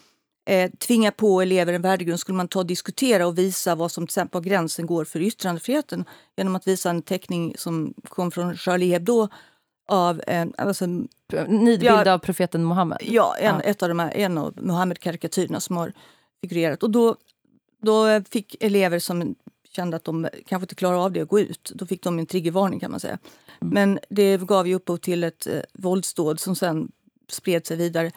eh, 0.45 0.71
tvinga 0.71 1.11
på 1.11 1.41
elever 1.41 1.73
en 1.73 1.81
värdegrund 1.81 2.19
skulle 2.19 2.35
man 2.35 2.47
ta 2.47 2.59
och 2.59 2.65
diskutera 2.65 3.27
och 3.27 3.37
visa 3.37 3.75
vad 3.75 3.91
som 3.91 4.07
till 4.07 4.11
exempel 4.11 4.41
var 4.41 4.49
gränsen 4.49 4.85
går 4.85 5.05
för 5.05 5.21
yttrandefriheten 5.21 6.05
genom 6.37 6.55
att 6.55 6.67
visa 6.67 6.89
en 6.89 7.01
teckning 7.01 7.55
som 7.57 7.93
kom 8.09 8.31
från 8.31 8.57
Charlie 8.57 8.91
Hebdo 8.91 9.27
av 9.87 10.21
en, 10.27 10.53
alltså, 10.57 10.85
Nidbild 11.47 11.83
ja, 11.83 12.13
av 12.13 12.19
profeten 12.19 12.67
Muhammed? 12.67 12.97
Ja, 13.01 13.35
en, 13.39 13.55
ja. 13.55 13.61
Ett 13.61 13.83
av 13.83 13.89
de 13.89 13.99
här, 13.99 14.11
en 14.11 14.37
av 14.37 14.53
Muhammed-karikatyrerna 14.61 15.59
som 15.59 15.77
har 15.77 15.93
figurerat. 16.41 16.83
Och 16.83 16.89
då, 16.89 17.15
då 17.81 18.21
fick 18.29 18.63
elever 18.63 18.99
som 18.99 19.35
kände 19.75 19.97
att 19.97 20.03
de 20.03 20.27
kanske 20.45 20.63
inte 20.63 20.75
klarar 20.75 20.97
av 20.97 21.11
det 21.11 21.21
att 21.21 21.29
gå 21.29 21.39
ut, 21.39 21.71
då 21.75 21.85
fick 21.85 22.03
de 22.03 22.19
en 22.19 22.25
triggervarning 22.25 22.79
kan 22.79 22.91
man 22.91 22.99
säga. 22.99 23.17
Mm. 23.61 23.73
Men 23.73 23.99
det 24.09 24.37
gav 24.37 24.67
ju 24.67 24.75
upphov 24.75 24.97
till 24.97 25.23
ett 25.23 25.47
eh, 25.47 25.61
våldsdåd 25.73 26.39
som 26.39 26.55
sen 26.55 26.91
spred 27.29 27.67
sig 27.67 27.77
vidare. 27.77 28.11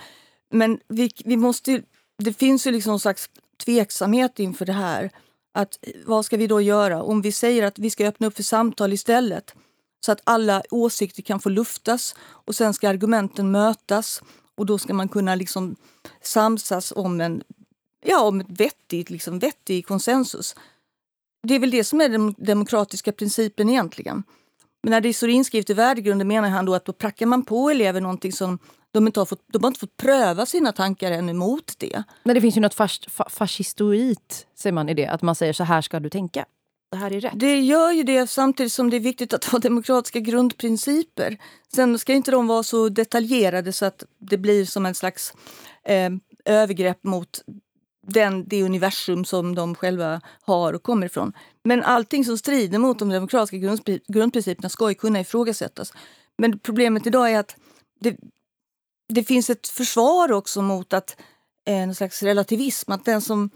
Men 0.50 0.78
vi, 0.88 1.10
vi 1.24 1.36
måste, 1.36 1.82
det 2.18 2.32
finns 2.32 2.66
ju 2.66 2.70
liksom 2.70 2.90
någon 2.90 3.00
slags 3.00 3.30
tveksamhet 3.64 4.38
inför 4.38 4.66
det 4.66 4.72
här. 4.72 5.10
Att, 5.54 5.78
vad 6.04 6.24
ska 6.24 6.36
vi 6.36 6.46
då 6.46 6.60
göra? 6.60 7.02
Om 7.02 7.22
vi 7.22 7.32
säger 7.32 7.62
att 7.62 7.78
vi 7.78 7.90
ska 7.90 8.06
öppna 8.06 8.26
upp 8.26 8.36
för 8.36 8.42
samtal 8.42 8.92
istället 8.92 9.54
så 10.00 10.12
att 10.12 10.20
alla 10.24 10.62
åsikter 10.70 11.22
kan 11.22 11.40
få 11.40 11.48
luftas 11.48 12.14
och 12.20 12.54
sen 12.54 12.74
ska 12.74 12.88
argumenten 12.88 13.50
mötas 13.50 14.22
och 14.54 14.66
då 14.66 14.78
ska 14.78 14.94
man 14.94 15.08
kunna 15.08 15.34
liksom 15.34 15.76
samsas 16.22 16.92
om 16.96 17.20
en, 17.20 17.42
ja, 18.04 18.20
om 18.20 18.40
ett 18.40 18.50
vettigt, 18.50 19.10
liksom 19.10 19.38
vettig 19.38 19.86
konsensus. 19.86 20.56
Det 21.42 21.54
är 21.54 21.58
väl 21.58 21.70
det 21.70 21.84
som 21.84 22.00
är 22.00 22.08
den 22.08 22.34
demokratiska 22.38 23.12
principen 23.12 23.68
egentligen. 23.68 24.22
Men 24.82 24.90
när 24.90 25.00
det 25.00 25.14
står 25.14 25.28
inskrivet 25.28 25.70
i 25.70 25.74
värdegrunden 25.74 26.28
menar 26.28 26.48
han 26.48 26.64
då 26.64 26.74
att 26.74 26.84
då 26.84 26.92
prackar 26.92 27.26
man 27.26 27.42
på 27.42 27.70
elever 27.70 28.00
någonting 28.00 28.32
som 28.32 28.58
de 28.96 29.06
inte 29.06 29.20
har 29.20 29.26
fått, 29.26 29.44
de 29.46 29.62
har 29.62 29.68
inte 29.68 29.80
fått 29.80 29.96
pröva 29.96 30.46
sina 30.46 30.72
tankar 30.72 31.12
än 31.12 31.28
emot 31.28 31.74
det. 31.78 32.02
Men 32.24 32.34
det 32.34 32.40
finns 32.40 32.56
ju 32.56 32.60
något 32.60 32.74
fas, 32.74 33.00
fa, 33.08 33.46
säger 33.46 34.72
man 34.72 34.88
i 34.88 34.94
det, 34.94 35.06
att 35.06 35.22
man 35.22 35.34
säger 35.34 35.52
så 35.52 35.64
här 35.64 35.82
ska 35.82 36.00
du 36.00 36.10
tänka. 36.10 36.44
Det 36.90 36.96
här 36.96 37.12
är 37.12 37.20
rätt. 37.20 37.32
Det 37.34 37.60
gör 37.60 37.92
ju 37.92 38.02
det 38.02 38.26
samtidigt 38.26 38.72
som 38.72 38.90
det 38.90 38.96
är 38.96 39.00
viktigt 39.00 39.34
att 39.34 39.44
ha 39.44 39.58
demokratiska 39.58 40.20
grundprinciper. 40.20 41.38
Sen 41.74 41.98
ska 41.98 42.12
inte 42.12 42.30
de 42.30 42.46
vara 42.46 42.62
så 42.62 42.88
detaljerade 42.88 43.72
så 43.72 43.84
att 43.84 44.04
det 44.18 44.38
blir 44.38 44.64
som 44.64 44.86
en 44.86 44.94
slags 44.94 45.34
eh, 45.84 46.10
övergrepp 46.44 47.04
mot 47.04 47.40
den, 48.06 48.48
det 48.48 48.62
universum 48.62 49.24
som 49.24 49.54
de 49.54 49.74
själva 49.74 50.20
har 50.40 50.72
och 50.72 50.82
kommer 50.82 51.06
ifrån. 51.06 51.32
Men 51.64 51.82
allting 51.82 52.24
som 52.24 52.38
strider 52.38 52.78
mot 52.78 52.98
de 52.98 53.08
demokratiska 53.08 53.56
grundprinciperna 54.08 54.68
ska 54.68 54.88
ju 54.88 54.94
kunna 54.94 55.20
ifrågasättas. 55.20 55.92
Men 56.38 56.58
problemet 56.58 57.06
idag 57.06 57.32
är 57.32 57.38
att 57.38 57.56
det, 58.00 58.16
det 59.08 59.24
finns 59.24 59.50
ett 59.50 59.68
försvar 59.68 60.32
också 60.32 60.62
mot 60.62 60.92
att 60.92 61.16
eh, 61.66 61.82
en 61.82 61.94
slags 61.94 62.22
relativism, 62.22 62.92
att 62.92 63.04
den 63.04 63.20
som, 63.20 63.50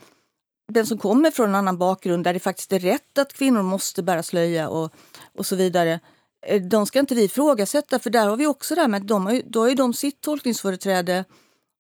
den 0.73 0.87
som 0.87 0.99
kommer 0.99 1.31
från 1.31 1.49
en 1.49 1.55
annan 1.55 1.79
bakgrund 1.79 2.25
där 2.25 2.33
det 2.33 2.41
faktiskt 2.41 2.73
är 2.73 2.79
rätt 2.79 3.19
att 3.19 3.33
kvinnor 3.33 3.63
måste 3.63 4.03
bära 4.03 4.23
slöja 4.23 4.69
och, 4.69 4.93
och 5.37 5.47
så 5.47 5.57
vidare, 5.57 6.01
eh, 6.47 6.63
de 6.63 6.87
ska 6.87 6.99
inte 6.99 7.15
vi 7.15 7.25
ifrågasätta 7.25 7.99
för 7.99 8.11
där 8.11 8.29
har 8.29 8.37
vi 8.37 8.47
också 8.47 8.75
det 8.75 8.81
här 8.81 8.89
med 8.89 9.01
att 9.01 9.09
de 9.09 9.27
har, 9.27 9.43
då 9.47 9.61
har 9.61 9.69
ju 9.69 9.75
de 9.75 9.95
sitt 9.95 10.21
tolkningsföreträde 10.21 11.25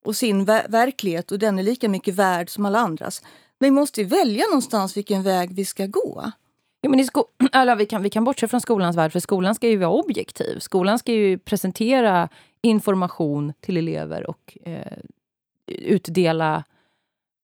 och 0.04 0.16
sin 0.16 0.44
ver 0.44 0.66
verklighet 0.68 1.32
och 1.32 1.38
den 1.38 1.58
är 1.58 1.62
lika 1.62 1.88
mycket 1.88 2.14
värd 2.14 2.50
som 2.50 2.66
alla 2.66 2.78
andras. 2.78 3.22
Men 3.58 3.66
vi 3.66 3.70
måste 3.70 4.04
välja 4.04 4.44
någonstans 4.46 4.96
vilken 4.96 5.22
väg 5.22 5.54
vi 5.54 5.64
ska 5.64 5.86
gå. 5.86 6.32
Ja, 6.80 6.90
men 6.90 7.00
i 7.00 7.04
sko 7.04 7.24
vi, 7.78 7.86
kan, 7.86 8.02
vi 8.02 8.10
kan 8.10 8.24
bortse 8.24 8.48
från 8.48 8.60
skolans 8.60 8.96
värld, 8.96 9.12
för 9.12 9.20
skolan 9.20 9.54
ska 9.54 9.68
ju 9.68 9.76
vara 9.76 9.90
objektiv. 9.90 10.58
Skolan 10.58 10.98
ska 10.98 11.12
ju 11.12 11.38
presentera 11.38 12.28
information 12.62 13.52
till 13.60 13.76
elever 13.76 14.30
och 14.30 14.58
eh, 14.64 14.98
utdela 15.66 16.64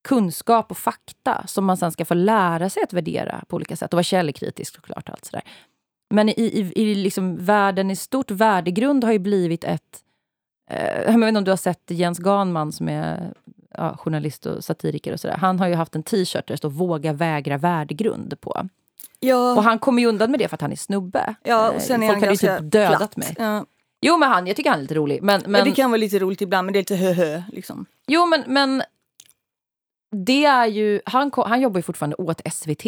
kunskap 0.04 0.70
och 0.70 0.78
fakta 0.78 1.44
som 1.46 1.64
man 1.64 1.76
sen 1.76 1.92
ska 1.92 2.04
få 2.04 2.14
lära 2.14 2.70
sig 2.70 2.82
att 2.82 2.92
värdera 2.92 3.44
på 3.48 3.56
olika 3.56 3.76
sätt 3.76 3.92
och 3.92 3.96
vara 3.96 4.02
källkritisk 4.02 4.74
såklart. 4.74 5.08
Allt 5.08 5.24
sådär. 5.24 5.42
Men 6.10 6.28
i, 6.28 6.32
i, 6.32 6.72
i 6.82 6.94
liksom 6.94 7.36
världen 7.36 7.90
i 7.90 7.96
stort, 7.96 8.30
värdegrund 8.30 9.04
har 9.04 9.12
ju 9.12 9.18
blivit 9.18 9.64
ett... 9.64 10.02
Eh, 10.70 11.02
jag 11.06 11.18
vet 11.18 11.28
inte 11.28 11.38
om 11.38 11.44
du 11.44 11.50
har 11.50 11.56
sett 11.56 11.90
Jens 11.90 12.18
Ganman 12.18 12.72
som 12.72 12.88
är 12.88 13.34
ja, 13.74 13.96
journalist 13.96 14.46
och 14.46 14.64
satiriker 14.64 15.12
och 15.12 15.20
sådär. 15.20 15.36
Han 15.36 15.60
har 15.60 15.68
ju 15.68 15.74
haft 15.74 15.94
en 15.94 16.02
t-shirt 16.02 16.46
där 16.46 16.54
det 16.54 16.58
står 16.58 16.70
“Våga 16.70 17.12
vägra 17.12 17.58
värdegrund” 17.58 18.40
på. 18.40 18.68
Ja. 19.20 19.56
Och 19.56 19.62
han 19.62 19.78
kommer 19.78 20.02
ju 20.02 20.08
undan 20.08 20.30
med 20.30 20.40
det 20.40 20.48
för 20.48 20.54
att 20.54 20.60
han 20.60 20.72
är 20.72 20.76
snubbe. 20.76 21.34
Ja, 21.42 21.70
och 21.70 21.82
sen 21.82 22.02
är 22.02 22.08
Folk 22.08 22.20
hade 22.20 22.32
ju 22.32 22.36
typ 22.36 22.72
dödat 22.72 23.16
mig. 23.16 23.34
Ja. 23.38 23.64
Jo, 24.06 24.16
men 24.16 24.28
han, 24.28 24.46
jag 24.46 24.56
tycker 24.56 24.70
han 24.70 24.78
är 24.78 24.82
lite 24.82 24.94
rolig. 24.94 25.22
Men, 25.22 25.42
men... 25.46 25.64
det 25.64 25.70
kan 25.70 25.90
vara 25.90 25.98
lite 25.98 26.18
roligt 26.18 26.40
ibland, 26.40 26.66
men 26.66 26.72
det 26.72 26.78
är 26.78 26.80
lite 26.80 26.96
hö-hö. 26.96 27.42
Liksom. 27.52 27.86
Jo, 28.06 28.26
men, 28.26 28.44
men 28.46 28.82
det 30.26 30.44
är 30.44 30.66
ju... 30.66 31.00
Han, 31.04 31.30
han 31.36 31.60
jobbar 31.60 31.78
ju 31.78 31.82
fortfarande 31.82 32.16
åt 32.16 32.40
SVT. 32.52 32.86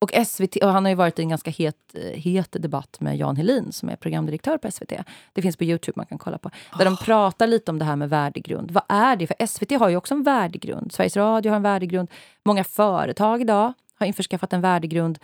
Och, 0.00 0.26
SVT, 0.26 0.56
och 0.56 0.68
han 0.68 0.84
har 0.84 0.90
ju 0.90 0.94
varit 0.94 1.18
i 1.18 1.22
en 1.22 1.28
ganska 1.28 1.50
het, 1.50 1.96
het 2.14 2.52
debatt 2.52 3.00
med 3.00 3.16
Jan 3.16 3.36
Helin 3.36 3.72
som 3.72 3.88
är 3.88 3.96
programdirektör 3.96 4.58
på 4.58 4.70
SVT. 4.70 4.92
Det 5.32 5.42
finns 5.42 5.56
på 5.56 5.64
Youtube 5.64 5.92
man 5.96 6.06
kan 6.06 6.18
kolla 6.18 6.38
på. 6.38 6.50
Där 6.78 6.86
oh. 6.86 6.90
de 6.90 6.96
pratar 6.96 7.46
lite 7.46 7.70
om 7.70 7.78
det 7.78 7.84
här 7.84 7.96
med 7.96 8.10
värdegrund. 8.10 8.70
Vad 8.70 8.84
är 8.88 9.16
det? 9.16 9.26
För 9.26 9.46
SVT 9.46 9.72
har 9.72 9.88
ju 9.88 9.96
också 9.96 10.14
en 10.14 10.22
värdegrund. 10.22 10.92
Sveriges 10.92 11.16
Radio 11.16 11.50
har 11.50 11.56
en 11.56 11.62
värdegrund. 11.62 12.10
Många 12.44 12.64
företag 12.64 13.40
idag 13.40 13.72
har 13.98 14.06
införskaffat 14.06 14.52
en 14.52 14.60
värdegrund 14.60 15.18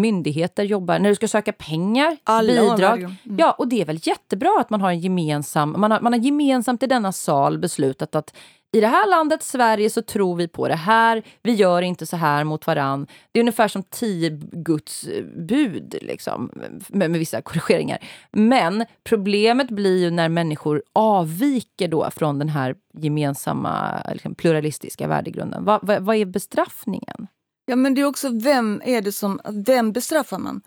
myndigheter 0.00 0.64
jobbar, 0.64 0.98
när 0.98 1.08
du 1.08 1.14
ska 1.14 1.28
söka 1.28 1.52
pengar, 1.52 2.16
Alla 2.24 2.52
bidrag. 2.52 2.98
Mm. 2.98 3.16
Ja, 3.38 3.52
och 3.52 3.68
det 3.68 3.80
är 3.80 3.84
väl 3.84 3.98
jättebra 4.02 4.56
att 4.60 4.70
man 4.70 4.80
har 4.80 4.90
en 4.90 5.00
gemensam, 5.00 5.74
man 5.78 5.90
har, 5.90 6.00
man 6.00 6.12
har 6.12 6.20
gemensamt 6.20 6.82
i 6.82 6.86
denna 6.86 7.12
sal 7.12 7.58
beslutat 7.58 8.14
att 8.14 8.34
i 8.72 8.80
det 8.80 8.86
här 8.86 9.10
landet, 9.10 9.42
Sverige, 9.42 9.90
så 9.90 10.02
tror 10.02 10.36
vi 10.36 10.48
på 10.48 10.68
det 10.68 10.74
här. 10.74 11.22
Vi 11.42 11.54
gör 11.54 11.82
inte 11.82 12.06
så 12.06 12.16
här 12.16 12.44
mot 12.44 12.66
varann. 12.66 13.06
Det 13.32 13.38
är 13.38 13.40
ungefär 13.40 13.68
som 13.68 13.82
tio 13.82 14.30
Guds 14.52 15.04
eh, 15.04 15.24
bud, 15.24 15.94
liksom, 16.02 16.50
med, 16.88 17.10
med 17.10 17.18
vissa 17.18 17.42
korrigeringar. 17.42 17.98
Men 18.32 18.84
problemet 19.04 19.70
blir 19.70 19.98
ju 19.98 20.10
när 20.10 20.28
människor 20.28 20.82
avviker 20.92 21.88
då 21.88 22.10
från 22.10 22.38
den 22.38 22.48
här 22.48 22.74
gemensamma 22.98 24.02
liksom, 24.12 24.34
pluralistiska 24.34 25.08
värdegrunden. 25.08 25.64
Va, 25.64 25.80
va, 25.82 26.00
vad 26.00 26.16
är 26.16 26.24
bestraffningen? 26.24 27.26
Ja, 27.68 27.76
men 27.76 27.94
det 27.94 28.00
är 28.00 28.04
också 28.04 28.30
vem 28.32 28.82
är 28.84 29.00
det 29.00 29.12
som, 29.12 29.40
vem 29.52 29.92
bestraffar 29.92 30.38
man? 30.38 30.60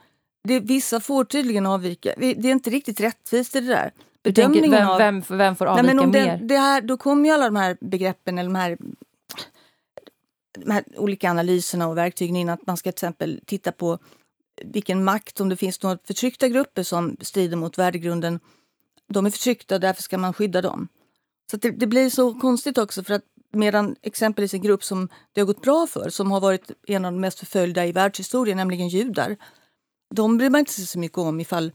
Det, 0.44 0.60
vissa 0.60 1.00
får 1.00 1.24
tydligen 1.24 1.66
avvika. 1.66 2.14
Det 2.18 2.26
är 2.26 2.46
inte 2.46 2.70
riktigt 2.70 3.00
rättvist 3.00 3.54
det 3.54 3.62
där. 3.62 3.92
Bedömningen 4.24 4.72
vem, 4.72 4.88
av, 4.88 4.98
vem, 4.98 5.24
vem 5.30 5.56
får 5.56 5.66
avvika 5.66 5.84
nej, 5.84 5.96
men 5.96 6.06
om 6.06 6.12
mer? 6.12 6.38
Det, 6.38 6.46
det 6.46 6.58
här, 6.58 6.82
då 6.82 6.98
kommer 6.98 7.30
ju 7.30 7.36
alla 7.36 7.46
de 7.46 7.56
här 7.56 7.78
begreppen 7.82 8.38
eller 8.38 8.50
de 8.50 8.56
här, 8.56 8.78
de 10.66 10.72
här 10.72 10.84
olika 10.98 11.30
analyserna 11.30 11.88
och 11.88 11.98
verktygen 11.98 12.36
in. 12.36 12.50
Att 12.50 12.68
man 12.68 12.78
ska 12.78 12.92
till 12.92 12.96
exempel 12.96 13.42
titta 13.46 13.72
på 13.72 14.00
vilken 14.66 15.04
makt, 15.04 15.42
om 15.42 15.50
det 15.50 15.56
finns 15.56 15.84
några 15.84 15.98
förtryckta 16.04 16.48
grupper 16.48 16.84
som 16.84 17.18
strider 17.22 17.58
mot 17.58 17.78
värdegrunden. 17.78 18.40
De 19.08 19.26
är 19.26 19.30
förtryckta, 19.30 19.80
därför 19.80 20.04
ska 20.04 20.18
man 20.18 20.34
skydda 20.34 20.62
dem. 20.62 20.88
Så 21.52 21.58
det, 21.58 21.72
det, 21.72 21.88
blir 21.88 22.10
så 22.10 22.40
konstigt 22.40 22.78
också 22.78 23.04
för 23.04 23.14
att 23.14 23.26
Medan 23.54 23.96
exempelvis 24.02 24.54
en 24.54 24.62
grupp 24.62 24.84
som 24.84 25.10
det 25.34 25.42
har 25.42 25.46
gått 25.46 25.62
bra 25.62 25.88
för, 25.88 26.10
som 26.10 26.32
har 26.32 26.40
varit 26.40 26.72
en 26.88 27.06
av 27.06 27.12
de 27.12 27.22
mest 27.22 27.40
förföljda 27.40 27.86
i 27.86 27.92
världshistorien, 27.92 28.58
nämligen 28.58 28.88
judar. 28.88 29.38
De 30.16 30.38
bryr 30.38 30.50
man 30.50 30.60
inte 30.60 30.72
sig 30.72 30.86
så 30.86 31.00
mycket 31.00 31.18
om 31.18 31.40
ifall 31.40 31.72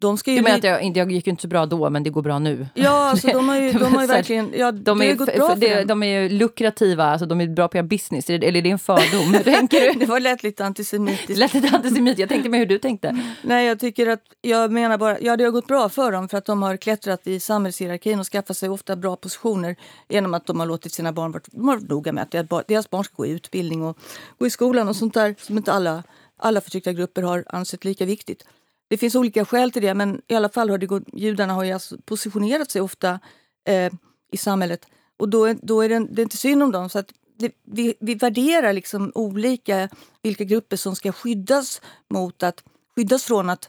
de 0.00 0.18
ska 0.18 0.30
ju 0.30 0.36
du 0.36 0.42
menar 0.42 0.58
att 0.58 0.64
jag, 0.64 0.96
jag 0.96 1.12
gick 1.12 1.26
inte 1.26 1.42
så 1.42 1.48
bra 1.48 1.66
då, 1.66 1.90
men 1.90 2.02
det 2.02 2.10
går 2.10 2.22
bra 2.22 2.38
nu? 2.38 2.66
Ja, 2.74 3.10
alltså, 3.10 3.26
de 3.32 3.48
har 3.48 3.56
ju, 3.56 3.72
de 3.72 3.94
har 3.94 4.00
ju 4.00 4.06
verkligen... 4.06 4.52
Ja, 4.56 4.72
de, 4.72 5.02
är, 5.02 5.14
gått 5.14 5.34
bra 5.34 5.48
för 5.48 5.56
det, 5.56 5.84
de 5.84 6.02
är 6.02 6.20
ju 6.20 6.28
lukrativa, 6.28 7.04
alltså, 7.04 7.26
de 7.26 7.40
är 7.40 7.46
bra 7.46 7.68
på 7.68 7.82
business. 7.82 8.30
Eller 8.30 8.56
är 8.56 8.62
det 8.62 8.70
en 8.70 8.78
fördom? 8.78 9.32
tänker 9.44 9.80
du? 9.80 9.98
Det 9.98 10.06
var 10.06 10.20
lätt 10.20 10.42
lite 10.42 10.64
antisemitiskt. 10.64 11.38
Lätt 11.38 11.54
lite 11.54 11.76
antisemitiskt. 11.76 12.18
Jag 12.18 12.28
tänkte 12.28 12.48
mig 12.48 12.60
hur 12.60 12.66
du 12.66 12.78
tänkte. 12.78 13.22
Nej, 13.42 13.66
jag 13.66 13.80
tycker 13.80 14.06
att... 14.06 14.22
Jag 14.40 14.72
menar 14.72 14.98
bara... 14.98 15.20
Ja, 15.20 15.36
det 15.36 15.44
har 15.44 15.50
gått 15.50 15.66
bra 15.66 15.88
för 15.88 16.12
dem 16.12 16.28
för 16.28 16.38
att 16.38 16.44
de 16.44 16.62
har 16.62 16.76
klättrat 16.76 17.26
i 17.26 17.40
samhällshierarkin 17.40 18.20
och 18.20 18.26
skaffat 18.26 18.56
sig 18.56 18.68
ofta 18.68 18.96
bra 18.96 19.16
positioner 19.16 19.76
genom 20.08 20.34
att 20.34 20.46
de 20.46 20.60
har 20.60 20.66
låtit 20.66 20.92
sina 20.92 21.12
barn 21.12 21.32
vara, 21.32 21.42
vara 21.52 21.78
noga 21.78 22.12
med 22.12 22.22
att 22.22 22.66
deras 22.68 22.90
barn 22.90 23.04
ska 23.04 23.14
gå 23.16 23.26
i 23.26 23.30
utbildning 23.30 23.82
och 23.82 23.98
gå 24.38 24.46
i 24.46 24.50
skolan 24.50 24.88
och 24.88 24.96
sånt 24.96 25.14
där 25.14 25.34
som 25.38 25.56
inte 25.56 25.72
alla, 25.72 26.02
alla 26.36 26.60
förtryckta 26.60 26.92
grupper 26.92 27.22
har 27.22 27.44
ansett 27.48 27.84
lika 27.84 28.04
viktigt. 28.04 28.44
Det 28.88 28.96
finns 28.96 29.14
olika 29.14 29.44
skäl 29.44 29.72
till 29.72 29.82
det, 29.82 29.94
men 29.94 30.22
i 30.28 30.34
alla 30.34 30.48
fall 30.48 30.70
har 30.70 30.78
det 30.78 30.86
gått, 30.86 31.02
judarna 31.12 31.52
har 31.52 31.64
ju 31.64 31.72
alltså 31.72 31.96
positionerat 32.04 32.70
sig 32.70 32.82
ofta 32.82 33.20
eh, 33.64 33.92
i 34.32 34.36
samhället. 34.36 34.86
Och 35.16 35.28
då, 35.28 35.52
då 35.62 35.80
är 35.80 35.88
det, 35.88 36.06
det 36.10 36.22
är 36.22 36.24
inte 36.24 36.36
synd 36.36 36.62
om 36.62 36.72
dem. 36.72 36.88
Så 36.88 36.98
att 36.98 37.12
det, 37.38 37.52
vi, 37.64 37.94
vi 38.00 38.14
värderar 38.14 38.72
liksom 38.72 39.12
olika 39.14 39.88
vilka 40.22 40.44
grupper 40.44 40.76
som 40.76 40.96
ska 40.96 41.12
skyddas 41.12 41.82
mot 42.10 42.42
att 42.42 42.64
skyddas 42.96 43.24
från 43.24 43.50
att 43.50 43.68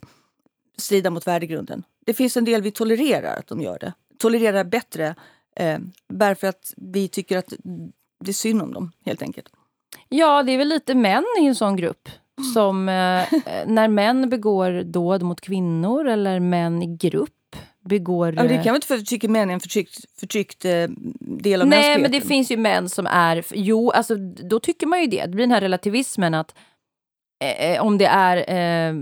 strida 0.77 1.09
mot 1.09 1.27
värdegrunden. 1.27 1.83
Det 2.05 2.13
finns 2.13 2.37
en 2.37 2.45
del 2.45 2.61
vi 2.61 2.71
tolererar 2.71 3.37
att 3.37 3.47
de 3.47 3.61
gör 3.61 3.79
det. 3.79 3.93
Tolererar 4.17 4.63
bättre 4.63 5.15
eh, 5.55 5.79
bara 6.07 6.35
för 6.35 6.47
att 6.47 6.73
vi 6.77 7.07
tycker 7.07 7.37
att 7.37 7.53
det 8.19 8.31
är 8.31 8.33
synd 8.33 8.61
om 8.61 8.73
dem, 8.73 8.91
helt 9.05 9.21
enkelt. 9.21 9.49
Ja, 10.09 10.43
det 10.43 10.51
är 10.51 10.57
väl 10.57 10.67
lite 10.67 10.95
män 10.95 11.25
i 11.41 11.45
en 11.45 11.55
sån 11.55 11.75
grupp 11.75 12.09
som 12.53 12.89
eh, 12.89 13.25
när 13.65 13.87
män 13.87 14.29
begår 14.29 14.83
dåd 14.83 15.23
mot 15.23 15.41
kvinnor 15.41 16.07
eller 16.07 16.39
män 16.39 16.83
i 16.83 16.97
grupp 16.97 17.55
begår... 17.85 18.33
Ja, 18.37 18.43
det 18.43 18.55
kan 18.55 18.63
väl 18.63 18.75
inte 18.75 18.87
för 18.87 18.97
att 18.97 19.05
tycker 19.05 19.29
män 19.29 19.49
är 19.49 19.53
en 19.53 19.59
förtryckt, 19.59 20.19
förtryckt 20.19 20.65
eh, 20.65 20.87
del 21.19 21.61
av 21.61 21.67
Nej, 21.67 22.01
men 22.01 22.11
det 22.11 22.21
finns 22.21 22.51
ju 22.51 22.57
män 22.57 22.89
som 22.89 23.07
är... 23.07 23.45
Jo, 23.51 23.91
alltså, 23.91 24.15
då 24.49 24.59
tycker 24.59 24.87
man 24.87 25.01
ju 25.01 25.07
det. 25.07 25.21
Det 25.21 25.29
blir 25.29 25.43
den 25.43 25.51
här 25.51 25.61
relativismen 25.61 26.33
att 26.33 26.55
eh, 27.43 27.71
eh 27.71 27.81
om 27.81 27.97
det 27.97 28.05
är 28.05 28.37
eh, 28.89 29.01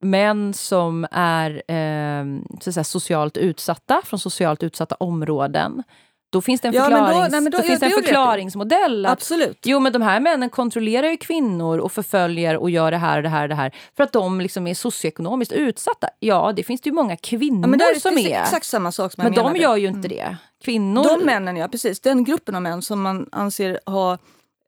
män 0.00 0.54
som 0.54 1.06
är 1.10 1.62
eh, 1.70 2.24
så 2.60 2.84
socialt 2.84 3.36
utsatta, 3.36 4.02
från 4.04 4.20
socialt 4.20 4.62
utsatta 4.62 4.94
områden 4.94 5.82
då 6.30 6.40
finns 6.40 6.60
det 6.60 6.68
en, 6.68 6.74
förklarings, 6.74 7.08
ja, 7.08 7.22
då, 7.22 7.40
nej, 7.40 7.50
då, 7.50 7.58
då 7.58 7.62
finns 7.62 7.80
det 7.80 7.86
en 7.86 7.92
förklaringsmodell. 7.92 9.06
Att, 9.06 9.12
Absolut. 9.12 9.58
Jo, 9.64 9.80
men 9.80 9.92
de 9.92 10.02
här 10.02 10.20
männen 10.20 10.50
kontrollerar 10.50 11.08
ju 11.08 11.16
kvinnor 11.16 11.78
och 11.78 11.92
förföljer 11.92 12.56
och 12.56 12.70
gör 12.70 12.90
det 12.90 12.96
här 12.96 13.16
och 13.16 13.22
det 13.22 13.28
här 13.28 13.42
och 13.42 13.48
det 13.48 13.54
här 13.54 13.74
för 13.96 14.04
att 14.04 14.12
de 14.12 14.40
liksom 14.40 14.66
är 14.66 14.74
socioekonomiskt 14.74 15.52
utsatta. 15.52 16.08
Ja, 16.18 16.52
det 16.56 16.62
finns 16.62 16.80
det 16.80 16.88
ju 16.88 16.94
många 16.94 17.16
kvinnor 17.16 17.60
ja, 17.62 17.66
men 17.66 17.80
är 17.80 18.00
som 18.00 18.18
är. 18.18 18.42
Exakt 18.42 18.66
samma 18.66 18.92
sak 18.92 19.12
som 19.12 19.24
Men 19.24 19.32
de 19.32 19.42
menade. 19.42 19.58
gör 19.58 19.76
ju 19.76 19.86
inte 19.86 20.08
mm. 20.08 20.08
det. 20.08 20.36
Kvinnor... 20.64 21.04
De 21.04 21.26
männen, 21.26 21.56
ja 21.56 21.68
precis. 21.68 22.00
Den 22.00 22.24
gruppen 22.24 22.54
av 22.54 22.62
män 22.62 22.82
som 22.82 23.02
man 23.02 23.28
anser 23.32 23.80
ha 23.86 24.12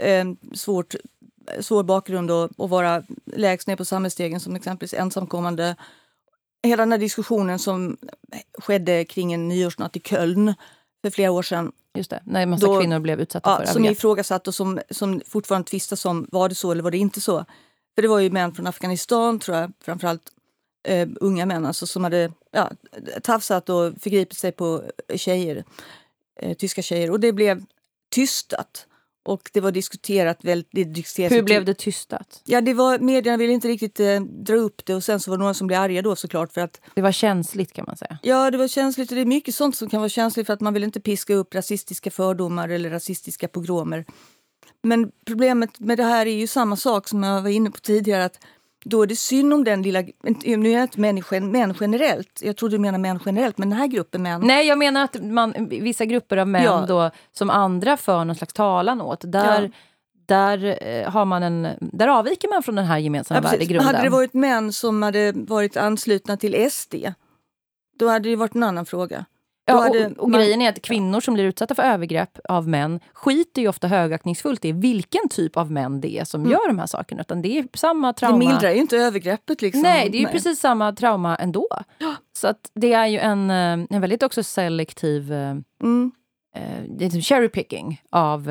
eh, 0.02 0.24
svårt 0.54 0.94
svår 1.60 1.82
bakgrund 1.82 2.30
och, 2.30 2.50
och 2.56 2.70
vara 2.70 3.02
lägst 3.36 3.68
ner 3.68 3.76
på 3.76 3.84
samhällsstegen 3.84 4.40
som 4.40 4.56
exempelvis 4.56 4.94
ensamkommande. 4.94 5.76
Hela 6.62 6.82
den 6.82 6.92
här 6.92 6.98
diskussionen 6.98 7.58
som 7.58 7.96
skedde 8.58 9.04
kring 9.04 9.32
en 9.32 9.48
nyårsnatt 9.48 9.96
i 9.96 10.00
Köln 10.00 10.54
för 11.02 11.10
flera 11.10 11.30
år 11.30 11.42
sedan. 11.42 11.72
Just 11.94 12.10
det, 12.10 12.22
när 12.24 12.42
en 12.42 12.50
massa 12.50 12.66
då, 12.66 12.80
kvinnor 12.80 12.98
blev 12.98 13.20
utsatta 13.20 13.50
ja, 13.50 13.66
för 13.66 13.72
Som 13.72 13.84
ifrågasatt 13.84 14.48
och 14.48 14.54
som, 14.54 14.80
som 14.90 15.20
fortfarande 15.26 15.68
tvistas 15.68 16.04
om 16.04 16.28
var 16.32 16.48
det 16.48 16.54
så 16.54 16.72
eller 16.72 16.82
var 16.82 16.90
det 16.90 16.98
inte 16.98 17.20
så. 17.20 17.44
För 17.94 18.02
det 18.02 18.08
var 18.08 18.18
ju 18.18 18.30
män 18.30 18.54
från 18.54 18.66
Afghanistan, 18.66 19.38
tror 19.38 19.56
jag, 19.56 19.72
framförallt 19.80 20.32
eh, 20.88 21.08
unga 21.20 21.46
män 21.46 21.66
alltså, 21.66 21.86
som 21.86 22.04
hade 22.04 22.32
ja, 22.50 22.70
tafsat 23.22 23.68
och 23.68 23.92
förgripit 24.00 24.38
sig 24.38 24.52
på 24.52 24.82
tjejer, 25.14 25.64
eh, 26.40 26.56
tyska 26.56 26.82
tjejer. 26.82 27.10
Och 27.10 27.20
det 27.20 27.32
blev 27.32 27.64
tystat. 28.10 28.86
Och 29.28 29.50
det 29.52 29.60
var 29.60 29.72
diskuterat 29.72 30.44
väldigt... 30.44 30.68
Det 30.72 30.84
diskuterat 30.84 31.32
Hur 31.32 31.42
blev 31.42 31.64
det 31.64 31.74
tystat? 31.74 32.42
Ja, 32.44 32.60
det 32.60 32.74
var, 32.74 32.98
medierna 32.98 33.36
ville 33.36 33.52
inte 33.52 33.68
riktigt 33.68 34.00
eh, 34.00 34.20
dra 34.20 34.54
upp 34.54 34.86
det 34.86 34.94
och 34.94 35.04
sen 35.04 35.20
så 35.20 35.30
var 35.30 35.38
det 35.38 35.40
några 35.40 35.54
som 35.54 35.66
blev 35.66 35.80
arga 35.80 36.02
då 36.02 36.16
såklart 36.16 36.52
för 36.52 36.60
att... 36.60 36.80
Det 36.94 37.02
var 37.02 37.12
känsligt 37.12 37.72
kan 37.72 37.84
man 37.86 37.96
säga. 37.96 38.18
Ja, 38.22 38.50
det 38.50 38.58
var 38.58 38.68
känsligt 38.68 39.10
och 39.10 39.14
det 39.14 39.20
är 39.20 39.26
mycket 39.26 39.54
sånt 39.54 39.76
som 39.76 39.88
kan 39.88 40.00
vara 40.00 40.08
känsligt 40.08 40.46
för 40.46 40.54
att 40.54 40.60
man 40.60 40.74
vill 40.74 40.84
inte 40.84 41.00
piska 41.00 41.34
upp 41.34 41.54
rasistiska 41.54 42.10
fördomar 42.10 42.68
eller 42.68 42.90
rasistiska 42.90 43.48
pogromer. 43.48 44.04
Men 44.82 45.10
problemet 45.26 45.80
med 45.80 45.98
det 45.98 46.04
här 46.04 46.26
är 46.26 46.36
ju 46.36 46.46
samma 46.46 46.76
sak 46.76 47.08
som 47.08 47.22
jag 47.22 47.42
var 47.42 47.50
inne 47.50 47.70
på 47.70 47.78
tidigare 47.78 48.24
att 48.24 48.40
då 48.84 49.02
är 49.02 49.06
det 49.06 49.16
synd 49.16 49.54
om 49.54 49.64
den 49.64 49.82
lilla... 49.82 50.02
Nu 50.44 50.68
är 50.68 50.74
jag 50.74 50.82
inte 50.82 51.00
människan, 51.00 51.50
män 51.50 51.74
generellt, 51.80 52.40
jag 52.42 52.56
tror 52.56 52.68
du 52.68 52.78
menar 52.78 52.98
män 52.98 53.18
generellt, 53.26 53.58
men 53.58 53.70
den 53.70 53.78
här 53.78 53.86
gruppen 53.86 54.22
män... 54.22 54.40
Nej, 54.44 54.66
jag 54.66 54.78
menar 54.78 55.04
att 55.04 55.22
man, 55.22 55.54
vissa 55.68 56.04
grupper 56.04 56.36
av 56.36 56.48
män 56.48 56.62
ja. 56.62 56.84
då, 56.88 57.10
som 57.32 57.50
andra 57.50 57.96
för 57.96 58.24
någon 58.24 58.36
slags 58.36 58.52
talan 58.52 59.00
åt, 59.00 59.32
där, 59.32 59.62
ja. 59.62 59.68
där, 60.26 60.78
eh, 60.86 61.10
har 61.10 61.24
man 61.24 61.42
en, 61.42 61.68
där 61.80 62.08
avviker 62.08 62.48
man 62.48 62.62
från 62.62 62.74
den 62.74 62.84
här 62.84 62.98
gemensamma 62.98 63.40
ja, 63.44 63.50
värdegrunden. 63.50 63.86
Hade 63.86 64.02
det 64.02 64.10
varit 64.10 64.34
män 64.34 64.72
som 64.72 65.02
hade 65.02 65.32
varit 65.32 65.76
anslutna 65.76 66.36
till 66.36 66.70
SD, 66.70 66.94
då 67.98 68.08
hade 68.08 68.28
det 68.28 68.36
varit 68.36 68.54
en 68.54 68.62
annan 68.62 68.86
fråga. 68.86 69.24
Ja, 69.68 69.88
och, 69.88 70.22
och 70.22 70.30
man, 70.30 70.40
grejen 70.40 70.62
är 70.62 70.68
att 70.68 70.82
kvinnor 70.82 71.20
som 71.20 71.34
blir 71.34 71.44
utsatta 71.44 71.74
för 71.74 71.82
övergrepp 71.82 72.38
av 72.48 72.68
män 72.68 73.00
skiter 73.12 73.62
ju 73.62 73.68
ofta 73.68 73.88
högaktningsfullt 73.88 74.64
i 74.64 74.72
vilken 74.72 75.28
typ 75.28 75.56
av 75.56 75.72
män 75.72 76.00
det 76.00 76.18
är 76.18 76.24
som 76.24 76.40
mm. 76.40 76.52
gör 76.52 76.68
de 76.68 76.78
här 76.78 76.86
sakerna. 76.86 77.20
Utan 77.20 77.42
det 77.42 77.58
är 77.58 77.66
samma 77.74 78.12
trauma. 78.12 78.38
Det 78.38 78.46
mildrar 78.46 78.70
ju 78.70 78.76
inte 78.76 78.96
övergreppet. 78.96 79.62
Liksom. 79.62 79.82
Nej, 79.82 80.10
det 80.10 80.18
är 80.18 80.20
ju 80.20 80.26
precis 80.26 80.60
samma 80.60 80.92
trauma 80.92 81.36
ändå. 81.36 81.68
Så 82.36 82.48
att 82.48 82.70
det 82.74 82.92
är 82.92 83.06
ju 83.06 83.18
en, 83.18 83.50
eh, 83.50 83.86
en 83.90 84.00
väldigt 84.00 84.22
också 84.22 84.42
selektiv 84.42 85.32
eh, 85.32 85.56
mm. 85.82 86.12
eh, 87.00 87.20
cherry 87.20 87.48
picking 87.48 88.02
av 88.10 88.48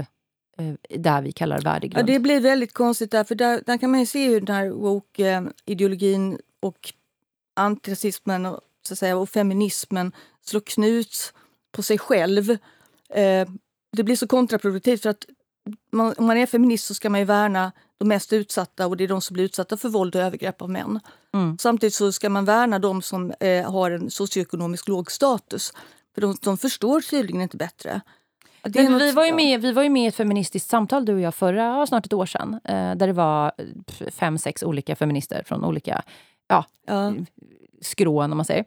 eh, 0.60 0.98
det 1.00 1.22
vi 1.24 1.32
kallar 1.32 1.62
värdegrund. 1.62 2.10
Ja, 2.10 2.14
det 2.14 2.20
blir 2.20 2.40
väldigt 2.40 2.74
konstigt 2.74 3.12
där, 3.12 3.24
för 3.24 3.36
där, 3.36 3.62
där 3.66 3.78
kan 3.78 3.92
man 3.92 4.00
ju 4.00 4.06
se 4.06 4.28
hur 4.28 4.42
den 4.42 4.56
här 4.56 4.70
woke-ideologin 4.70 6.40
och 6.62 6.94
antirasismen 7.56 8.46
och, 8.46 8.60
så 8.88 8.94
att 8.94 9.00
säga, 9.00 9.18
och 9.18 9.30
feminismen 9.30 10.12
slå 10.46 10.60
knut 10.60 11.34
på 11.72 11.84
sig 11.84 11.98
själv. 11.98 12.52
Eh, 13.10 13.48
det 13.92 14.04
blir 14.04 14.16
så 14.16 14.28
kontraproduktivt 14.28 15.02
för 15.02 15.10
att 15.10 15.26
man, 15.92 16.14
om 16.18 16.26
man 16.26 16.38
är 16.38 16.46
feminist 16.46 16.86
så 16.86 16.94
ska 16.94 17.10
man 17.10 17.20
ju 17.20 17.26
värna 17.26 17.72
de 17.98 18.08
mest 18.08 18.34
utsatta 18.34 18.88
och 18.88 18.98
det 18.98 19.04
är 19.04 19.08
de 19.08 19.22
som 19.22 19.34
blir 19.34 19.44
utsatta 19.44 19.78
för 19.78 19.90
våld 19.90 20.16
och 20.16 20.22
övergrepp 20.22 20.62
av 20.62 20.70
män. 20.70 21.00
Mm. 21.34 21.58
Samtidigt 21.58 21.94
så 21.94 22.12
ska 22.12 22.30
man 22.30 22.46
värna 22.46 22.80
de 22.80 23.02
som 23.02 23.32
eh, 23.40 23.72
har 23.72 23.92
en 23.92 24.12
socioekonomisk 24.12 24.88
låg 24.88 25.12
status. 25.12 25.74
För 26.14 26.22
de, 26.22 26.38
de 26.42 26.58
förstår 26.58 27.02
tydligen 27.02 27.42
inte 27.42 27.58
bättre. 27.58 28.02
Men 28.64 28.92
något, 28.92 29.02
vi, 29.02 29.12
var 29.12 29.26
ju 29.26 29.34
med, 29.34 29.62
vi 29.62 29.72
var 29.72 29.84
ju 29.84 29.90
med 29.90 30.04
i 30.04 30.08
ett 30.08 30.16
feministiskt 30.16 30.70
samtal, 30.70 31.06
du 31.06 31.14
och 31.14 31.22
jag, 31.22 31.36
förra 31.36 31.88
snart 31.88 32.06
ett 32.06 32.14
år 32.14 32.26
sedan. 32.26 32.60
Eh, 32.64 32.96
där 32.96 33.08
det 33.08 33.14
var 33.14 33.52
fem, 34.12 34.38
sex 34.38 34.64
olika 34.64 34.96
feminister 34.96 35.44
från 35.46 35.66
olika 35.66 36.04
ja, 36.48 36.66
ja. 36.88 37.14
Skrån, 37.82 38.32
om 38.32 38.38
man 38.38 38.46
säger. 38.46 38.66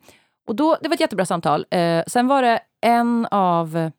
Och 0.49 0.57
då, 0.57 0.77
det 0.83 0.89
var 0.89 0.95
ett 0.95 1.01
jättebra 1.01 1.27
samtal. 1.27 1.67
Eh, 1.71 2.03
sen 2.07 2.27
var 2.27 2.43
det 2.43 2.61
en 2.81 3.27
av, 3.31 3.91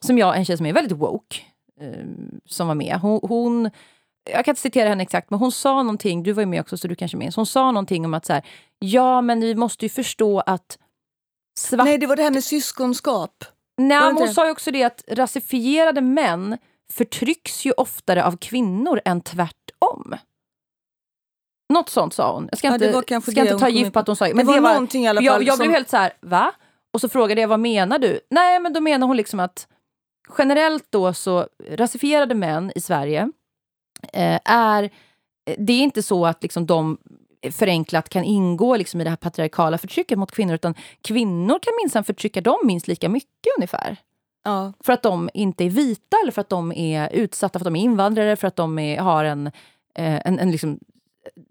som 0.00 0.18
jag, 0.18 0.36
en 0.36 0.44
tjej 0.44 0.56
som 0.56 0.66
är 0.66 0.72
väldigt 0.72 0.98
woke, 0.98 1.36
eh, 1.80 2.06
som 2.44 2.68
var 2.68 2.74
med. 2.74 2.98
Hon, 3.02 3.20
hon, 3.22 3.70
jag 4.30 4.44
kan 4.44 4.52
inte 4.52 4.62
citera 4.62 4.88
henne 4.88 5.02
exakt, 5.02 5.30
men 5.30 5.38
hon 5.38 5.52
sa 5.52 5.82
någonting, 5.82 6.22
du 6.22 6.32
var 6.32 6.42
ju 6.42 6.46
med 6.46 6.60
också 6.60 6.76
så 6.76 6.88
du 6.88 6.94
kanske 6.94 7.16
minns. 7.16 7.36
Hon 7.36 7.46
sa 7.46 7.70
någonting 7.70 8.04
om 8.04 8.14
att 8.14 8.26
så 8.26 8.32
här, 8.32 8.46
ja 8.78 9.20
men 9.20 9.40
vi 9.40 9.54
måste 9.54 9.84
ju 9.84 9.88
förstå 9.88 10.40
att 10.40 10.78
svart... 11.58 11.84
Nej, 11.84 11.98
det 11.98 12.06
var 12.06 12.16
det 12.16 12.22
här 12.22 12.30
med 12.30 12.44
syskonskap. 12.44 13.44
Nej, 13.76 14.12
hon 14.12 14.26
det? 14.26 14.34
sa 14.34 14.44
ju 14.46 14.52
också 14.52 14.70
det 14.70 14.84
att 14.84 15.04
rasifierade 15.08 16.00
män 16.00 16.58
förtrycks 16.92 17.66
ju 17.66 17.72
oftare 17.72 18.24
av 18.24 18.36
kvinnor 18.36 19.00
än 19.04 19.20
tvärtom. 19.20 20.14
Något 21.68 21.88
sånt 21.88 22.14
sa 22.14 22.34
hon. 22.34 22.48
Jag 22.50 22.58
ska 22.58 22.72
inte, 22.72 23.02
ja, 23.08 23.20
ska 23.20 23.40
inte 23.40 23.58
ta 23.58 23.68
gift 23.68 23.92
på 23.92 23.98
att 23.98 24.06
hon 24.06 24.16
sa 24.16 24.24
det. 24.24 24.34
Men 24.34 24.46
det, 24.46 24.52
var, 24.52 24.56
det 24.56 24.62
var 24.62 24.96
i 24.96 25.06
alla 25.06 25.18
fall. 25.18 25.24
Jag, 25.24 25.42
jag 25.42 25.58
blev 25.58 25.70
helt 25.70 25.88
så 25.88 25.96
här, 25.96 26.12
va? 26.20 26.52
Och 26.92 27.00
så 27.00 27.08
frågade 27.08 27.40
jag, 27.40 27.48
vad 27.48 27.60
menar 27.60 27.98
du? 27.98 28.20
Nej, 28.30 28.60
men 28.60 28.72
då 28.72 28.80
menar 28.80 29.06
hon 29.06 29.16
liksom 29.16 29.40
att 29.40 29.68
generellt 30.38 30.86
då 30.90 31.12
så 31.12 31.48
rasifierade 31.70 32.34
män 32.34 32.72
i 32.74 32.80
Sverige 32.80 33.30
eh, 34.12 34.40
är... 34.44 34.90
Det 35.58 35.72
är 35.72 35.80
inte 35.80 36.02
så 36.02 36.26
att 36.26 36.42
liksom 36.42 36.66
de 36.66 36.98
förenklat 37.52 38.08
kan 38.08 38.24
ingå 38.24 38.76
liksom 38.76 39.00
i 39.00 39.04
det 39.04 39.10
här 39.10 39.16
patriarkala 39.16 39.78
förtrycket 39.78 40.18
mot 40.18 40.32
kvinnor, 40.32 40.54
utan 40.54 40.74
kvinnor 41.00 41.58
kan 41.62 41.72
minsann 41.82 42.04
förtrycka 42.04 42.40
dem 42.40 42.58
minst 42.64 42.88
lika 42.88 43.08
mycket 43.08 43.56
ungefär. 43.58 43.96
Ja. 44.44 44.72
För 44.80 44.92
att 44.92 45.02
de 45.02 45.30
inte 45.34 45.64
är 45.64 45.70
vita, 45.70 46.16
eller 46.22 46.32
för 46.32 46.40
att 46.40 46.48
de 46.48 46.72
är 46.72 47.12
utsatta, 47.12 47.58
för 47.58 47.64
att 47.64 47.74
de 47.74 47.76
är 47.76 47.82
invandrare, 47.82 48.36
för 48.36 48.48
att 48.48 48.56
de 48.56 48.78
är, 48.78 48.98
har 48.98 49.24
en, 49.24 49.46
eh, 49.94 50.26
en, 50.26 50.38
en 50.38 50.50
liksom 50.50 50.78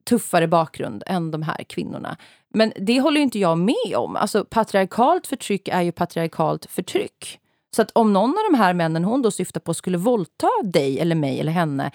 tuffare 0.04 0.48
bakgrund 0.48 1.04
än 1.08 1.32
de 1.32 1.42
här 1.42 1.64
kvinnorna. 1.64 2.18
Men 2.54 2.74
det 2.76 3.00
håller 3.00 3.22
inte 3.22 3.40
jag 3.40 3.58
med 3.58 3.96
om. 3.96 4.16
Alltså, 4.16 4.46
patriarkalt 4.46 5.28
förtryck 5.28 5.68
är 5.68 5.82
ju 5.82 5.92
patriarkalt 5.92 6.66
förtryck. 6.66 7.40
Så 7.76 7.82
att 7.82 7.92
om 7.92 8.14
någon 8.14 8.30
av 8.30 8.52
de 8.52 8.58
här 8.58 8.74
männen 8.74 9.04
hon 9.04 9.22
då 9.22 9.32
syftar 9.32 9.60
på 9.60 9.74
skulle 9.74 9.98
våldta 9.98 10.48
dig 10.64 11.00
eller 11.00 11.16
mig 11.16 11.40
eller 11.40 11.52
henne, 11.52 11.92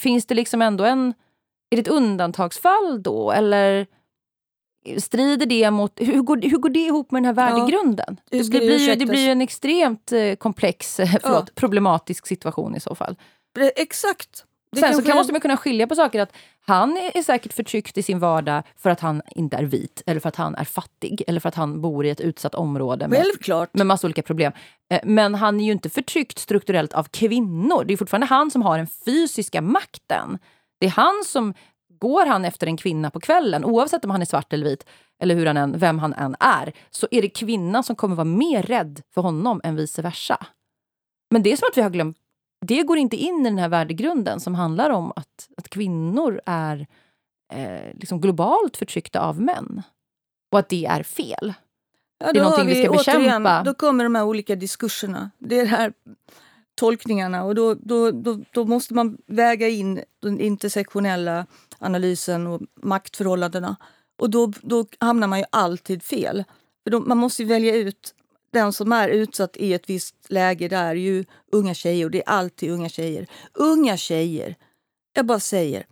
finns 0.00 0.26
det 0.26 0.34
liksom 0.34 0.62
ändå 0.62 0.84
en... 0.84 1.14
Är 1.70 1.76
det 1.76 1.80
ett 1.80 1.88
undantagsfall 1.88 3.02
då? 3.02 3.32
Eller 3.32 3.86
strider 4.98 5.46
det 5.46 5.70
mot... 5.70 5.92
Hur 5.96 6.22
går, 6.22 6.36
hur 6.42 6.58
går 6.58 6.68
det 6.68 6.80
ihop 6.80 7.10
med 7.10 7.22
den 7.22 7.26
här 7.26 7.32
värdegrunden? 7.32 8.20
Ja, 8.30 8.38
det, 8.38 8.48
blir, 8.48 8.96
det 8.96 9.06
blir 9.06 9.24
ju 9.24 9.30
en 9.30 9.40
extremt 9.40 10.12
eh, 10.12 10.34
komplex, 10.34 10.96
förlåt, 10.96 11.22
ja. 11.22 11.46
problematisk 11.54 12.26
situation 12.26 12.76
i 12.76 12.80
så 12.80 12.94
fall. 12.94 13.16
Exakt. 13.76 14.44
Det 14.72 14.80
Sen 14.80 14.94
så 14.94 15.02
kan, 15.02 15.16
måste 15.16 15.32
man 15.32 15.40
kunna 15.40 15.56
skilja 15.56 15.86
på 15.86 15.94
saker. 15.94 16.20
att 16.20 16.32
Han 16.66 16.96
är 16.96 17.22
säkert 17.22 17.52
förtryckt 17.52 17.98
i 17.98 18.02
sin 18.02 18.18
vardag 18.18 18.62
för 18.76 18.90
att 18.90 19.00
han 19.00 19.22
inte 19.30 19.56
är 19.56 19.62
vit, 19.62 20.02
eller 20.06 20.20
för 20.20 20.28
att 20.28 20.36
han 20.36 20.54
är 20.54 20.64
fattig, 20.64 21.22
eller 21.26 21.40
för 21.40 21.48
att 21.48 21.54
han 21.54 21.80
bor 21.80 22.06
i 22.06 22.10
ett 22.10 22.20
utsatt 22.20 22.54
område 22.54 23.08
med, 23.08 23.26
med 23.72 23.86
massa 23.86 24.06
olika 24.06 24.22
problem. 24.22 24.52
Eh, 24.90 25.00
men 25.04 25.34
han 25.34 25.60
är 25.60 25.64
ju 25.64 25.72
inte 25.72 25.90
förtryckt 25.90 26.38
strukturellt 26.38 26.92
av 26.92 27.04
kvinnor. 27.04 27.84
Det 27.84 27.92
är 27.92 27.96
fortfarande 27.96 28.26
han 28.26 28.50
som 28.50 28.62
har 28.62 28.78
den 28.78 28.86
fysiska 28.86 29.62
makten. 29.62 30.38
Det 30.80 30.86
är 30.86 30.90
han 30.90 31.22
som 31.26 31.54
Går 32.00 32.26
han 32.26 32.44
efter 32.44 32.66
en 32.66 32.76
kvinna 32.76 33.10
på 33.10 33.20
kvällen, 33.20 33.64
oavsett 33.64 34.04
om 34.04 34.10
han 34.10 34.22
är 34.22 34.26
svart 34.26 34.52
eller 34.52 34.64
vit, 34.64 34.86
eller 35.22 35.34
hur 35.34 35.46
han 35.46 35.56
än, 35.56 35.78
vem 35.78 35.98
han 35.98 36.12
än 36.12 36.36
är, 36.40 36.72
så 36.90 37.08
är 37.10 37.22
det 37.22 37.28
kvinnan 37.28 37.84
som 37.84 37.96
kommer 37.96 38.16
vara 38.16 38.24
mer 38.24 38.62
rädd 38.62 39.02
för 39.14 39.20
honom 39.20 39.60
än 39.64 39.76
vice 39.76 40.02
versa. 40.02 40.46
Men 41.30 41.42
det 41.42 41.52
är 41.52 41.56
som 41.56 41.68
att 41.70 41.78
vi 41.78 41.82
har 41.82 41.90
glömt 41.90 42.16
det 42.66 42.82
går 42.82 42.98
inte 42.98 43.16
in 43.16 43.40
i 43.40 43.44
den 43.44 43.58
här 43.58 43.68
värdegrunden 43.68 44.40
som 44.40 44.54
handlar 44.54 44.90
om 44.90 45.12
att, 45.16 45.48
att 45.56 45.68
kvinnor 45.68 46.40
är 46.46 46.86
eh, 47.52 47.94
liksom 47.94 48.20
globalt 48.20 48.76
förtryckta 48.76 49.20
av 49.20 49.40
män. 49.40 49.82
Och 50.52 50.58
att 50.58 50.68
det 50.68 50.86
är 50.86 51.02
fel. 51.02 51.54
Ja, 52.18 52.32
det 52.32 52.38
är 52.38 52.42
någonting 52.42 52.66
vi, 52.66 52.74
vi 52.74 52.82
ska 52.82 52.92
bekämpa. 52.92 53.20
Återigen, 53.20 53.64
då 53.64 53.74
kommer 53.74 54.04
de 54.04 54.14
här 54.14 54.24
olika 54.24 54.56
diskurserna. 54.56 55.30
Det 55.38 55.60
är 55.60 55.66
här 55.66 55.92
tolkningarna 56.74 57.44
och 57.44 57.54
då, 57.54 57.74
då, 57.74 58.10
då, 58.10 58.40
då 58.50 58.64
måste 58.64 58.94
man 58.94 59.18
väga 59.26 59.68
in 59.68 60.00
den 60.22 60.40
intersektionella 60.40 61.46
analysen 61.78 62.46
och 62.46 62.60
maktförhållandena. 62.82 63.76
Och 64.18 64.30
då, 64.30 64.52
då 64.62 64.86
hamnar 65.00 65.28
man 65.28 65.38
ju 65.38 65.44
alltid 65.50 66.02
fel. 66.02 66.44
För 66.84 66.90
de, 66.90 67.08
man 67.08 67.18
måste 67.18 67.44
välja 67.44 67.74
ut 67.74 68.14
den 68.54 68.72
som 68.72 68.92
är 68.92 69.08
utsatt 69.08 69.56
i 69.56 69.74
ett 69.74 69.90
visst 69.90 70.14
läge. 70.28 70.68
Det 70.68 70.76
är 70.76 70.94
ju 70.94 71.24
unga 71.52 71.74
tjejer 71.74 72.04
och 72.04 72.10
det 72.10 72.18
är 72.18 72.28
alltid 72.28 72.70
unga 72.70 72.88
tjejer. 72.88 73.26
Unga 73.52 73.96
tjejer, 73.96 74.56
jag 75.12 75.26
bara 75.26 75.40
säger, 75.40 75.86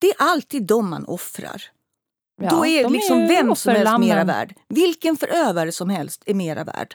det 0.00 0.06
är 0.06 0.16
alltid 0.18 0.62
de 0.62 0.90
man 0.90 1.04
offrar. 1.04 1.62
Ja, 2.42 2.50
Då 2.50 2.66
är 2.66 2.88
liksom 2.88 3.18
är 3.18 3.28
vem 3.28 3.56
som 3.56 3.74
helst 3.74 3.98
mera 3.98 4.24
värd. 4.24 4.54
Vilken 4.68 5.16
förövare 5.16 5.72
som 5.72 5.90
helst 5.90 6.22
är 6.26 6.34
mera 6.34 6.64
värd. 6.64 6.94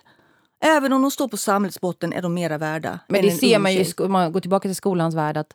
Även 0.63 0.93
om 0.93 1.01
de 1.01 1.11
står 1.11 1.27
på 1.27 1.37
samhällsbotten 1.37 2.13
är 2.13 2.21
de 2.21 2.33
mera 2.33 2.57
värda. 2.57 2.99
Men 3.07 3.21
det 3.21 3.31
ser 3.31 3.59
man 3.59 3.73
ju, 3.73 3.85
om 3.97 4.11
man 4.11 4.31
går 4.31 4.39
tillbaka 4.39 4.69
till 4.69 4.75
skolans 4.75 5.15
värld, 5.15 5.37
att 5.37 5.53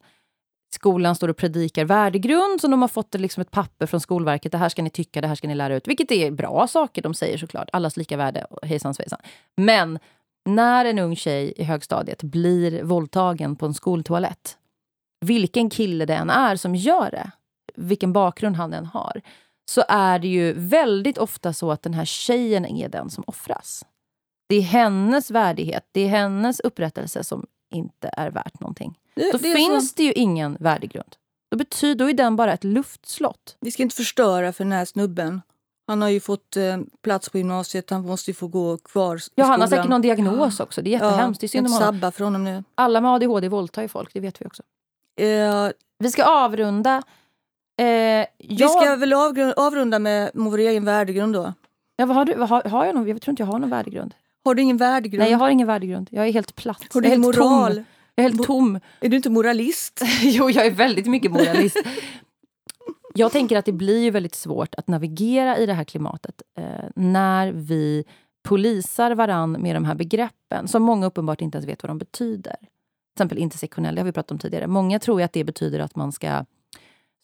skolan 0.74 1.14
står 1.14 1.28
och 1.28 1.36
predikar 1.36 1.84
värdegrund 1.84 2.60
som 2.60 2.70
de 2.70 2.82
har 2.82 2.88
fått 2.88 3.14
liksom 3.14 3.40
ett 3.40 3.50
papper 3.50 3.86
från 3.86 4.00
Skolverket. 4.00 4.52
Det 4.52 4.58
här 4.58 4.68
ska 4.68 4.82
ni 4.82 4.90
tycka, 4.90 5.20
det 5.20 5.28
här 5.28 5.34
ska 5.34 5.48
ni 5.48 5.54
lära 5.54 5.76
ut. 5.76 5.88
Vilket 5.88 6.10
är 6.12 6.30
bra 6.30 6.66
saker 6.66 7.02
de 7.02 7.14
säger 7.14 7.38
såklart. 7.38 7.68
Allas 7.72 7.96
lika 7.96 8.16
värde, 8.16 8.46
hejsan 8.62 8.94
svejsan. 8.94 9.20
Men 9.56 9.98
när 10.48 10.84
en 10.84 10.98
ung 10.98 11.16
tjej 11.16 11.52
i 11.56 11.64
högstadiet 11.64 12.22
blir 12.22 12.82
våldtagen 12.82 13.56
på 13.56 13.66
en 13.66 13.74
skoltoalett, 13.74 14.56
vilken 15.20 15.70
kille 15.70 16.06
det 16.06 16.14
än 16.14 16.30
är 16.30 16.56
som 16.56 16.74
gör 16.74 17.10
det, 17.10 17.30
vilken 17.76 18.12
bakgrund 18.12 18.56
han 18.56 18.72
än 18.72 18.86
har, 18.86 19.20
så 19.70 19.84
är 19.88 20.18
det 20.18 20.28
ju 20.28 20.52
väldigt 20.52 21.18
ofta 21.18 21.52
så 21.52 21.70
att 21.70 21.82
den 21.82 21.94
här 21.94 22.04
tjejen 22.04 22.66
är 22.66 22.88
den 22.88 23.10
som 23.10 23.24
offras. 23.26 23.84
Det 24.48 24.56
är 24.56 24.62
hennes 24.62 25.30
värdighet, 25.30 25.88
det 25.92 26.00
är 26.00 26.08
hennes 26.08 26.60
upprättelse 26.60 27.24
som 27.24 27.46
inte 27.70 28.10
är 28.12 28.30
värt 28.30 28.60
någonting. 28.60 28.98
Det, 29.14 29.32
Då 29.32 29.38
det 29.38 29.54
finns 29.54 29.90
så... 29.90 29.94
det 29.96 30.02
ju 30.02 30.12
ingen 30.12 30.56
värdegrund. 30.60 31.16
Då, 31.50 31.56
betyder, 31.56 31.94
då 31.94 32.10
är 32.10 32.14
den 32.14 32.36
bara 32.36 32.52
ett 32.52 32.64
luftslott. 32.64 33.56
Vi 33.60 33.70
ska 33.70 33.82
inte 33.82 33.96
förstöra 33.96 34.52
för 34.52 34.64
den 34.64 34.72
här 34.72 34.84
snubben. 34.84 35.42
Han 35.86 36.02
har 36.02 36.08
ju 36.08 36.20
fått 36.20 36.56
eh, 36.56 36.78
plats 37.02 37.28
på 37.28 37.38
gymnasiet, 37.38 37.90
han 37.90 38.06
måste 38.06 38.30
ju 38.30 38.34
få 38.34 38.48
gå 38.48 38.78
kvar 38.78 39.16
i 39.16 39.20
Ja, 39.34 39.44
han 39.44 39.60
har 39.60 39.68
säkert 39.68 39.88
någon 39.88 40.02
diagnos 40.02 40.60
också. 40.60 40.82
Det 40.82 40.90
är 40.90 40.92
jättehemskt. 40.92 41.42
Ja, 41.42 41.46
det 41.46 41.46
är 41.46 41.48
synd 41.48 41.66
om 41.66 41.72
sabba 41.72 42.10
för 42.10 42.24
honom 42.24 42.44
nu. 42.44 42.64
Alla 42.74 43.00
med 43.00 43.10
ADHD 43.10 43.48
våldtar 43.48 43.82
ju 43.82 43.88
folk, 43.88 44.12
det 44.12 44.20
vet 44.20 44.40
vi 44.40 44.46
också. 44.46 44.62
Uh, 45.20 45.70
vi 45.98 46.10
ska 46.10 46.24
avrunda. 46.24 47.02
Uh, 47.80 47.86
jag... 47.86 48.26
Vi 48.38 48.68
ska 48.68 48.96
väl 48.96 49.12
avrunda 49.56 49.98
med 49.98 50.30
vår 50.34 50.58
egen 50.58 50.84
värdegrund 50.84 51.34
då. 51.34 51.52
Ja, 51.96 52.06
vad 52.06 52.16
har, 52.16 52.24
du, 52.24 52.34
vad 52.34 52.48
har, 52.48 52.62
har 52.62 52.86
jag 52.86 52.94
någon? 52.94 53.08
Jag 53.08 53.22
tror 53.22 53.32
inte 53.32 53.42
jag 53.42 53.46
har 53.46 53.58
någon 53.58 53.70
värdegrund. 53.70 54.14
Har 54.44 54.54
du 54.54 54.62
ingen 54.62 54.76
värdegrund? 54.76 55.22
Nej, 55.22 55.30
jag 55.30 55.38
har 55.38 55.50
ingen 55.50 55.66
värdegrund. 55.66 56.08
Jag 56.12 56.28
är 56.28 56.32
helt 56.32 56.56
platt. 56.56 56.86
Har 56.94 57.00
du 57.00 57.08
ingen 57.08 57.20
moral? 57.20 57.74
Tom. 57.74 57.84
Jag 58.14 58.24
är 58.24 58.30
helt 58.30 58.46
tom. 58.46 58.80
Är 59.00 59.08
du 59.08 59.16
inte 59.16 59.30
moralist? 59.30 60.00
jo, 60.22 60.50
jag 60.50 60.66
är 60.66 60.70
väldigt 60.70 61.06
mycket 61.06 61.30
moralist. 61.30 61.76
jag 63.14 63.32
tänker 63.32 63.56
att 63.56 63.64
det 63.64 63.72
blir 63.72 64.10
väldigt 64.10 64.34
svårt 64.34 64.74
att 64.74 64.88
navigera 64.88 65.58
i 65.58 65.66
det 65.66 65.74
här 65.74 65.84
klimatet 65.84 66.42
eh, 66.58 66.64
när 66.96 67.52
vi 67.52 68.04
polisar 68.42 69.14
varann 69.14 69.52
med 69.52 69.76
de 69.76 69.84
här 69.84 69.94
begreppen 69.94 70.68
som 70.68 70.82
många 70.82 71.06
uppenbart 71.06 71.40
inte 71.40 71.58
ens 71.58 71.68
vet 71.68 71.82
vad 71.82 71.90
de 71.90 71.98
betyder. 71.98 72.56
Till 72.56 73.16
exempel 73.16 73.38
intersektionell, 73.38 73.94
det 73.94 74.00
har 74.00 74.06
vi 74.06 74.12
pratat 74.12 74.30
om 74.30 74.38
tidigare. 74.38 74.66
Många 74.66 74.98
tror 74.98 75.22
att 75.22 75.32
det 75.32 75.44
betyder 75.44 75.80
att 75.80 75.96
man 75.96 76.12
ska 76.12 76.44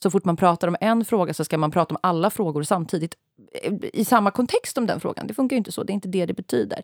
så 0.03 0.11
fort 0.11 0.25
man 0.25 0.37
pratar 0.37 0.69
om 0.69 0.77
en 0.81 1.05
fråga 1.05 1.35
så 1.35 1.45
ska 1.45 1.59
man 1.59 1.71
prata 1.71 1.95
om 1.95 1.99
alla 2.03 2.31
frågor 2.31 2.63
samtidigt 2.63 3.15
eh, 3.63 3.73
i 3.93 4.05
samma 4.05 4.31
kontext 4.31 4.79
om 4.79 4.87
den 4.87 5.01
frågan. 5.01 5.27
Det 5.27 5.35
funkar 5.35 5.57
inte 5.57 5.73
så. 5.73 5.83
Det 5.83 5.93
är 5.93 5.95
inte 5.95 6.09
det 6.09 6.27
det 6.27 6.35
betyder. 6.35 6.83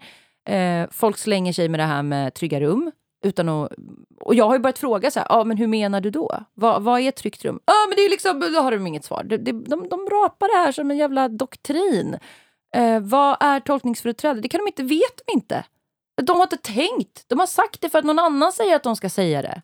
Eh, 0.48 0.86
folk 0.90 1.18
slänger 1.18 1.52
sig 1.52 1.68
med 1.68 1.80
det 1.80 1.84
här 1.84 2.02
med 2.02 2.34
trygga 2.34 2.60
rum. 2.60 2.92
Utan 3.24 3.48
att, 3.48 3.72
och 4.20 4.34
jag 4.34 4.44
har 4.44 4.54
ju 4.54 4.58
börjat 4.58 4.78
fråga 4.78 5.10
så 5.10 5.20
här, 5.20 5.26
ah, 5.30 5.44
men 5.44 5.56
hur 5.56 5.66
menar 5.66 6.00
du 6.00 6.10
då? 6.10 6.44
Vad, 6.54 6.82
vad 6.82 7.00
är 7.00 7.08
ett 7.08 7.16
tryggt 7.16 7.44
rum? 7.44 7.60
Ah, 7.64 7.86
men 7.88 7.96
det 7.96 8.02
är 8.02 8.10
liksom, 8.10 8.40
då 8.40 8.60
har 8.60 8.70
de 8.70 8.86
inget 8.86 9.04
svar. 9.04 9.24
De, 9.24 9.36
de, 9.36 9.52
de, 9.52 9.88
de 9.88 10.08
rapar 10.10 10.48
det 10.48 10.64
här 10.64 10.72
som 10.72 10.90
en 10.90 10.96
jävla 10.96 11.28
doktrin. 11.28 12.18
Eh, 12.74 13.00
vad 13.00 13.36
är 13.40 13.60
tolkningsföreträde? 13.60 14.40
Det 14.40 14.48
kan 14.48 14.58
de 14.58 14.66
inte, 14.66 14.82
vet 14.82 15.22
de 15.26 15.32
inte. 15.32 15.64
De 16.22 16.36
har 16.36 16.42
inte 16.42 16.56
tänkt. 16.56 17.24
De 17.28 17.38
har 17.40 17.46
sagt 17.46 17.80
det 17.80 17.88
för 17.88 17.98
att 17.98 18.04
någon 18.04 18.18
annan 18.18 18.52
säger 18.52 18.76
att 18.76 18.82
de 18.82 18.96
ska 18.96 19.08
säga 19.08 19.42
det. 19.42 19.62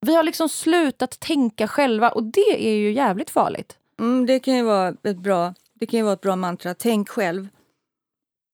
Vi 0.00 0.14
har 0.14 0.22
liksom 0.22 0.48
slutat 0.48 1.20
tänka 1.20 1.68
själva 1.68 2.08
och 2.08 2.22
det 2.22 2.68
är 2.68 2.74
ju 2.74 2.92
jävligt 2.92 3.30
farligt. 3.30 3.78
Mm, 3.98 4.26
det 4.26 4.38
kan 4.38 4.56
ju 4.56 4.62
vara 4.62 4.88
ett 4.88 5.18
bra, 5.18 5.54
det 5.74 5.86
kan 5.86 5.98
ju 5.98 6.04
vara 6.04 6.14
ett 6.14 6.20
bra 6.20 6.36
mantra. 6.36 6.74
Tänk 6.74 7.08
själv. 7.08 7.48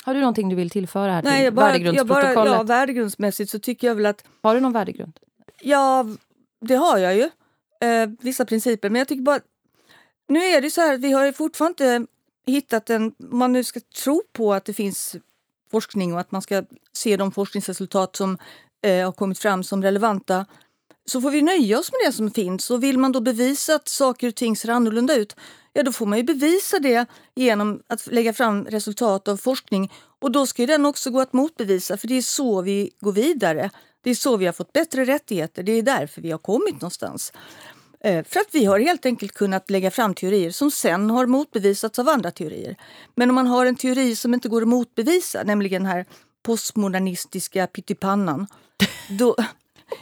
Har 0.05 0.15
du 0.15 0.21
någonting 0.21 0.49
du 0.49 0.57
vill 0.57 0.71
tillföra 0.71 1.13
här 1.13 1.23
Nej, 1.23 1.37
till 1.37 1.45
jag 1.45 1.55
bara, 1.55 1.67
värdegrundsprotokollet? 1.67 2.35
Jag 2.35 2.47
bara, 2.47 2.57
ja, 2.57 2.63
värdegrundsmässigt 2.63 3.51
så 3.51 3.59
tycker 3.59 3.87
jag 3.87 3.95
väl 3.95 4.07
att... 4.07 4.25
Har 4.43 4.55
du 4.55 4.61
någon 4.61 4.73
värdegrund? 4.73 5.19
Ja, 5.61 6.07
det 6.61 6.75
har 6.75 6.99
jag 6.99 7.17
ju. 7.17 7.31
Eh, 7.89 8.11
vissa 8.21 8.45
principer. 8.45 8.91
Men 8.91 8.99
jag 8.99 9.09
tycker 9.09 9.23
bara... 9.23 9.41
Nu 10.29 10.41
är 10.41 10.61
det 10.61 10.71
så 10.71 10.81
här, 10.81 10.99
vi 10.99 11.13
har 11.13 11.33
fortfarande 11.33 11.97
inte 11.97 12.13
hittat 12.47 12.91
en... 12.91 13.15
Om 13.31 13.39
man 13.39 13.53
nu 13.53 13.65
ska 13.65 13.81
tro 13.81 14.23
på 14.33 14.55
att 14.55 14.65
det 14.65 14.73
finns 14.73 15.17
forskning 15.71 16.15
och 16.15 16.21
att 16.21 16.33
man 16.33 16.43
ska 16.43 16.63
se 16.93 17.17
de 17.17 17.33
forskningsresultat 17.33 18.17
som 18.17 18.39
eh, 18.83 19.05
har 19.05 19.13
kommit 19.13 19.39
fram 19.39 19.65
som 19.65 19.83
relevanta 19.83 20.47
så 21.05 21.21
får 21.21 21.31
vi 21.31 21.43
nöja 21.43 21.79
oss 21.79 21.93
med 21.93 22.01
det 22.07 22.13
som 22.13 22.31
finns. 22.31 22.71
Och 22.71 22.83
vill 22.83 22.99
man 22.99 23.13
då 23.13 23.21
bevisa 23.21 23.75
att 23.75 23.89
saker 23.89 24.29
och 24.29 24.35
ting 24.35 24.57
ser 24.57 24.69
annorlunda 24.69 25.15
ut, 25.15 25.37
ja 25.73 25.83
då 25.83 25.93
får 25.93 26.07
man 26.07 26.19
ju 26.19 26.25
bevisa 26.25 26.79
det 26.79 27.07
genom 27.35 27.83
att 27.87 28.07
lägga 28.07 28.33
fram 28.33 28.65
resultat 28.65 29.29
av 29.29 29.37
forskning. 29.37 29.93
Och 30.19 30.33
då 30.33 30.47
ska 30.47 30.67
den 30.67 30.87
också 30.87 31.11
gå 31.11 31.21
att 31.21 31.33
motbevisa, 31.33 31.97
för 31.97 32.09
det 32.09 32.15
är 32.15 32.23
så 32.23 32.63
vi 32.63 32.91
går 33.01 33.13
vidare. 33.13 33.71
Det 34.03 34.11
är 34.11 34.15
så 34.15 34.37
vi 34.37 34.47
har 34.47 34.53
fått 34.53 34.73
bättre 34.73 35.05
rättigheter, 35.05 35.63
det 35.63 35.73
är 35.73 35.83
därför 35.83 36.23
vi 36.23 36.31
har 36.31 36.39
kommit 36.39 36.75
någonstans. 36.75 37.33
Eh, 38.05 38.25
för 38.25 38.41
att 38.41 38.49
vi 38.53 38.65
har 38.65 38.81
helt 38.81 39.07
enkelt 39.07 39.33
kunnat 39.33 39.71
lägga 39.71 39.91
fram 39.91 40.15
teorier 40.15 40.51
som 40.51 40.71
sen 40.71 41.11
har 41.11 41.27
motbevisats 41.27 41.99
av 41.99 42.09
andra 42.09 42.31
teorier. 42.31 42.77
Men 43.15 43.29
om 43.29 43.35
man 43.35 43.47
har 43.47 43.67
en 43.67 43.77
teori 43.77 44.17
som 44.17 44.35
inte 44.35 44.49
går 44.49 44.63
att 44.63 44.69
motbevisa, 44.69 45.43
nämligen 45.43 45.83
den 45.83 45.93
här 45.93 46.07
postmodernistiska 46.43 47.67
pyttipannan, 47.67 48.47
då, 49.19 49.37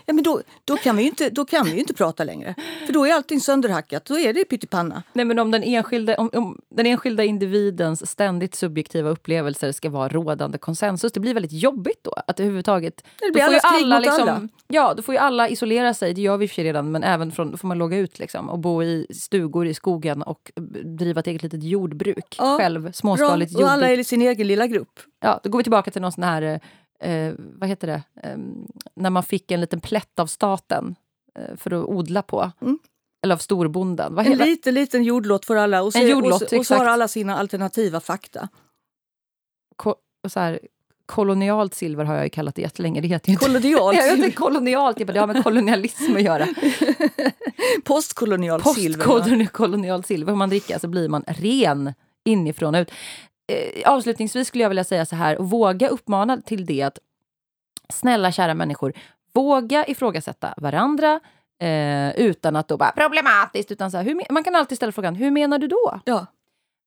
Ja, 0.07 0.13
men 0.13 0.25
då, 0.25 0.43
då, 0.65 0.77
kan 0.77 0.97
vi 0.97 1.03
ju 1.03 1.09
inte, 1.09 1.31
då 1.31 1.45
kan 1.45 1.65
vi 1.65 1.73
ju 1.73 1.79
inte 1.79 1.95
prata 1.95 2.25
längre. 2.25 2.55
För 2.87 2.93
då 2.93 3.07
är 3.07 3.15
allting 3.15 3.41
sönderhackat. 3.41 4.05
Då 4.05 4.19
är 4.19 4.33
det 4.33 4.45
pyttipanna. 4.45 5.03
Nej, 5.13 5.25
men 5.25 5.39
om 5.39 5.51
den, 5.51 5.63
enskilde, 5.63 6.17
om, 6.17 6.31
om 6.33 6.61
den 6.69 6.87
enskilda 6.87 7.25
individens 7.25 8.11
ständigt 8.11 8.55
subjektiva 8.55 9.11
upplevelser 9.11 9.73
ska 9.73 9.91
vara 9.91 10.09
rådande 10.09 10.59
konsensus, 10.59 11.13
det 11.13 11.21
blir 11.21 11.35
väldigt 11.35 11.53
jobbigt 11.53 11.99
då. 12.03 12.15
Att 12.27 12.41
överhuvudtaget... 12.41 13.05
Det 13.21 13.33
blir 13.33 13.43
alla 13.43 13.61
alla, 13.63 13.99
liksom, 13.99 14.23
alla. 14.23 14.49
Ja, 14.69 14.95
då 14.95 15.03
får 15.03 15.15
ju 15.15 15.19
alla 15.19 15.49
isolera 15.49 15.95
sig. 15.95 16.15
Det 16.15 16.21
gör 16.21 16.37
vi 16.37 16.49
för 16.49 16.63
redan, 16.63 16.93
men 16.93 17.05
även 17.05 17.33
från, 17.33 17.51
då 17.51 17.57
får 17.57 17.69
man 17.69 17.79
logga 17.79 17.99
ut 17.99 18.19
liksom, 18.19 18.51
och 18.51 18.59
bo 18.59 18.83
i 18.83 19.07
stugor 19.15 19.67
i 19.67 19.75
skogen 19.75 20.23
och 20.23 20.53
driva 20.85 21.21
ett 21.21 21.27
eget 21.27 21.43
litet 21.43 21.63
jordbruk 21.63 22.37
ja, 22.39 22.59
själv. 22.59 22.93
Småskaligt 22.93 23.53
bra. 23.53 23.65
Och 23.65 23.71
alla 23.71 23.89
är 23.89 23.99
i 23.99 24.05
sin 24.05 24.23
egen 24.23 24.47
lilla 24.47 24.67
grupp. 24.67 25.01
Ja, 25.21 25.41
då 25.43 25.51
går 25.51 25.59
vi 25.59 25.63
tillbaka 25.63 25.91
till 25.91 26.03
någon 26.03 26.13
sån 26.13 26.25
här 26.25 26.61
eh, 27.01 27.35
vad 27.37 27.69
heter 27.69 27.87
det, 27.87 28.03
eh, 28.23 28.39
när 28.95 29.11
man 29.11 29.23
fick 29.23 29.51
en 29.51 29.61
liten 29.61 29.81
plätt 29.81 30.19
av 30.19 30.27
staten 30.27 30.95
eh, 31.39 31.57
för 31.57 31.71
att 31.71 31.85
odla 31.85 32.23
på. 32.23 32.53
Mm. 32.61 32.79
Eller 33.23 33.35
av 33.35 33.39
storbonden. 33.39 34.15
Vad 34.15 34.27
en 34.27 34.39
liten, 34.39 34.75
liten 34.75 35.05
jordlott 35.05 35.45
för 35.45 35.57
alla 35.57 35.83
och, 35.83 35.93
så, 35.93 35.99
jordlott, 35.99 36.43
och, 36.43 36.49
så, 36.49 36.59
och 36.59 36.67
så 36.67 36.75
har 36.75 36.87
alla 36.87 37.09
sina 37.09 37.39
alternativa 37.39 38.01
fakta. 38.01 38.49
Ko 39.77 39.95
så 40.29 40.41
här, 40.41 40.61
kolonialt 41.07 41.75
silver 41.75 42.05
har 42.05 42.15
jag 42.15 42.25
ju 42.25 42.31
kallat 42.31 42.55
det 42.55 42.63
jättelänge. 42.63 43.01
Det 43.01 43.09
heter 43.09 43.31
inte, 43.31 43.45
kolonialt 43.45 43.97
jag 44.07 44.17
vet 44.17 44.35
kolonialt, 44.35 44.99
jag 44.99 45.07
bara, 45.07 45.13
det 45.13 45.21
har 45.21 45.27
med 45.27 45.45
kolonialism 45.45 46.17
att 46.17 46.23
göra. 46.23 46.47
Postkolonialt 47.85 48.75
silver. 48.75 49.05
Postkolonialt 49.05 50.07
silver. 50.07 50.33
Om 50.33 50.39
man 50.39 50.49
dricker 50.49 50.79
så 50.79 50.89
blir 50.89 51.09
man 51.09 51.25
ren 51.27 51.95
inifrån 52.25 52.75
och 52.75 52.81
ut 52.81 52.91
eh, 53.51 53.93
avslutningsvis 53.93 54.49
skulle 54.49 54.65
jag 54.65 54.69
vilja 54.69 54.85
säga 54.85 55.07
så 55.07 55.17
här, 55.17 55.39
och 55.39 55.51
våga 55.51 55.89
uppmana 55.89 56.41
till 56.41 56.67
det 56.67 56.83
att 56.83 56.99
snälla 57.89 58.33
kära 58.33 58.55
människor, 58.55 58.93
våga 59.33 59.87
ifrågasätta 59.87 60.55
varandra 60.57 61.21
eh, 61.61 62.11
utan 62.11 62.57
att 62.57 62.69
då 62.69 62.77
bara 62.77 62.93
problematiskt, 62.93 63.71
utan 63.71 63.91
så 63.91 63.97
här, 63.97 64.05
hur, 64.05 64.33
man 64.33 64.45
kan 64.45 64.57
alltid 64.57 64.77
ställa 64.77 64.93
frågan, 64.93 65.15
hur 65.15 65.31
menar 65.31 65.59
du 65.59 65.67
då? 65.67 66.01
Ja. 66.05 66.27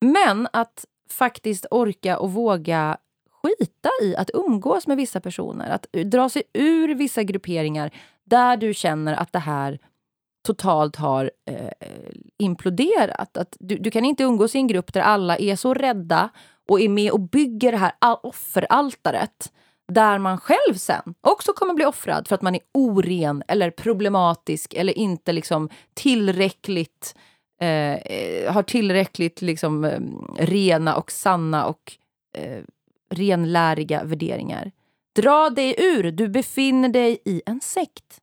Men 0.02 0.48
att 0.53 0.85
faktiskt 1.10 1.65
orka 1.72 2.18
och 2.18 2.34
våga 2.34 2.98
skita 3.44 3.90
i 4.02 4.15
att 4.15 4.30
umgås 4.34 4.88
med 4.88 4.98
vissa 4.98 5.19
personer, 5.19 5.69
att 5.69 5.88
dra 5.91 6.30
sig 6.30 6.44
ur 6.53 6.95
vissa 6.95 7.23
grupperingar 7.23 7.91
där 8.23 8.57
du 8.57 8.73
känner 8.73 9.14
att 9.14 9.34
det 9.34 9.40
här 9.40 9.80
totalt 10.44 10.95
har 10.95 11.31
eh, 11.45 11.69
imploderat. 12.38 13.38
Att 13.38 13.57
du, 13.60 13.77
du, 13.77 13.91
kan 13.91 14.06
inte 14.06 14.23
umgås 14.23 14.56
i 14.56 14.57
en 14.57 14.68
grupp 14.68 14.94
där 14.94 15.02
alla 15.02 15.38
är 15.38 15.56
så 15.56 15.73
rädda 15.73 16.30
och 16.69 16.81
är 16.81 16.90
med 16.90 17.11
och 17.11 17.19
bygger 17.19 17.72
det 17.72 17.77
här 17.77 17.91
offeraltaret 18.23 19.52
där 19.88 20.18
man 20.18 20.38
själv 20.38 20.73
sen 20.76 21.15
också 21.22 21.53
kommer 21.53 21.73
bli 21.73 21.85
offrad 21.85 22.27
för 22.27 22.35
att 22.35 22.41
man 22.41 22.56
är 22.56 22.61
oren 22.73 23.44
eller 23.48 23.72
problematisk 23.72 24.73
eller 24.73 24.98
inte 24.98 25.31
liksom 25.31 25.69
tillräckligt 25.94 27.15
eh, 27.61 28.53
har 28.53 28.64
tillräckligt 28.64 29.41
liksom, 29.41 29.84
eh, 29.84 29.99
rena 30.38 30.95
och 30.95 31.11
sanna 31.11 31.65
och 31.65 31.98
eh, 32.38 32.64
renläriga 33.10 34.03
värderingar. 34.03 34.72
Dra 35.15 35.49
dig 35.49 35.76
ur, 35.77 36.11
du 36.11 36.27
befinner 36.27 36.90
dig 36.90 37.22
i 37.26 37.41
en 37.45 37.61
sekt. 37.61 38.19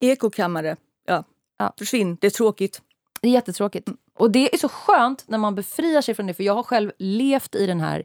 Ekokammare, 0.00 0.76
ja. 1.06 1.24
ja. 1.58 1.74
Försvinn, 1.78 2.16
det 2.20 2.26
är 2.26 2.30
tråkigt. 2.30 2.82
Det 3.26 3.30
är 3.30 3.32
jättetråkigt. 3.32 3.88
Och 4.18 4.30
det 4.30 4.54
är 4.54 4.58
så 4.58 4.68
skönt 4.68 5.24
när 5.28 5.38
man 5.38 5.54
befriar 5.54 6.00
sig 6.00 6.14
från 6.14 6.26
det. 6.26 6.34
För 6.34 6.42
jag 6.42 6.54
har 6.54 6.62
själv 6.62 6.92
levt 6.98 7.54
i 7.54 7.66
den 7.66 7.80
här 7.80 8.04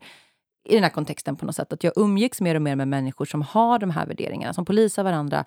i 0.69 0.73
den 0.73 0.83
här 0.83 0.89
kontexten 0.89 1.35
på 1.35 1.45
något 1.45 1.55
sätt. 1.55 1.73
Att 1.73 1.83
jag 1.83 1.93
umgicks 1.95 2.41
mer 2.41 2.55
och 2.55 2.61
mer 2.61 2.75
med 2.75 2.87
människor 2.87 3.25
som 3.25 3.41
har 3.41 3.79
de 3.79 3.89
här 3.89 4.05
värderingarna, 4.05 4.53
som 4.53 4.65
polisar 4.65 5.03
varandra, 5.03 5.45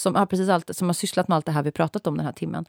som 0.00 0.14
har, 0.14 0.26
precis 0.26 0.48
allt, 0.48 0.76
som 0.76 0.88
har 0.88 0.92
sysslat 0.92 1.28
med 1.28 1.36
allt 1.36 1.46
det 1.46 1.52
här 1.52 1.62
vi 1.62 1.70
pratat 1.70 2.06
om 2.06 2.16
den 2.16 2.26
här 2.26 2.32
timmen. 2.32 2.64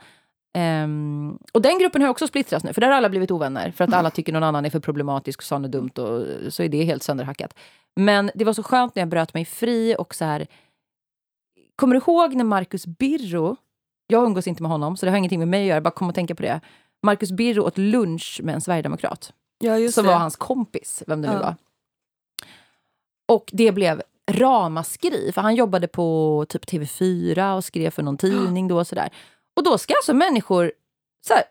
Um, 0.83 1.37
och 1.53 1.61
den 1.61 1.79
gruppen 1.79 2.01
har 2.01 2.09
också 2.09 2.27
splittrats 2.27 2.65
nu, 2.65 2.73
för 2.73 2.81
där 2.81 2.87
har 2.87 2.95
alla 2.95 3.09
blivit 3.09 3.31
ovänner. 3.31 3.71
För 3.71 3.83
att 3.83 3.93
alla 3.93 4.09
tycker 4.11 4.33
någon 4.33 4.43
annan 4.43 4.65
är 4.65 4.69
för 4.69 4.79
problematisk 4.79 5.39
och 5.39 5.43
sa 5.43 5.59
något 5.59 5.71
dumt 5.71 5.91
och 5.97 6.53
så 6.53 6.63
är 6.63 6.69
det 6.69 6.83
helt 6.83 7.03
sönderhackat. 7.03 7.53
Men 7.95 8.31
det 8.35 8.45
var 8.45 8.53
så 8.53 8.63
skönt 8.63 8.95
när 8.95 9.01
jag 9.01 9.09
bröt 9.09 9.33
mig 9.33 9.45
fri 9.45 9.95
och 9.99 10.15
så 10.15 10.25
här... 10.25 10.47
Kommer 11.75 11.95
du 11.95 11.99
ihåg 11.99 12.35
när 12.35 12.43
Marcus 12.43 12.85
Birro, 12.85 13.57
jag 14.11 14.25
umgås 14.25 14.47
inte 14.47 14.61
med 14.61 14.71
honom 14.71 14.97
så 14.97 15.05
det 15.05 15.11
har 15.11 15.17
ingenting 15.17 15.39
med 15.39 15.47
mig 15.47 15.61
att 15.61 15.67
göra, 15.67 15.81
bara 15.81 15.91
kom 15.91 16.09
och 16.09 16.15
tänka 16.15 16.35
på 16.35 16.41
det. 16.41 16.61
Marcus 17.03 17.31
Birro 17.31 17.63
åt 17.63 17.77
lunch 17.77 18.39
med 18.43 18.55
en 18.55 18.61
sverigedemokrat. 18.61 19.33
Ja, 19.59 19.91
som 19.91 20.03
det. 20.03 20.11
var 20.11 20.17
hans 20.17 20.35
kompis, 20.35 21.03
vem 21.07 21.21
det 21.21 21.33
nu 21.33 21.39
var. 21.39 21.55
Och 23.27 23.49
det 23.53 23.71
blev 23.71 24.01
ramaskri, 24.31 25.31
för 25.33 25.41
han 25.41 25.55
jobbade 25.55 25.87
på 25.87 26.45
typ 26.49 26.65
TV4 26.65 27.55
och 27.55 27.63
skrev 27.63 27.89
för 27.89 28.03
någon 28.03 28.17
tidning 28.17 28.67
då 28.67 28.79
och 28.79 28.87
sådär. 28.87 29.09
Och 29.55 29.63
då 29.63 29.77
ska 29.77 29.93
alltså 29.93 30.13
människor, 30.13 30.71
så 31.27 31.33
här, 31.33 31.43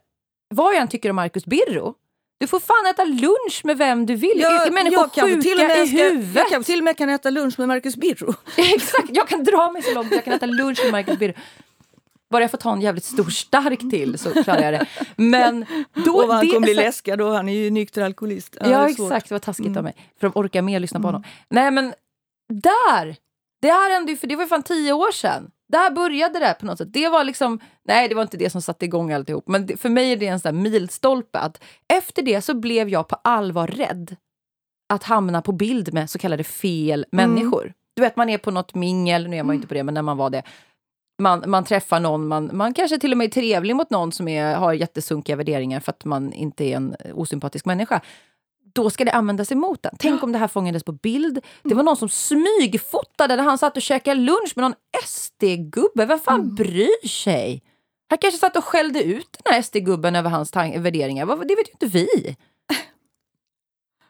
vad 0.55 0.75
jag 0.75 0.83
än 0.83 0.89
tycker 0.89 1.11
om 1.11 1.17
Marcus 1.17 1.47
Birro, 1.47 1.95
du 2.41 2.47
får 2.47 2.61
fan 2.61 2.87
äta 2.91 3.05
lunch 3.05 3.61
med 3.65 3.79
vem 3.79 4.07
du 4.07 4.15
vill. 4.15 4.41
Jag, 4.41 4.67
är 4.67 4.71
människor 4.71 5.11
jag 5.15 5.25
sjuka 5.25 5.43
till 5.43 5.61
och 5.61 5.67
med 5.67 5.79
i 5.79 5.87
huvudet? 5.87 6.35
Jag 6.35 6.49
kan 6.49 6.65
till 6.65 6.79
och 6.79 6.85
med 6.85 6.97
kan 6.97 7.09
äta 7.09 7.31
lunch 7.31 7.59
med 7.59 7.69
Marcus 7.69 7.97
Birro. 7.97 8.35
Exakt, 8.57 9.09
jag 9.11 9.29
kan 9.29 9.45
dra 9.45 9.71
mig 9.73 9.83
så 9.83 9.95
långt 9.95 10.13
jag 10.13 10.25
kan 10.25 10.33
äta 10.33 10.47
lunch 10.47 10.81
med 10.85 10.93
Marcus 10.93 11.19
Birro. 11.19 11.33
Bara 12.31 12.43
jag 12.43 12.51
får 12.51 12.59
ta 12.59 12.73
en 12.73 12.81
jävligt 12.81 13.05
stor 13.05 13.31
stark 13.31 13.91
till 13.91 14.19
så 14.19 14.45
klarar 14.45 14.63
jag 14.63 14.73
det. 14.73 14.87
Men 15.17 15.67
då, 16.05 16.13
och 16.13 16.35
han 16.35 16.49
kommer 16.49 16.61
bli 16.61 16.75
läskad 16.75 17.19
då, 17.19 17.33
han 17.33 17.49
är 17.49 17.53
ju 17.53 17.71
nykter 17.71 18.03
alkoholist. 18.03 18.57
Ja, 18.61 18.71
ja 18.71 18.89
exakt, 18.89 19.29
det 19.29 19.35
var 19.35 19.39
taskigt 19.39 19.67
mm. 19.67 19.79
av 19.79 19.85
mig. 19.85 19.95
För 20.21 20.27
att 20.27 20.37
orka 20.37 20.63
med 20.63 20.75
och 20.75 20.81
lyssna 20.81 21.01
på 21.01 21.09
honom. 21.09 21.23
Mm. 21.25 21.33
Nej 21.49 21.71
men, 21.71 21.95
där! 22.63 23.17
Det 23.63 23.71
här 23.71 23.91
hände 23.91 24.13
ju, 24.13 24.19
för 24.19 24.27
det 24.27 24.37
var 24.37 24.43
ju 24.43 24.49
fan 24.49 24.63
tio 24.63 24.93
år 24.93 25.13
sedan. 25.13 25.51
Där 25.73 25.91
började 25.91 26.39
det 26.39 26.57
på 26.61 26.67
något 26.67 26.79
sätt. 26.79 26.93
Det 26.93 27.09
var 27.09 27.25
liksom, 27.25 27.61
nej 27.85 28.09
det 28.09 28.15
var 28.15 28.23
inte 28.23 28.37
det 28.37 28.51
som 28.51 28.63
satte 28.63 28.85
igång 28.85 29.13
alltihop. 29.13 29.49
Men 29.49 29.67
det, 29.67 29.77
för 29.77 29.89
mig 29.89 30.13
är 30.13 30.17
det 30.17 30.27
en 30.27 30.41
sån 30.41 30.55
där 30.55 30.63
milstolpe. 30.63 31.39
Att 31.39 31.63
efter 31.89 32.23
det 32.23 32.43
så 32.43 32.55
blev 32.55 32.89
jag 32.89 33.09
på 33.09 33.17
allvar 33.25 33.67
rädd 33.67 34.17
att 34.93 35.05
hamna 35.05 35.43
på 35.43 35.53
bild 35.53 35.95
med 35.95 36.11
så 36.11 36.19
kallade 36.19 36.45
fel 36.45 37.07
mm. 37.13 37.31
människor. 37.31 37.73
Du 37.97 38.03
vet 38.03 38.17
man 38.17 38.29
är 38.29 38.39
på 38.39 38.51
något 38.51 38.75
mingel, 38.75 39.29
nu 39.29 39.37
är 39.37 39.43
man 39.43 39.55
ju 39.55 39.57
inte 39.57 39.69
på 39.69 39.75
det 39.75 39.85
men 39.85 39.95
när 39.95 40.03
man 40.03 40.17
var 40.17 40.31
det. 40.31 40.43
Man, 41.21 41.45
man 41.47 41.65
träffar 41.65 42.01
någon, 42.01 42.29
man, 42.29 42.51
man 42.53 42.75
kanske 42.75 42.99
till 42.99 43.13
och 43.13 43.19
med 43.19 43.25
är 43.25 43.31
trevlig 43.31 43.77
mot 43.77 43.91
någon 43.91 44.13
som 44.13 44.29
är, 44.29 44.55
har 44.55 44.73
jättesunkiga 44.73 45.37
värderingar 45.37 45.81
för 45.81 45.91
att 45.91 46.05
man 46.05 46.33
inte 46.33 46.65
är 46.65 46.77
en 46.77 46.97
osympatisk 47.15 47.65
människa 47.65 48.01
då 48.73 48.91
ska 48.91 49.05
det 49.05 49.13
användas 49.13 49.53
emot 49.53 49.83
den. 49.83 49.97
Tänk 49.99 50.23
om 50.23 50.33
det 50.33 50.39
här 50.39 50.49
fångades 50.49 50.85
på 50.85 50.93
bild. 50.93 51.41
Det 51.63 51.75
var 51.75 51.83
någon 51.83 51.97
som 51.97 52.09
smygfotade 52.09 53.37
när 53.37 53.45
han 53.45 53.59
satt 53.59 53.77
och 53.77 53.83
käkade 53.83 54.21
lunch 54.21 54.53
med 54.57 54.63
någon 54.63 54.75
SD-gubbe. 55.05 56.07
Vem 56.07 56.19
fan 56.19 56.41
mm. 56.41 56.55
bryr 56.55 57.09
sig? 57.09 57.63
Han 58.09 58.19
kanske 58.19 58.39
satt 58.39 58.57
och 58.57 58.65
skällde 58.65 59.03
ut 59.03 59.39
den 59.45 59.55
här 59.55 59.63
SD-gubben 59.63 60.17
över 60.17 60.31
hans 60.31 60.57
värderingar. 60.57 61.27
Det 61.27 61.55
vet 61.57 61.69
ju 61.69 61.73
inte 61.73 61.87
vi. 61.87 62.37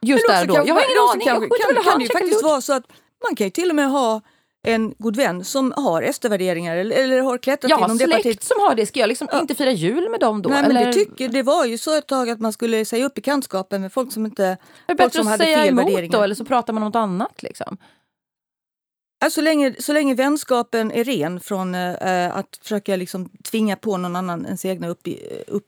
Just 0.03 0.29
där 0.29 0.47
då. 0.47 0.55
Jag 0.55 0.75
har 0.75 0.85
ingen 0.91 1.11
aning. 1.11 1.27
Kan, 1.27 1.41
kan, 1.41 1.85
kan 1.85 1.99
det 1.99 2.05
ju 2.05 2.11
faktiskt 2.11 2.43
vara 2.43 2.61
så 2.61 2.73
att 2.73 2.85
man 3.25 3.37
kan 3.37 3.47
ju 3.47 3.51
till 3.51 3.71
och 3.71 3.77
med 3.77 3.91
ha 3.91 4.21
en 4.63 4.95
god 4.99 5.17
vän 5.17 5.45
som 5.45 5.73
har 5.77 6.13
SD-värderingar 6.13 6.77
eller, 6.77 6.97
eller 6.97 7.21
har 7.21 7.39
klättrat 7.39 7.71
inom 7.71 7.99
det 7.99 8.05
partiet. 8.05 8.23
släkt 8.23 8.43
som 8.43 8.61
har 8.61 8.75
det. 8.75 8.87
Ska 8.87 9.01
jag 9.01 9.09
liksom 9.09 9.29
ja. 9.33 9.41
inte 9.41 9.55
fira 9.55 9.73
jul 9.73 10.09
med 10.11 10.21
dem 10.21 10.43
då? 10.43 10.51
Nej, 10.51 10.59
eller? 10.59 10.75
men 10.75 10.85
det, 10.85 10.93
tycker, 10.93 11.29
det 11.29 11.43
var 11.43 11.65
ju 11.65 11.79
så 11.79 11.99
ett 11.99 12.07
tag 12.07 12.31
att 12.31 12.41
man 12.41 12.53
skulle 12.53 12.85
säga 12.85 13.07
upp 13.07 13.15
bekantskapen 13.15 13.83
med 13.83 13.93
folk 13.93 14.13
som 14.13 14.27
inte... 14.27 14.43
Det 14.87 14.93
är 14.93 14.97
bättre 14.97 15.21
att 15.21 15.39
säga 15.39 15.67
emot 15.67 16.11
då, 16.11 16.23
eller 16.23 16.35
så 16.35 16.45
pratar 16.45 16.73
man 16.73 16.83
om 16.83 16.87
något 16.89 16.97
annat. 16.97 17.43
Liksom. 17.43 17.77
Alltså, 19.25 19.41
så, 19.41 19.45
länge, 19.45 19.75
så 19.79 19.93
länge 19.93 20.15
vänskapen 20.15 20.93
är 20.93 21.05
ren 21.05 21.41
från 21.41 21.75
äh, 21.75 22.37
att 22.37 22.59
försöka 22.63 22.97
liksom 22.97 23.29
tvinga 23.29 23.77
på 23.77 23.97
någon 23.97 24.17
annan 24.17 24.45
ens 24.45 24.65
egna 24.65 24.89
upp, 24.89 25.09
upp, 25.47 25.67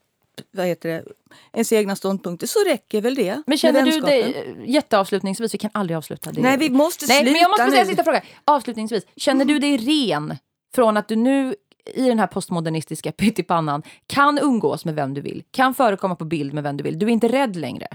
vad 0.50 0.66
heter 0.66 0.88
det, 0.88 1.04
ens 1.52 1.72
egna 1.72 1.96
ståndpunkter 1.96 2.46
så 2.46 2.58
räcker 2.66 3.00
väl 3.00 3.14
det. 3.14 3.42
Men 3.46 3.58
känner 3.58 3.82
du 3.82 4.00
dig, 4.00 4.54
jätteavslutningsvis, 4.66 5.54
vi 5.54 5.58
kan 5.58 5.70
aldrig 5.74 5.96
avsluta. 5.96 6.32
Det. 6.32 6.40
Nej, 6.40 6.58
vi 6.58 6.70
måste 6.70 7.06
Nej, 7.08 7.18
sluta 7.18 7.32
men 7.32 7.40
jag 7.40 7.50
måste 7.50 7.70
säga 7.70 7.80
en 7.80 7.86
sista 7.86 8.04
fråga. 8.04 8.22
Avslutningsvis, 8.44 9.04
känner 9.16 9.44
du 9.44 9.58
dig 9.58 9.76
ren 9.76 10.36
från 10.74 10.96
att 10.96 11.08
du 11.08 11.16
nu 11.16 11.54
i 11.94 12.08
den 12.08 12.18
här 12.18 12.26
postmodernistiska 12.26 13.12
pyttipannan 13.16 13.82
kan 14.06 14.38
umgås 14.38 14.84
med 14.84 14.94
vem 14.94 15.14
du 15.14 15.20
vill, 15.20 15.44
kan 15.50 15.74
förekomma 15.74 16.16
på 16.16 16.24
bild 16.24 16.54
med 16.54 16.62
vem 16.62 16.76
du 16.76 16.84
vill. 16.84 16.98
Du 16.98 17.06
är 17.06 17.10
inte 17.10 17.28
rädd 17.28 17.56
längre? 17.56 17.86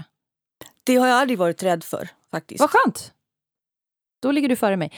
Det 0.84 0.96
har 0.96 1.06
jag 1.06 1.16
aldrig 1.16 1.38
varit 1.38 1.62
rädd 1.62 1.84
för 1.84 2.08
faktiskt. 2.30 2.60
Vad 2.60 2.70
skönt! 2.70 3.12
Då 4.22 4.32
ligger 4.32 4.48
du 4.48 4.56
före 4.56 4.76
mig. 4.76 4.92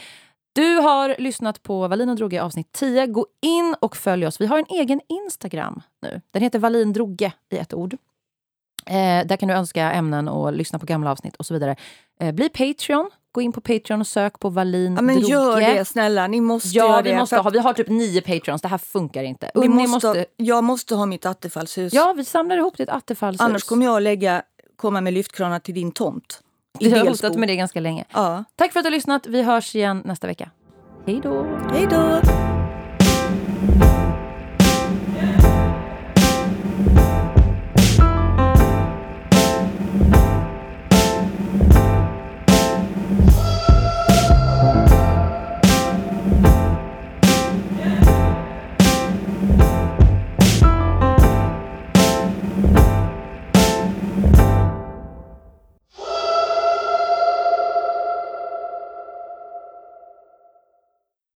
Du 0.53 0.75
har 0.75 1.15
lyssnat 1.19 1.63
på 1.63 1.87
Valin 1.87 2.09
och 2.09 2.15
Droge 2.15 2.43
avsnitt 2.43 2.71
10. 2.71 3.07
Gå 3.07 3.27
in 3.41 3.75
och 3.79 3.97
följ 3.97 4.27
oss. 4.27 4.41
Vi 4.41 4.45
har 4.45 4.59
en 4.59 4.65
egen 4.69 5.01
Instagram 5.09 5.81
nu. 6.01 6.21
Den 6.31 6.41
heter 6.41 6.59
Valin 6.59 6.93
Droge 6.93 7.31
i 7.49 7.57
ett 7.57 7.73
ord. 7.73 7.93
Eh, 8.85 9.27
där 9.27 9.37
kan 9.37 9.49
du 9.49 9.55
önska 9.55 9.91
ämnen 9.91 10.27
och 10.27 10.53
lyssna 10.53 10.79
på 10.79 10.85
gamla 10.85 11.11
avsnitt 11.11 11.35
och 11.35 11.45
så 11.45 11.53
vidare. 11.53 11.75
Eh, 12.19 12.31
bli 12.31 12.49
Patreon. 12.49 13.09
Gå 13.31 13.41
in 13.41 13.51
på 13.51 13.61
Patreon 13.61 14.01
och 14.01 14.07
sök 14.07 14.39
på 14.39 14.49
Valin 14.49 14.95
ja, 14.95 15.01
men 15.01 15.15
Droge. 15.15 15.31
Gör 15.31 15.59
det 15.59 15.85
snälla, 15.85 16.27
ni 16.27 16.41
måste 16.41 16.77
ja, 16.77 16.87
göra 16.87 17.01
vi 17.01 17.09
det. 17.09 17.17
Måste 17.17 17.37
ha, 17.37 17.49
vi 17.49 17.59
har 17.59 17.73
typ 17.73 17.89
nio 17.89 18.21
Patreons, 18.21 18.61
det 18.61 18.67
här 18.67 18.77
funkar 18.77 19.23
inte. 19.23 19.51
Ni 19.55 19.67
måste, 19.67 20.07
måste, 20.07 20.25
jag 20.37 20.63
måste 20.63 20.95
ha 20.95 21.05
mitt 21.05 21.25
attefallshus. 21.25 21.93
Ja, 21.93 22.13
vi 22.17 22.25
samlar 22.25 22.57
ihop 22.57 22.77
ditt 22.77 22.89
attefallshus. 22.89 23.41
Annars 23.41 23.63
kommer 23.63 23.85
jag 23.85 24.03
lägga, 24.03 24.41
komma 24.75 25.01
med 25.01 25.13
lyftkranar 25.13 25.59
till 25.59 25.73
din 25.73 25.91
tomt. 25.91 26.41
Vi 26.79 26.89
har 26.91 27.07
hotat 27.07 27.35
med 27.35 27.49
det 27.49 27.55
ganska 27.55 27.79
länge. 27.79 28.05
Ja. 28.13 28.43
Tack 28.55 28.73
för 28.73 28.79
att 28.79 28.83
du 28.83 28.87
har 28.87 28.91
lyssnat. 28.91 29.27
Vi 29.27 29.41
hörs 29.41 29.75
igen 29.75 30.01
nästa 30.05 30.27
vecka. 30.27 30.49
Hej 31.05 31.19
då! 31.23 31.47
Hej 31.71 31.87
då! 31.89 32.21